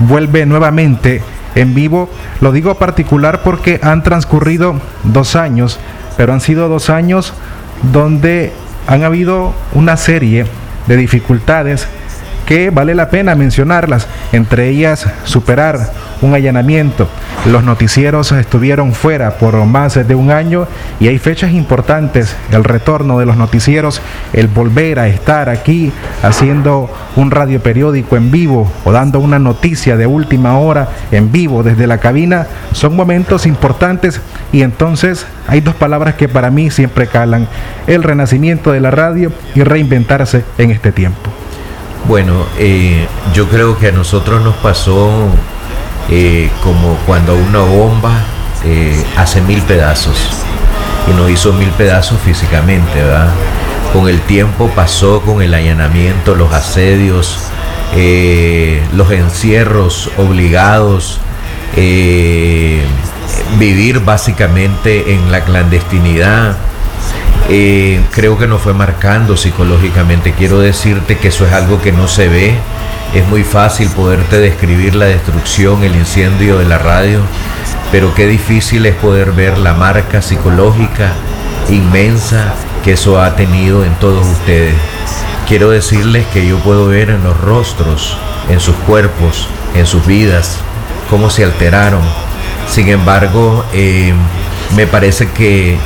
vuelve 0.00 0.46
nuevamente 0.46 1.22
en 1.54 1.74
vivo. 1.74 2.10
Lo 2.40 2.52
digo 2.52 2.74
particular 2.74 3.42
porque 3.42 3.80
han 3.82 4.02
transcurrido 4.02 4.80
dos 5.04 5.36
años, 5.36 5.78
pero 6.16 6.32
han 6.32 6.40
sido 6.40 6.68
dos 6.68 6.90
años 6.90 7.32
donde 7.92 8.52
han 8.86 9.04
habido 9.04 9.54
una 9.72 9.96
serie 9.96 10.46
de 10.86 10.96
dificultades 10.96 11.86
que 12.48 12.70
vale 12.70 12.94
la 12.94 13.10
pena 13.10 13.34
mencionarlas, 13.34 14.08
entre 14.32 14.70
ellas 14.70 15.06
superar 15.24 15.92
un 16.22 16.32
allanamiento. 16.32 17.06
Los 17.44 17.62
noticieros 17.62 18.32
estuvieron 18.32 18.94
fuera 18.94 19.32
por 19.32 19.62
más 19.66 20.08
de 20.08 20.14
un 20.14 20.30
año 20.30 20.66
y 20.98 21.08
hay 21.08 21.18
fechas 21.18 21.52
importantes, 21.52 22.34
el 22.50 22.64
retorno 22.64 23.18
de 23.18 23.26
los 23.26 23.36
noticieros, 23.36 24.00
el 24.32 24.48
volver 24.48 24.98
a 24.98 25.08
estar 25.08 25.50
aquí 25.50 25.92
haciendo 26.22 26.88
un 27.16 27.30
radio 27.30 27.60
periódico 27.60 28.16
en 28.16 28.30
vivo 28.30 28.72
o 28.82 28.92
dando 28.92 29.20
una 29.20 29.38
noticia 29.38 29.98
de 29.98 30.06
última 30.06 30.58
hora 30.58 30.88
en 31.12 31.30
vivo 31.30 31.62
desde 31.62 31.86
la 31.86 31.98
cabina, 31.98 32.46
son 32.72 32.96
momentos 32.96 33.44
importantes 33.44 34.22
y 34.52 34.62
entonces 34.62 35.26
hay 35.48 35.60
dos 35.60 35.74
palabras 35.74 36.14
que 36.14 36.30
para 36.30 36.50
mí 36.50 36.70
siempre 36.70 37.08
calan, 37.08 37.46
el 37.86 38.02
renacimiento 38.02 38.72
de 38.72 38.80
la 38.80 38.90
radio 38.90 39.32
y 39.54 39.64
reinventarse 39.64 40.44
en 40.56 40.70
este 40.70 40.92
tiempo. 40.92 41.30
Bueno, 42.06 42.46
eh, 42.58 43.06
yo 43.34 43.48
creo 43.48 43.78
que 43.78 43.88
a 43.88 43.92
nosotros 43.92 44.42
nos 44.42 44.54
pasó 44.56 45.10
eh, 46.10 46.50
como 46.62 46.94
cuando 47.06 47.36
una 47.36 47.60
bomba 47.60 48.12
eh, 48.64 49.04
hace 49.16 49.42
mil 49.42 49.60
pedazos 49.62 50.16
y 51.06 51.12
nos 51.14 51.30
hizo 51.30 51.52
mil 51.52 51.68
pedazos 51.70 52.18
físicamente, 52.20 53.02
¿verdad? 53.02 53.28
Con 53.92 54.08
el 54.08 54.20
tiempo 54.22 54.70
pasó 54.74 55.20
con 55.20 55.42
el 55.42 55.52
allanamiento, 55.54 56.34
los 56.34 56.52
asedios, 56.52 57.38
los 58.92 59.10
encierros 59.10 60.10
obligados, 60.18 61.20
vivir 63.58 64.00
básicamente 64.00 65.14
en 65.14 65.32
la 65.32 65.42
clandestinidad 65.42 66.56
eh, 67.48 68.00
creo 68.10 68.38
que 68.38 68.46
nos 68.46 68.60
fue 68.60 68.74
marcando 68.74 69.36
psicológicamente. 69.36 70.32
Quiero 70.32 70.60
decirte 70.60 71.16
que 71.16 71.28
eso 71.28 71.46
es 71.46 71.52
algo 71.52 71.80
que 71.80 71.92
no 71.92 72.08
se 72.08 72.28
ve. 72.28 72.54
Es 73.14 73.26
muy 73.28 73.42
fácil 73.42 73.88
poderte 73.90 74.38
describir 74.38 74.94
la 74.94 75.06
destrucción, 75.06 75.82
el 75.82 75.96
incendio 75.96 76.58
de 76.58 76.66
la 76.66 76.76
radio, 76.76 77.20
pero 77.90 78.14
qué 78.14 78.26
difícil 78.26 78.84
es 78.84 78.94
poder 78.96 79.32
ver 79.32 79.56
la 79.56 79.72
marca 79.72 80.20
psicológica 80.20 81.14
inmensa 81.70 82.54
que 82.84 82.92
eso 82.92 83.20
ha 83.20 83.34
tenido 83.34 83.84
en 83.84 83.94
todos 83.94 84.26
ustedes. 84.26 84.74
Quiero 85.46 85.70
decirles 85.70 86.26
que 86.34 86.46
yo 86.46 86.58
puedo 86.58 86.86
ver 86.88 87.08
en 87.08 87.24
los 87.24 87.38
rostros, 87.40 88.18
en 88.50 88.60
sus 88.60 88.76
cuerpos, 88.76 89.48
en 89.74 89.86
sus 89.86 90.04
vidas, 90.06 90.58
cómo 91.08 91.30
se 91.30 91.44
alteraron. 91.44 92.02
Sin 92.70 92.88
embargo, 92.88 93.64
eh, 93.72 94.12
me 94.76 94.86
parece 94.86 95.30
que 95.30 95.78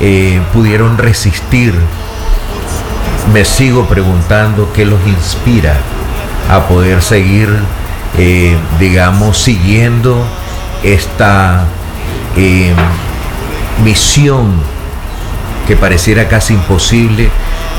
eh, 0.00 0.40
pudieron 0.52 0.98
resistir. 0.98 1.74
Me 3.32 3.44
sigo 3.44 3.86
preguntando 3.86 4.72
qué 4.72 4.84
los 4.84 5.04
inspira 5.06 5.74
a 6.50 6.60
poder 6.68 7.02
seguir, 7.02 7.48
eh, 8.18 8.56
digamos, 8.78 9.38
siguiendo 9.38 10.24
esta 10.82 11.64
eh, 12.36 12.72
misión 13.84 14.52
que 15.66 15.76
pareciera 15.76 16.28
casi 16.28 16.54
imposible 16.54 17.28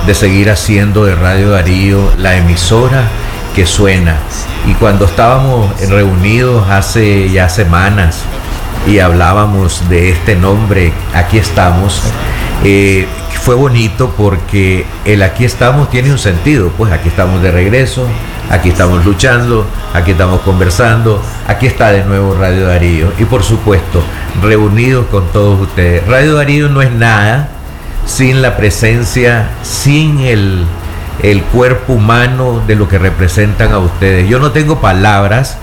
de 0.05 0.13
seguir 0.13 0.49
haciendo 0.49 1.05
de 1.05 1.15
Radio 1.15 1.51
Darío 1.51 2.11
la 2.17 2.35
emisora 2.35 3.03
que 3.55 3.65
suena. 3.65 4.17
Y 4.67 4.73
cuando 4.73 5.05
estábamos 5.05 5.79
reunidos 5.89 6.69
hace 6.69 7.29
ya 7.29 7.47
semanas, 7.47 8.23
y 8.87 8.99
hablábamos 8.99 9.87
de 9.89 10.09
este 10.09 10.35
nombre, 10.35 10.93
aquí 11.13 11.37
estamos, 11.37 12.01
eh, 12.63 13.05
fue 13.41 13.53
bonito 13.53 14.13
porque 14.15 14.85
el 15.03 15.23
aquí 15.23 15.43
estamos 15.43 15.89
tiene 15.89 16.09
un 16.09 16.17
sentido, 16.17 16.71
pues 16.77 16.93
aquí 16.93 17.09
estamos 17.09 17.41
de 17.41 17.51
regreso, 17.51 18.07
aquí 18.49 18.69
estamos 18.69 19.05
luchando, 19.05 19.67
aquí 19.93 20.11
estamos 20.11 20.39
conversando, 20.41 21.21
aquí 21.47 21.67
está 21.67 21.91
de 21.91 22.05
nuevo 22.05 22.33
Radio 22.33 22.67
Darío 22.67 23.11
y 23.19 23.25
por 23.25 23.43
supuesto 23.43 24.01
reunidos 24.41 25.07
con 25.07 25.27
todos 25.33 25.59
ustedes. 25.59 26.07
Radio 26.07 26.35
Darío 26.35 26.69
no 26.69 26.81
es 26.81 26.91
nada 26.91 27.49
sin 28.05 28.41
la 28.41 28.55
presencia, 28.55 29.49
sin 29.63 30.19
el, 30.21 30.63
el 31.21 31.43
cuerpo 31.43 31.93
humano 31.93 32.61
de 32.65 32.75
lo 32.75 32.87
que 32.87 32.99
representan 32.99 33.73
a 33.73 33.79
ustedes. 33.79 34.29
Yo 34.29 34.39
no 34.39 34.51
tengo 34.51 34.79
palabras 34.79 35.57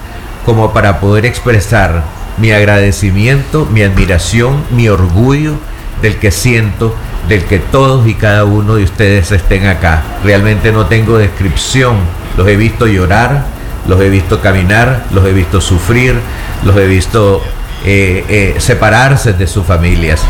como 0.45 0.75
para 0.75 1.01
poder 1.01 1.25
expresar 1.25 2.03
mi 2.39 2.53
agradecimiento, 2.53 3.67
mi 3.67 3.83
admiración, 3.83 4.65
mi 4.71 4.89
orgullo 4.89 5.55
del 6.03 6.17
que 6.17 6.31
siento, 6.31 6.95
del 7.29 7.45
que 7.45 7.59
todos 7.59 8.07
y 8.07 8.15
cada 8.15 8.45
uno 8.45 8.75
de 8.77 8.85
ustedes 8.85 9.33
estén 9.33 9.67
acá. 9.67 10.03
Realmente 10.23 10.73
no 10.73 10.87
tengo 10.87 11.19
descripción. 11.19 11.97
Los 12.37 12.49
he 12.49 12.57
visto 12.57 12.87
llorar, 12.87 13.45
los 13.87 14.01
he 14.01 14.09
visto 14.09 14.41
caminar, 14.41 15.05
los 15.13 15.25
he 15.25 15.33
visto 15.33 15.61
sufrir, 15.61 16.19
los 16.65 16.77
he 16.77 16.87
visto 16.87 17.43
eh, 17.85 18.25
eh, 18.29 18.55
separarse 18.59 19.33
de 19.33 19.47
sus 19.47 19.65
familias. 19.65 20.21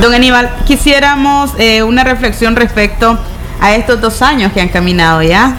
Don 0.00 0.12
Aníbal, 0.12 0.50
quisiéramos 0.66 1.52
eh, 1.58 1.82
una 1.82 2.04
reflexión 2.04 2.56
respecto 2.56 3.18
a 3.60 3.74
estos 3.74 4.00
dos 4.00 4.22
años 4.22 4.52
que 4.52 4.60
han 4.60 4.68
caminado 4.68 5.22
ya, 5.22 5.56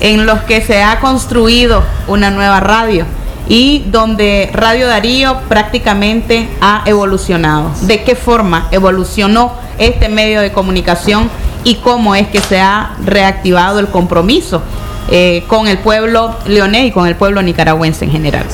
en 0.00 0.26
los 0.26 0.40
que 0.40 0.62
se 0.62 0.82
ha 0.82 0.98
construido 1.00 1.84
una 2.06 2.30
nueva 2.30 2.60
radio 2.60 3.04
y 3.50 3.82
donde 3.88 4.48
Radio 4.52 4.86
Darío 4.86 5.40
prácticamente 5.48 6.48
ha 6.60 6.84
evolucionado. 6.86 7.72
¿De 7.82 8.04
qué 8.04 8.14
forma 8.14 8.68
evolucionó 8.70 9.54
este 9.76 10.08
medio 10.08 10.40
de 10.40 10.52
comunicación 10.52 11.28
y 11.64 11.74
cómo 11.74 12.14
es 12.14 12.28
que 12.28 12.40
se 12.40 12.60
ha 12.60 12.92
reactivado 13.04 13.80
el 13.80 13.88
compromiso 13.88 14.62
eh, 15.10 15.42
con 15.48 15.66
el 15.66 15.78
pueblo 15.78 16.36
leonés 16.46 16.84
y 16.84 16.92
con 16.92 17.08
el 17.08 17.16
pueblo 17.16 17.42
nicaragüense 17.42 18.04
en 18.04 18.12
general? 18.12 18.46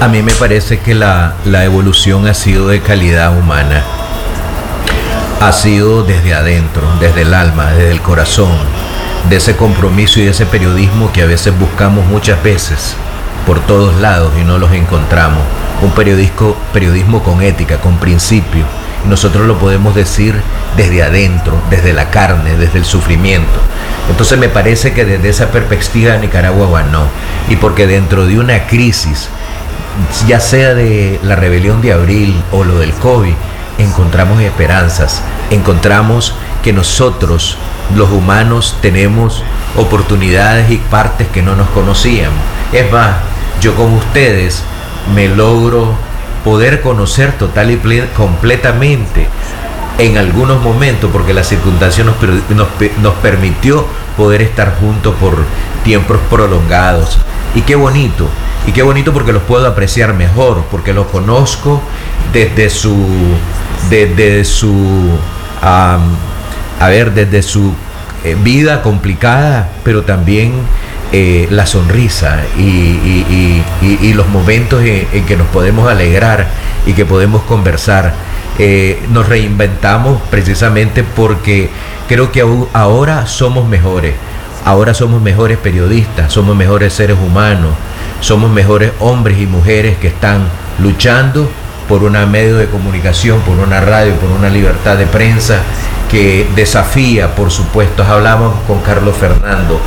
A 0.00 0.08
mí 0.08 0.22
me 0.22 0.32
parece 0.32 0.78
que 0.78 0.94
la, 0.94 1.34
la 1.44 1.66
evolución 1.66 2.26
ha 2.26 2.32
sido 2.32 2.68
de 2.68 2.80
calidad 2.80 3.38
humana, 3.38 3.84
ha 5.42 5.52
sido 5.52 6.04
desde 6.04 6.32
adentro, 6.32 6.84
desde 7.00 7.20
el 7.20 7.34
alma, 7.34 7.72
desde 7.72 7.90
el 7.90 8.00
corazón, 8.00 8.56
de 9.28 9.36
ese 9.36 9.56
compromiso 9.56 10.20
y 10.20 10.24
de 10.24 10.30
ese 10.30 10.46
periodismo 10.46 11.12
que 11.12 11.20
a 11.20 11.26
veces 11.26 11.52
buscamos 11.58 12.06
muchas 12.06 12.42
veces 12.42 12.96
por 13.46 13.60
todos 13.60 14.00
lados 14.00 14.32
y 14.40 14.44
no 14.44 14.58
los 14.58 14.72
encontramos. 14.72 15.40
Un 15.82 15.92
periodismo, 15.92 16.56
periodismo 16.72 17.22
con 17.22 17.42
ética, 17.42 17.78
con 17.78 17.96
principio. 17.98 18.64
nosotros 19.08 19.46
lo 19.46 19.58
podemos 19.58 19.94
decir 19.94 20.34
desde 20.76 21.02
adentro, 21.02 21.54
desde 21.70 21.94
la 21.94 22.10
carne, 22.10 22.56
desde 22.56 22.78
el 22.78 22.84
sufrimiento. 22.84 23.58
Entonces 24.10 24.38
me 24.38 24.48
parece 24.48 24.92
que 24.92 25.04
desde 25.04 25.28
esa 25.28 25.50
perspectiva 25.50 26.16
Nicaragua 26.16 26.82
no 26.82 27.04
Y 27.48 27.56
porque 27.56 27.86
dentro 27.86 28.26
de 28.26 28.38
una 28.38 28.66
crisis, 28.66 29.28
ya 30.26 30.40
sea 30.40 30.74
de 30.74 31.18
la 31.22 31.36
rebelión 31.36 31.80
de 31.80 31.92
abril 31.92 32.42
o 32.52 32.64
lo 32.64 32.78
del 32.78 32.92
COVID, 32.92 33.34
encontramos 33.78 34.40
esperanzas, 34.40 35.22
encontramos 35.50 36.34
que 36.62 36.72
nosotros, 36.72 37.56
los 37.96 38.10
humanos, 38.10 38.76
tenemos 38.82 39.42
oportunidades 39.76 40.70
y 40.70 40.76
partes 40.76 41.28
que 41.28 41.42
no 41.42 41.56
nos 41.56 41.68
conocíamos. 41.70 42.38
Es 42.72 42.90
más, 42.92 43.16
yo 43.60 43.74
con 43.74 43.92
ustedes 43.94 44.62
me 45.14 45.28
logro 45.28 45.94
poder 46.44 46.80
conocer 46.80 47.32
total 47.32 47.70
y 47.70 47.76
completamente 48.16 49.26
en 49.98 50.16
algunos 50.16 50.62
momentos, 50.62 51.10
porque 51.12 51.34
la 51.34 51.44
circunstancia 51.44 52.04
nos, 52.04 53.14
permitió 53.16 53.86
poder 54.16 54.42
estar 54.42 54.76
juntos 54.80 55.14
por 55.20 55.36
tiempos 55.84 56.18
prolongados. 56.30 57.18
Y 57.54 57.62
qué 57.62 57.74
bonito, 57.74 58.28
y 58.66 58.72
qué 58.72 58.82
bonito 58.82 59.12
porque 59.12 59.32
los 59.32 59.42
puedo 59.42 59.66
apreciar 59.66 60.14
mejor, 60.14 60.64
porque 60.70 60.94
los 60.94 61.06
conozco 61.08 61.82
desde 62.32 62.70
su, 62.70 62.96
desde 63.90 64.44
su 64.44 65.18
a 65.60 66.88
ver, 66.88 67.12
desde 67.12 67.42
su 67.42 67.74
eh, 68.24 68.36
vida 68.42 68.82
complicada, 68.82 69.68
pero 69.84 70.02
también 70.02 70.52
eh, 71.12 71.48
la 71.50 71.66
sonrisa 71.66 72.38
y, 72.56 73.64
los 74.14 74.28
momentos 74.28 74.80
en, 74.84 75.24
que 75.26 75.36
nos 75.36 75.48
podemos 75.48 75.90
alegrar 75.90 76.46
y 76.86 76.92
que 76.92 77.04
podemos 77.04 77.42
conversar. 77.42 78.12
Eh, 78.58 79.02
nos 79.10 79.28
reinventamos 79.28 80.20
precisamente 80.30 81.02
porque 81.02 81.68
creo 82.08 82.30
que 82.30 82.44
ahora 82.72 83.26
somos 83.26 83.66
mejores. 83.68 84.14
Ahora 84.64 84.94
somos 84.94 85.20
mejores 85.20 85.58
periodistas, 85.58 86.32
somos 86.32 86.54
mejores 86.54 86.92
seres 86.92 87.16
humanos, 87.18 87.72
somos 88.20 88.50
mejores 88.50 88.92
hombres 89.00 89.40
y 89.40 89.46
mujeres 89.46 89.96
que 89.96 90.08
están 90.08 90.42
luchando 90.80 91.50
por 91.88 92.04
un 92.04 92.12
medio 92.30 92.56
de 92.56 92.66
comunicación, 92.66 93.40
por 93.40 93.58
una 93.58 93.80
radio, 93.80 94.14
por 94.14 94.30
una 94.30 94.48
libertad 94.48 94.96
de 94.96 95.06
prensa 95.06 95.58
que 96.08 96.46
desafía, 96.54 97.34
por 97.34 97.50
supuesto. 97.50 98.04
Hablábamos 98.04 98.54
con 98.66 98.80
Carlos 98.80 99.16
Fernando 99.16 99.80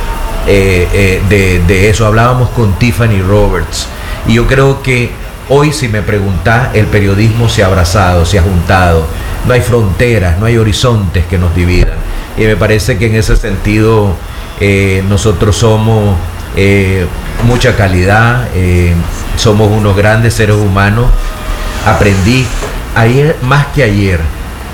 eh, 0.46 1.20
eh, 1.30 1.62
de, 1.66 1.88
eso, 1.88 2.06
hablábamos 2.06 2.50
con 2.50 2.72
Tiffany 2.78 3.20
Roberts. 3.22 3.86
Y 4.26 4.34
yo 4.34 4.46
creo 4.46 4.82
que 4.82 5.10
hoy, 5.48 5.72
si 5.72 5.88
me 5.88 6.02
preguntás, 6.02 6.74
el 6.74 6.86
periodismo 6.86 7.48
se 7.48 7.62
ha 7.62 7.66
abrazado, 7.66 8.24
se 8.24 8.38
ha 8.38 8.42
juntado. 8.42 9.06
No 9.46 9.54
hay 9.54 9.60
fronteras, 9.60 10.38
no 10.38 10.46
hay 10.46 10.56
horizontes 10.56 11.24
que 11.26 11.38
nos 11.38 11.54
dividan. 11.54 11.98
Y 12.36 12.42
me 12.42 12.56
parece 12.56 12.98
que 12.98 13.06
en 13.06 13.16
ese 13.16 13.36
sentido 13.36 14.16
eh, 14.60 15.02
nosotros 15.08 15.56
somos 15.56 16.16
mucha 17.44 17.74
calidad, 17.76 18.46
somos 19.36 19.70
unos 19.70 19.96
grandes 19.96 20.34
seres 20.34 20.56
humanos. 20.56 21.06
Aprendí 21.84 22.46
ayer, 22.94 23.36
más 23.42 23.66
que 23.74 23.82
ayer, 23.82 24.20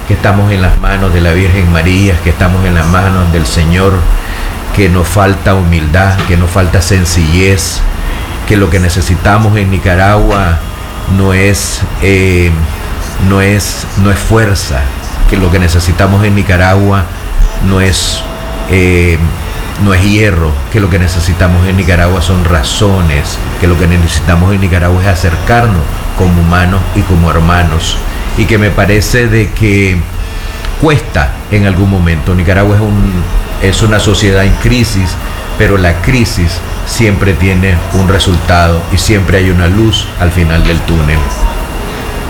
que 0.06 0.14
estamos 0.14 0.52
en 0.52 0.60
las 0.60 0.76
manos 0.78 1.14
de 1.14 1.20
la 1.20 1.32
Virgen 1.32 1.70
María, 1.72 2.18
que 2.22 2.30
estamos 2.30 2.64
en 2.66 2.74
las 2.74 2.86
manos 2.86 3.32
del 3.32 3.46
Señor, 3.46 3.92
que 4.80 4.88
nos 4.88 5.06
falta 5.06 5.52
humildad, 5.52 6.16
que 6.26 6.38
nos 6.38 6.48
falta 6.48 6.80
sencillez, 6.80 7.82
que 8.48 8.56
lo 8.56 8.70
que 8.70 8.80
necesitamos 8.80 9.58
en 9.58 9.70
Nicaragua 9.70 10.58
no 11.18 11.34
es, 11.34 11.82
eh, 12.00 12.50
no 13.28 13.42
es, 13.42 13.86
no 14.02 14.10
es 14.10 14.18
fuerza, 14.18 14.80
que 15.28 15.36
lo 15.36 15.50
que 15.50 15.58
necesitamos 15.58 16.24
en 16.24 16.34
Nicaragua 16.34 17.04
no 17.68 17.82
es, 17.82 18.22
eh, 18.70 19.18
no 19.84 19.92
es 19.92 20.02
hierro, 20.02 20.50
que 20.72 20.80
lo 20.80 20.88
que 20.88 20.98
necesitamos 20.98 21.68
en 21.68 21.76
Nicaragua 21.76 22.22
son 22.22 22.42
razones, 22.46 23.36
que 23.60 23.66
lo 23.66 23.78
que 23.78 23.86
necesitamos 23.86 24.54
en 24.54 24.62
Nicaragua 24.62 25.02
es 25.02 25.08
acercarnos 25.08 25.82
como 26.16 26.40
humanos 26.40 26.80
y 26.96 27.02
como 27.02 27.30
hermanos, 27.30 27.98
y 28.38 28.46
que 28.46 28.56
me 28.56 28.70
parece 28.70 29.28
de 29.28 29.50
que 29.50 30.00
cuesta 30.80 31.30
en 31.50 31.66
algún 31.66 31.90
momento. 31.90 32.34
Nicaragua 32.34 32.76
es, 32.76 32.82
un, 32.82 33.12
es 33.62 33.82
una 33.82 34.00
sociedad 34.00 34.44
en 34.44 34.54
crisis, 34.62 35.10
pero 35.58 35.76
la 35.76 36.00
crisis 36.02 36.52
siempre 36.86 37.34
tiene 37.34 37.74
un 37.94 38.08
resultado 38.08 38.80
y 38.92 38.98
siempre 38.98 39.38
hay 39.38 39.50
una 39.50 39.68
luz 39.68 40.06
al 40.20 40.30
final 40.30 40.64
del 40.64 40.78
túnel. 40.80 41.18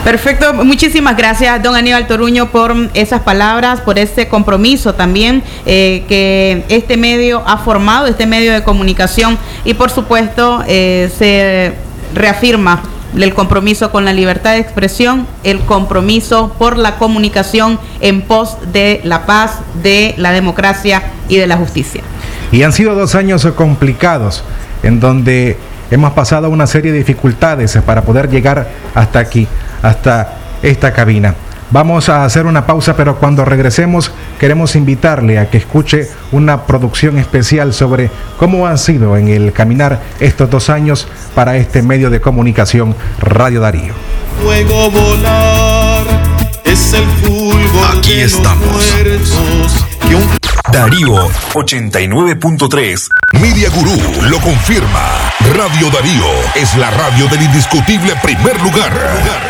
Perfecto, 0.05 0.55
muchísimas 0.55 1.15
gracias, 1.15 1.63
don 1.63 1.77
Aníbal 1.77 2.07
Toruño, 2.07 2.51
por 2.51 2.75
esas 2.95 3.21
palabras, 3.21 3.83
por 3.83 3.99
ese 3.99 4.29
compromiso 4.29 4.95
también 4.95 5.43
eh, 5.67 6.05
que 6.09 6.65
este 6.71 6.97
medio 6.97 7.43
ha 7.47 7.59
formado, 7.59 8.07
este 8.07 8.27
medio 8.27 8.53
de 8.55 8.63
comunicación, 8.63 9.37
y 9.63 9.75
por 9.75 9.91
supuesto 9.91 10.65
eh, 10.67 11.11
se 11.19 11.75
reafirma 12.15 12.83
el 13.17 13.35
compromiso 13.35 13.91
con 13.91 14.05
la 14.05 14.13
libertad 14.13 14.53
de 14.53 14.61
expresión, 14.61 15.27
el 15.43 15.61
compromiso 15.61 16.55
por 16.59 16.79
la 16.79 16.97
comunicación 16.97 17.79
en 18.01 18.23
pos 18.23 18.57
de 18.73 19.01
la 19.05 19.27
paz, 19.27 19.59
de 19.83 20.15
la 20.17 20.33
democracia 20.33 21.03
y 21.29 21.37
de 21.37 21.47
la 21.47 21.57
justicia. 21.57 22.03
Y 22.53 22.63
han 22.63 22.73
sido 22.73 22.95
dos 22.95 23.15
años 23.15 23.47
complicados 23.57 24.45
en 24.83 25.01
donde 25.01 25.57
hemos 25.91 26.13
pasado 26.13 26.49
una 26.51 26.67
serie 26.67 26.93
de 26.93 26.99
dificultades 26.99 27.79
para 27.85 28.03
poder 28.03 28.31
llegar 28.31 28.69
hasta 28.95 29.19
aquí, 29.19 29.47
hasta 29.83 30.37
esta 30.63 30.93
cabina. 30.93 31.35
Vamos 31.71 32.09
a 32.09 32.25
hacer 32.25 32.47
una 32.47 32.67
pausa, 32.67 32.97
pero 32.97 33.17
cuando 33.17 33.45
regresemos 33.45 34.13
queremos 34.39 34.75
invitarle 34.75 35.39
a 35.39 35.51
que 35.51 35.59
escuche 35.59 36.09
una 36.33 36.67
producción 36.67 37.19
especial 37.19 37.73
sobre 37.73 38.11
cómo 38.39 38.67
han 38.67 38.79
sido 38.79 39.17
en 39.17 39.29
el 39.29 39.53
caminar 39.53 40.01
estos 40.19 40.51
dos 40.51 40.69
años 40.69 41.07
para 41.35 41.57
este 41.57 41.83
medio 41.83 42.11
de 42.11 42.21
comunicación 42.21 42.97
Radio 43.21 43.61
Darío. 43.61 43.95
Fuego 44.43 44.91
volar 44.91 46.05
es 46.65 46.93
el 46.93 47.05
fulgor 47.23 47.97
Aquí 47.97 48.15
de 48.15 48.25
estamos. 48.25 48.95
Darío 50.73 51.29
89.3. 51.55 53.09
Media 53.41 53.71
Gurú 53.71 53.97
lo 54.29 54.39
confirma. 54.41 55.33
Radio 55.57 55.91
Darío 55.91 56.27
es 56.55 56.77
la 56.77 56.91
radio 56.91 57.27
del 57.29 57.43
indiscutible 57.43 58.15
primer 58.23 58.61
lugar. 58.61 59.50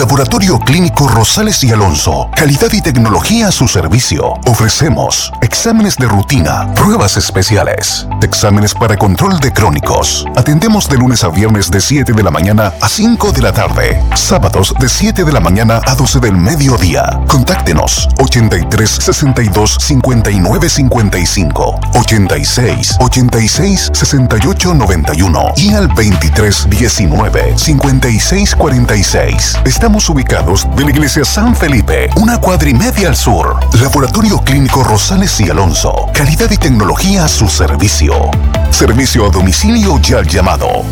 Laboratorio 0.00 0.58
Clínico 0.58 1.06
Rosales 1.08 1.62
y 1.62 1.72
Alonso. 1.72 2.30
Calidad 2.34 2.72
y 2.72 2.80
tecnología 2.80 3.48
a 3.48 3.52
su 3.52 3.68
servicio. 3.68 4.32
Ofrecemos 4.46 5.30
exámenes 5.42 5.96
de 5.96 6.06
rutina, 6.06 6.72
pruebas 6.74 7.18
especiales, 7.18 8.08
exámenes 8.22 8.72
para 8.72 8.96
control 8.96 9.38
de 9.40 9.52
crónicos. 9.52 10.24
Atendemos 10.36 10.88
de 10.88 10.96
lunes 10.96 11.22
a 11.22 11.28
viernes 11.28 11.70
de 11.70 11.82
7 11.82 12.14
de 12.14 12.22
la 12.22 12.30
mañana 12.30 12.72
a 12.80 12.88
5 12.88 13.32
de 13.32 13.42
la 13.42 13.52
tarde. 13.52 14.02
Sábados 14.14 14.74
de 14.80 14.88
7 14.88 15.22
de 15.22 15.32
la 15.32 15.40
mañana 15.40 15.82
a 15.84 15.94
12 15.94 16.18
del 16.18 16.34
mediodía. 16.34 17.20
Contáctenos 17.28 18.08
83 18.20 18.90
62 18.90 19.76
59 19.80 20.70
55 20.70 21.80
86 21.92 22.96
86 23.00 23.90
68 23.92 24.74
91 24.74 25.52
y 25.58 25.74
al 25.74 25.88
23 25.88 26.70
19 26.70 27.58
56 27.58 28.56
46. 28.56 29.58
Estamos 29.66 29.89
ubicados 29.98 30.68
de 30.76 30.84
la 30.84 30.90
iglesia 30.90 31.24
San 31.24 31.54
Felipe, 31.54 32.08
una 32.14 32.38
cuadrimedia 32.38 33.08
al 33.08 33.16
sur. 33.16 33.58
Laboratorio 33.80 34.38
Clínico 34.38 34.84
Rosales 34.84 35.40
y 35.40 35.50
Alonso. 35.50 36.06
Calidad 36.14 36.48
y 36.50 36.56
tecnología 36.56 37.24
a 37.24 37.28
su 37.28 37.48
servicio. 37.48 38.30
Servicio 38.70 39.26
a 39.26 39.30
domicilio 39.30 39.98
ya 40.00 40.18
al 40.18 40.28
llamado. 40.28 40.84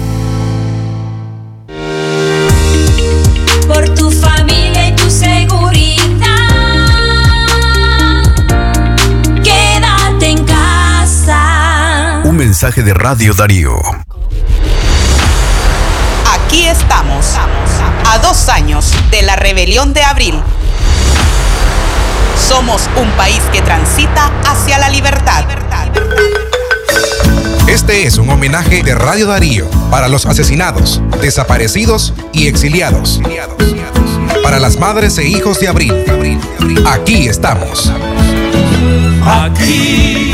Por 3.68 3.88
tu 3.94 4.10
familia 4.10 4.88
y 4.88 4.96
tu 4.96 5.08
seguridad. 5.08 6.24
Quédate 9.44 10.30
en 10.30 10.44
casa. 10.44 12.22
Un 12.24 12.36
mensaje 12.36 12.82
de 12.82 12.94
Radio 12.94 13.32
Darío. 13.32 13.76
Aquí 16.34 16.66
estamos, 16.66 17.36
a 18.18 18.22
dos 18.22 18.48
años 18.48 18.92
de 19.10 19.22
la 19.22 19.36
rebelión 19.36 19.92
de 19.92 20.02
abril. 20.02 20.40
Somos 22.48 22.88
un 22.96 23.10
país 23.12 23.40
que 23.52 23.60
transita 23.62 24.32
hacia 24.44 24.78
la 24.78 24.88
libertad. 24.88 25.44
Este 27.66 28.06
es 28.06 28.18
un 28.18 28.30
homenaje 28.30 28.82
de 28.82 28.94
Radio 28.94 29.26
Darío 29.26 29.68
para 29.90 30.08
los 30.08 30.26
asesinados, 30.26 31.02
desaparecidos 31.20 32.14
y 32.32 32.46
exiliados. 32.46 33.20
Para 34.42 34.58
las 34.58 34.78
madres 34.78 35.18
e 35.18 35.26
hijos 35.26 35.60
de 35.60 35.68
abril. 35.68 35.92
Aquí 36.86 37.28
estamos. 37.28 37.92
Aquí 39.24 40.32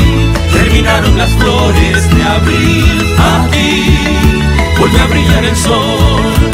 terminaron 0.53 1.17
las 1.17 1.29
flores 1.31 2.15
de 2.15 2.23
abril. 2.23 3.15
Aquí 3.17 3.97
vuelve 4.79 4.99
a 4.99 5.05
brillar 5.05 5.43
el 5.43 5.55
sol. 5.57 6.44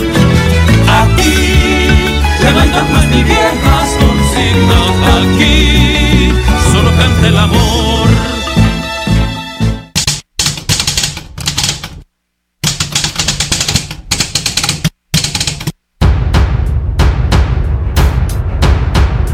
Hay 2.44 2.70
tantas 2.70 3.06
ni 3.08 3.24
viejas 3.24 3.90
consignas. 4.00 4.92
Aquí 5.26 6.34
solo 6.72 6.90
canta 6.98 7.28
el 7.28 7.38
amor. 7.38 8.10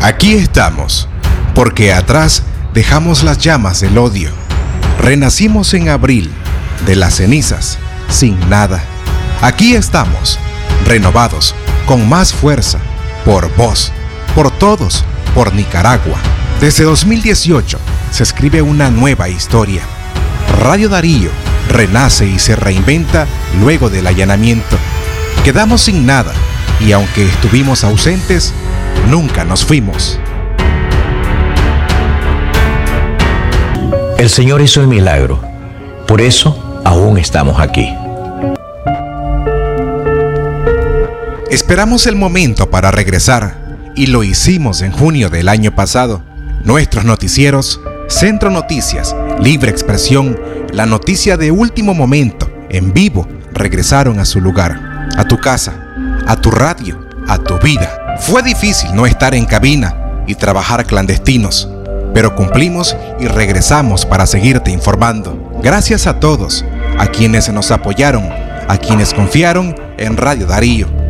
Aquí 0.01 0.35
estamos, 0.35 1.07
porque 1.53 1.91
atrás 1.91 2.43
dejamos 2.73 3.23
las 3.23 3.39
llamas 3.39 3.81
del 3.81 3.97
odio. 3.97 4.31
Renacimos 4.99 5.73
en 5.73 5.89
abril, 5.89 6.31
de 6.85 6.95
las 6.95 7.15
cenizas, 7.15 7.77
sin 8.09 8.38
nada. 8.49 8.81
Aquí 9.41 9.75
estamos, 9.75 10.39
renovados, 10.85 11.55
con 11.85 12.07
más 12.07 12.34
fuerza, 12.34 12.79
por 13.27 13.53
vos, 13.57 13.91
por 14.33 14.51
todos, 14.51 15.03
por 15.35 15.53
Nicaragua, 15.53 16.17
Desde 16.61 16.85
2018 16.85 17.77
se 18.09 18.23
escribe 18.23 18.61
una 18.61 18.89
nueva 18.89 19.27
historia. 19.27 19.81
Radio 20.61 20.87
Darío 20.87 21.29
renace 21.67 22.25
y 22.25 22.39
se 22.39 22.55
reinventa 22.55 23.27
luego 23.59 23.89
del 23.89 24.07
allanamiento. 24.07 24.77
Quedamos 25.43 25.81
sin 25.81 26.05
nada 26.05 26.31
y 26.79 26.93
aunque 26.93 27.25
estuvimos 27.25 27.83
ausentes, 27.83 28.53
nunca 29.09 29.43
nos 29.43 29.65
fuimos. 29.65 30.17
El 34.17 34.29
Señor 34.29 34.61
hizo 34.61 34.79
el 34.79 34.87
milagro. 34.87 35.41
Por 36.07 36.21
eso 36.21 36.81
aún 36.85 37.17
estamos 37.17 37.59
aquí. 37.59 37.93
Esperamos 41.57 42.05
el 42.05 42.15
momento 42.15 42.69
para 42.69 42.91
regresar 42.91 43.57
y 43.95 44.05
lo 44.05 44.23
hicimos 44.23 44.84
en 44.84 44.91
junio 44.91 45.31
del 45.31 45.49
año 45.49 45.73
pasado. 45.73 46.21
Nuestros 46.63 47.03
noticieros, 47.03 47.81
Centro 48.07 48.51
Noticias, 48.51 49.15
Libre 49.39 49.71
Expresión, 49.71 50.39
la 50.71 50.85
noticia 50.85 51.35
de 51.35 51.49
último 51.49 51.95
momento, 51.95 52.47
en 52.69 52.93
vivo, 52.93 53.27
regresaron 53.53 54.19
a 54.19 54.25
su 54.25 54.39
lugar, 54.39 55.09
a 55.17 55.23
tu 55.23 55.39
casa, 55.39 55.73
a 56.27 56.35
tu 56.35 56.51
radio, 56.51 57.03
a 57.27 57.39
tu 57.39 57.57
vida. 57.57 58.17
Fue 58.19 58.43
difícil 58.43 58.93
no 58.93 59.07
estar 59.07 59.34
en 59.34 59.45
cabina 59.45 60.23
y 60.27 60.35
trabajar 60.35 60.85
clandestinos, 60.85 61.67
pero 62.13 62.35
cumplimos 62.35 62.95
y 63.19 63.25
regresamos 63.25 64.05
para 64.05 64.27
seguirte 64.27 64.69
informando. 64.69 65.59
Gracias 65.63 66.05
a 66.05 66.19
todos, 66.19 66.63
a 66.99 67.07
quienes 67.07 67.51
nos 67.51 67.71
apoyaron, 67.71 68.29
a 68.67 68.77
quienes 68.77 69.11
confiaron 69.11 69.75
en 69.97 70.17
Radio 70.17 70.45
Darío. 70.45 71.06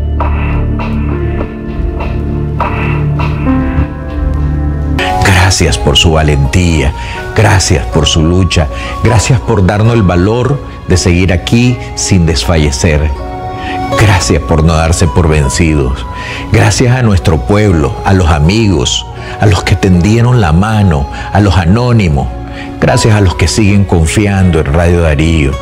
Gracias 5.48 5.78
por 5.78 5.96
su 5.96 6.12
valentía, 6.12 6.94
gracias 7.34 7.86
por 7.86 8.06
su 8.06 8.22
lucha, 8.22 8.68
gracias 9.02 9.40
por 9.40 9.66
darnos 9.66 9.94
el 9.94 10.04
valor 10.04 10.62
de 10.90 10.98
seguir 10.98 11.32
aquí 11.32 11.78
sin 11.96 12.26
desfallecer. 12.26 13.10
Gracias 13.98 14.44
por 14.44 14.66
no 14.66 14.74
darse 14.76 15.08
por 15.08 15.30
vencidos. 15.30 16.06
Gracias 16.52 16.94
a 16.94 17.02
nuestro 17.02 17.48
pueblo, 17.48 17.96
a 18.04 18.12
los 18.12 18.30
amigos, 18.30 19.06
a 19.40 19.46
los 19.46 19.64
que 19.64 19.78
tendieron 19.78 20.42
la 20.42 20.52
mano, 20.52 21.10
a 21.32 21.40
los 21.40 21.56
anónimos. 21.56 22.28
Gracias 22.82 23.16
a 23.16 23.22
los 23.22 23.36
que 23.36 23.48
siguen 23.48 23.86
confiando 23.86 24.60
en 24.60 24.66
Radio 24.66 25.00
Darío. 25.00 25.54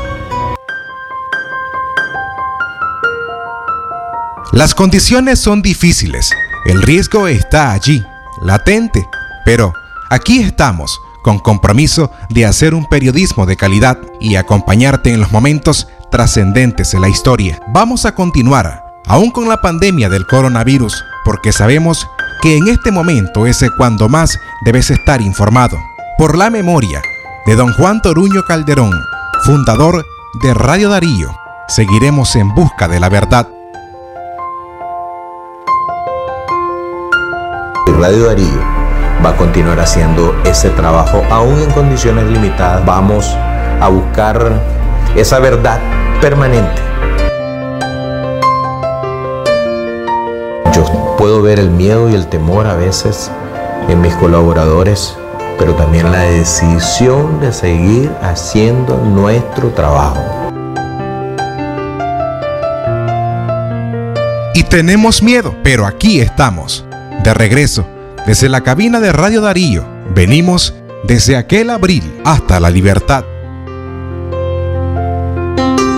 Las 4.52 4.74
condiciones 4.74 5.38
son 5.38 5.62
difíciles, 5.62 6.32
el 6.66 6.82
riesgo 6.82 7.28
está 7.28 7.72
allí, 7.74 8.04
latente, 8.42 9.08
pero 9.46 9.74
aquí 10.10 10.40
estamos 10.40 11.00
con 11.24 11.40
compromiso 11.40 12.12
de 12.30 12.46
hacer 12.46 12.74
un 12.74 12.86
periodismo 12.88 13.46
de 13.46 13.56
calidad 13.56 13.98
y 14.20 14.36
acompañarte 14.36 15.14
en 15.14 15.22
los 15.22 15.32
momentos 15.32 15.88
trascendentes 16.12 16.94
en 16.94 17.02
la 17.02 17.10
historia. 17.10 17.60
Vamos 17.74 18.06
a 18.06 18.14
continuar, 18.14 18.84
aún 19.08 19.32
con 19.32 19.48
la 19.48 19.62
pandemia 19.62 20.10
del 20.10 20.28
coronavirus, 20.28 21.04
porque 21.24 21.52
sabemos 21.52 22.08
que 22.42 22.58
en 22.58 22.68
este 22.68 22.92
momento 22.92 23.48
es 23.48 23.64
cuando 23.78 24.10
más 24.10 24.38
debes 24.66 24.92
estar 24.92 25.22
informado. 25.22 25.78
Por 26.18 26.38
la 26.38 26.50
memoria 26.50 27.02
de 27.46 27.56
don 27.56 27.74
Juan 27.74 28.02
Toruño 28.02 28.44
Calderón, 28.44 28.94
fundador 29.44 30.06
de 30.44 30.54
Radio 30.54 30.90
Darío, 30.90 31.36
seguiremos 31.68 32.36
en 32.36 32.54
busca 32.54 32.88
de 32.88 33.00
la 33.00 33.10
verdad. 33.10 33.50
Radio 37.98 38.26
Darío 38.26 38.85
va 39.26 39.32
a 39.32 39.38
continuar 39.38 39.80
haciendo 39.80 40.36
ese 40.46 40.70
trabajo, 40.70 41.24
aún 41.32 41.60
en 41.60 41.72
condiciones 41.72 42.26
limitadas. 42.26 42.86
Vamos 42.86 43.36
a 43.82 43.90
buscar 43.90 44.62
esa 45.16 45.40
verdad 45.40 45.80
permanente. 46.22 46.80
Yo 50.72 51.16
puedo 51.18 51.42
ver 51.42 51.60
el 51.60 51.72
miedo 51.72 52.08
y 52.08 52.14
el 52.14 52.28
temor 52.28 52.68
a 52.68 52.76
veces 52.76 53.32
en 53.90 54.00
mis 54.00 54.14
colaboradores, 54.16 55.18
pero 55.58 55.74
también 55.74 56.12
la 56.12 56.20
decisión 56.20 57.40
de 57.40 57.52
seguir 57.52 58.12
haciendo 58.22 58.96
nuestro 58.98 59.70
trabajo. 59.70 60.24
Y 64.54 64.62
tenemos 64.64 65.24
miedo, 65.24 65.56
pero 65.64 65.88
aquí 65.88 66.22
estamos, 66.22 66.86
de 67.24 67.34
regreso, 67.34 67.88
desde 68.26 68.50
la 68.50 68.62
cabina 68.62 69.00
de 69.00 69.12
Radio 69.12 69.42
Darío. 69.42 69.88
Venimos 70.14 70.74
desde 71.04 71.36
aquel 71.38 71.70
abril 71.70 72.04
hasta 72.24 72.60
la 72.60 72.70
libertad. 72.70 73.26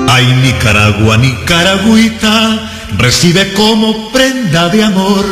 Ay, 0.09 0.25
Nicaragua, 0.43 1.17
Nicaragüita, 1.17 2.71
recibe 2.97 3.53
como 3.53 4.11
prenda 4.11 4.69
de 4.69 4.83
amor 4.83 5.25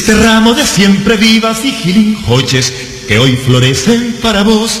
este 0.00 0.14
ramo 0.14 0.54
de 0.54 0.66
siempre 0.66 1.16
vivas 1.16 1.64
y 1.64 1.72
gilinjoches 1.72 2.72
que 3.06 3.18
hoy 3.18 3.36
florecen 3.36 4.16
para 4.22 4.42
vos. 4.42 4.80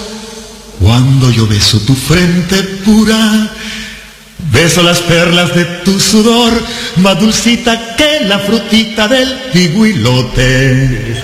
Cuando 0.80 1.30
yo 1.30 1.46
beso 1.46 1.78
tu 1.80 1.94
frente 1.94 2.62
pura, 2.84 3.50
beso 4.62 4.82
las 4.82 5.00
perlas 5.00 5.54
de 5.54 5.64
tu 5.64 5.98
sudor, 5.98 6.52
más 6.96 7.18
dulcita 7.18 7.96
que 7.96 8.20
la 8.26 8.38
frutita 8.40 9.08
del 9.08 9.32
piguilote. 9.54 11.16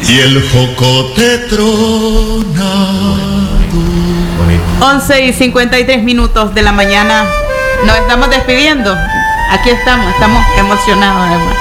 Y 0.00 0.18
el 0.20 0.48
jocote 0.50 1.38
tronado. 1.48 3.16
11 4.80 5.24
y 5.24 5.32
53 5.32 6.04
minutos 6.04 6.54
de 6.54 6.62
la 6.62 6.70
mañana. 6.70 7.24
Nos 7.84 7.96
estamos 7.98 8.30
despidiendo. 8.30 8.96
Aquí 9.50 9.70
estamos, 9.70 10.06
estamos 10.14 10.44
emocionados 10.56 11.28
además. 11.28 11.56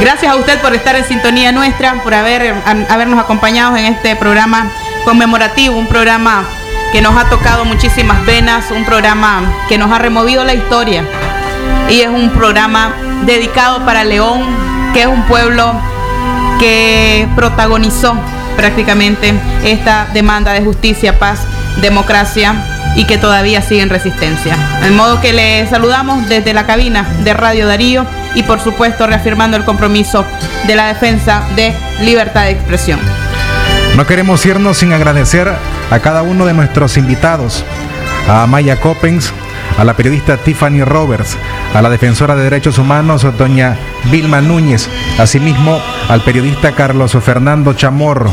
Gracias 0.00 0.32
a 0.32 0.36
usted 0.36 0.60
por 0.60 0.72
estar 0.72 0.94
en 0.94 1.04
sintonía 1.04 1.50
nuestra, 1.50 2.00
por 2.04 2.14
haber, 2.14 2.54
habernos 2.88 3.18
acompañado 3.18 3.76
en 3.76 3.86
este 3.86 4.14
programa 4.14 4.70
conmemorativo, 5.04 5.76
un 5.76 5.88
programa 5.88 6.46
que 6.92 7.00
nos 7.00 7.16
ha 7.16 7.28
tocado 7.28 7.64
muchísimas 7.64 8.24
venas, 8.26 8.70
un 8.70 8.84
programa 8.84 9.42
que 9.68 9.78
nos 9.78 9.90
ha 9.90 9.98
removido 9.98 10.44
la 10.44 10.54
historia 10.54 11.04
y 11.88 12.00
es 12.00 12.08
un 12.08 12.30
programa 12.30 12.94
dedicado 13.24 13.84
para 13.84 14.04
León, 14.04 14.42
que 14.92 15.02
es 15.02 15.06
un 15.06 15.22
pueblo 15.22 15.72
que 16.60 17.26
protagonizó 17.34 18.14
prácticamente 18.56 19.34
esta 19.64 20.06
demanda 20.12 20.52
de 20.52 20.62
justicia, 20.62 21.18
paz, 21.18 21.40
democracia 21.80 22.54
y 22.94 23.04
que 23.04 23.18
todavía 23.18 23.62
sigue 23.62 23.82
en 23.82 23.90
resistencia. 23.90 24.56
De 24.82 24.90
modo 24.90 25.20
que 25.20 25.32
le 25.32 25.66
saludamos 25.68 26.28
desde 26.28 26.52
la 26.52 26.66
cabina 26.66 27.06
de 27.24 27.32
Radio 27.34 27.66
Darío 27.66 28.06
y 28.34 28.42
por 28.42 28.60
supuesto 28.60 29.06
reafirmando 29.06 29.56
el 29.56 29.64
compromiso 29.64 30.24
de 30.66 30.76
la 30.76 30.88
defensa 30.88 31.42
de 31.56 31.74
libertad 32.00 32.44
de 32.44 32.50
expresión. 32.50 33.00
No 33.96 34.06
queremos 34.06 34.44
irnos 34.46 34.78
sin 34.78 34.94
agradecer 34.94 35.52
a 35.90 35.98
cada 35.98 36.22
uno 36.22 36.46
de 36.46 36.54
nuestros 36.54 36.96
invitados, 36.96 37.62
a 38.26 38.46
Maya 38.46 38.80
Coppens, 38.80 39.32
a 39.78 39.84
la 39.84 39.94
periodista 39.94 40.38
Tiffany 40.38 40.82
Roberts, 40.82 41.36
a 41.74 41.82
la 41.82 41.90
defensora 41.90 42.34
de 42.34 42.44
derechos 42.44 42.78
humanos 42.78 43.26
doña 43.36 43.76
Vilma 44.10 44.40
Núñez, 44.40 44.88
asimismo 45.18 45.78
al 46.08 46.22
periodista 46.22 46.72
Carlos 46.72 47.12
Fernando 47.22 47.74
Chamorro, 47.74 48.32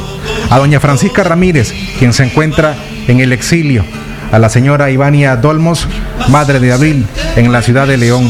a 0.50 0.58
doña 0.58 0.80
Francisca 0.80 1.24
Ramírez, 1.24 1.74
quien 2.00 2.14
se 2.14 2.24
encuentra 2.24 2.76
en 3.10 3.20
el 3.20 3.34
exilio, 3.34 3.84
a 4.32 4.40
la 4.40 4.48
señora 4.48 4.92
Ivania 4.92 5.36
Dolmos, 5.36 5.90
madre 6.30 6.62
de 6.62 6.72
Abril, 6.72 7.06
en 7.36 7.52
la 7.52 7.62
ciudad 7.62 7.86
de 7.86 7.98
León, 7.98 8.28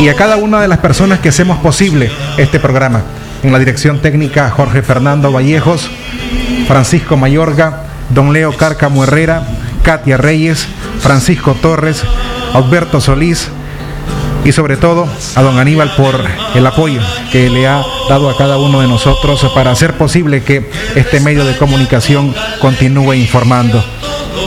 y 0.00 0.08
a 0.08 0.14
cada 0.14 0.36
una 0.36 0.62
de 0.62 0.68
las 0.68 0.78
personas 0.78 1.20
que 1.20 1.28
hacemos 1.28 1.58
posible 1.58 2.10
este 2.38 2.58
programa. 2.58 3.02
En 3.42 3.52
la 3.52 3.58
dirección 3.58 4.00
técnica 4.00 4.48
Jorge 4.48 4.80
Fernando 4.80 5.30
Vallejos, 5.30 5.90
Francisco 6.66 7.16
Mayorga, 7.16 7.84
don 8.10 8.32
Leo 8.32 8.56
Cárcamo 8.56 9.04
Herrera, 9.04 9.46
Katia 9.82 10.16
Reyes, 10.16 10.66
Francisco 11.00 11.54
Torres, 11.60 12.02
Alberto 12.54 13.00
Solís 13.00 13.48
y 14.44 14.52
sobre 14.52 14.76
todo 14.76 15.08
a 15.34 15.42
don 15.42 15.58
Aníbal 15.58 15.94
por 15.96 16.22
el 16.54 16.66
apoyo 16.66 17.00
que 17.32 17.48
le 17.48 17.66
ha 17.66 17.82
dado 18.08 18.28
a 18.28 18.36
cada 18.36 18.58
uno 18.58 18.80
de 18.80 18.88
nosotros 18.88 19.44
para 19.54 19.70
hacer 19.70 19.94
posible 19.94 20.42
que 20.42 20.70
este 20.94 21.20
medio 21.20 21.44
de 21.44 21.56
comunicación 21.56 22.34
continúe 22.60 23.14
informando. 23.14 23.82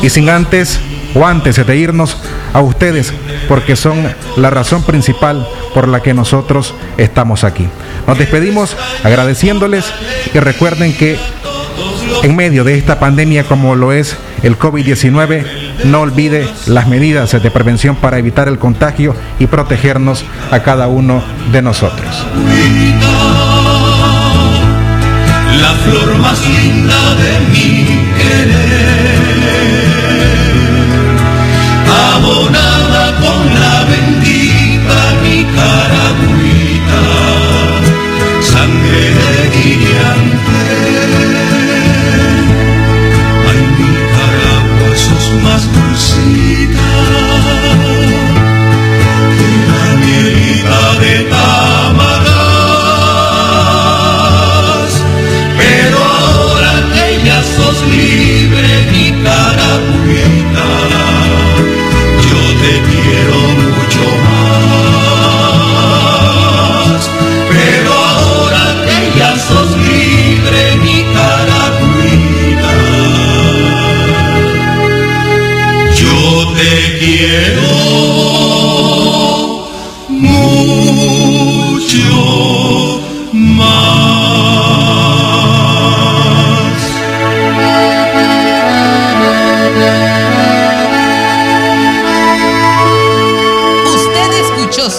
Y 0.01 0.09
sin 0.09 0.29
antes 0.29 0.79
o 1.15 1.25
antes 1.25 1.65
de 1.65 1.77
irnos 1.77 2.17
a 2.53 2.61
ustedes, 2.61 3.11
porque 3.47 3.75
son 3.75 4.07
la 4.35 4.49
razón 4.49 4.83
principal 4.83 5.47
por 5.73 5.87
la 5.87 6.01
que 6.01 6.13
nosotros 6.13 6.73
estamos 6.97 7.43
aquí. 7.43 7.67
Nos 8.05 8.17
despedimos 8.17 8.75
agradeciéndoles 9.03 9.85
y 10.33 10.39
recuerden 10.39 10.95
que 10.95 11.17
en 12.23 12.35
medio 12.35 12.63
de 12.63 12.77
esta 12.77 12.99
pandemia 12.99 13.43
como 13.43 13.75
lo 13.75 13.91
es 13.91 14.17
el 14.43 14.57
COVID-19, 14.57 15.45
no 15.85 16.01
olvide 16.01 16.47
las 16.67 16.87
medidas 16.87 17.31
de 17.31 17.51
prevención 17.51 17.95
para 17.95 18.17
evitar 18.17 18.47
el 18.47 18.59
contagio 18.59 19.15
y 19.39 19.47
protegernos 19.47 20.23
a 20.51 20.59
cada 20.59 20.87
uno 20.87 21.23
de 21.51 21.61
nosotros. 21.61 22.25
Dulcita 46.27 47.96